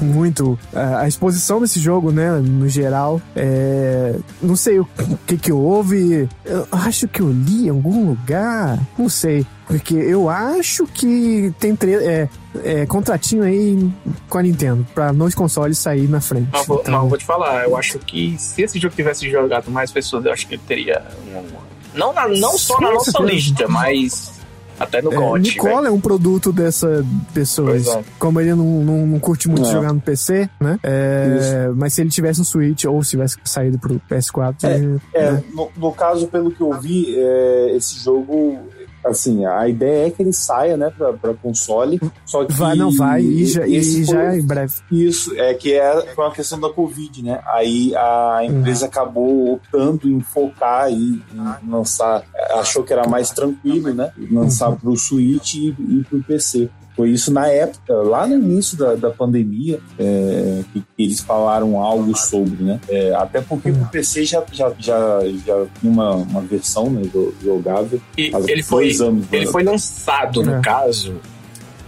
[0.03, 3.22] muito é, a exposição desse jogo, né, no geral.
[3.35, 4.88] É, não sei o
[5.26, 6.27] que que houve.
[6.45, 8.80] Eu acho que eu li em algum lugar.
[8.98, 9.45] Não sei.
[9.67, 12.30] Porque eu acho que tem tre- é,
[12.64, 13.92] é, contratinho aí
[14.30, 16.48] com a Nintendo pra nos consoles sair na frente.
[16.53, 19.30] Mas vou, Então, mas eu vou te falar, eu acho que se esse jogo tivesse
[19.30, 21.03] jogado mais pessoas, eu acho que ele teria.
[21.35, 21.67] um-
[21.98, 24.36] não, na- não só na nossa lista, mas
[24.80, 25.39] até no é, GOT.
[25.41, 27.88] Nicola é um produto dessa pessoas.
[27.88, 28.03] É.
[28.19, 29.72] Como ele não, não, não curte muito É.
[29.72, 30.80] jogar no PC, né?
[30.83, 35.31] É, mas se ele tivesse no Switch ou se tivesse saído pro PS4, ele- É,
[35.31, 35.43] né?
[35.53, 38.59] no, no caso, pelo que eu vi, é, esse jogo,
[39.08, 42.00] assim, a ideia é que ele saia, né, pra, pra console.
[42.26, 44.74] Só que vai, não vai, e já, e já foi- é em breve.
[44.92, 47.40] Isso, é que é, foi uma questão da Covid, né?
[47.48, 53.94] Aí a empresa acabou optando em focar e em lançar, achou que era mais tranquilo,
[53.94, 54.11] né?
[54.32, 56.69] Lançar pro Switch e, e pro PC.
[56.98, 61.80] Foi isso na época, lá no início da, da pandemia, é, que, que eles falaram
[61.80, 62.80] algo sobre, né?
[62.90, 67.34] É, até porque o PC já, já, já, já tinha uma, uma versão né, jo-
[67.42, 68.01] jogável.
[68.17, 69.51] E há ele foi, anos, ele né?
[69.51, 70.59] foi lançado, no É.
[70.61, 71.22] caso,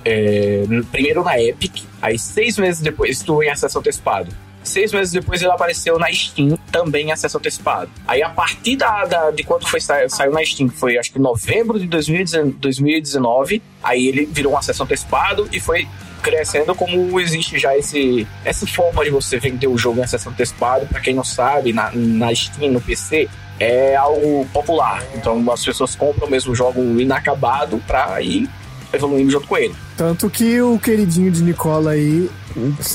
[0.06, 4.32] é, primeiro na Epic, aí seis meses depois tu em acesso antecipado.
[4.64, 7.90] Seis meses depois ele apareceu na Steam, também em acesso antecipado.
[8.08, 11.18] Aí a partir da, da- de quando foi, sa- saiu na Steam, foi acho que
[11.20, 15.88] novembro de 2019, 2019, aí ele virou um acesso antecipado e foi
[16.22, 20.86] crescendo como existe já esse, essa forma de você vender o jogo em acesso antecipado.
[20.86, 23.30] Pra quem não sabe, na, na Steam, no PC,
[23.60, 25.02] é algo popular.
[25.16, 28.50] Então as pessoas compram o mesmo jogo inacabado pra ir
[28.92, 29.74] evoluindo junto com ele.
[29.96, 32.30] Tanto que o queridinho de Nicola aí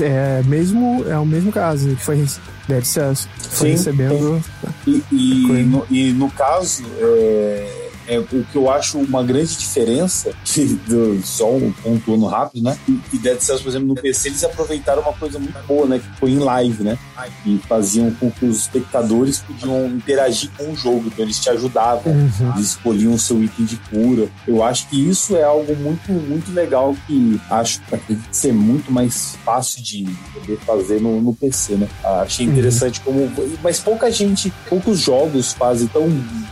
[0.00, 2.26] é, mesmo, é o mesmo caso, que foi
[2.68, 3.28] Dead Cells.
[3.50, 4.44] Foi Sim, recebendo.
[4.86, 10.32] E, e, no, e no caso, é, é o que eu acho uma grande diferença,
[10.86, 12.78] do, só um pontuando rápido, né?
[13.12, 15.98] E, Dead Cells, por exemplo, no PC, eles aproveitaram uma coisa muito boa, né?
[15.98, 16.98] Que foi em live, né?
[17.46, 22.12] E faziam com que os espectadores podiam interagir com o jogo, então eles te ajudavam.
[22.12, 22.52] Uhum.
[22.54, 24.28] Eles escolhiam o seu item de cura.
[24.46, 29.36] Eu acho que isso é algo muito, muito legal que acho que ser muito mais
[29.44, 31.88] fácil de poder fazer no, no PC, né?
[32.02, 33.30] Ah, Achei interessante como.
[33.62, 36.08] Mas pouca gente, poucos jogos fazem tão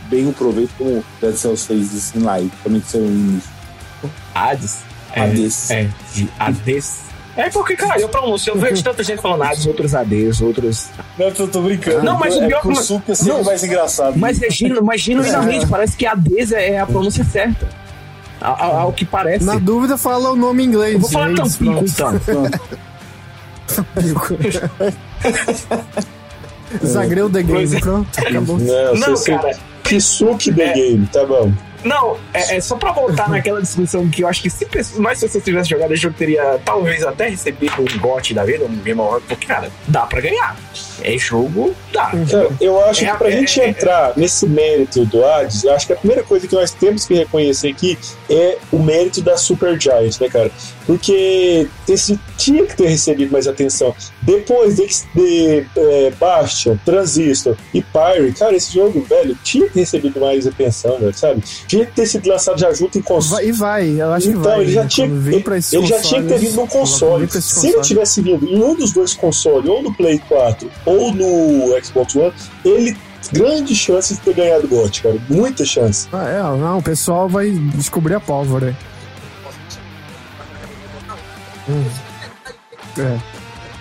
[0.09, 2.51] bem o proveito como Dead Fez isso em live.
[2.63, 3.41] Também que saiu em
[4.33, 4.77] Hades.
[5.15, 5.69] Hades.
[5.71, 7.01] É, de Hades.
[7.35, 10.87] É porque, cara, eu pronuncio, eu vejo tanta gente falando Hades, outros Hades, outros.
[11.17, 12.03] Não, eu tô brincando.
[12.03, 14.17] Não, mas o é pior que o suco é sempre não, mais engraçado.
[14.19, 17.67] Mas é, genu- mas genuinamente, parece que Hades é, é a pronúncia certa.
[18.39, 19.43] Ao, ao- que parece.
[19.45, 20.93] Na dúvida, fala o nome em inglês.
[20.93, 22.13] Eu vou falar Tampico, então.
[26.85, 27.79] Zagreu The Game, é.
[27.79, 28.57] pronto, acabou.
[28.59, 29.55] Não, Não, cara.
[29.83, 31.51] Kisuke The Game, tá bom.
[31.83, 34.67] Não, é, é só pra voltar naquela discussão que eu acho que se
[34.99, 38.75] mais pessoas tivessem jogado esse jogo, teria talvez até recebido um GOT da vida, um
[38.77, 40.55] Game Award, porque, cara, dá pra ganhar.
[41.01, 42.11] É jogo, dá.
[42.11, 45.73] Cara, eu acho É, que pra é, gente é, entrar nesse mérito do Hades, eu
[45.73, 47.97] acho que a primeira coisa que nós temos que reconhecer aqui
[48.29, 50.51] é o mérito da Super Giant, né, cara?
[50.85, 53.95] Porque esse tinha que ter recebido mais atenção.
[54.21, 59.79] Depois de, de é, Bastion, Transistor e Pyre, cara, esse jogo, velho, tinha que ter
[59.81, 61.43] recebido mais atenção, velho, sabe?
[61.73, 63.35] Tinha que ter sido lançado já junto em console.
[63.41, 64.61] Vai, e vai, eu acho que Então, vai.
[64.61, 64.87] ele já né?
[64.87, 65.07] tinha,
[65.57, 67.27] esses ele já tinha que ter vindo no console.
[67.41, 71.83] Se ele tivesse vindo em um dos dois consoles, ou no Play 4 ou no
[71.83, 72.33] Xbox One,
[72.65, 72.97] ele
[73.31, 75.15] grande chance de ter ganhado o GOT, cara.
[75.29, 76.07] Muita chance.
[76.11, 78.75] Ah, é, não, o pessoal vai descobrir a pólvora.
[81.69, 81.85] Hum.
[82.97, 83.17] É.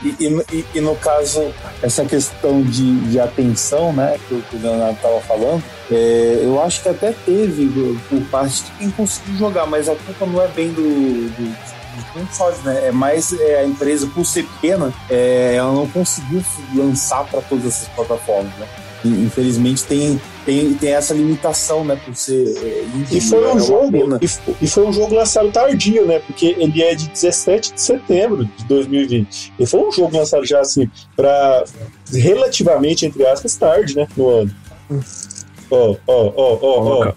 [0.05, 4.43] E, e no- e- e no caso, essa questão de, de atenção, né, que, o-
[4.43, 5.63] que o Leonardo estava falando,
[5.93, 7.69] é, eu acho que até teve
[8.09, 11.73] por parte de quem conseguiu jogar, mas a culpa não é bem do, do,
[12.13, 12.89] consoles, né?
[12.89, 16.43] É mais é, a empresa, por ser pequena, é, ela não conseguiu
[16.75, 18.67] lançar para todas essas plataformas, né?
[19.05, 23.47] E, infelizmente tem, tem, tem essa limitação, né, por ser é, indie, E foi é
[23.49, 26.21] um uma jogo, e, e foi um jogo lançado tardio, né?
[26.21, 29.55] Porque ele é de 17 de setembro de 2020.
[29.59, 31.65] E foi um jogo lançado já assim, pra
[32.13, 34.07] relativamente, entre aspas, tarde, né?
[34.17, 34.55] No ano.
[35.73, 37.13] Ó, ó, ó, ó, ó.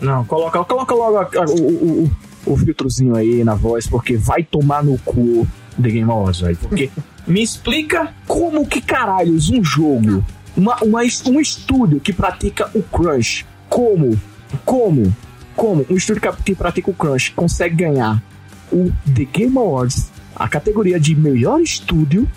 [0.00, 2.10] Não, coloca, coloca logo a- a- o, o,
[2.46, 5.46] o, filtrozinho aí na voz, porque vai tomar no cu
[5.82, 6.56] The Game Awards, velho.
[6.56, 6.90] Porque
[7.26, 10.24] me explica como que caralhos um jogo,
[10.56, 14.20] uma, uma, um estúdio que pratica o crunch, como,
[14.64, 15.14] como,
[15.56, 18.22] como um estúdio que pratica o crunch consegue ganhar
[18.70, 22.28] o The Game Awards, a categoria de melhor estúdio,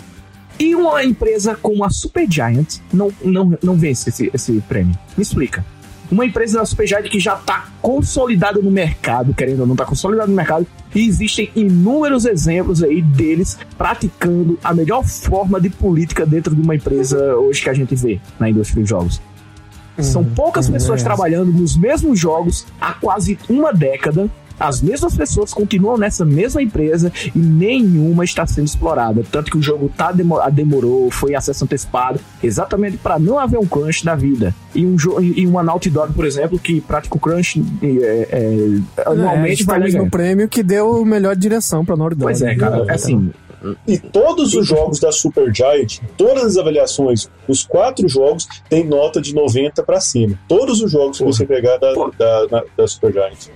[0.59, 4.95] e uma empresa como a Supergiant não, não, não vence esse, esse prêmio.
[5.17, 5.65] Me explica.
[6.11, 10.27] Uma empresa da Supergiant que já está consolidada no mercado, querendo ou não, está consolidada
[10.27, 16.55] no mercado, e existem inúmeros exemplos aí deles praticando a melhor forma de política dentro
[16.55, 19.21] de uma empresa hoje que a gente vê na indústria dos jogos.
[20.01, 21.03] São poucas uhum, pessoas é.
[21.03, 24.29] trabalhando nos mesmos jogos há quase uma década.
[24.59, 29.23] As mesmas pessoas continuam nessa mesma empresa e nenhuma está sendo explorada.
[29.31, 33.57] Tanto que o jogo tá demo- demorou, foi em acesso antecipado, exatamente para não haver
[33.59, 34.53] um crunch da vida.
[34.75, 39.63] E, um e uma Naughty Dog, por exemplo, que pratica o crunch é, é, anualmente
[39.63, 40.03] vai estamos ganhar.
[40.05, 42.23] no prêmio que deu melhor direção pra Naughty Dog.
[42.25, 42.85] Pois é, cara.
[42.87, 43.31] É assim,
[43.87, 49.21] E todos os jogos da Super Giant, todas as avaliações, os quatro jogos têm nota
[49.21, 50.37] de 90 pra cima.
[50.47, 53.47] Todos os jogos que você pegar da, da, da, da Super Giant.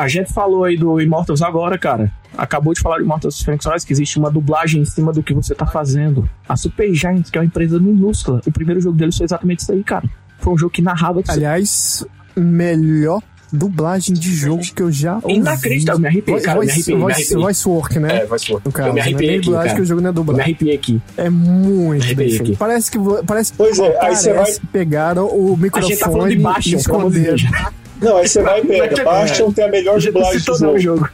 [0.00, 2.10] A gente falou aí do Immortals agora, cara.
[2.36, 5.54] Acabou de falar de Immortals Phoenix que existe uma dublagem em cima do que você
[5.54, 6.28] tá fazendo.
[6.48, 9.72] A Super Giant, que é uma empresa minúscula, o primeiro jogo deles foi exatamente isso
[9.72, 10.08] aí, cara.
[10.38, 11.22] Foi um jogo que narrava...
[11.28, 13.20] Aliás, melhor
[13.52, 15.34] dublagem de jogo que eu já ouvi.
[15.34, 17.42] Inacreditável, me arrepiei, cara, me voice, arrepiei, me voice, arrepiei.
[17.42, 18.16] voice work, né?
[18.18, 18.62] É, vai se for.
[18.64, 19.76] No caso, Eu me não é arrepiei nem aqui, dublagem cara.
[19.76, 20.40] que o jogo não é Eu me dublado.
[20.40, 21.02] arrepiei aqui.
[21.16, 22.56] É muito Arrepiei bem aqui.
[22.56, 26.28] Parece que, parece Pois é, aí você vai- que pegaram o A gente tá falando
[26.28, 27.36] microfone de Bastion, e esconderam.
[28.00, 29.04] Não, aí você vai e pega.
[29.04, 30.78] Bastion tem a melhor dublagem do jogo.
[30.78, 31.08] jogo.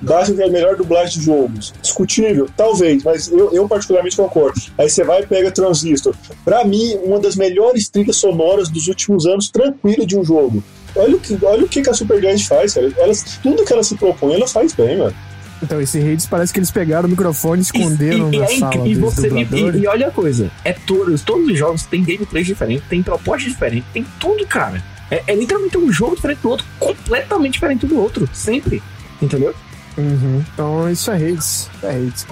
[0.00, 1.72] Bastion tem a melhor dublagem de jogos.
[1.82, 4.60] Discutível, talvez, mas eu, eu particularmente concordo.
[4.78, 6.14] Aí você vai e pega Transistor.
[6.44, 10.62] Pra mim, uma das melhores trilhas sonoras dos últimos anos, tranquilo de um jogo.
[10.96, 12.90] Olha o que, olha o que a Supergiant faz, cara.
[12.96, 15.14] Elas, tudo que ela se propõe, ela faz bem, mano.
[15.62, 18.58] Então, esse Hades parece que eles pegaram o microfone e esconderam e, e na é
[18.58, 19.08] sala incrível.
[19.08, 22.46] E, você, e, e- e olha a coisa: é todos, todos os jogos têm gameplays
[22.46, 24.82] diferentes, tem proposta diferente, tem tudo, cara.
[25.10, 28.82] É, é literalmente um jogo diferente do outro, completamente diferente do outro, sempre.
[29.20, 29.54] Entendeu?
[29.98, 30.44] Uhum.
[30.52, 31.68] Então, isso é Hades.
[31.82, 32.26] É Hades.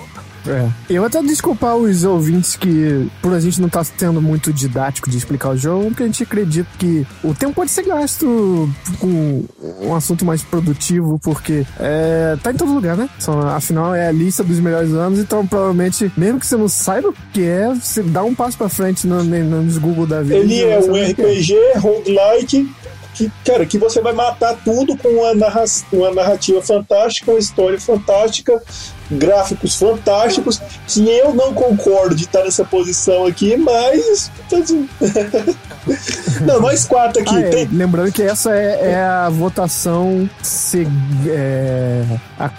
[0.46, 0.68] É.
[0.88, 5.16] Eu até desculpar os ouvintes que, por a gente não estar sendo muito didático de
[5.18, 8.68] explicar o jogo, porque a gente acredita que o tempo pode ser gasto
[8.98, 9.44] com
[9.80, 13.08] um assunto mais produtivo, porque é, tá em todo lugar, né?
[13.54, 17.14] Afinal, é a lista dos melhores anos, então provavelmente, mesmo que você não saiba o
[17.32, 20.36] que é, você dá um passo pra frente no, no- nos Google da vida.
[20.36, 21.10] Ele é um é.
[21.10, 22.70] RPG roguelike
[23.18, 27.80] que, cara, que você vai matar tudo com uma, narra uma narrativa fantástica, uma história
[27.80, 28.62] fantástica,
[29.10, 34.30] gráficos fantásticos, que eu não concordo de estar nessa posição aqui, mas.
[36.46, 37.34] não, nós quatro aqui.
[37.34, 40.86] Ah, é, tem- Lembrando que essa é, é a votação se-
[41.26, 42.04] é,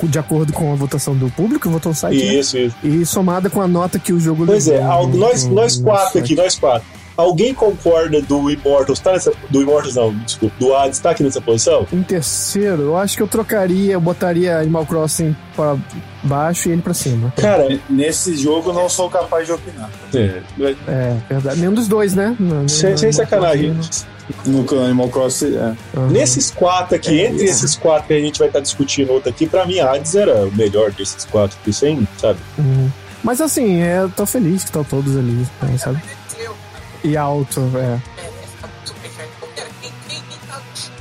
[0.03, 2.23] de acordo com a votação do público, votou no site.
[2.25, 2.33] né?
[2.35, 2.75] Isso, isso.
[2.83, 6.19] E somada com a nota que o jogo Pois é, levou no- nós, nós quatro
[6.19, 6.99] aqui, nós quatro.
[7.19, 8.99] Alguém concorda do Immortals?
[8.99, 9.33] Tá nessa.
[9.49, 10.56] Do Immortals não, desculpa.
[10.57, 11.85] Do Hades tá aqui nessa posição?
[11.91, 15.75] Em terceiro, eu acho que eu trocaria, eu botaria Animal Crossing pra
[16.23, 17.33] baixo e ele pra cima.
[17.35, 19.89] Cara, Nesse jogo eu não sou capaz de opinar.
[20.15, 20.41] é,
[20.88, 21.59] É, verdade.
[21.59, 22.35] Nenhum dos dois, né?
[22.39, 23.77] Não, sem, sem Animal sacanagem.
[24.45, 25.73] No Animal Crossing, é.
[25.98, 26.07] Aham.
[26.11, 27.49] Nesses quatro aqui, É, entre é.
[27.49, 30.51] esses quatro que a gente vai estar discutindo outro aqui, pra mim, Hades era o
[30.56, 32.39] melhor desses quatro aqui, sem, sabe?
[32.57, 32.89] Uhum.
[33.22, 35.99] Mas assim, é, eu tô feliz que estão todos ali, né, sabe?
[37.03, 38.00] E alto, é.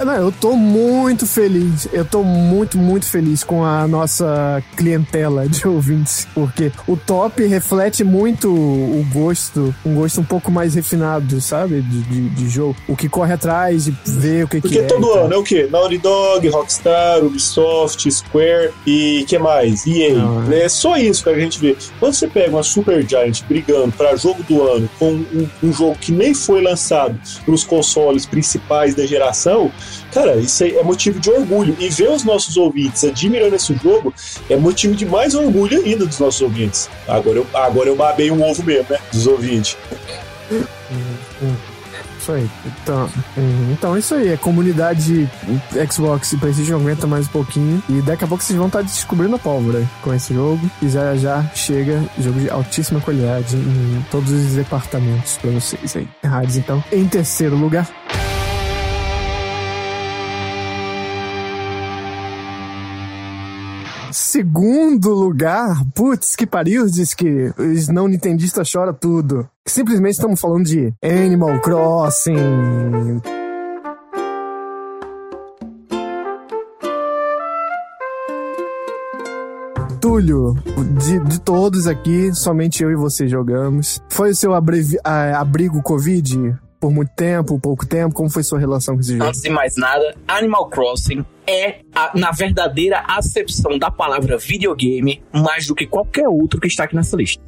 [0.05, 1.89] Não, eu tô muito feliz.
[1.93, 6.27] Eu tô muito, muito feliz com a nossa clientela de ouvintes.
[6.35, 11.83] Porque o top reflete muito o gosto, um gosto um pouco mais refinado, sabe?
[11.83, 12.77] De, de, de jogo.
[12.87, 14.87] O que corre atrás de ver o que, Porque que é.
[14.87, 15.25] todo e tal.
[15.27, 15.69] ano é o quê?
[15.71, 19.87] Naughty Dog, Rockstar, Ubisoft, Square e que mais?
[19.87, 20.15] EA.
[20.15, 21.77] Não, É só isso que a gente vê.
[21.99, 25.97] Quando você pega uma Super Giant brigando pra jogo do ano com um, um jogo
[26.01, 29.71] que nem foi lançado nos consoles principais da geração,
[30.19, 31.77] cara, isso é motivo de orgulho.
[31.79, 34.13] E ver os nossos ouvintes admirando esse jogo
[34.51, 36.91] é motivo de mais orgulho ainda dos nossos ouvintes.
[37.07, 38.99] Agora eu, agora eu babei um ovo mesmo, né?
[39.13, 39.77] Dos ouvintes.
[42.21, 42.51] Isso aí.
[42.83, 43.73] Então, uhum.
[43.73, 44.29] então isso aí.
[44.29, 45.29] É comunidade
[45.91, 47.83] Xbox e PlayStation aguenta mais um pouquinho.
[47.89, 50.61] E daqui a pouco vocês vão estar descobrindo a pólvora com esse jogo.
[50.83, 56.09] E já já chega jogo de altíssima qualidade em todos os departamentos pra vocês aí.
[56.23, 56.83] Hades, então.
[56.93, 57.89] Em terceiro lugar.
[64.33, 69.49] Segundo lugar, putz, que pariu, diz que os não nintendistas choram tudo.
[69.67, 72.37] Simplesmente estamos falando de Animal Crossing.
[80.01, 80.55] Túlio,
[81.05, 84.01] de, de todos aqui, somente eu e você jogamos.
[84.09, 88.15] Foi o seu abrevi- a- abrigo Covid por muito tempo, pouco tempo?
[88.15, 89.25] Como foi sua relação com esse jogo?
[89.25, 95.67] Antes de mais nada, Animal Crossing é, a- na verdadeira acepção da palavra videogame, mais
[95.67, 97.43] do que qualquer outro que está aqui nessa lista.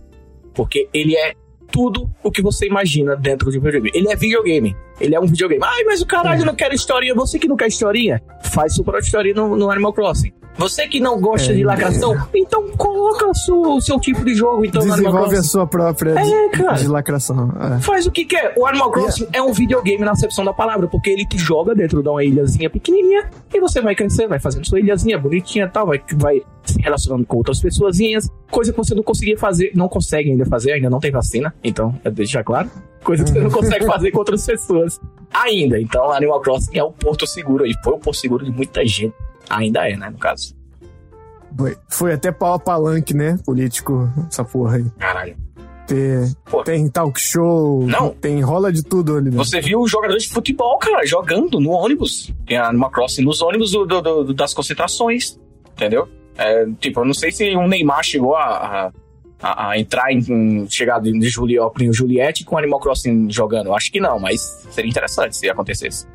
[0.54, 1.34] Porque ele é
[1.70, 3.90] tudo o que você imagina dentro de um videogame.
[3.94, 4.76] Ele é videogame.
[5.00, 5.62] Ele é um videogame.
[5.64, 7.14] Ai, mas o caralho não quer historinha.
[7.14, 10.32] Você que não quer historinha, faz sua própria historinha no, no Animal Crossing.
[10.58, 11.54] Você que não gosta É.
[11.54, 15.66] de lacração, então coloca o seu, o seu tipo de jogo então, Desenvolve a sua
[15.66, 16.72] própria É, de, cara.
[16.74, 17.50] de lacração.
[17.78, 17.80] É.
[17.80, 18.52] Faz o que quer.
[18.58, 22.02] O Animal Crossing é um videogame na acepção da palavra, porque ele te joga dentro
[22.02, 25.86] de uma ilhazinha pequenininha e você vai crescendo, vai fazendo sua ilhazinha bonitinha e tal,
[25.86, 30.30] vai, vai se relacionando com outras pessoazinhas, coisa que você não conseguia fazer, não consegue
[30.30, 32.68] ainda fazer, ainda não tem vacina, então, é deixar claro.
[33.04, 35.00] Coisa que você não consegue fazer com outras pessoas
[35.32, 35.80] ainda.
[35.80, 39.14] Então, Animal Crossing é o porto seguro aí, foi o porto seguro de muita gente.
[39.48, 40.54] Ainda é, né, no caso.
[41.56, 43.38] Foi, foi até pau a palanque, né?
[43.44, 44.84] Político, essa porra aí.
[44.98, 45.36] Caralho.
[45.86, 46.62] Tem, Pô.
[46.62, 48.10] tem talk show, Não.
[48.10, 49.30] tem rola de tudo ali.
[49.30, 52.32] Você viu jogadores de futebol, cara, jogando no ônibus.
[52.46, 55.36] Tem a Animal Crossing nos ônibus do- do- do- das concentrações.
[55.72, 56.06] Entendeu?
[56.38, 58.44] É, tipo, eu não sei se o Neymar chegou a,
[58.86, 58.92] a,
[59.42, 61.30] a entrar em, em chegar de, de
[61.80, 63.74] em Juliette com Animal Crossing jogando.
[63.74, 66.06] Acho que não, mas seria interessante se acontecesse.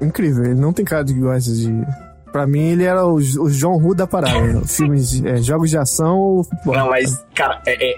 [0.00, 1.70] Incrível, ele não tem cara de gosta de.
[2.32, 4.40] Pra mim, ele era o, o John Woo da parada.
[4.40, 4.62] né?
[4.66, 6.74] Filmes, é, jogos de ação ou futebol.
[6.76, 7.96] Não, mas, cara, é, é-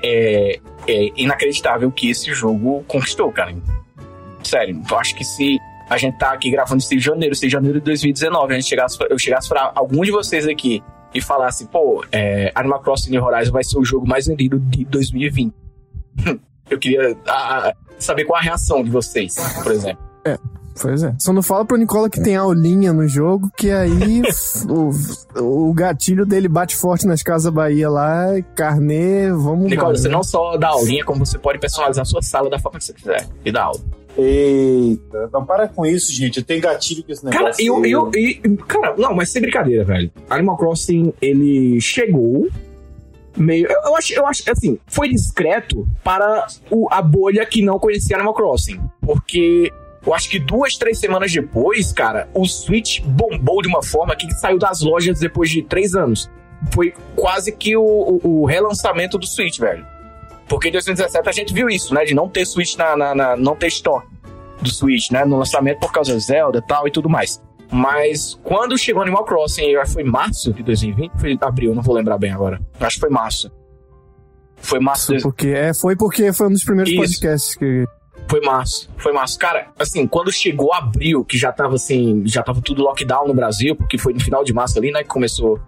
[0.54, 3.54] é- é inacreditável o que esse jogo conquistou, cara.
[4.42, 5.58] Sério, eu acho que se
[5.88, 8.68] a gente tá aqui gravando isso em janeiro, se em janeiro de 2019, a gente
[8.68, 10.82] chegasse, eu chegasse pra algum de vocês aqui
[11.14, 14.84] e falasse, pô, é, Animal Crossing New Horizons vai ser o jogo mais vendido de
[14.84, 15.52] 2020.
[16.70, 20.12] eu queria ah, saber qual a reação de vocês, por exemplo.
[20.80, 21.14] Pois é.
[21.18, 24.22] Só não fala pro Nicola que tem aulinha no jogo, que aí
[24.68, 30.08] o, o gatilho dele bate forte nas Casas Bahia lá, carnê, vamos Nicola, embora, você
[30.08, 30.14] né?
[30.14, 32.94] não só dá aulinha, como você pode personalizar a sua sala da forma que você
[32.94, 33.80] quiser e dá aula.
[34.16, 36.38] Eita, não para com isso, gente.
[36.38, 37.64] Eu tenho gatilho com esse Cara, negócio.
[37.66, 37.90] eu, aí.
[37.90, 40.10] eu, e- cara, não, mas sem brincadeira, velho.
[40.28, 42.48] Animal Crossing, ele chegou
[43.36, 43.66] meio.
[43.66, 48.16] Eu, eu acho, eu acho, assim, foi discreto para o, a bolha que não conhecia
[48.16, 48.80] Animal Crossing.
[49.00, 49.72] Porque
[50.06, 54.30] eu acho que duas, três semanas depois, cara, o Switch bombou de uma forma que
[54.34, 56.30] saiu das lojas depois de três anos.
[56.72, 59.84] Foi quase que o, o, o relançamento do Switch, velho.
[60.48, 62.04] Porque em 2017 a gente viu isso, né?
[62.04, 62.96] De não ter Switch na.
[62.96, 64.04] na, na- não ter store
[64.60, 65.24] do Switch, né?
[65.24, 67.40] No lançamento por causa da Zelda e tal e tudo mais.
[67.70, 71.82] Mas quando chegou Animal Crossing, eu acho que foi março de 2020, foi abril, não
[71.82, 72.60] vou lembrar bem agora.
[72.78, 73.50] Acho que foi março.
[74.56, 75.16] Foi março.
[75.16, 77.00] de- Porque, é, foi porque foi um dos primeiros Isso.
[77.20, 77.84] podcasts que.
[78.28, 78.88] Foi março.
[78.98, 79.38] Foi março.
[79.38, 83.74] Cara, assim, quando chegou abril, que já tava assim, já tava tudo lockdown no Brasil,
[83.74, 85.58] porque foi no final de março ali, né, que começou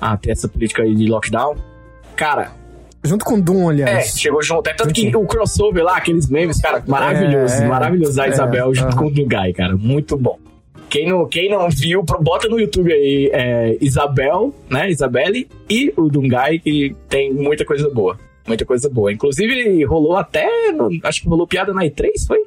[0.00, 1.56] a ter essa política aí de lockdown.
[2.14, 2.52] Cara,
[3.04, 4.18] Junto com Doom, é, aliás.
[4.18, 4.68] chegou junto.
[4.68, 7.54] É tanto que o crossover lá, aqueles memes, cara, maravilhoso.
[7.54, 9.76] É, é, maravilhoso a é, Isabel junto com o Dugai, cara.
[9.76, 10.38] Muito bom.
[10.88, 14.90] Quem não, quem não viu, bota no YouTube aí é, Isabel, né?
[14.90, 18.18] Isabelle e o Dungai, que tem muita coisa boa.
[18.46, 19.12] Muita coisa boa.
[19.12, 20.46] Inclusive, rolou até.
[20.72, 22.38] no- acho que rolou piada na E3, foi?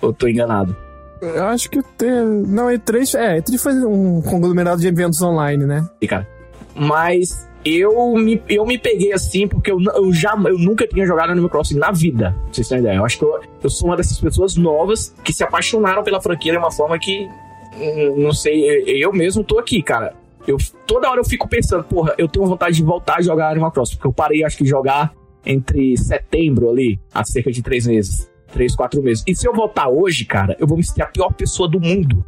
[0.00, 0.74] Ou tô enganado?
[1.20, 2.10] Eu acho que tem.
[2.10, 3.18] Não, E3.
[3.18, 5.86] É, E3 foi um conglomerado de eventos online, né?
[6.00, 6.26] E, cara.
[6.74, 11.30] Mas eu me, eu me peguei assim porque eu, eu já eu nunca tinha jogado
[11.30, 12.34] Animal Crossing na vida.
[12.44, 12.96] Pra vocês terem ideia.
[12.96, 16.52] Eu acho que eu, eu sou uma dessas pessoas novas que se apaixonaram pela franquia
[16.52, 17.28] de uma forma que.
[17.76, 20.14] hum, Não sei, eu mesmo tô aqui, cara.
[20.46, 20.56] Eu,
[20.86, 23.96] toda hora eu fico pensando, porra, eu tenho vontade de voltar a jogar Animal Crossing,
[23.96, 25.12] porque eu parei, acho que, jogar
[25.44, 28.30] entre setembro ali, há cerca de três meses.
[28.52, 29.22] Três, quatro meses.
[29.28, 32.24] E se eu voltar hoje, cara, eu vou me sentir a pior pessoa do mundo.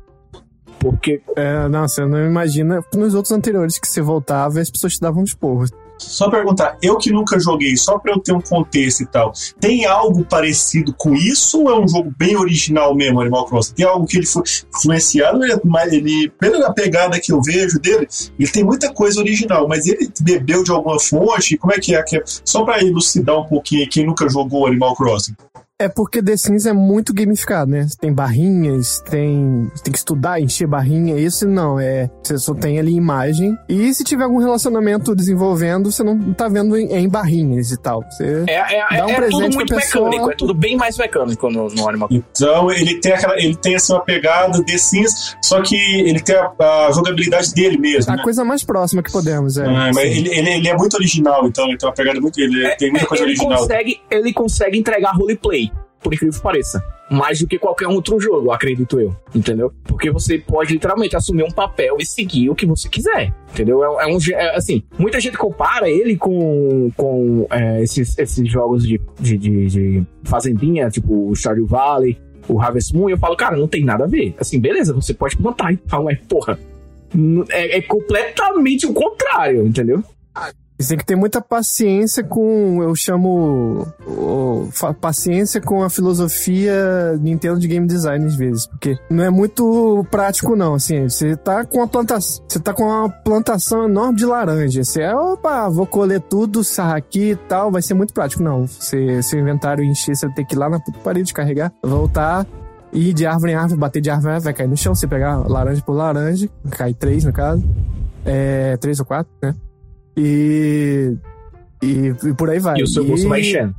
[0.78, 5.22] Porque É, você não imagina nos outros anteriores que você voltava as pessoas te davam
[5.22, 5.70] uns porros.
[5.98, 9.86] Só perguntar, eu que nunca joguei, só pra eu ter um contexto e tal, tem
[9.86, 13.74] algo parecido com isso ou é um jogo bem original mesmo, Animal Crossing?
[13.74, 14.42] Tem algo que ele foi
[14.76, 19.68] influenciado, ele, mas ele pela pegada que eu vejo dele, ele tem muita coisa original,
[19.68, 21.56] mas ele bebeu de alguma fonte?
[21.56, 22.00] Como é que é?
[22.00, 25.34] É- Só pra elucidar um pouquinho quem nunca jogou Animal Crossing.
[25.84, 27.86] É porque The Sims é muito gamificado, né?
[28.00, 29.70] Tem barrinhas, tem.
[29.82, 31.16] Tem que estudar, encher barrinha.
[31.18, 32.08] Esse não, é.
[32.22, 33.56] Você só tem ali imagem.
[33.68, 38.02] E se tiver algum relacionamento desenvolvendo, você não tá vendo em, em barrinhas e tal.
[38.10, 38.54] Você É,
[38.94, 40.04] é, dá um é presente tudo muito pessoa.
[40.08, 42.24] mecânico, é tudo bem mais mecânico no, no Animal Crossing.
[42.30, 46.36] Então ele tem aquela, ele tem assim uma pegada The Sims, só que ele tem
[46.36, 46.52] a,
[46.86, 48.12] a jogabilidade dele mesmo.
[48.12, 48.22] A né?
[48.22, 49.64] coisa mais próxima que podemos, é.
[49.66, 52.38] Ah, mas ele, ele, ele é muito original, então ele tem uma pegada muito.
[52.40, 53.58] Ele tem muita É, coisa ele original.
[53.58, 55.71] consegue, ele consegue entregar roleplay,
[56.02, 56.82] por incrível que pareça.
[57.10, 59.14] Mais do que qualquer outro jogo, acredito eu.
[59.34, 59.72] Entendeu?
[59.84, 63.32] Porque você pode literalmente assumir um papel e seguir o que você quiser.
[63.50, 63.84] Entendeu?
[63.84, 68.86] É, é um é, assim, muita gente compara ele com, com é, esses, esses jogos
[68.86, 73.36] de, de, de, de fazendinha, tipo o Stardew Valley, o Harvest Moon, e eu falo,
[73.36, 74.34] cara, não tem nada a ver.
[74.38, 76.58] Assim, beleza, você pode plantar e tal, mas porra.
[77.50, 80.02] É, é completamente o contrário, entendeu?
[80.78, 83.86] Você tem que ter muita paciência com, eu chamo,
[85.00, 90.56] paciência com a filosofia Nintendo de game design às vezes, porque não é muito prático
[90.56, 94.82] não, assim, você tá com uma plantação, você tá com uma plantação enorme de laranja,
[94.82, 98.66] você é, opa, vou colher tudo, sarrar aqui e tal, vai ser muito prático, não,
[98.66, 102.44] você, seu inventário encher, você vai ter que ir lá na parede carregar, voltar,
[102.92, 105.06] ir de árvore em árvore, bater de árvore em árvore, vai cair no chão, você
[105.06, 107.62] pegar laranja por laranja, cai três no caso,
[108.24, 109.54] é, três ou quatro, né?
[110.16, 111.14] E,
[111.82, 112.78] e, e por aí vai.
[112.78, 113.74] E o seu bolso vai enchendo.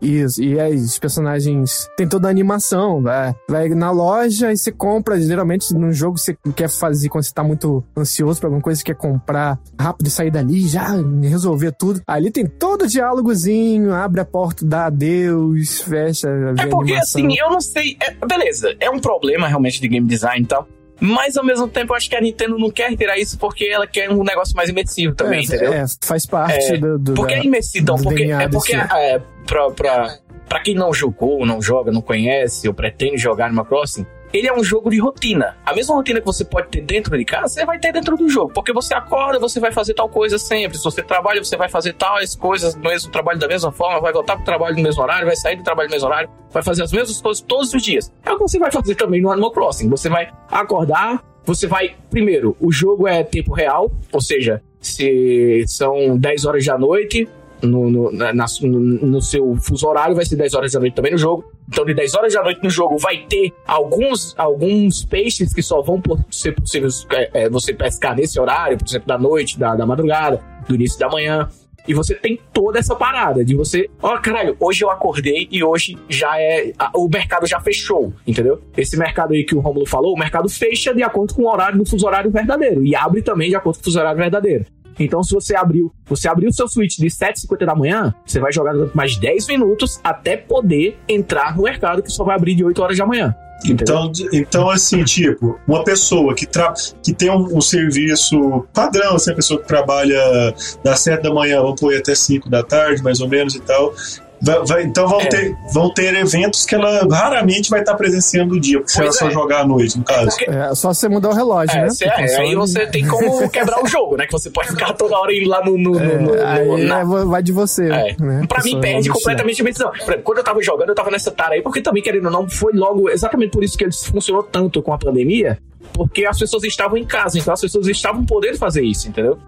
[0.00, 4.70] Isso, e aí os personagens tem toda a animação, vai, vai na loja e você
[4.70, 8.78] compra, geralmente num jogo você quer fazer quando você tá muito ansioso pra alguma coisa,
[8.78, 10.86] você quer comprar rápido e sair dali, já
[11.20, 12.00] resolver tudo.
[12.06, 17.20] Ali tem todo o diálogozinho, abre a porta, dá adeus, fecha, É a porque, animação.
[17.26, 17.96] assim, eu não sei.
[18.00, 20.68] é- beleza, é um problema realmente de game design e tal.
[21.00, 23.86] Mas ao mesmo tempo, eu acho que a Nintendo não quer tirar isso porque ela
[23.86, 25.72] quer um negócio mais imersivo também, é, entendeu?
[25.72, 29.20] é, faz parte É, do, do porque da- é imersivo, então, porque, é porque é,
[29.46, 30.18] pra, pra,
[30.48, 34.54] pra quem não jogou, não joga, não conhece ou pretende jogar Animal Crossing, ele é
[34.54, 35.56] um jogo de rotina.
[35.64, 38.28] A mesma rotina que você pode ter dentro de casa, você vai ter dentro do
[38.28, 38.52] jogo.
[38.52, 40.76] Porque você acorda, você vai fazer tal coisa sempre.
[40.76, 44.12] Se você trabalha, você vai fazer tais coisas no mesmo trabalho da mesma forma, vai
[44.12, 46.82] voltar pro trabalho no mesmo horário, vai sair do trabalho no mesmo horário, vai fazer
[46.82, 48.12] as mesmas coisas todos os dias.
[48.24, 49.88] É o que você vai fazer também no Animal Crossing.
[49.88, 51.96] Você vai acordar, você vai.
[52.10, 57.28] Primeiro, o jogo é tempo real, ou seja, se são 10 horas da noite,
[57.62, 61.12] no, no, na- no, no seu fuso horário, vai ser 10 horas da noite também
[61.12, 61.44] no jogo.
[61.68, 65.82] Então, de 10 horas da noite no jogo, vai ter alguns, alguns peixes que só
[65.82, 69.84] vão ser possíveis é, é, você pescar nesse horário, por exemplo, da noite, da, da
[69.86, 71.48] madrugada, do início da manhã.
[71.86, 75.96] E você tem toda essa parada de você, ó, caralho, hoje eu acordei e hoje
[76.06, 76.70] já é.
[76.78, 78.60] a- o mercado já fechou, entendeu?
[78.76, 81.78] Esse mercado aí que o Romulo falou, o mercado fecha de acordo com o horário
[81.78, 82.84] do fuso horário verdadeiro.
[82.84, 84.66] E abre também de acordo com o fuso horário verdadeiro.
[84.98, 88.52] Então, se você abriu, você abriu o seu Switch de 7h50 da manhã, você vai
[88.52, 92.64] jogar durante mais 10 minutos até poder entrar no mercado que só vai abrir de
[92.64, 93.34] 8 horas da manhã.
[93.64, 99.32] Então, então, assim, tipo, uma pessoa que, tra que tem um, um serviço padrão, assim,
[99.32, 100.54] a pessoa que trabalha
[100.84, 103.92] das 7 da manhã, vamos pôr até 5 da tarde, mais ou menos e tal.
[104.40, 105.26] Vai, vai- então vão, É.
[105.26, 109.06] ter, vão ter eventos que ela raramente vai estar presenciando o dia, porque se ela
[109.08, 109.30] Pois só é.
[109.30, 110.36] jogar à noite, no caso.
[110.46, 111.90] É só você mudar o relógio, É, né?
[111.90, 112.56] cê- é, aí console.
[112.56, 114.26] você tem como quebrar o jogo, né?
[114.26, 115.76] Que você pode ficar toda hora indo lá no.
[115.78, 117.90] no, no- no- É, aí na- é, vai de você.
[117.90, 118.16] É.
[118.18, 118.44] Né?
[118.48, 119.90] Pra mim, perde completamente a decisão.
[119.90, 122.30] Por exemplo, quando eu tava jogando, eu tava nessa tara aí, porque também, querendo ou
[122.30, 125.58] não, foi logo exatamente por isso que ele funcionou tanto com a pandemia,
[125.92, 129.38] porque as pessoas estavam em casa, então as pessoas estavam podendo fazer isso, entendeu?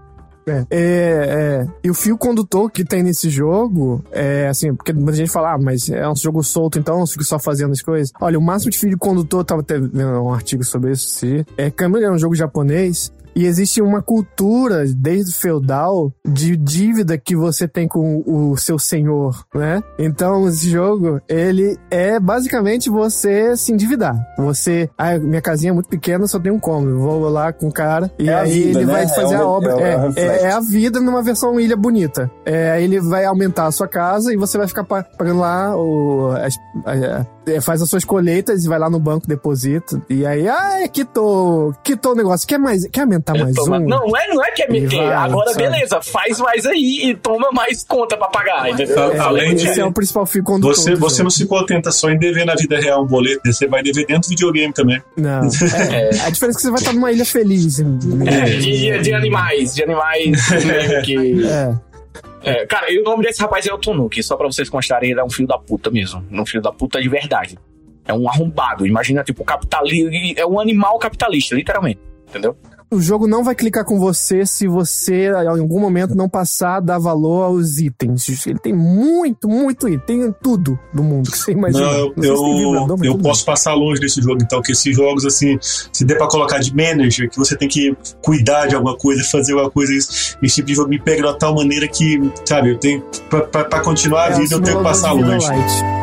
[0.46, 1.66] É, é, é.
[1.84, 5.58] E o fio condutor que tem nesse jogo é assim, porque muita gente fala, ah,
[5.58, 8.12] mas é um jogo solto, então só fazendo as coisas.
[8.20, 11.70] Olha, o máximo de fio condutor, tava até vendo um artigo sobre isso, se é
[11.70, 13.12] Kamui é um jogo japonês.
[13.34, 18.78] E existe uma cultura, desde o feudal, de dívida que você tem com o seu
[18.78, 19.82] senhor, né?
[19.98, 24.14] Então, esse jogo, ele é basicamente você se endividar.
[24.38, 26.98] Você, ah, minha casinha é muito pequena, só tem um cômodo.
[26.98, 28.92] Vou lá com o cara e É aí vida, ele né?
[28.92, 29.72] vai fazer É a obra.
[29.80, 32.30] é É, é é, é a vida numa versão ilha bonita.
[32.44, 36.30] É, ele vai aumentar a sua casa e você vai ficar pa- pagando lá o,
[36.32, 37.26] as- a-
[37.60, 40.00] faz as suas colheitas e vai lá no banco, deposita.
[40.10, 42.46] E aí, ah, quitou, quitou o negócio.
[42.46, 43.86] Quer mais, quer aumentar mais Toma- um?
[43.88, 44.96] Não, não é, não é que é meter.
[44.96, 45.62] vai, Agora, sabe?
[45.68, 48.68] beleza, faz mais aí e toma mais conta pra pagar?
[48.68, 50.74] É, além de- Esse é o principal fio condutor.
[50.74, 51.22] Você, você jogo.
[51.24, 53.52] não se contenta só em dever na vida real um boleto, né?
[53.52, 55.02] você vai dever dentro do videogame também.
[55.16, 55.48] Não.
[55.90, 57.78] É, A diferença é que você vai estar numa ilha feliz.
[57.80, 61.44] É, de, de animais, de animais meio que.
[61.46, 61.74] É.
[62.42, 65.20] É, cara, e o nome desse rapaz é o Tunuki, só pra vocês constarem, ele
[65.20, 66.24] é um filho da puta mesmo.
[66.30, 67.58] Um filho da puta de verdade.
[68.04, 68.86] É um arrombado.
[68.86, 70.10] Imagina, tipo, capitalista.
[70.36, 72.00] É um animal capitalista, literalmente.
[72.28, 72.56] Entendeu?
[72.92, 76.80] O jogo não vai clicar com você se você, em algum momento, não passar a
[76.80, 78.28] dar valor aos itens.
[78.44, 80.00] Ele tem muito, muito item.
[80.20, 81.86] Tem tudo do mundo que você imagina.
[81.86, 85.24] Não, eu, tem eu, vibrador, eu posso passar longe desse jogo, então, que esses jogos,
[85.24, 89.22] assim, se der pra colocar de manager, que você tem que cuidar de alguma coisa,
[89.22, 92.18] fazer alguma coisa, esse, esse tipo de jogo me pega de uma tal maneira que,
[92.44, 95.46] sabe, eu tenho, pra, pra, pra continuar a É, vida, eu tenho que passar longe.
[95.46, 95.99] light.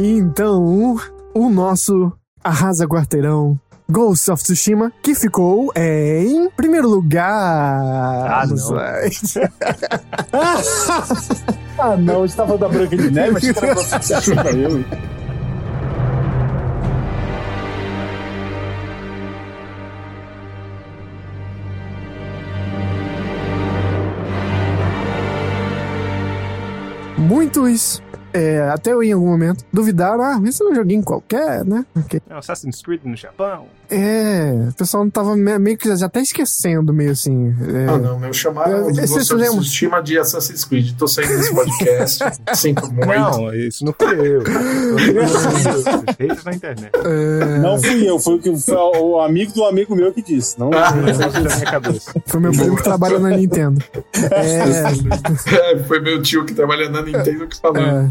[0.00, 0.96] Então,
[1.34, 2.12] o, nosso
[2.44, 3.58] Arrasa Quarteirão
[3.90, 8.30] Ghost of Tsushima, que ficou em primeiro lugar.
[8.30, 8.54] Ah, não.
[11.80, 13.54] Ah, não, você tava da Branca de Neve, achei
[14.34, 14.84] que era eu.
[27.16, 28.02] Muitos,
[28.38, 31.84] é, até eu em algum momento, duvidaram: ah, isso é um joguinho qualquer, né?
[31.92, 33.66] Porque É Assassin's Creed no Japão.
[33.90, 37.54] É, o pessoal não tava me- meio que já até esquecendo, meio assim.
[37.74, 38.92] É, Ah, não, meu chamaram É, of
[39.34, 40.94] lembra- Tsushima de Assassin's Creed.
[40.98, 42.24] Tô saindo desse podcast.
[42.54, 43.06] Sinto muito.
[43.06, 44.42] Não, isso não fui eu.
[46.18, 46.90] Haters na internet.
[46.94, 50.58] é, Não fui eu, foi o, que, foi o amigo do amigo meu que disse.
[50.58, 52.12] Não, Isso da minha cabeça.
[52.26, 53.82] Foi meu primo que trabalha na Nintendo.
[54.30, 57.78] É, É, foi meu tio que trabalha na Nintendo que falou.
[57.82, 58.10] é.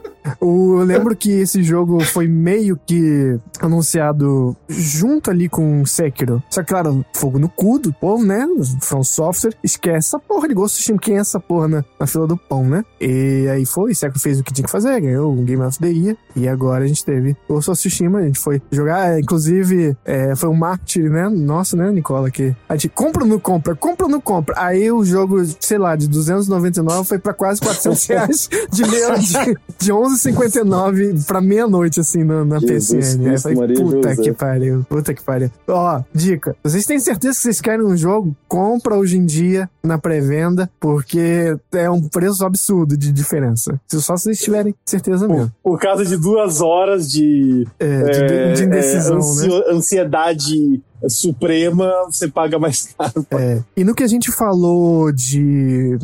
[0.39, 6.41] Eu lembro que esse jogo foi meio que anunciado junto ali com Sekiro.
[6.49, 8.45] Só que, claro, fogo no cu do povo, né?
[8.81, 9.53] From Software.
[9.63, 10.97] Esquece essa porra de Ghost Steam.
[10.97, 12.83] Quem é essa porra na, na fila do pão, né?
[12.99, 15.89] E aí foi, Sekiro fez o que tinha que fazer, ganhou o Game of the
[15.89, 16.17] Year.
[16.35, 19.11] E agora a gente teve o Software a gente foi jogar.
[19.11, 21.29] É, inclusive, é, foi um marketing, né?
[21.29, 22.29] Nossa, né, Nicola?
[22.29, 23.75] Que a gente compra ou não compra?
[23.75, 24.55] Compra ou não compra?
[24.57, 29.91] Aí o jogo, sei lá, de 299 foi pra quase 400 reais de, de, de
[29.91, 33.23] 11 11h59 pra meia-noite, assim, na, na Jesus PCN.
[33.23, 34.23] Cristo, puta José.
[34.23, 35.51] que pariu, puta que pariu.
[35.67, 36.55] Ó, dica.
[36.63, 38.35] Vocês têm certeza que vocês querem um jogo?
[38.47, 43.79] Compra hoje em dia na pré-venda, porque é um preço absurdo de diferença.
[43.87, 45.51] Só se vocês tiverem certeza mesmo.
[45.63, 49.63] Por, por causa de duas horas de, é, de, é, de é, indecisão, é, né?
[49.71, 53.25] ansiedade suprema, você paga mais caro.
[53.31, 53.59] É.
[53.75, 55.97] E no que a gente falou de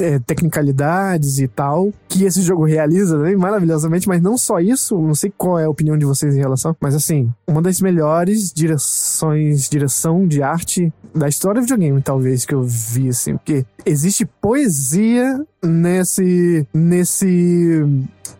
[0.00, 5.14] é, tecnicalidades e tal, que esse jogo realiza né, maravilhosamente, mas não só isso, não
[5.14, 9.68] sei qual é a opinião de vocês em relação, mas assim, uma das melhores direções,
[9.68, 15.44] direção de arte da história do videogame, talvez, que eu vi, assim, porque existe poesia
[15.62, 17.84] nesse, nesse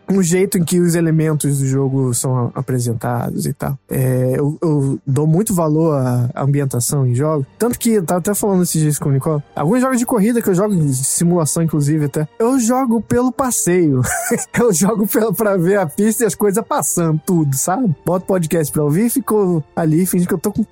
[0.08, 3.78] um jeito em que os elementos do jogo são apresentados e tal.
[3.88, 7.46] É, eu, eu, dou muito valor à ambientação em jogos.
[7.58, 10.42] Tanto que, eu tava até falando esses dias com o Nicole, alguns jogos de corrida
[10.42, 14.02] que eu jogo, de simulação inclusive até, eu jogo pelo passeio.
[14.58, 17.94] eu jogo pelo, pra ver a pista e as coisas passando, tudo, sabe?
[18.04, 20.64] Boto podcast pra ouvir e fico ali fingindo que eu tô com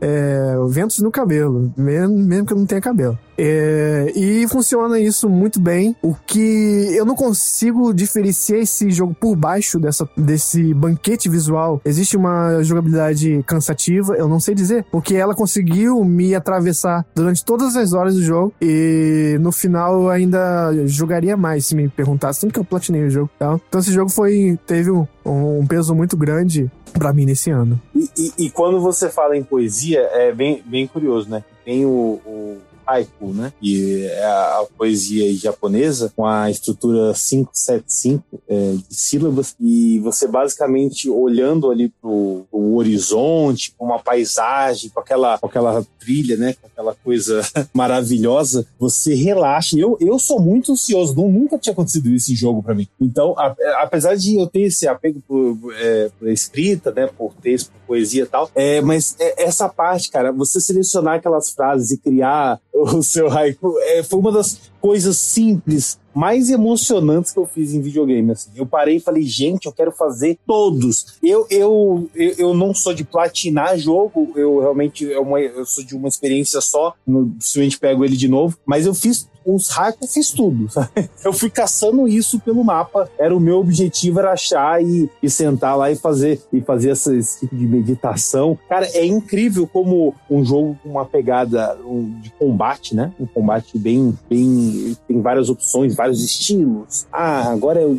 [0.00, 3.18] é, ventos no cabelo, mesmo, mesmo que eu não tenha cabelo.
[3.36, 5.96] É, e funciona isso muito bem.
[6.02, 11.80] O que eu não consigo diferenciar esse jogo por baixo dessa, desse banquete visual.
[11.84, 17.76] Existe uma jogabilidade cansativa, eu não sei dizer, porque ela conseguiu me atravessar durante todas
[17.76, 22.52] as horas do jogo e no final eu ainda jogaria mais se me perguntasse, tanto
[22.52, 23.30] que eu platinei o jogo.
[23.38, 23.58] Tá?
[23.68, 27.80] Então esse jogo foi teve um, um peso muito grande para mim nesse ano.
[27.94, 31.42] E, e, e, quando você fala em poesia, é bem, bem curioso, né?
[31.64, 33.52] Tem o, o haiku, né?
[33.60, 40.26] E é a, a poesia japonesa com a estrutura 575 é, de sílabas e você
[40.26, 46.54] basicamente olhando ali pro, pro horizonte, com uma paisagem, com aquela, com aquela trilha, né?
[46.60, 47.40] Com aquela coisa
[47.72, 49.78] maravilhosa, você relaxa.
[49.78, 52.88] Eu, eu sou muito ansioso, não, nunca tinha acontecido isso em jogo para mim.
[53.00, 57.06] Então, a, apesar de eu ter esse apego por, é, por escrita, né?
[57.06, 61.50] Por texto, por poesia e tal, é, mas é, essa parte, cara, você selecionar aquelas
[61.50, 63.78] frases e criar o seu haiku.
[63.80, 68.32] É, foi uma das coisas simples, mais emocionantes que eu fiz em videogame.
[68.32, 68.50] Assim.
[68.54, 71.16] Eu parei e falei, gente, eu quero fazer todos.
[71.22, 75.82] Eu, eu, eu, eu não sou de platinar jogo, eu realmente é uma, eu sou
[75.84, 80.12] de uma experiência só, no, dificilmente pego ele de novo, mas eu fiz os hackers
[80.12, 80.68] fiz tudo.
[80.72, 81.08] Sabe?
[81.24, 83.08] Eu fui caçando isso pelo mapa.
[83.18, 87.16] Era o meu objetivo era achar e, e sentar lá e fazer e fazer esse,
[87.16, 88.58] esse, tipo de meditação.
[88.68, 93.12] Cara, é incrível como um jogo com uma pegada um, de combate, né?
[93.18, 97.06] Um combate bem, bem tem várias opções, vários estilos.
[97.12, 97.94] Ah, agora é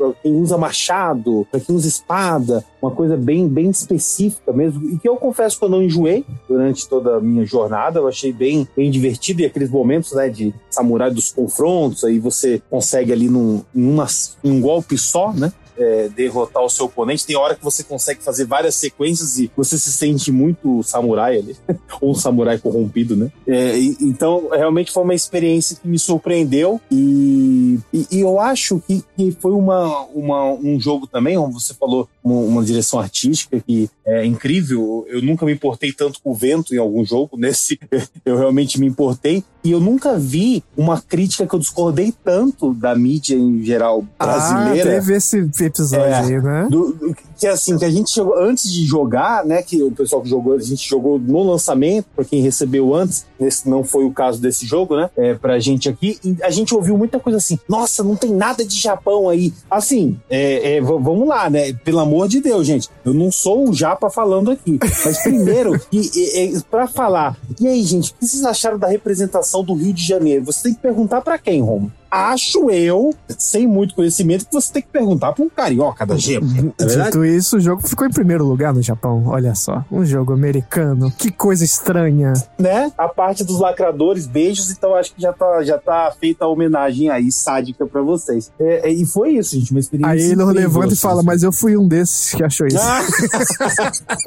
[0.00, 4.88] para quem usa machado, para quem usa espada, uma coisa bem, bem específica mesmo.
[4.90, 7.98] E que eu confesso que eu não enjoei durante toda a minha jornada.
[7.98, 12.62] Eu achei bem, bem divertido e aqueles momentos, né, de samurai dos confrontos, aí você
[12.70, 15.52] consegue ali num, em um golpe só, né?
[15.80, 17.26] É, derrotar o seu oponente.
[17.26, 21.56] Tem hora que você consegue fazer várias sequências e você se sente muito samurai ali,
[22.00, 23.32] ou samurai corrompido, né?
[23.46, 28.80] É, e, então, realmente foi uma experiência que me surpreendeu e, e, e eu acho
[28.86, 33.58] que, que foi uma, uma, um jogo também, como você falou, uma, uma, direção artística
[33.60, 35.06] que é incrível.
[35.08, 37.78] Eu nunca me importei tanto com o vento em algum jogo, nesse
[38.24, 39.42] eu realmente me importei.
[39.62, 44.90] E eu nunca vi uma crítica que eu discordei tanto da mídia em geral brasileira.
[44.90, 46.66] Ah, teve esse episódio é, aí, né?
[46.70, 49.62] Do, que assim, que a gente chegou antes de jogar, né?
[49.62, 53.68] Que o pessoal que jogou, a gente jogou no lançamento, para quem recebeu antes, esse
[53.68, 55.10] não foi o caso desse jogo, né?
[55.16, 58.78] É, pra gente aqui, a gente ouviu muita coisa assim, nossa, não tem nada de
[58.78, 59.52] Japão aí.
[59.70, 61.72] Assim, é, é, vamos lá, né?
[61.72, 62.88] Pelo amor de Deus, gente.
[63.04, 64.78] Eu não sou o Japa falando aqui.
[65.04, 69.49] Mas primeiro, e, e, para falar, e aí, gente, o que vocês acharam da representação
[69.64, 70.44] do Rio de Janeiro?
[70.44, 71.92] Você tem que perguntar para quem, Romo?
[72.10, 76.74] Acho eu, sem muito conhecimento, que você tem que perguntar para um carioca da gema.
[76.78, 79.24] É Dito isso, o jogo ficou em primeiro lugar no Japão.
[79.26, 81.12] Olha só, um jogo americano.
[81.16, 82.32] Que coisa estranha.
[82.58, 82.90] Né?
[82.98, 87.08] A parte dos lacradores, beijos, então acho que já tá, já tá feita a homenagem
[87.10, 88.50] aí, sádica para vocês.
[88.58, 90.12] É, é, e foi isso, gente, uma experiência.
[90.12, 92.78] Aí ele levanta e fala, mas eu fui um desses que achou isso.
[92.78, 93.02] Ah,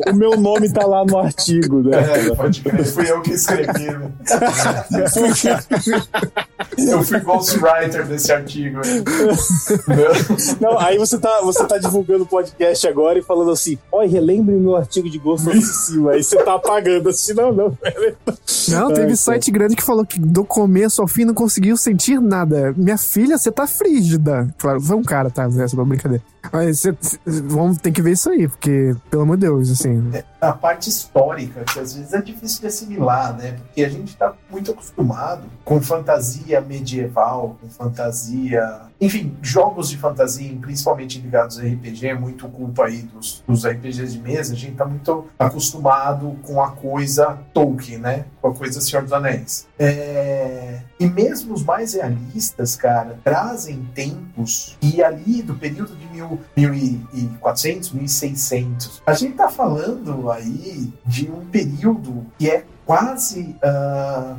[0.12, 1.98] o meu nome tá lá no artigo, né?
[1.98, 3.88] É, pode crer, fui eu que escrevi.
[3.92, 4.12] Né?
[6.78, 7.20] eu fui
[7.74, 8.80] ghostwriter desse artigo.
[10.60, 14.56] Não, aí você tá, você tá divulgando o podcast agora e falando assim: Oi, relembre
[14.56, 16.10] o meu artigo de gosto obsessivo.
[16.10, 17.77] Aí você tá apagando assim, não, não.
[18.69, 22.19] Não, teve Ai, site grande que falou que do começo ao fim não conseguiu sentir
[22.19, 22.74] nada.
[22.77, 24.53] Minha filha, você tá frígida.
[24.58, 25.45] Claro, foi um cara, tá?
[25.45, 26.24] Essa é uma brincadeira.
[26.51, 30.11] Mas cê, vamos ter que ver isso aí, porque, pelo amor de Deus, assim.
[30.13, 33.53] É, a parte histórica, que às vezes é difícil de assimilar, né?
[33.53, 38.81] Porque a gente está muito acostumado com fantasia medieval, com fantasia.
[38.99, 44.13] Enfim, jogos de fantasia, principalmente ligados a RPG, é muito culpa aí dos, dos RPGs
[44.13, 44.53] de mesa.
[44.53, 48.25] A gente está muito acostumado com a coisa Tolkien, né?
[48.41, 49.67] Com a coisa Senhor dos Anéis.
[49.80, 50.81] É...
[50.99, 57.92] E mesmo os mais realistas, cara, trazem tempos e ali do período de mil, 1400,
[57.92, 59.01] 1600.
[59.06, 63.56] A gente tá falando aí de um período que é quase.
[63.64, 64.38] Uh,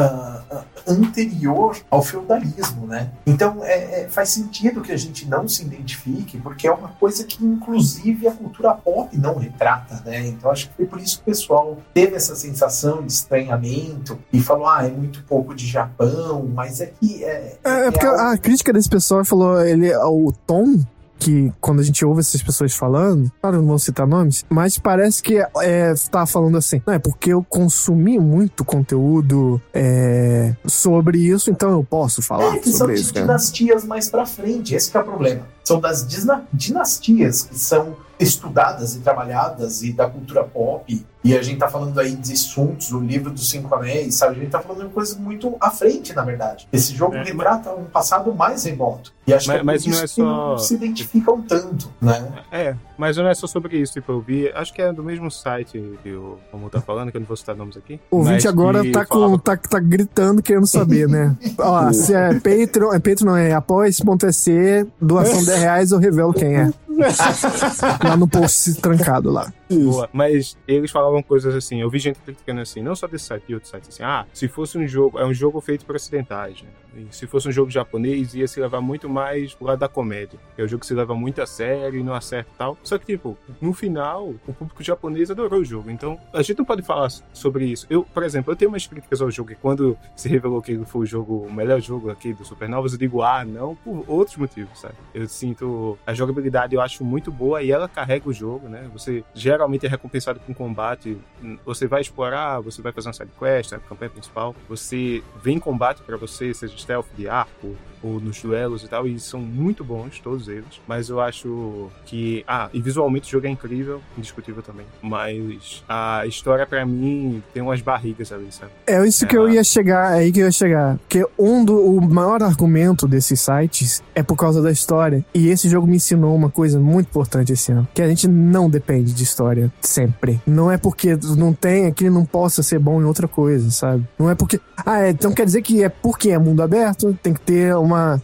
[0.00, 3.10] ah, anterior ao feudalismo, né?
[3.26, 7.24] Então é, é- faz sentido que a gente não se identifique, porque é uma coisa
[7.24, 10.28] que inclusive a cultura pop não retrata, né?
[10.28, 14.40] Então acho que foi por isso que o pessoal teve essa sensação de estranhamento e
[14.40, 18.20] falou, ah, é muito pouco de Japão, mas é que é, É, é porque algo-
[18.20, 20.78] a crítica desse pessoal falou, ele, o tom
[21.18, 25.22] que quando a gente ouve essas pessoas falando, claro, não vou citar nomes, mas parece
[25.22, 31.50] que é, tá falando assim, não é porque eu consumi muito conteúdo é, sobre isso,
[31.50, 33.26] então eu posso falar É, que são sobre de isso, cara.
[33.26, 35.42] dinastias mais pra frente, esse que é o problema.
[35.64, 36.06] São das
[36.52, 41.06] dinastias que são estudadas e trabalhadas e da cultura pop.
[41.28, 44.36] E a gente tá falando aí de Sun Tzu, o livro dos Cinco Anéis, sabe?
[44.36, 46.66] A gente tá falando de coisas muito à frente, na verdade.
[46.72, 49.12] Esse jogo É, retrata um passado mais remoto.
[49.26, 51.42] E acho Mas- que é por mas não isso é que só- não se identificam
[51.42, 52.26] tanto, né?
[52.50, 55.30] É, mas não é só sobre isso, tipo, eu vi, acho que é do mesmo
[55.30, 58.00] site que o Romulo tá falando, que eu não vou citar nomes aqui.
[58.10, 61.36] O ouvinte mas agora que tá, com, falava- tá, tá gritando, querendo saber, né?
[61.60, 66.56] Ó, se é Patreon, é Patreon não, é apoia.se, doação 10 reais, eu revelo quem
[66.56, 66.70] é.
[68.02, 69.52] lá no post trancado lá.
[69.70, 73.44] Boa, mas eles falavam coisas assim, eu vi gente criticando assim, não só desse site
[73.48, 76.62] e outros sites, assim, ah, se fosse um jogo, é um jogo feito por ocidentais,
[76.62, 76.68] né?
[77.10, 80.38] Se fosse um jogo japonês, ia se levar muito mais pro lado da comédia.
[80.56, 82.76] É um jogo que se leva muito a sério e não acerta e tal.
[82.82, 85.90] Só que, tipo, no final, o público japonês adorou o jogo.
[85.90, 87.86] Então, a gente não pode falar sobre isso.
[87.88, 90.84] Eu, por exemplo, eu tenho umas críticas ao jogo e quando se revelou que ele
[90.84, 94.36] foi o jogo, o melhor jogo aqui do Supernovas, eu digo, ah, não, por outros
[94.36, 94.94] motivos, sabe?
[95.14, 98.88] Eu sinto a jogabilidade, eu acho muito boa e ela carrega o jogo, né?
[98.92, 99.24] Você
[99.58, 101.18] geralmente é recompensado com combate.
[101.64, 104.54] Você vai explorar, você vai fazer uma side quest, a campanha principal.
[104.68, 109.18] Você vem combate pra você, seja stealth de arco ou nos duelos e tal, e
[109.18, 110.80] são muito bons, todos eles.
[110.86, 112.44] Mas eu acho que.
[112.46, 114.86] Ah, e visualmente o jogo é incrível, indiscutível também.
[115.02, 118.72] Mas a história, pra mim, tem umas barrigas ali, sabe?
[118.86, 120.98] É isso que eu ia chegar, é aí que eu ia chegar.
[120.98, 125.24] Porque um do, o maior argumento desses sites é por causa da história.
[125.34, 127.88] E esse jogo me ensinou uma coisa muito importante esse ano.
[127.94, 130.40] Que a gente não depende de história sempre.
[130.46, 134.06] Não é porque não tem que ele não possa ser bom em outra coisa, sabe?
[134.18, 134.60] Não é porque.
[134.84, 138.22] Ah, é, então quer dizer que é porque é mundo aberto, tem que ter uma.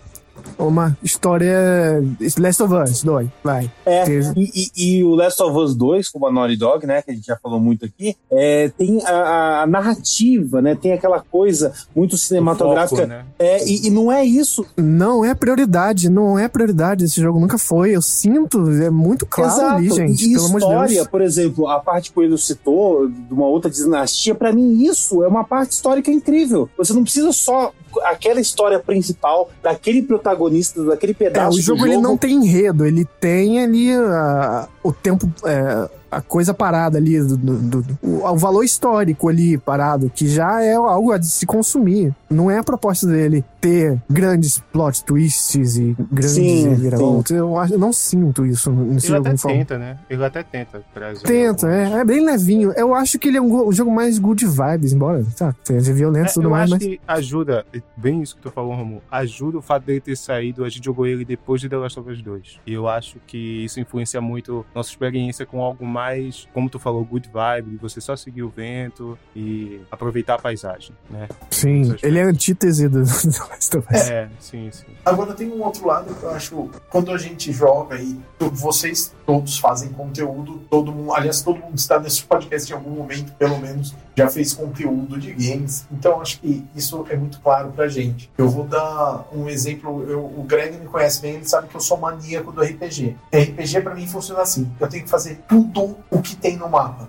[0.58, 2.02] Uma história.
[2.38, 3.70] Last of Us 2, vai.
[3.84, 4.04] É,
[4.36, 7.14] e, e- e o Last of Us 2, como a Naughty Dog, né, que a
[7.14, 12.16] gente já falou muito aqui, é, tem a, a narrativa, né, tem aquela coisa muito
[12.16, 12.96] cinematográfica.
[13.02, 13.24] Foco, né?
[13.38, 14.64] É, e, e não é isso.
[14.76, 17.04] Não é prioridade, não é prioridade.
[17.04, 17.90] Esse jogo nunca foi.
[17.94, 19.74] Eu sinto, é muito claro Exato.
[19.76, 20.24] ali, gente.
[20.24, 21.06] e pelo amor de história, Deus.
[21.08, 25.28] por exemplo, a parte que o citou, de uma outra dinastia, pra mim isso é
[25.28, 26.68] uma parte histórica incrível.
[26.76, 30.43] Você não precisa só aquela história principal daquele protagonista,
[30.84, 32.06] daquele É, pedaço o jogo, do ele jogo.
[32.06, 37.36] não tem enredo, ele tem ali a- o tempo, é, a coisa parada ali, do,
[37.36, 41.46] do- do- o, o valor histórico ali parado, que já é algo a de se
[41.46, 42.14] consumir.
[42.30, 47.30] Não é a proposta dele ter grandes plot twists e grandes Sim, reviravoltas.
[47.36, 49.28] Eu, eu não sinto isso nesse Ele jogo.
[49.28, 49.98] até tenta, né?
[50.10, 51.22] Ele até tenta trazer.
[51.22, 52.72] Tenta, é, é bem levinho.
[52.72, 56.26] Eu acho que ele é um, um jogo mais good vibes, embora tá, seja violento
[56.26, 56.82] e É, tudo eu mais, acho mas.
[56.82, 57.64] que ajuda,
[57.96, 61.06] bem isso que tu falou, Romulo, ajuda o fato dele ter saído, a gente jogou
[61.06, 62.60] ele depois de The Last of Us 2.
[62.66, 66.03] E eu acho que isso influencia muito nossa experiência com algo mais,
[66.52, 70.92] como tu falou, good vibe, de você só seguir o vento e aproveitar a paisagem,
[71.10, 71.28] né?
[71.50, 74.10] Sim, ele é a antítese do do Last of Us.
[74.10, 74.86] É, sim, sim.
[75.04, 78.18] Agora tem um outro lado que eu acho, quando a gente joga e
[78.52, 83.32] vocês todos fazem conteúdo, todo mundo, aliás, todo mundo está nesse podcast em algum momento,
[83.34, 85.86] pelo menos, já fez conteúdo de games.
[85.90, 88.30] Então acho que isso é muito claro pra gente.
[88.36, 91.80] Eu vou dar um exemplo, eu- o Greg me conhece bem, ele sabe que eu
[91.80, 93.16] sou maníaco do RPG.
[93.32, 97.08] RPG pra mim funciona assim, eu tenho que fazer tudo o que tem no mapa.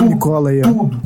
[0.00, 0.68] Me cola aí, ó.
[0.68, 1.00] Tudo.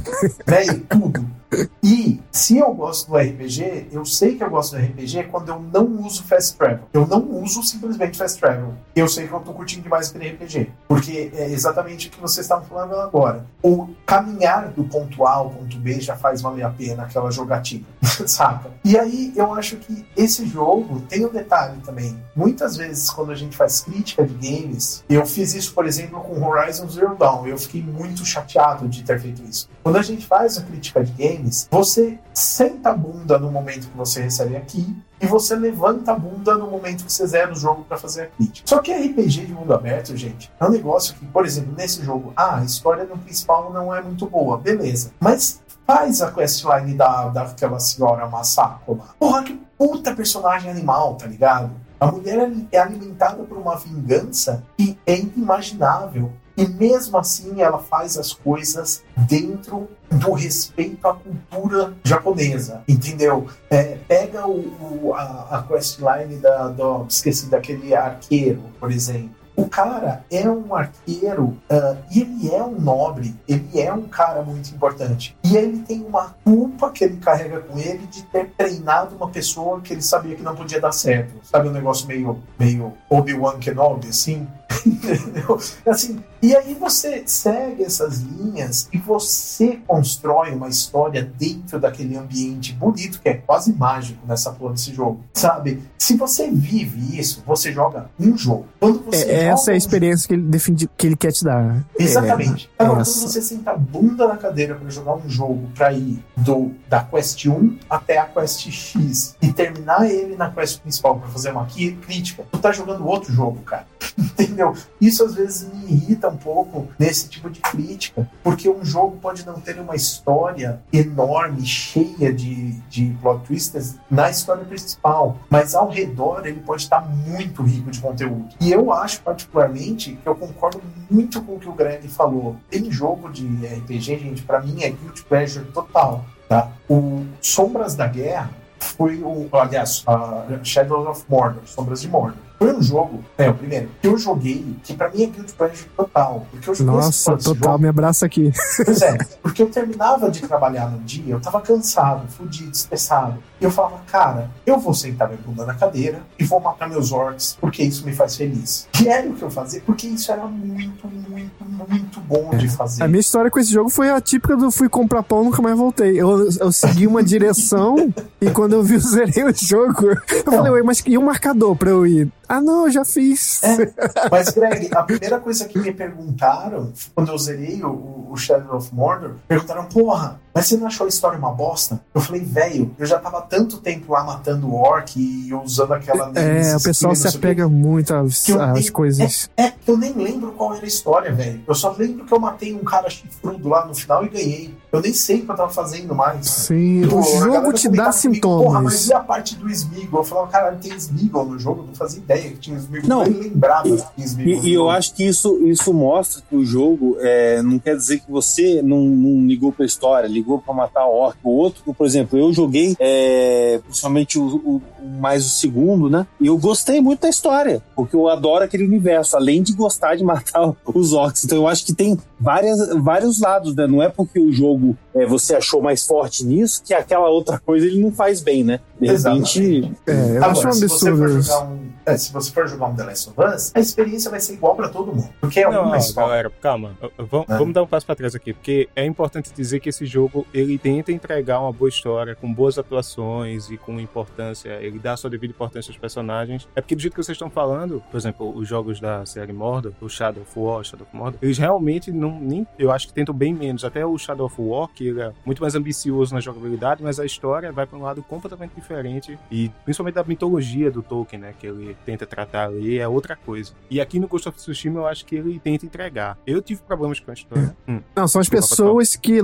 [0.47, 1.36] Velho, tudo.
[1.83, 5.61] E se eu gosto do RPG, eu sei que eu gosto do RPG quando eu
[5.61, 6.81] não uso fast travel.
[6.93, 8.75] Eu não uso simplesmente fast travel.
[8.95, 10.71] Eu sei que eu tô curtindo demais aquele RPG.
[10.89, 13.47] Porque é exatamente o que vocês estavam falando agora.
[13.63, 17.85] O caminhar do ponto A ao ponto B já faz valer a pena aquela jogatina,
[18.27, 18.71] saca?
[18.85, 22.17] E aí eu acho que esse jogo tem um detalhe também.
[22.35, 26.45] Muitas vezes, quando a gente faz crítica de games, eu fiz isso, por exemplo, com
[26.45, 27.47] Horizon Zero Dawn.
[27.47, 29.69] Eu fiquei muito chateado de ter feito isso.
[29.83, 31.36] Quando a gente faz a crítica de games,
[31.71, 36.57] você senta a bunda no momento que você recebe aqui e você levanta a bunda
[36.57, 38.69] no momento que você zera o jogo para fazer a crítica.
[38.69, 42.33] Só que RPG de mundo aberto, gente, é um negócio que, por exemplo, nesse jogo,
[42.37, 45.13] ah, a história no principal não é muito boa, beleza.
[45.19, 49.01] Mas faz a questline da, daquela senhora Masako.
[49.19, 51.71] Porra, que puta personagem animal, tá ligado?
[51.99, 56.33] A mulher é alimentada por uma vingança que é inimaginável.
[56.57, 63.47] E mesmo assim, ela faz as coisas dentro do respeito à cultura japonesa, entendeu?
[63.71, 69.31] É, pega o, o- a, a questline da, do, esqueci, daquele arqueiro, por exemplo.
[69.55, 74.43] O cara é um arqueiro ah, e ele é um nobre, ele é um cara
[74.43, 75.35] muito importante.
[75.43, 79.81] E ele tem uma culpa que ele carrega com ele de ter treinado uma pessoa
[79.81, 81.33] que ele sabia que não podia dar certo.
[81.43, 84.47] Sabe um negócio meio, meio Obi-Wan Kenobi, assim?
[84.87, 85.59] Entendeu?
[85.87, 92.73] Assim, e aí você segue essas linhas e você constrói uma história dentro daquele ambiente
[92.73, 95.83] bonito que é quase mágico nessa porra desse jogo, sabe?
[95.99, 98.67] Se você vive isso, você joga um jogo.
[98.79, 101.33] Quando você É, joga essa é a um experiência que ele defende, que ele quer
[101.33, 101.85] te dar.
[101.99, 102.71] Exatamente.
[102.79, 103.21] É, Agora, essa.
[103.21, 107.03] quando você senta a bunda na cadeira para jogar um jogo para ir do, da
[107.03, 111.67] Quest 1 até a Quest X e terminar ele na Quest principal para fazer uma
[111.67, 113.87] crítica, tu tá jogando outro jogo, cara.
[114.19, 114.75] Entendeu?
[115.01, 119.45] Isso às vezes me irrita um pouco nesse tipo de crítica, porque um jogo pode
[119.45, 125.89] não ter uma história enorme, cheia de, de plot twists na história principal, mas ao
[125.89, 128.49] redor ele pode estar muito rico de conteúdo.
[128.61, 132.57] E eu acho, particularmente, que eu concordo muito com o que o Greg falou.
[132.71, 136.25] Tem jogo de RPG, gente, pra mim é guilty pleasure total.
[136.49, 136.71] Tá?
[136.89, 139.49] O Sombras da Guerra foi o.
[139.53, 142.46] Aliás, a Shadows of Mordor, Sombras de Mordor.
[142.59, 145.89] Foi um jogo, é o primeiro, que eu joguei, que pra mim é guilty pleasure
[145.97, 146.47] total.
[146.51, 148.51] Porque eu joguei Nossa, total, jogo- me abraça aqui.
[148.85, 153.39] Pois é, porque eu terminava de trabalhar no dia, eu tava cansado, fudido, estressado.
[153.61, 157.11] E eu falava, cara, eu vou sentar minha bunda na cadeira e vou matar meus
[157.13, 158.87] orcs, porque isso me faz feliz.
[159.03, 163.03] E era o que eu fazia, porque isso era muito, muito, muito bom de fazer.
[163.03, 165.77] A minha história com esse jogo foi a típica do fui comprar pão nunca mais
[165.77, 166.21] voltei.
[166.21, 167.97] Eu, eu segui uma direção
[168.41, 170.07] e quando eu vi, eu zerei o jogo.
[170.07, 172.31] Eu falei, ué, mas e o marcador pra eu ir?
[172.49, 173.61] Ah, não, já fiz.
[174.31, 178.95] Mas, Greg, a primeira coisa que me perguntaram quando eu zerei o, o Shadow of
[178.95, 182.01] Mordor, perguntaram, porra, mas você não achou a história uma bosta?
[182.15, 186.77] Eu falei, velho, eu já tava tanto tempo lá matando orc e usando aquela É,
[186.77, 189.49] o pessoal se o apega muito às, às nem- coisas.
[189.57, 191.61] É, que eu nem lembro qual era a história, velho.
[191.67, 194.75] Eu só lembro que eu matei um cara chifrudo lá no final e ganhei.
[194.93, 196.47] Eu nem sei o que eu tava fazendo mais.
[196.49, 199.09] Sim, Tipo, o a jogo te dá comigo, Porra, mas sintomas.
[199.09, 200.21] e a parte do Smeagol?
[200.21, 201.83] Eu falava, caralho, tem Smeagol no jogo?
[201.83, 203.09] Eu não fazia ideia que tinha Smeagol.
[203.09, 203.23] Não.
[203.25, 204.65] Eu nem lembrava que tinha Smeagol.
[204.65, 208.21] E, e eu acho que isso, isso mostra que o jogo é, não quer dizer
[208.21, 211.37] que você não, não ligou pra história, ligou pra matar o orc.
[211.43, 216.27] O outro, por exemplo, eu joguei é, principalmente o, o- o mais o segundo, né?
[216.41, 220.25] E eu gostei muito da história, porque eu adoro aquele universo, além de gostar de
[220.25, 221.45] matar os orcs.
[221.45, 223.87] Então eu acho que tem várias, vários lados, né?
[223.87, 227.87] Não é porque o jogo é, você achou mais forte nisso que aquela outra coisa
[227.87, 228.81] ele não faz bem, né?
[229.01, 229.91] De repente.
[230.07, 231.79] É, eu Agora, acho um se você absurdo for jogar um,
[232.17, 234.89] se você for jogar um The Last of Us, a experiência vai ser igual pra
[234.89, 235.29] todo mundo.
[235.41, 236.29] Porque é Não, uma história.
[236.29, 236.97] galera, calma.
[237.19, 237.59] Vamos, Ah.
[237.59, 240.79] vamos dar um passo pra trás aqui, porque é importante dizer que esse jogo ele
[240.79, 244.71] tenta entregar uma boa história, com boas atuações e com importância.
[244.81, 246.69] Ele dá a sua devida importância aos personagens.
[246.75, 249.93] É porque do jeito que vocês estão falando, por exemplo, os jogos da série Mordor,
[250.01, 253.35] o Shadow of War, Shadow of Mordor, eles realmente não nem, eu acho que tentam
[253.35, 253.85] bem menos.
[253.85, 257.25] Até o Shadow of War, que ele é muito mais ambicioso na jogabilidade, mas a
[257.25, 261.67] história vai para um lado completamente diferente e principalmente da mitologia do Tolkien, né, que
[261.67, 263.73] ele tenta tratar ali é outra coisa.
[263.91, 266.39] E aqui no Ghost of Tsushima eu acho que ele tenta entregar.
[266.47, 267.77] Eu tive problemas com a história.
[267.89, 268.01] Hum.
[268.17, 269.41] Não, são as Desculpa, pessoas que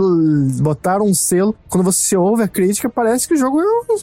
[0.61, 1.55] botaram um selo.
[1.69, 3.99] Quando você ouve a crítica, parece que o jogo é um-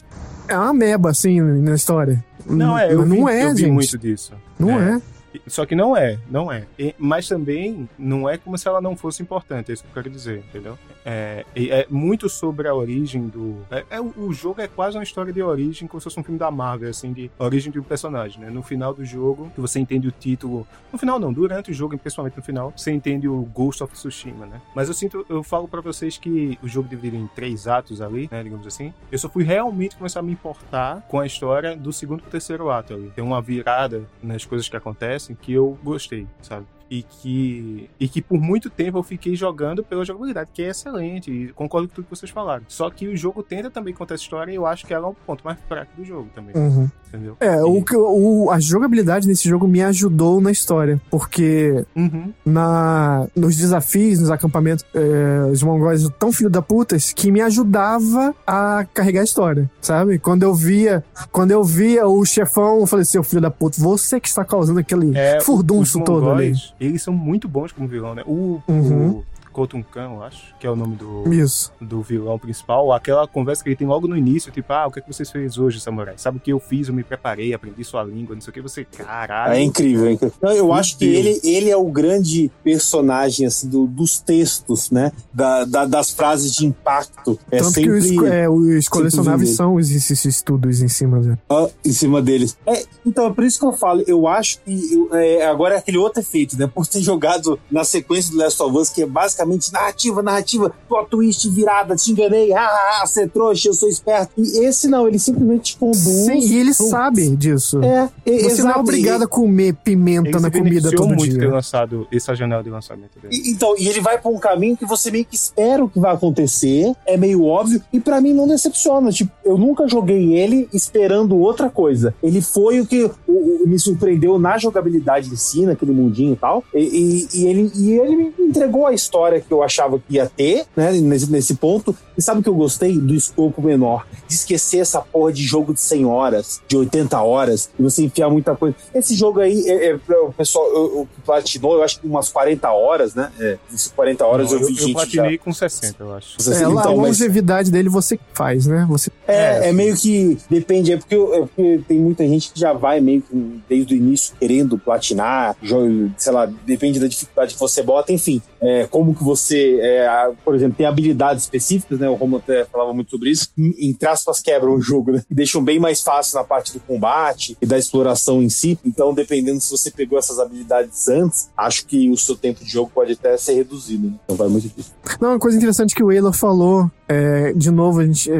[0.48, 2.24] é uma meba, assim, na história.
[2.46, 3.72] Não é, eu vi, não é, eu vi gente.
[3.72, 4.32] muito disso.
[4.58, 5.00] Não é.
[5.34, 6.64] E- Só que não é, não é.
[6.78, 9.94] E- mas também não é como se ela não fosse importante, é isso que eu
[10.02, 10.76] quero dizer, entendeu?
[11.04, 13.58] É, é muito sobre a origem do.
[13.70, 16.38] É, é- o jogo é quase uma história de origem, como se fosse um filme
[16.38, 18.50] da Marvel, assim, de origem de um personagem, né?
[18.50, 20.66] No final do jogo, que você entende o título.
[20.92, 24.46] No final não, durante o jogo, principalmente no final, você entende o Ghost of Tsushima,
[24.46, 24.60] né?
[24.74, 28.28] Mas eu sinto, eu falo pra vocês que o jogo dividido em três atos ali,
[28.30, 28.42] né?
[28.42, 28.92] Digamos assim.
[29.10, 32.70] Eu só fui realmente começar a me importar com a história do segundo pro terceiro
[32.70, 33.10] ato ali.
[33.14, 36.66] Tem uma virada nas coisas que acontecem que eu gostei, sabe?
[36.90, 41.30] E que, e que por muito tempo eu fiquei jogando pela jogabilidade, que é excelente,
[41.30, 42.64] e concordo com tudo que vocês falaram.
[42.66, 45.10] Só que o jogo tenta também contar essa história e eu acho que ela é
[45.10, 46.52] um ponto mais fraco do jogo também.
[46.56, 46.88] Uhum.
[47.08, 47.36] Entendeu?
[47.40, 52.32] É, o, que- o, a jogabilidade nesse jogo me ajudou na história, porque Uhum.
[52.44, 58.34] na, nos desafios, nos acampamentos, é, os mongóis tão filho da putas que me ajudava
[58.46, 60.18] a carregar a história, sabe?
[60.18, 64.18] Quando eu via, quando eu via o chefão, eu falei, seu filho da puta, você
[64.20, 66.52] que está causando aquele É, furdunço todo ali.
[66.80, 68.22] Eles são muito bons como vilão, né?
[68.26, 69.10] O, Uhum.
[69.18, 71.72] o- Kotunkan, eu acho, que é o nome do, Isso.
[71.80, 74.98] do vilão principal, aquela conversa que ele tem logo no início, tipo, ah, o que,
[74.98, 76.14] é que vocês fez hoje, samurai?
[76.16, 76.88] Sabe o que eu fiz?
[76.88, 79.54] Eu me preparei, aprendi sua língua, não sei o que, você, caralho.
[79.54, 80.34] É incrível, é incrível.
[80.40, 84.90] Não, eu Meu acho que ele, ele é o grande personagem assim, do- dos textos,
[84.90, 85.12] né?
[85.32, 87.38] Da- da- das frases de impacto.
[87.50, 91.38] É Tanto sempre que os, é, os colecionáveis são os- esses estudos em cima dele.
[91.48, 92.56] ó, em cima deles.
[92.66, 95.78] É, então, é por isso que eu falo, eu acho que eu- é, agora é
[95.78, 96.66] aquele outro efeito, né?
[96.72, 99.39] Por ter jogado na sequência do Last of Us, que é basicamente
[99.72, 103.88] narrativa, narrativa, plot twist, virada, te enganei, ah, ah, ah, você é trouxa, eu sou
[103.88, 104.32] esperto.
[104.38, 105.98] E esse não, ele simplesmente conduz.
[106.00, 107.82] Sim, e ele pro- sabe disso.
[107.82, 111.32] É, e- Você não é exato, obrigado a comer pimenta Ele na comida todo muito
[111.34, 111.50] ter dia.
[111.50, 113.34] lançado essa janela de lançamento dele.
[113.34, 115.98] E- Então, e ele vai pra um caminho que você meio que espera o que
[116.00, 119.10] vai acontecer, é meio óbvio, e pra mim não decepciona.
[119.10, 122.14] Tipo, eu nunca joguei ele esperando outra coisa.
[122.22, 126.36] Ele foi o que o- o- me surpreendeu na jogabilidade em si, naquele mundinho e
[126.36, 126.64] tal.
[126.74, 130.26] E, e- e ele, e ele me entregou a história que eu achava que ia
[130.26, 131.94] ter, né, nesse, nesse ponto.
[132.20, 132.98] E sabe o que eu gostei?
[132.98, 134.06] Do escopo menor.
[134.28, 138.28] De esquecer essa porra de jogo de 100 horas, de 80 horas, e você enfiar
[138.28, 138.76] muita coisa.
[138.94, 142.70] Esse jogo aí, é, é, o pessoal, o que platinou, eu acho que umas 40
[142.70, 143.32] horas, né?
[143.40, 145.38] É, esses 40 horas Não, eu vi eu, gente platinei já.
[145.38, 146.36] com 60, eu acho.
[146.52, 148.86] É, lá, Então, a mas- longevidade dele você faz, né?
[148.90, 152.74] Você É, é meio que depende, é porque, é porque tem muita gente que já
[152.74, 157.60] vai meio que desde o início querendo platinar, jo- sei lá, depende da dificuldade que
[157.60, 162.09] você bota, enfim, é, como que você, é, por exemplo, tem habilidades específicas, né?
[162.10, 165.22] O Romo até falava muito sobre isso, em aspas quebram o jogo, né?
[165.30, 168.78] E deixam bem mais fácil na parte do combate e da exploração em si.
[168.84, 172.90] Então, dependendo se você pegou essas habilidades antes, acho que o seu tempo de jogo
[172.94, 174.14] pode até ser reduzido, né?
[174.24, 174.92] Então vai muito disso.
[175.20, 178.36] Não, uma coisa interessante que o Ayla falou, é, de novo, a gente é,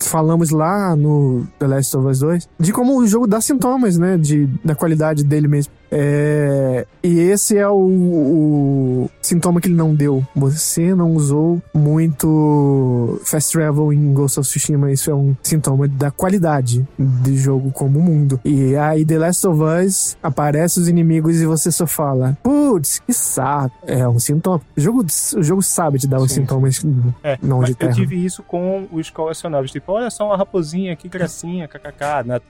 [0.00, 4.16] falamos lá no The Last of Us 2, de como o jogo dá sintomas, né?
[4.16, 5.72] De, da qualidade dele mesmo.
[5.90, 10.24] É, e esse é o, o sintoma que ele não deu.
[10.34, 14.90] Você não usou muito fast travel em Ghost of Tsushima.
[14.92, 18.40] Isso é um sintoma da qualidade do jogo como mundo.
[18.44, 23.12] E aí, The Last of Us, aparece os inimigos e você só fala, putz, que
[23.12, 23.74] saco.
[23.86, 24.60] É um sintoma.
[24.76, 25.04] O jogo,
[25.36, 26.84] o jogo sabe te dar os sintomas
[27.22, 27.92] É, não de eu terra.
[27.92, 29.70] tive isso com os colecionáveis.
[29.70, 32.24] Tipo, olha só uma raposinha, que gracinha, kkk.
[32.26, 32.40] Na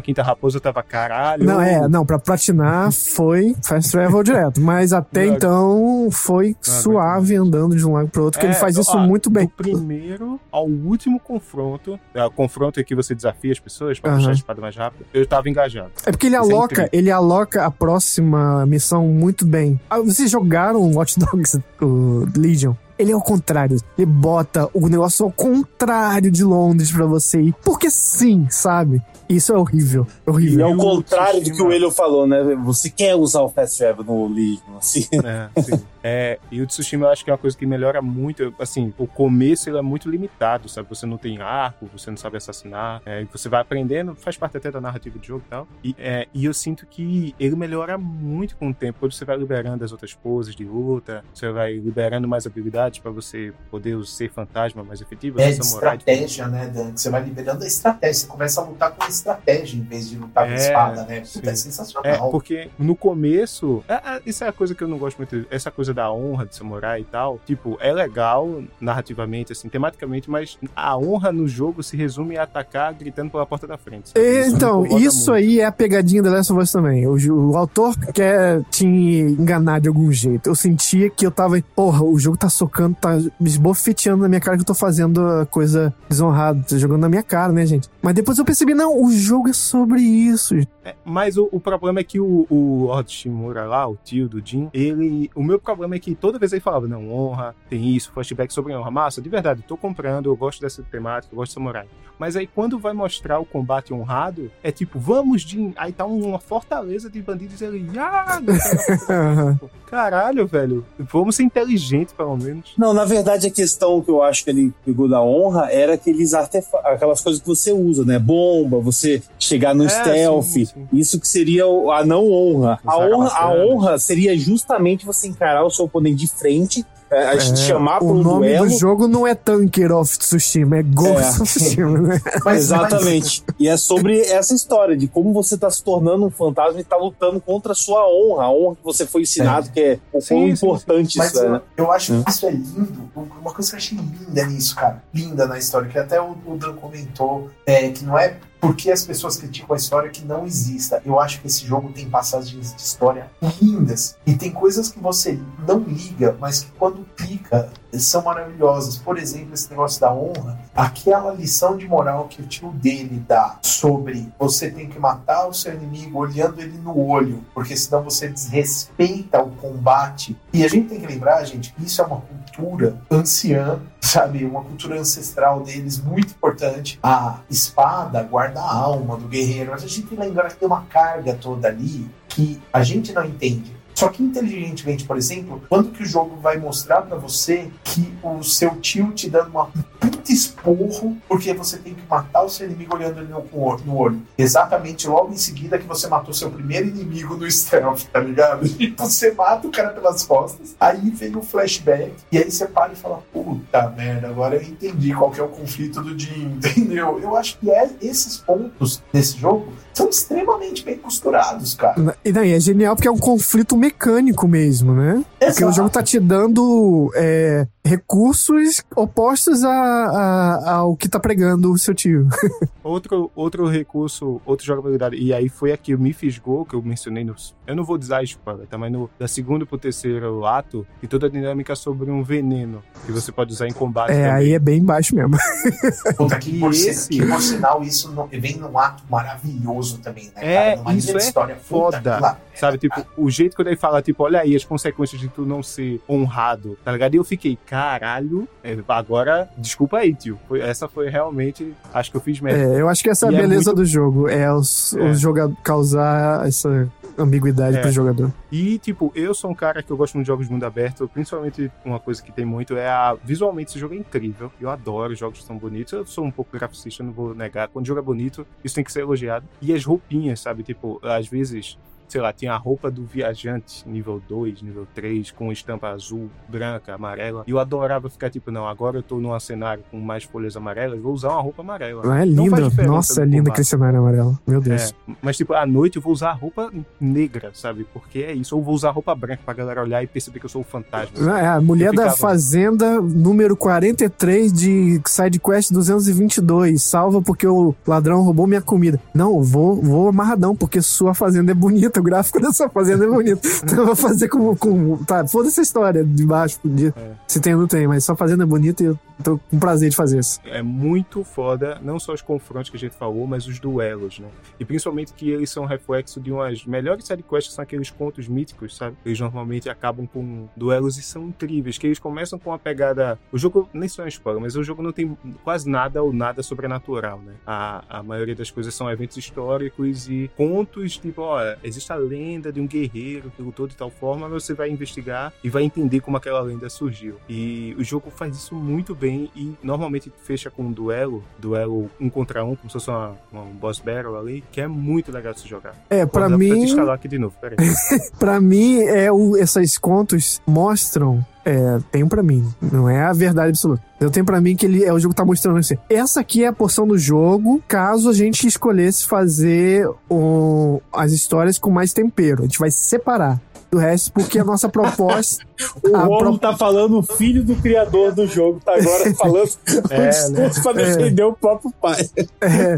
[0.00, 1.44] 15 raposa eu tava, caralho.
[1.44, 7.36] Não, é, não, pra platinar foi fast travel direto, mas até Não, então foi suave
[7.36, 9.46] andando de um lado pro outro, porque É, ele faz isso ó, muito bem.
[9.46, 14.10] Do primeiro ao último confronto, é, o confronto em que você desafia as pessoas pra
[14.10, 14.18] Aham.
[14.18, 15.90] puxar a espada mais rápido, eu tava engajado.
[16.06, 19.78] É porque ele Isso é aloca, ele aloca a próxima missão muito bem.
[19.90, 22.74] Ah, Vocês jogaram Watch Dogs, o Legion?
[22.98, 23.76] Ele é o contrário.
[23.96, 27.54] Ele bota o negócio ao contrário de Londres pra você ir.
[27.62, 29.00] Porque sim, sabe?
[29.28, 30.06] Isso é horrível.
[30.26, 30.66] E Horrível.
[30.66, 32.42] é o o contrário do que o Elio falou, né?
[32.64, 35.06] Você quer usar o Fast Travel no Legion, assim.
[35.12, 35.80] É, sim.
[36.02, 38.54] É, e o Tsushima eu acho que é uma coisa que melhora muito.
[38.58, 40.88] Assim, o começo ele é muito limitado, sabe?
[40.88, 43.02] Você não tem arco, você não sabe assassinar.
[43.04, 45.68] É, você vai aprendendo, faz parte até da narrativa do jogo e tal.
[45.84, 48.98] E, é, e eu sinto que ele melhora muito com o tempo.
[49.00, 53.10] Quando você vai liberando as outras poses de luta, você vai liberando mais habilidades pra
[53.10, 55.40] você poder ser fantasma mais efetivo.
[55.40, 55.96] É samurai.
[55.96, 56.96] estratégia, né, Dan?
[56.96, 58.14] Você vai liberando a estratégia.
[58.22, 61.20] Você começa a lutar com estratégia em vez de lutar com É, espada, né?
[61.20, 62.30] Puta, é É, sensacional.
[62.30, 65.70] porque no começo, é, é, isso é a coisa que eu não gosto muito, essa
[65.70, 67.40] coisa da honra de samurai e tal.
[67.46, 72.92] Tipo, é legal narrativamente, assim, tematicamente, mas a honra no jogo se resume a atacar
[72.94, 74.12] gritando pela porta da frente.
[74.16, 75.32] Então, isso muito.
[75.32, 77.06] aí é a pegadinha da Last of Us também.
[77.06, 77.16] O,
[77.50, 80.48] o autor quer te enganar de algum jeito.
[80.48, 84.40] Eu sentia que eu tava, porra, o jogo tá socando, tá me esbofeteando na minha
[84.40, 87.88] cara que eu tô fazendo a coisa desonrada, tá jogando na minha cara, né, gente?
[88.02, 90.54] Mas depois eu percebi, não, o jogo é sobre isso.
[90.84, 94.40] É, mas o, o problema é que o, o Lord Shimura lá, o tio do
[94.44, 95.30] Jin, ele.
[95.34, 98.74] O meu problema é que toda vez ele falava, não, honra, tem isso, flashback sobre
[98.74, 98.90] honra.
[98.90, 101.86] Massa, de verdade, tô comprando, eu gosto dessa temática, eu gosto de samurai.
[102.18, 105.72] Mas aí quando vai mostrar o combate honrado, é tipo, vamos, Jin.
[105.76, 107.88] Aí tá uma fortaleza de bandidos e ele.
[107.96, 108.40] Ah,
[109.86, 110.84] Caralho, velho.
[110.98, 112.72] Vamos ser inteligentes, pelo menos.
[112.76, 116.34] Não, na verdade a questão que eu acho que ele pegou da honra era aqueles
[116.34, 118.18] artefatos, aquelas coisas que você usa, né?
[118.18, 120.88] Bomba, você chegar no É, stealth, sim, sim.
[120.92, 122.78] isso que seria a não honra.
[122.84, 127.38] A honra, a honra seria justamente você encarar o seu oponente de frente, é, a
[127.38, 128.66] gente É, chamar para o nome duelo.
[128.68, 131.42] do jogo não é Tanker of Tsushima, é Ghost É.
[131.42, 132.20] of Tsushima, né?
[132.44, 133.42] Mas- Exatamente.
[133.58, 136.96] E é sobre essa história de como você tá se tornando um fantasma e tá
[136.98, 140.28] lutando contra a sua honra, a honra que você foi ensinado, que é o Sim,
[140.34, 141.60] quão sim, importante Mas isso é, eu, né?
[141.78, 142.22] eu acho Hum.
[142.24, 143.10] que isso é lindo.
[143.16, 145.02] Uma coisa que eu achei linda nisso, cara.
[145.14, 149.04] Linda na história, que até o, o Dan comentou, é, que não é porque as
[149.04, 151.00] pessoas criticam a história que não exista.
[151.04, 153.30] Eu acho que esse jogo tem passagens de história
[153.62, 154.16] lindas.
[154.26, 158.98] E tem coisas que você não liga, mas que quando quando clica, são maravilhosas.
[158.98, 163.58] Por exemplo, esse negócio da honra, aquela lição de moral que o tio dele dá
[163.62, 168.28] sobre você tem que matar o seu inimigo olhando ele no olho, porque senão você
[168.28, 170.36] desrespeita o combate.
[170.52, 174.44] E a gente tem que lembrar, gente, que isso é uma cultura anciã, sabe?
[174.44, 176.98] Uma cultura ancestral deles muito importante.
[177.02, 180.66] A espada guarda a alma do guerreiro, mas a gente tem que lembrar que tem
[180.66, 183.77] uma carga toda ali que a gente não entende.
[183.98, 188.44] Só que inteligentemente, por exemplo, quando que o jogo vai mostrar pra você que o
[188.44, 189.66] seu tio te dando uma
[189.98, 194.22] puta esporro porque você tem que matar o seu inimigo olhando ele no, olho.
[194.36, 198.66] Exatamente logo em seguida que você matou seu primeiro inimigo no stealth, tá ligado?
[198.78, 202.92] E você mata o cara pelas costas, aí vem o flashback, e aí você para
[202.92, 207.18] e fala, puta merda, agora eu entendi qual que é o conflito do Jim, entendeu?
[207.20, 212.16] Eu acho que é, esses pontos desse jogo são extremamente bem costurados, cara.
[212.24, 215.24] E daí é genial porque é um conflito mecânico mesmo, né?
[215.38, 215.72] Porque o Exato.
[215.72, 221.94] jogo tá te dando é, recursos opostos a, a- ao que tá pregando o seu
[221.94, 222.28] tio.
[222.88, 227.22] Outro, outro recurso, outra jogabilidade, e aí foi a que me fisgou, que eu mencionei
[227.22, 227.54] nos.
[227.66, 228.78] Eu não vou dizer spoiler, tá?
[228.78, 233.12] Mas no, da segunda pro terceiro ato, e toda a dinâmica sobre um veneno que
[233.12, 234.12] você pode usar em combate.
[234.12, 234.30] É, também.
[234.30, 235.36] aí é bem baixo mesmo.
[236.16, 240.32] Puta, que, por, esse- que por sinal isso no- vem num ato maravilhoso também, né?
[240.36, 240.76] É, cara?
[240.78, 242.18] Numa isso é história puta foda.
[242.20, 245.42] lá- Sabe, tipo, o jeito que ele fala, tipo, olha aí as consequências de tu
[245.44, 247.14] não ser honrado, tá ligado?
[247.14, 250.38] E eu fiquei, caralho, é, agora, desculpa aí, tio.
[250.48, 252.58] Foi- essa foi realmente, acho que eu fiz merda.
[252.74, 254.28] É, eu acho que essa é a é beleza muito- do jogo.
[254.28, 255.10] É os, É.
[255.10, 257.80] os joga causar essa ambiguidade É.
[257.80, 258.32] pro jogador.
[258.50, 261.08] E, tipo, eu sou um cara que eu gosto muito de jogos de mundo aberto,
[261.12, 263.16] principalmente uma coisa que tem muito é a.
[263.24, 264.50] Visualmente, esse jogo é incrível.
[264.60, 265.92] Eu adoro jogos que são bonitos.
[265.92, 267.68] Eu sou um pouco graficista, não vou negar.
[267.68, 269.44] Quando o jogo é bonito, isso tem que ser elogiado.
[269.62, 270.62] E as roupinhas, sabe?
[270.62, 271.78] Tipo, às vezes.
[272.08, 276.94] Sei lá, tinha a roupa do viajante, nível 2, nível 3, com estampa azul, branca,
[276.94, 277.44] amarela.
[277.46, 281.00] E eu adorava ficar tipo, não, agora eu tô num cenário com mais folhas amarelas,
[281.00, 282.02] vou usar uma roupa amarela.
[282.06, 282.62] Ah, é Não linda.
[282.62, 283.52] diferença Nossa, é no linda combate.
[283.52, 284.38] aquele cenário amarelo.
[284.46, 284.94] Meu Deus.
[285.08, 287.84] É, mas tipo, à noite eu vou usar a roupa negra, sabe?
[287.92, 288.56] Porque é isso.
[288.56, 290.64] Ou vou usar a roupa branca pra galera olhar e perceber que eu sou o
[290.64, 291.12] fantasma.
[291.34, 296.82] Ah, é, a mulher Eu da ficava- fazenda, número 43 de SideQuest 222.
[296.82, 299.00] Salva porque o ladrão roubou minha comida.
[299.14, 301.97] Não, vou, vou amarradão, porque sua fazenda é bonita.
[301.98, 303.46] O gráfico dessa fazenda é bonito.
[303.62, 304.54] então eu vou fazer com.
[304.56, 306.58] com tá, foda-se a história de baixo.
[306.64, 307.12] De, É.
[307.26, 309.90] Se tem ou não tem, mas sua fazenda é bonita e eu tô com prazer
[309.90, 310.40] de fazer isso.
[310.44, 314.28] É muito foda, não só os confrontos que a gente falou, mas os duelos, né?
[314.58, 318.76] E principalmente que eles são reflexo de umas melhores sidequests, que são aqueles contos míticos,
[318.76, 318.96] sabe?
[319.04, 323.18] Eles normalmente acabam com duelos e são incríveis, que eles começam com uma pegada...
[323.32, 326.42] O jogo, nem só é spoiler, mas o jogo não tem quase nada ou nada
[326.42, 327.34] sobrenatural, né?
[327.46, 332.52] A, a maioria das coisas são eventos históricos e contos, tipo, ó, existe a lenda
[332.52, 336.16] de um guerreiro que lutou de tal forma, você vai investigar e vai entender como
[336.16, 337.16] aquela lenda surgiu.
[337.28, 342.08] E o jogo faz isso muito bem e normalmente fecha com um duelo, duelo um
[342.10, 345.32] contra um, como se fosse uma, uma- um boss battle ali, que é muito legal
[345.32, 345.74] de se jogar.
[345.90, 346.48] É, dá mim.
[346.48, 347.56] Pra instalar aqui de novo, peraí.
[348.18, 351.24] Pra mim, é o, esses contos mostram.
[351.50, 353.82] É, tem pra mim, não é a verdade absoluta.
[353.98, 355.76] Eu tenho pra mim que ele é o jogo tá mostrando assim.
[355.88, 361.58] Essa aqui é a porção do jogo, caso a gente escolhesse fazer o- as histórias
[361.58, 362.40] com mais tempero.
[362.40, 365.42] A gente vai separar do resto, porque a nossa proposta.
[365.82, 369.48] O Romulo pro- tá falando o filho do criador do jogo, tá agora falando
[369.90, 372.08] É, um discurso pra defender o próprio pai.
[372.40, 372.76] É,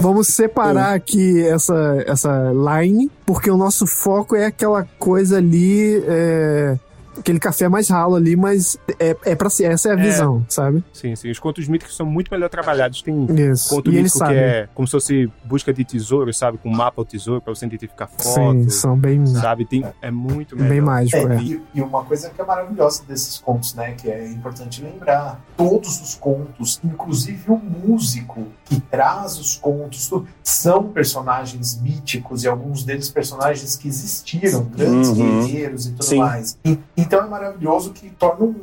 [0.00, 6.02] vamos separar aqui essa, essa line, porque o nosso foco é aquela coisa ali.
[6.06, 6.76] é,
[7.18, 10.02] aquele café mais ralo ali, mas é, é pra ser, essa é a É.
[10.02, 10.82] visão, sabe?
[10.92, 11.30] Sim, sim.
[11.30, 13.02] Os contos míticos são muito melhor trabalhados.
[13.02, 13.68] Tem Isso.
[13.70, 14.36] conto E mítico que sabem.
[14.38, 16.58] é como se fosse busca de tesouro, sabe?
[16.58, 18.74] Com mapa ao tesouro pra você identificar Sim, fotos.
[18.74, 19.64] são bem, Sabe?
[19.64, 20.68] Tem, é muito melhor.
[20.70, 21.16] bem mágico.
[21.28, 21.42] É, É.
[21.42, 26.00] e, e uma coisa que é maravilhosa desses contos, né, que é importante lembrar, todos
[26.00, 30.10] os contos, inclusive o músico que traz os contos,
[30.42, 35.40] são personagens míticos e alguns deles personagens que existiram, grandes Uhum.
[35.42, 36.18] guerreiros e tudo Sim.
[36.18, 36.58] mais.
[36.64, 38.54] E- então é maravilhoso que torna um,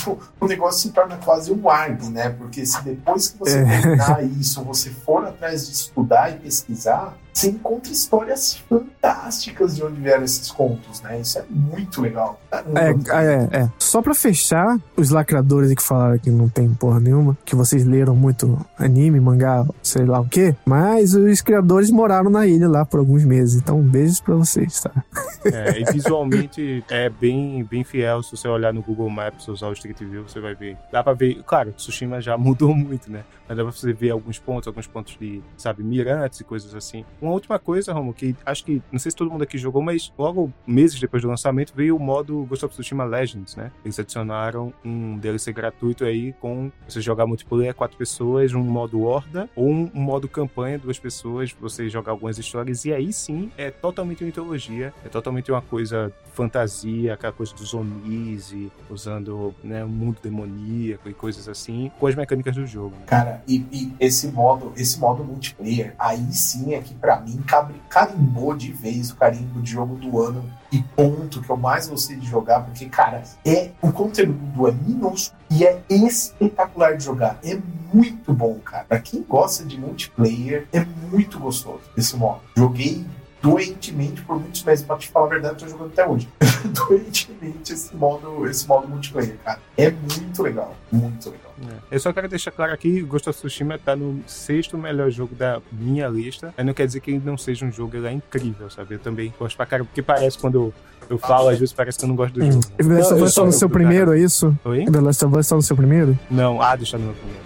[0.40, 2.28] o negócio se torna quase um ARG, né?
[2.28, 3.64] Porque se depois que você É.
[3.80, 10.00] terminar isso, você for atrás de estudar e pesquisar, você encontra histórias fantásticas de onde
[10.00, 11.20] vieram esses contos, né?
[11.20, 12.40] Isso é muito legal.
[12.48, 12.80] Caramba.
[12.80, 12.90] É,
[13.24, 13.70] é, é.
[13.76, 18.14] Só pra fechar, os lacradores que falaram que não tem porra nenhuma, que vocês leram
[18.14, 23.00] muito anime, mangá, sei lá o quê, mas os criadores moraram na ilha lá por
[23.00, 25.04] alguns meses, então beijos pra vocês, tá?
[25.44, 28.22] É, e visualmente é bem, bem fiel.
[28.22, 30.76] Se você olhar no Google Maps, usar o Street View, você vai ver.
[30.92, 31.42] Dá pra ver.
[31.44, 33.24] Claro, Tsushima já mudou muito, né?
[33.48, 37.04] Mas dá pra você ver alguns pontos, alguns pontos de, sabe, mirantes e coisas assim.
[37.24, 40.12] Uma última coisa, Romo, que acho que, não sei se todo mundo aqui jogou, mas
[40.18, 43.72] logo meses depois do lançamento veio o modo Ghost of Tsushima Legends, né?
[43.82, 49.48] Eles adicionaram um DLC gratuito aí com você jogar multiplayer quatro pessoas, um modo horda
[49.56, 54.22] ou um, modo campanha duas pessoas, você jogar algumas histórias e aí sim é totalmente
[54.22, 59.88] uma mitologia, é totalmente uma coisa fantasia, aquela coisa dos Onis e usando né, um
[59.88, 62.96] mundo demoníaco e coisas assim, com as mecânicas do jogo.
[62.96, 63.06] né?
[63.06, 67.74] Cara, e, e esse modo, esse modo multiplayer, aí sim é que pra mim cabe-
[67.88, 72.16] carimbou de vez o carimbo de jogo do ano e ponto que eu mais gostei
[72.16, 77.38] de jogar, porque, cara, é o conteúdo é minúsculo e é espetacular de jogar.
[77.44, 77.58] É
[77.92, 78.84] muito bom, cara.
[78.88, 82.40] Pra quem gosta de multiplayer, é muito gostoso esse modo.
[82.56, 83.04] Joguei
[83.40, 86.28] doentemente por muitos meses, pra te falar a verdade, eu tô jogando até hoje.
[86.88, 89.60] doentemente esse modo, esse modo multiplayer, cara.
[89.76, 91.43] É muito legal, muito legal.
[91.62, 91.74] É.
[91.96, 95.60] Eu só quero deixar claro aqui, Ghost of Tsushima tá no sexto melhor jogo da
[95.72, 96.52] minha lista.
[96.58, 98.94] Aí não quer dizer que ele não seja um jogo, ele é incrível, sabe?
[98.94, 100.74] Eu também gosto pra caramba, porque parece quando eu,
[101.08, 102.52] eu falo, às vezes parece que eu não gosto do Hum.
[102.52, 102.66] jogo.
[102.76, 104.58] The Last of Us tá no seu eu- primeiro, é isso?
[104.64, 104.84] Oi?
[104.86, 106.18] The Last of Us tá no seu primeiro?
[106.30, 107.44] Não, ah, deixa no meu primeiro.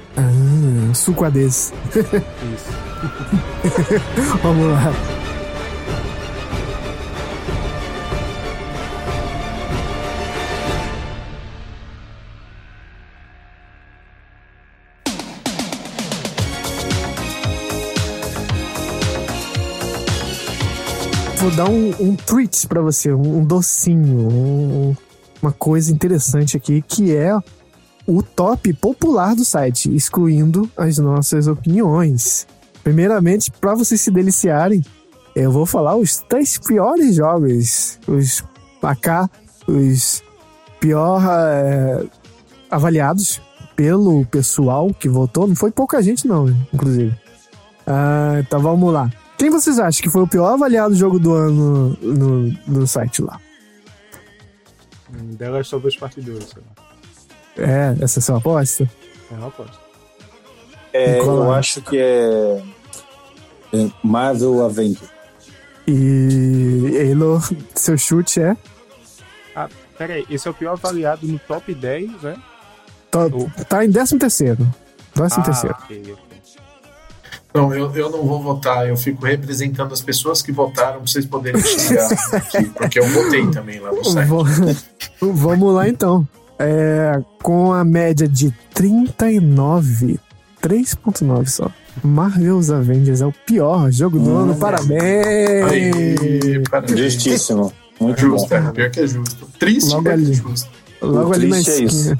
[0.91, 1.73] Ah, suquadez.
[1.95, 2.73] Isso.
[4.43, 4.93] Vamos lá.
[21.49, 24.97] Vou dar um, um treat pra você, um, um docinho, um-
[25.41, 27.35] uma coisa interessante aqui, que é
[28.07, 32.47] o top popular do site, excluindo as nossas opiniões.
[32.85, 34.85] Primeiramente, para vocês se deliciarem,
[35.35, 38.45] eu vou falar os três piores jogos, os
[38.83, 39.31] AK,
[39.67, 40.23] os
[40.79, 42.05] pior eh,
[42.71, 43.41] avaliados
[43.75, 45.49] pelo pessoal que votou.
[45.49, 47.17] Não foi pouca gente, não, inclusive.
[47.87, 49.11] Ah, então vamos lá.
[49.39, 53.41] Quem vocês acham que foi o pior avaliado jogo do ano no, no site lá?
[55.15, 56.85] Hum, The Last of Us Part 2, sei lá.
[57.65, 58.91] É, essa é a sua aposta?
[59.31, 59.79] É uma aposta.
[60.93, 61.59] É, eu é?
[61.59, 62.63] acho que é,
[63.73, 65.09] é Marvel Avenger.
[65.87, 67.41] E Eilo,
[67.75, 68.57] seu chute é?
[69.55, 72.37] Ah, pera aí, esse é o pior avaliado no top 10, né?
[73.11, 73.21] Tá,
[73.69, 74.75] tá em 13 terceiro.
[75.15, 75.77] 13 Ah, terceiro.
[75.81, 76.28] ok, ok.
[77.63, 81.25] Não, eu, eu não vou votar, eu fico representando as pessoas que votaram pra vocês
[81.27, 84.29] poderem xingar aqui, porque eu votei também lá no site.
[84.29, 84.45] Vou-
[85.33, 86.27] Vamos lá então.
[86.59, 90.19] É, com a média de 39,
[90.63, 91.71] 3.9 só.
[92.03, 94.55] Marvel's Avengers é o pior jogo do ano.
[94.57, 95.67] Parabéns!
[95.71, 96.99] Aí, parabéns.
[96.99, 97.73] Justíssimo.
[98.01, 98.57] Muito Justo, bom.
[98.57, 99.49] é, pior que é justo.
[99.59, 100.35] Triste, Logo pior que é ali.
[100.35, 100.71] justo.
[101.03, 102.19] Logo ali na triste é esquina.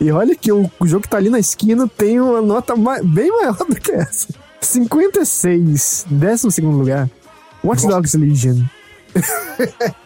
[0.00, 3.56] e olha que o, jogo que tá ali na esquina tem uma nota bem maior
[3.58, 4.28] do que essa.
[4.62, 7.10] 56, 12 lugar.
[7.64, 8.62] Watch Dogs Legion.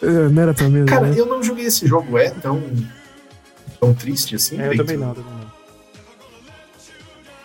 [0.00, 1.14] É, não era pra mim, Cara, né?
[1.18, 2.62] eu não joguei esse jogo, é tão,
[3.80, 4.60] tão triste assim?
[4.60, 5.48] É, eu também não, também não.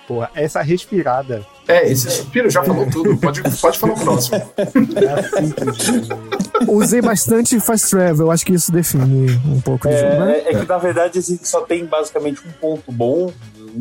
[0.07, 1.45] Porra, essa respirada.
[1.67, 4.35] É, esse suspiro já falou tudo, pode, pode falar o próximo.
[4.35, 10.25] É assim que Usei bastante Fast Travel, acho que isso define um pouco do jogo,
[10.25, 10.39] né?
[10.39, 13.31] É, é que na verdade a gente só tem basicamente um ponto bom,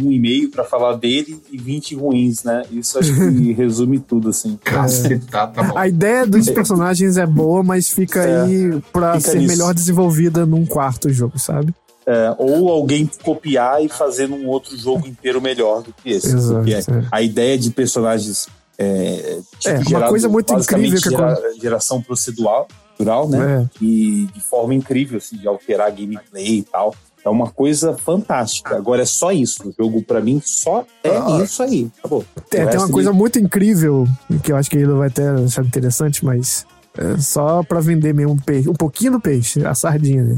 [0.01, 2.62] um e-mail pra falar dele e 20 ruins, né?
[2.71, 4.59] Isso acho que resume tudo, assim.
[4.62, 5.77] Cacetá, tá bom.
[5.79, 9.49] A ideia dos personagens é boa, mas fica É, aí pra fica ser nisso.
[9.53, 11.75] melhor desenvolvida num quarto jogo, sabe?
[12.07, 16.35] É, ou alguém copiar e fazer num outro jogo inteiro melhor do que esse.
[16.35, 16.83] Exato, Porque é.
[17.12, 22.67] a ideia de personagens é, É, uma gerado coisa muito incrível que gera- geração procedural,
[23.29, 23.69] né?
[23.81, 23.85] É.
[23.85, 26.93] E de forma incrível, assim, de alterar gameplay e tal.
[27.25, 28.76] É uma coisa fantástica.
[28.76, 29.68] Agora é só isso.
[29.68, 31.41] O jogo, pra mim, só é Ah.
[31.44, 31.89] isso aí.
[32.01, 32.25] Acabou.
[32.51, 34.07] Tem resto uma de- coisa muito incrível,
[34.42, 36.67] que eu acho que ele vai até achar interessante, mas
[36.99, 40.36] é só pra vender mesmo um peixe, um pouquinho do peixe, a sardinha, né?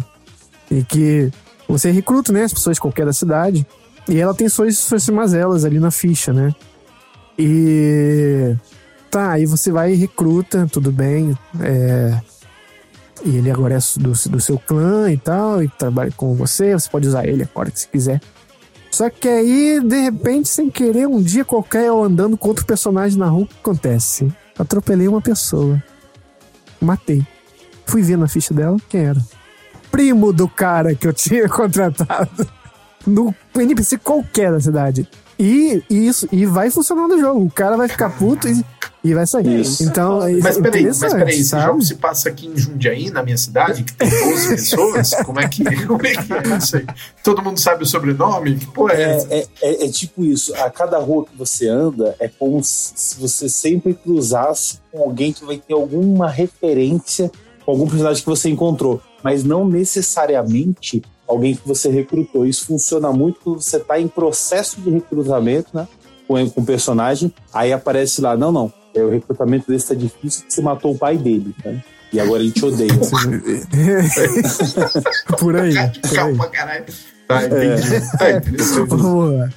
[0.70, 1.30] E que
[1.66, 3.66] você recruta, né, as pessoas de qualquer da cidade,
[4.06, 6.54] e ela tem suas, suas mazelas ali na ficha, né?
[7.38, 8.54] E
[9.10, 12.18] tá, aí você vai e recruta, tudo bem, é,
[13.24, 16.88] e ele agora é do, do seu clã e tal, e trabalha com você, você
[16.88, 18.20] pode usar ele agora que você quiser.
[18.90, 23.18] Só que aí, de repente, sem querer, um dia qualquer eu andando com outro personagem
[23.18, 24.32] na rua, o que acontece?
[24.56, 25.82] Atropelei uma pessoa.
[26.80, 27.26] Matei.
[27.86, 29.20] Fui ver na ficha dela quem era.
[29.90, 32.46] Primo do cara que eu tinha contratado
[33.06, 35.08] no NPC qualquer da cidade.
[35.38, 37.44] E, e isso, e vai funcionando o jogo.
[37.44, 38.64] O cara vai ficar puto e
[39.04, 39.60] E vai sair.
[39.60, 39.84] Isso.
[39.84, 41.66] Então, é Mas peraí, mas peraí, esse sabe?
[41.66, 45.10] jogo se passa aqui em Jundiaí, na minha cidade, que tem 12 pessoas?
[45.24, 46.86] Como é, que, como é que é isso aí?
[47.22, 48.56] Todo mundo sabe o sobrenome?
[48.56, 49.26] Que porra é, essa?
[49.30, 52.94] É, é, é, é tipo isso, a cada rua que você anda é como se
[52.94, 57.30] se você sempre cruzasse com alguém que vai ter alguma referência
[57.64, 62.44] com algum personagem que você encontrou, mas não necessariamente alguém que você recrutou.
[62.44, 65.88] Isso funciona muito quando você está em processo de recrutamento, né?
[66.28, 70.42] Com, com o personagem, aí aparece lá, não, não, é, o recrutamento desse tá difícil
[70.42, 71.82] porque você matou o pai dele, né?
[72.12, 72.92] E agora ele te odeia.
[75.38, 75.74] Por aí.
[75.74, 75.92] por aí.
[76.14, 76.84] Calma, caralho.
[77.26, 78.18] Tá, entendi.
[78.18, 78.86] Tá interessante.
[78.94, 79.48] Vamos lá.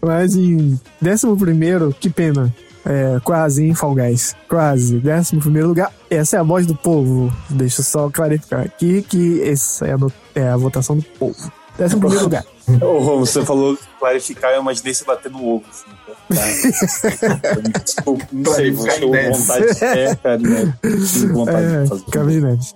[0.00, 2.54] Mas em décimo primeiro, que pena.
[2.88, 4.36] É, quase, hein, Fall Guys?
[4.48, 4.98] Quase.
[4.98, 5.92] Décimo primeiro lugar.
[6.08, 7.30] Essa é a voz do povo.
[7.50, 9.98] Deixa eu só clarificar aqui que essa é a,
[10.36, 11.52] é a votação do povo.
[11.78, 12.44] Décimo primeiro lugar.
[12.80, 15.64] Ô, Romo, você falou clarificar, eu imaginei você bater no ovo.
[15.70, 17.78] Assim, tá?
[17.84, 19.38] Desculpa, não sei, você dez.
[19.38, 19.84] vontade.
[19.84, 20.74] É, cara, né?
[20.82, 22.74] Tive vontade É, de fazer.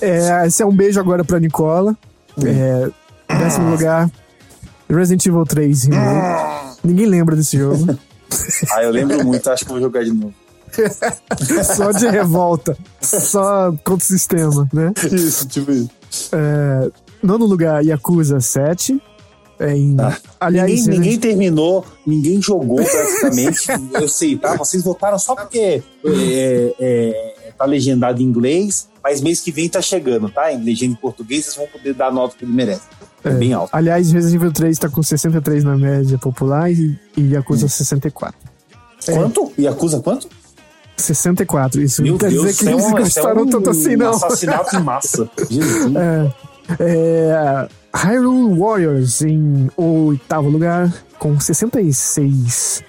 [0.00, 1.96] É, esse é um beijo agora pra Nicola.
[2.44, 2.88] É,
[3.36, 4.08] décimo lugar,
[4.88, 6.78] Resident Evil 3 Remake.
[6.84, 7.98] Ninguém lembra desse jogo.
[8.72, 10.34] Ah, eu lembro muito, acho que vou jogar de novo.
[11.64, 12.76] Só de revolta.
[13.00, 14.92] Só contra o sistema, né?
[15.10, 15.88] Isso, tipo isso.
[16.32, 16.90] É,
[17.22, 19.00] nono lugar, Yakuza 7.
[19.60, 19.96] É, em,
[20.38, 23.66] Aliás, ninguém, ninguém terminou, ninguém jogou praticamente.
[24.00, 24.54] eu sei, tá?
[24.56, 29.82] Vocês votaram só porque é, é, tá legendado em inglês, mas mês que vem tá
[29.82, 30.52] chegando, tá?
[30.52, 32.82] Em legenda em português, vocês vão poder dar a nota que ele merece.
[33.24, 33.70] É, bem alto.
[33.72, 38.38] aliás, Resident Evil 3 tá com 63 na média popular e, e Yakuza 64.
[39.06, 39.52] Quanto?
[39.58, 40.28] Yakuza quanto?
[40.96, 41.80] 64.
[41.82, 43.96] Isso Meu não quer Deus, dizer que é eles um- é gostaram um tanto assim,
[43.96, 44.10] não.
[44.10, 45.28] assassinato em massa.
[45.50, 45.96] Jesus.
[45.96, 46.32] É,
[46.78, 52.82] é, Hyrule Warriors em oitavo lugar com 66.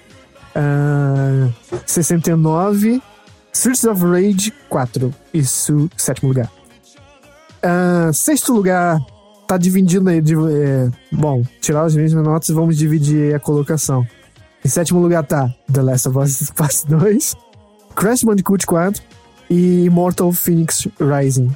[0.54, 1.48] Ah,
[1.86, 3.02] 69.
[3.52, 5.12] Streets of Rage 4.
[5.34, 6.50] Isso, sétimo lugar.
[7.62, 8.98] Ah, sexto lugar.
[9.46, 10.20] Tá dividindo aí.
[10.20, 14.06] de- é, bom, tirar as mesmas notas e vamos dividir a colocação.
[14.64, 17.34] Em sétimo lugar tá The Last of Us Part 2,
[17.96, 19.02] Crash Bandicoot 4
[19.48, 21.50] e Immortal Phoenix Rising.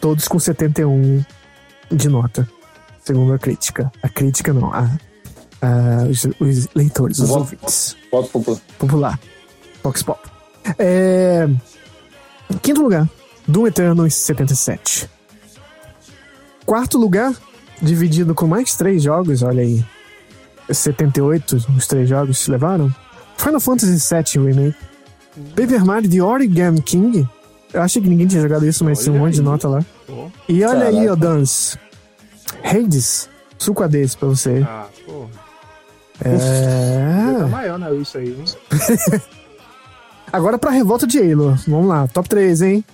[0.00, 1.22] Todos com 71
[1.90, 2.48] de nota,
[3.04, 3.90] segundo a crítica.
[4.02, 4.88] A crítica não, a,
[5.62, 7.96] a- os, os leitores, os Voto- ouvintes.
[8.10, 8.60] Voto popular.
[8.78, 9.20] Popular.
[9.82, 10.20] Fox Pop.
[10.78, 11.48] É...
[12.62, 13.08] Quinto lugar,
[13.46, 15.08] Doom Eternal 77.
[16.64, 17.32] Quarto lugar,
[17.80, 19.84] dividido com mais três jogos, olha aí.
[20.68, 22.92] 78, os três jogos levaram.
[23.36, 24.76] Final Fantasy VII Remake.
[25.54, 27.28] Paper Mario The Origami King.
[27.72, 29.84] Eu achei que ninguém tinha jogado isso, mas tem um monte de nota lá.
[30.06, 30.30] Pô.
[30.48, 31.12] E olha aí, Caraca.
[31.12, 31.78] ó, Dance.
[32.64, 33.28] Hades.
[33.58, 34.64] Suco a desse pra você.
[34.68, 35.28] Ah, porra.
[36.18, 37.46] Tá É...
[37.46, 37.94] maior, né?
[37.94, 38.44] Isso aí, hein?
[40.32, 41.56] Agora pra revolta de Halo.
[41.66, 42.84] Vamos lá, top 3, hein?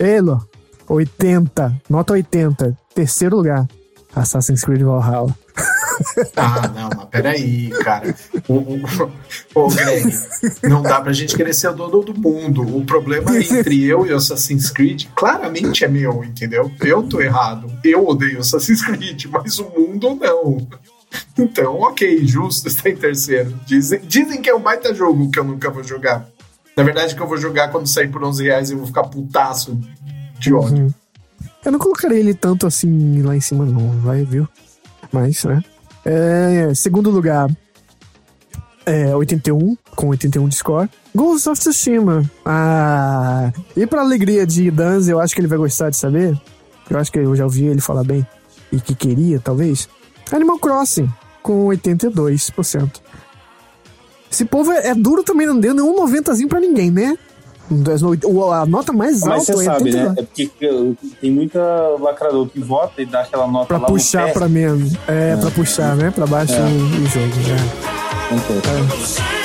[0.00, 0.44] Halo,
[0.88, 1.80] 80.
[1.88, 2.76] Nota 80.
[2.94, 3.66] Terceiro lugar.
[4.14, 5.34] Assassin's Creed Valhalla.
[6.36, 8.14] Ah, não, mas peraí, cara.
[8.48, 8.80] O, o,
[9.54, 10.12] ô, Greg,
[10.62, 12.62] não dá pra gente querer ser o dono do mundo.
[12.76, 16.70] O problema entre eu e o Assassin's Creed claramente é meu, entendeu?
[16.80, 17.72] Eu tô errado.
[17.84, 20.66] Eu odeio Assassin's Creed, mas o mundo não.
[21.38, 23.58] Então, ok, justo está em terceiro.
[23.66, 26.28] Dizem, dizem que é um baita jogo que eu nunca vou jogar.
[26.76, 29.04] Na verdade, que eu vou jogar quando sair por 11 reais e eu vou ficar
[29.04, 29.78] putaço
[30.38, 30.84] de ódio.
[30.84, 30.94] Uhum.
[31.64, 34.48] Eu não colocarei ele tanto assim lá em cima, não, vai, viu?
[35.12, 35.62] Mas, né?
[36.04, 37.48] É, segundo lugar,
[38.84, 40.88] é 81, com 81 de score.
[41.14, 42.28] Ghost of Tsushima.
[42.44, 46.38] Ah, e pra alegria de Danz, eu acho que ele vai gostar de saber.
[46.90, 48.26] Eu acho que eu já ouvi ele falar bem.
[48.70, 49.88] E que queria, talvez.
[50.30, 51.08] Animal Crossing,
[51.42, 53.00] com 82%.
[54.30, 57.16] Esse povo é, é duro também, não deu nenhum 90zinho pra ninguém, né?
[57.70, 59.94] A nota mais Mas alta você é sabe, 82.
[59.94, 60.14] né?
[60.18, 61.60] É porque uh, tem muita
[62.00, 64.92] lacrador que vota e dá aquela nota Pra lá puxar no pra menos.
[65.06, 66.10] É, pra puxar, né?
[66.10, 66.60] Pra baixo É.
[66.60, 67.26] o, jogo.
[67.48, 67.56] né?
[68.32, 68.98] Ok.
[69.02, 69.41] Isso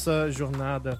[0.00, 0.98] nossa jornada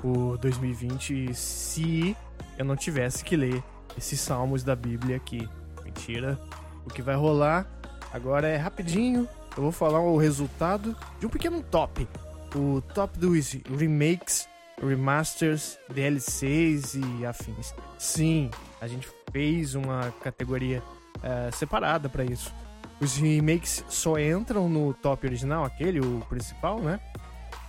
[0.00, 2.16] por 2020 se
[2.56, 3.62] eu não tivesse que ler
[3.96, 5.46] esses salmos da Bíblia aqui.
[5.84, 6.40] Mentira.
[6.86, 7.66] O que vai rolar
[8.10, 9.28] agora é rapidinho.
[9.54, 12.08] Eu vou falar o resultado de um pequeno top.
[12.54, 14.48] O top dos remakes
[14.80, 17.74] remasters, DLCs e afins.
[17.98, 20.82] Sim, a gente fez uma categoria
[21.22, 22.54] eh, separada pra isso.
[22.98, 26.98] Os remakes só entram no top original, aquele, o principal, né?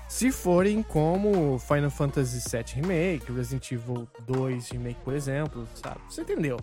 [0.10, 6.00] Se forem como Final Fantasy VII Remake, Resident Evil 2 Remake, por exemplo, sabe?
[6.10, 6.58] Você entendeu?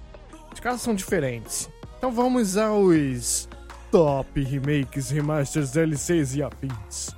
[0.52, 1.70] Os casos são diferentes.
[1.96, 3.48] Então vamos aos
[3.92, 7.14] top remakes, remasters, DLCs e afins.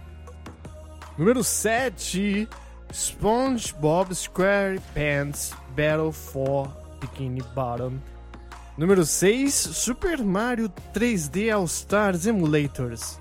[1.17, 2.47] Número 7,
[2.93, 6.69] SpongeBob SquarePants Battle for
[7.01, 7.95] Bikini Bottom.
[8.77, 13.19] Número 6, Super Mario 3D All Stars Emulators.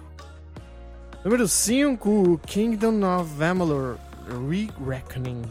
[1.27, 3.99] Número 5, Kingdom of Amalur
[4.29, 5.43] Re-Reckoning.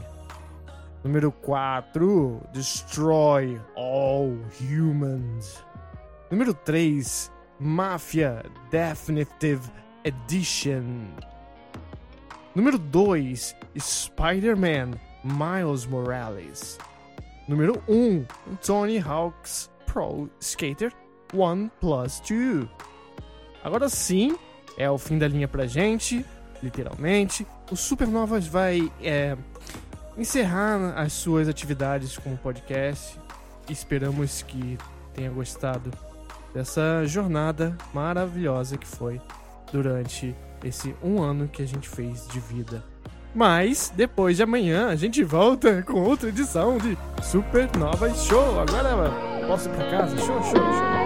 [1.05, 5.63] Número 4, Destroy All Humans.
[6.31, 7.31] Número 3,
[7.61, 9.71] Mafia Definitive
[10.03, 11.13] Edition.
[12.55, 16.79] Número 2, Spider-Man Miles Morales.
[17.47, 18.27] Número 1,
[18.63, 20.91] Tony Hawk's Pro Skater
[21.35, 22.67] 1 Plus 2.
[23.63, 24.39] Agora sim,
[24.77, 26.25] é o fim da linha pra gente,
[26.63, 27.47] literalmente.
[27.71, 29.37] O Supernovas vai é,
[30.17, 33.19] encerrar as suas atividades com o podcast.
[33.69, 34.79] Esperamos que
[35.15, 35.91] tenha gostado
[36.55, 39.21] dessa jornada maravilhosa que foi
[39.73, 42.83] durante esse um ano que a gente fez de vida.
[43.35, 48.61] Mas depois de amanhã a gente volta com outra edição de Supernova Show.
[48.61, 49.11] Agora
[49.47, 50.17] posso ir pra casa?
[50.17, 51.06] Show, show, show.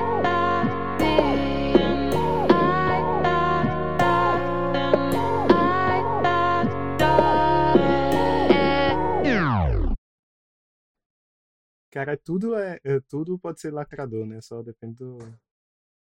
[11.90, 14.40] Cara, tudo é, é- tudo pode ser lacrador, né?
[14.40, 15.18] Só depende do.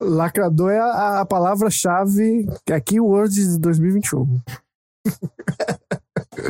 [0.03, 4.41] Lacrador é a, a palavra-chave que é Keywords de 2021.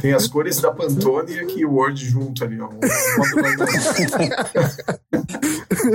[0.00, 2.68] Tem as cores da Pantone e a Keyword junto ali, ó.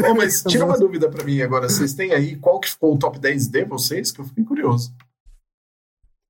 [0.09, 1.69] Ô, mas tira uma dúvida pra mim agora.
[1.69, 4.11] Vocês têm aí qual que ficou o top 10 de vocês?
[4.11, 4.93] Que eu fiquei curioso.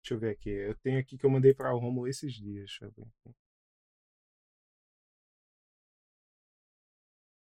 [0.04, 0.50] Deixa eu ver aqui.
[0.50, 2.66] Eu tenho aqui que eu mandei pra o Romulo esses dias.
[2.66, 3.08] Deixa eu ver.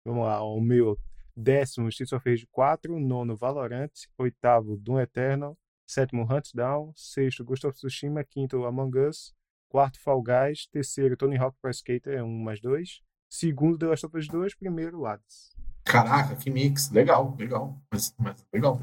[0.05, 0.99] Vamos lá, o meu
[1.33, 5.57] décimo Streets of Rage 4, nono Valorant, oitavo Doom Eternal,
[5.87, 9.33] sétimo Hunt Down, sexto Ghost of Tsushima, quinto Among Us,
[9.69, 14.05] quarto Fall Guys, terceiro Tony Hawk Pro Skater, é um mais dois, segundo The Last
[14.05, 15.55] of Us 2, primeiro Hades.
[15.85, 16.91] Caraca, que mix.
[16.91, 17.81] Legal, legal.
[17.89, 18.79] Mas, mas legal.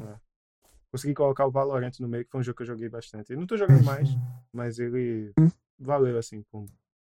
[0.91, 3.31] Consegui colocar o Valorant no meio, que foi um jogo que eu joguei bastante.
[3.31, 4.09] Eu não tô jogando mais,
[4.51, 5.31] mas ele
[5.79, 6.65] valeu, assim, com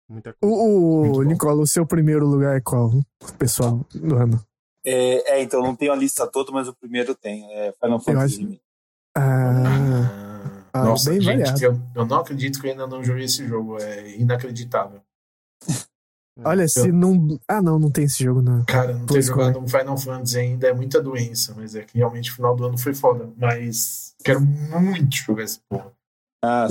[0.10, 0.56] muita coisa.
[0.56, 2.92] O, o Nicola, o seu primeiro lugar é qual,
[3.38, 4.44] pessoal do ano?
[4.86, 7.46] É, é, então não tenho a lista toda, mas o primeiro tem.
[7.54, 8.44] É Final Fantasy.
[8.46, 8.60] acho-
[9.18, 13.46] Ah, ah, Nossa, bem gente, eu, eu não acredito que eu ainda não joguei esse
[13.48, 13.78] jogo.
[13.82, 15.02] É inacreditável.
[16.42, 17.38] Olha, se não.
[17.48, 18.64] Ah, não, não tem esse jogo, não.
[18.64, 22.32] Cara, não ter jogado um Final Fantasy ainda é muita doença, mas é que realmente
[22.32, 23.30] o final do ano foi foda.
[23.36, 25.92] Mas quero muito jogar esse porra.
[26.42, 26.68] Ah,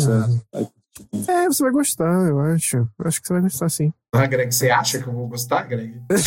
[1.28, 2.76] É, você vai gostar, eu acho.
[2.78, 3.92] Eu acho que você vai gostar, sim.
[4.14, 6.00] Ah, Greg, você acha que eu vou gostar, Greg?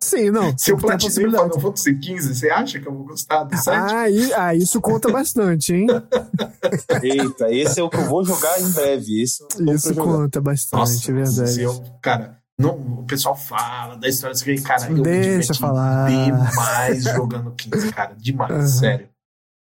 [0.00, 0.56] Sim, não.
[0.56, 1.30] Se eu platinei o.
[1.30, 3.92] Final Fantasy XV, você acha que eu vou gostar do site?
[3.94, 5.86] Ah, e- ah, isso conta bastante, hein?
[7.02, 9.24] Eita, esse é o que eu vou jogar em breve.
[9.56, 10.02] Pra Isso jogar.
[10.04, 11.50] conta bastante, Nossa, é verdade.
[11.52, 16.10] se eu, cara, não, o pessoal fala da história cara, eu me Deixa diverti falar.
[16.10, 18.66] demais jogando 15, cara, demais, Aham.
[18.66, 19.08] sério.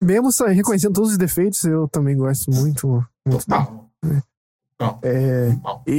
[0.03, 2.87] Mesmo reconhecendo todos os defeitos, eu também gosto muito.
[3.27, 3.89] muito Total.
[5.03, 5.55] É,
[5.85, 5.93] e,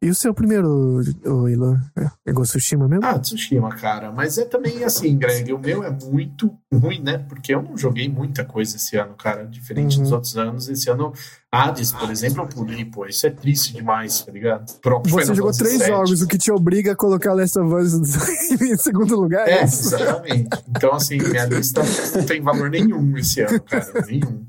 [0.00, 1.76] e, e o seu primeiro, o Ilo?
[2.24, 3.04] É Ghost of Tsushima mesmo?
[3.04, 4.12] Ah, Tsushima, cara.
[4.12, 5.52] Mas é também assim, Greg.
[5.52, 7.18] O meu é muito ruim, né?
[7.18, 9.44] Porque eu não joguei muita coisa esse ano, cara.
[9.46, 10.04] Diferente Uhum.
[10.04, 10.68] dos outros anos.
[10.68, 11.12] Esse ano,
[11.54, 13.06] Hades, por exemplo, eu pulei, pô.
[13.06, 14.72] Isso é triste demais, tá ligado?
[14.80, 15.86] Próprio Você Final jogou três VII.
[15.86, 17.94] jogos, o que te obriga a colocar Last of Us
[18.60, 19.46] em segundo lugar?
[19.48, 19.94] É, isso?
[19.94, 20.48] exatamente.
[20.68, 21.82] Então, assim, minha lista
[22.14, 23.86] não tem valor nenhum esse ano, cara.
[24.06, 24.44] Nenhum.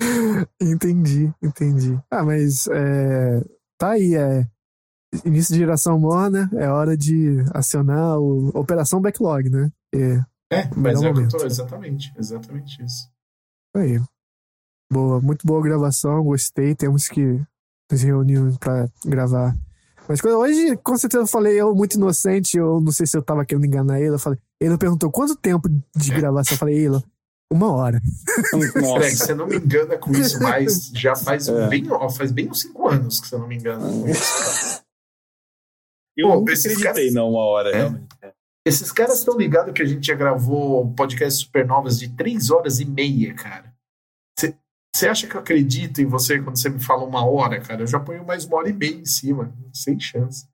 [0.62, 2.00] Entendi, entendi.
[2.10, 3.42] Ah, mas é,
[3.78, 4.48] tá aí, é
[5.24, 9.72] início de geração morna, é hora de acionar o Operação Backlog, né?
[9.94, 12.12] É, É, mas é o que eu tô, exatamente.
[12.18, 13.08] Exatamente isso.
[13.76, 14.00] Aí.
[14.96, 16.74] Boa, muito boa gravação, gostei.
[16.74, 17.42] Temos que
[17.92, 19.54] nos reunir pra gravar.
[20.08, 23.22] Mas quando- hoje, com certeza, eu falei, eu muito inocente, eu não sei se eu
[23.22, 24.14] tava querendo enganar ele.
[24.16, 26.54] Eu falei, ele perguntou quanto tempo de gravação.
[26.56, 27.04] Eu falei, ele,
[27.52, 28.02] uma hora.
[28.98, 31.68] Greg, você não me engana com isso, mas já faz, É.
[31.68, 34.82] bem, ó, faz bem uns cinco anos que você não me engana com isso.
[36.16, 37.76] Eu Pô, acreditei, caras- não, uma hora, É.
[37.80, 38.06] realmente.
[38.66, 42.86] Esses caras estão ligados que a gente já gravou podcast Supernovas de três horas e
[42.86, 43.75] meia, cara.
[44.96, 47.82] Você acha que eu acredito em você quando você me fala uma hora, cara?
[47.82, 49.54] Eu já ponho mais uma hora e meia em cima.
[49.74, 50.48] Sem chance.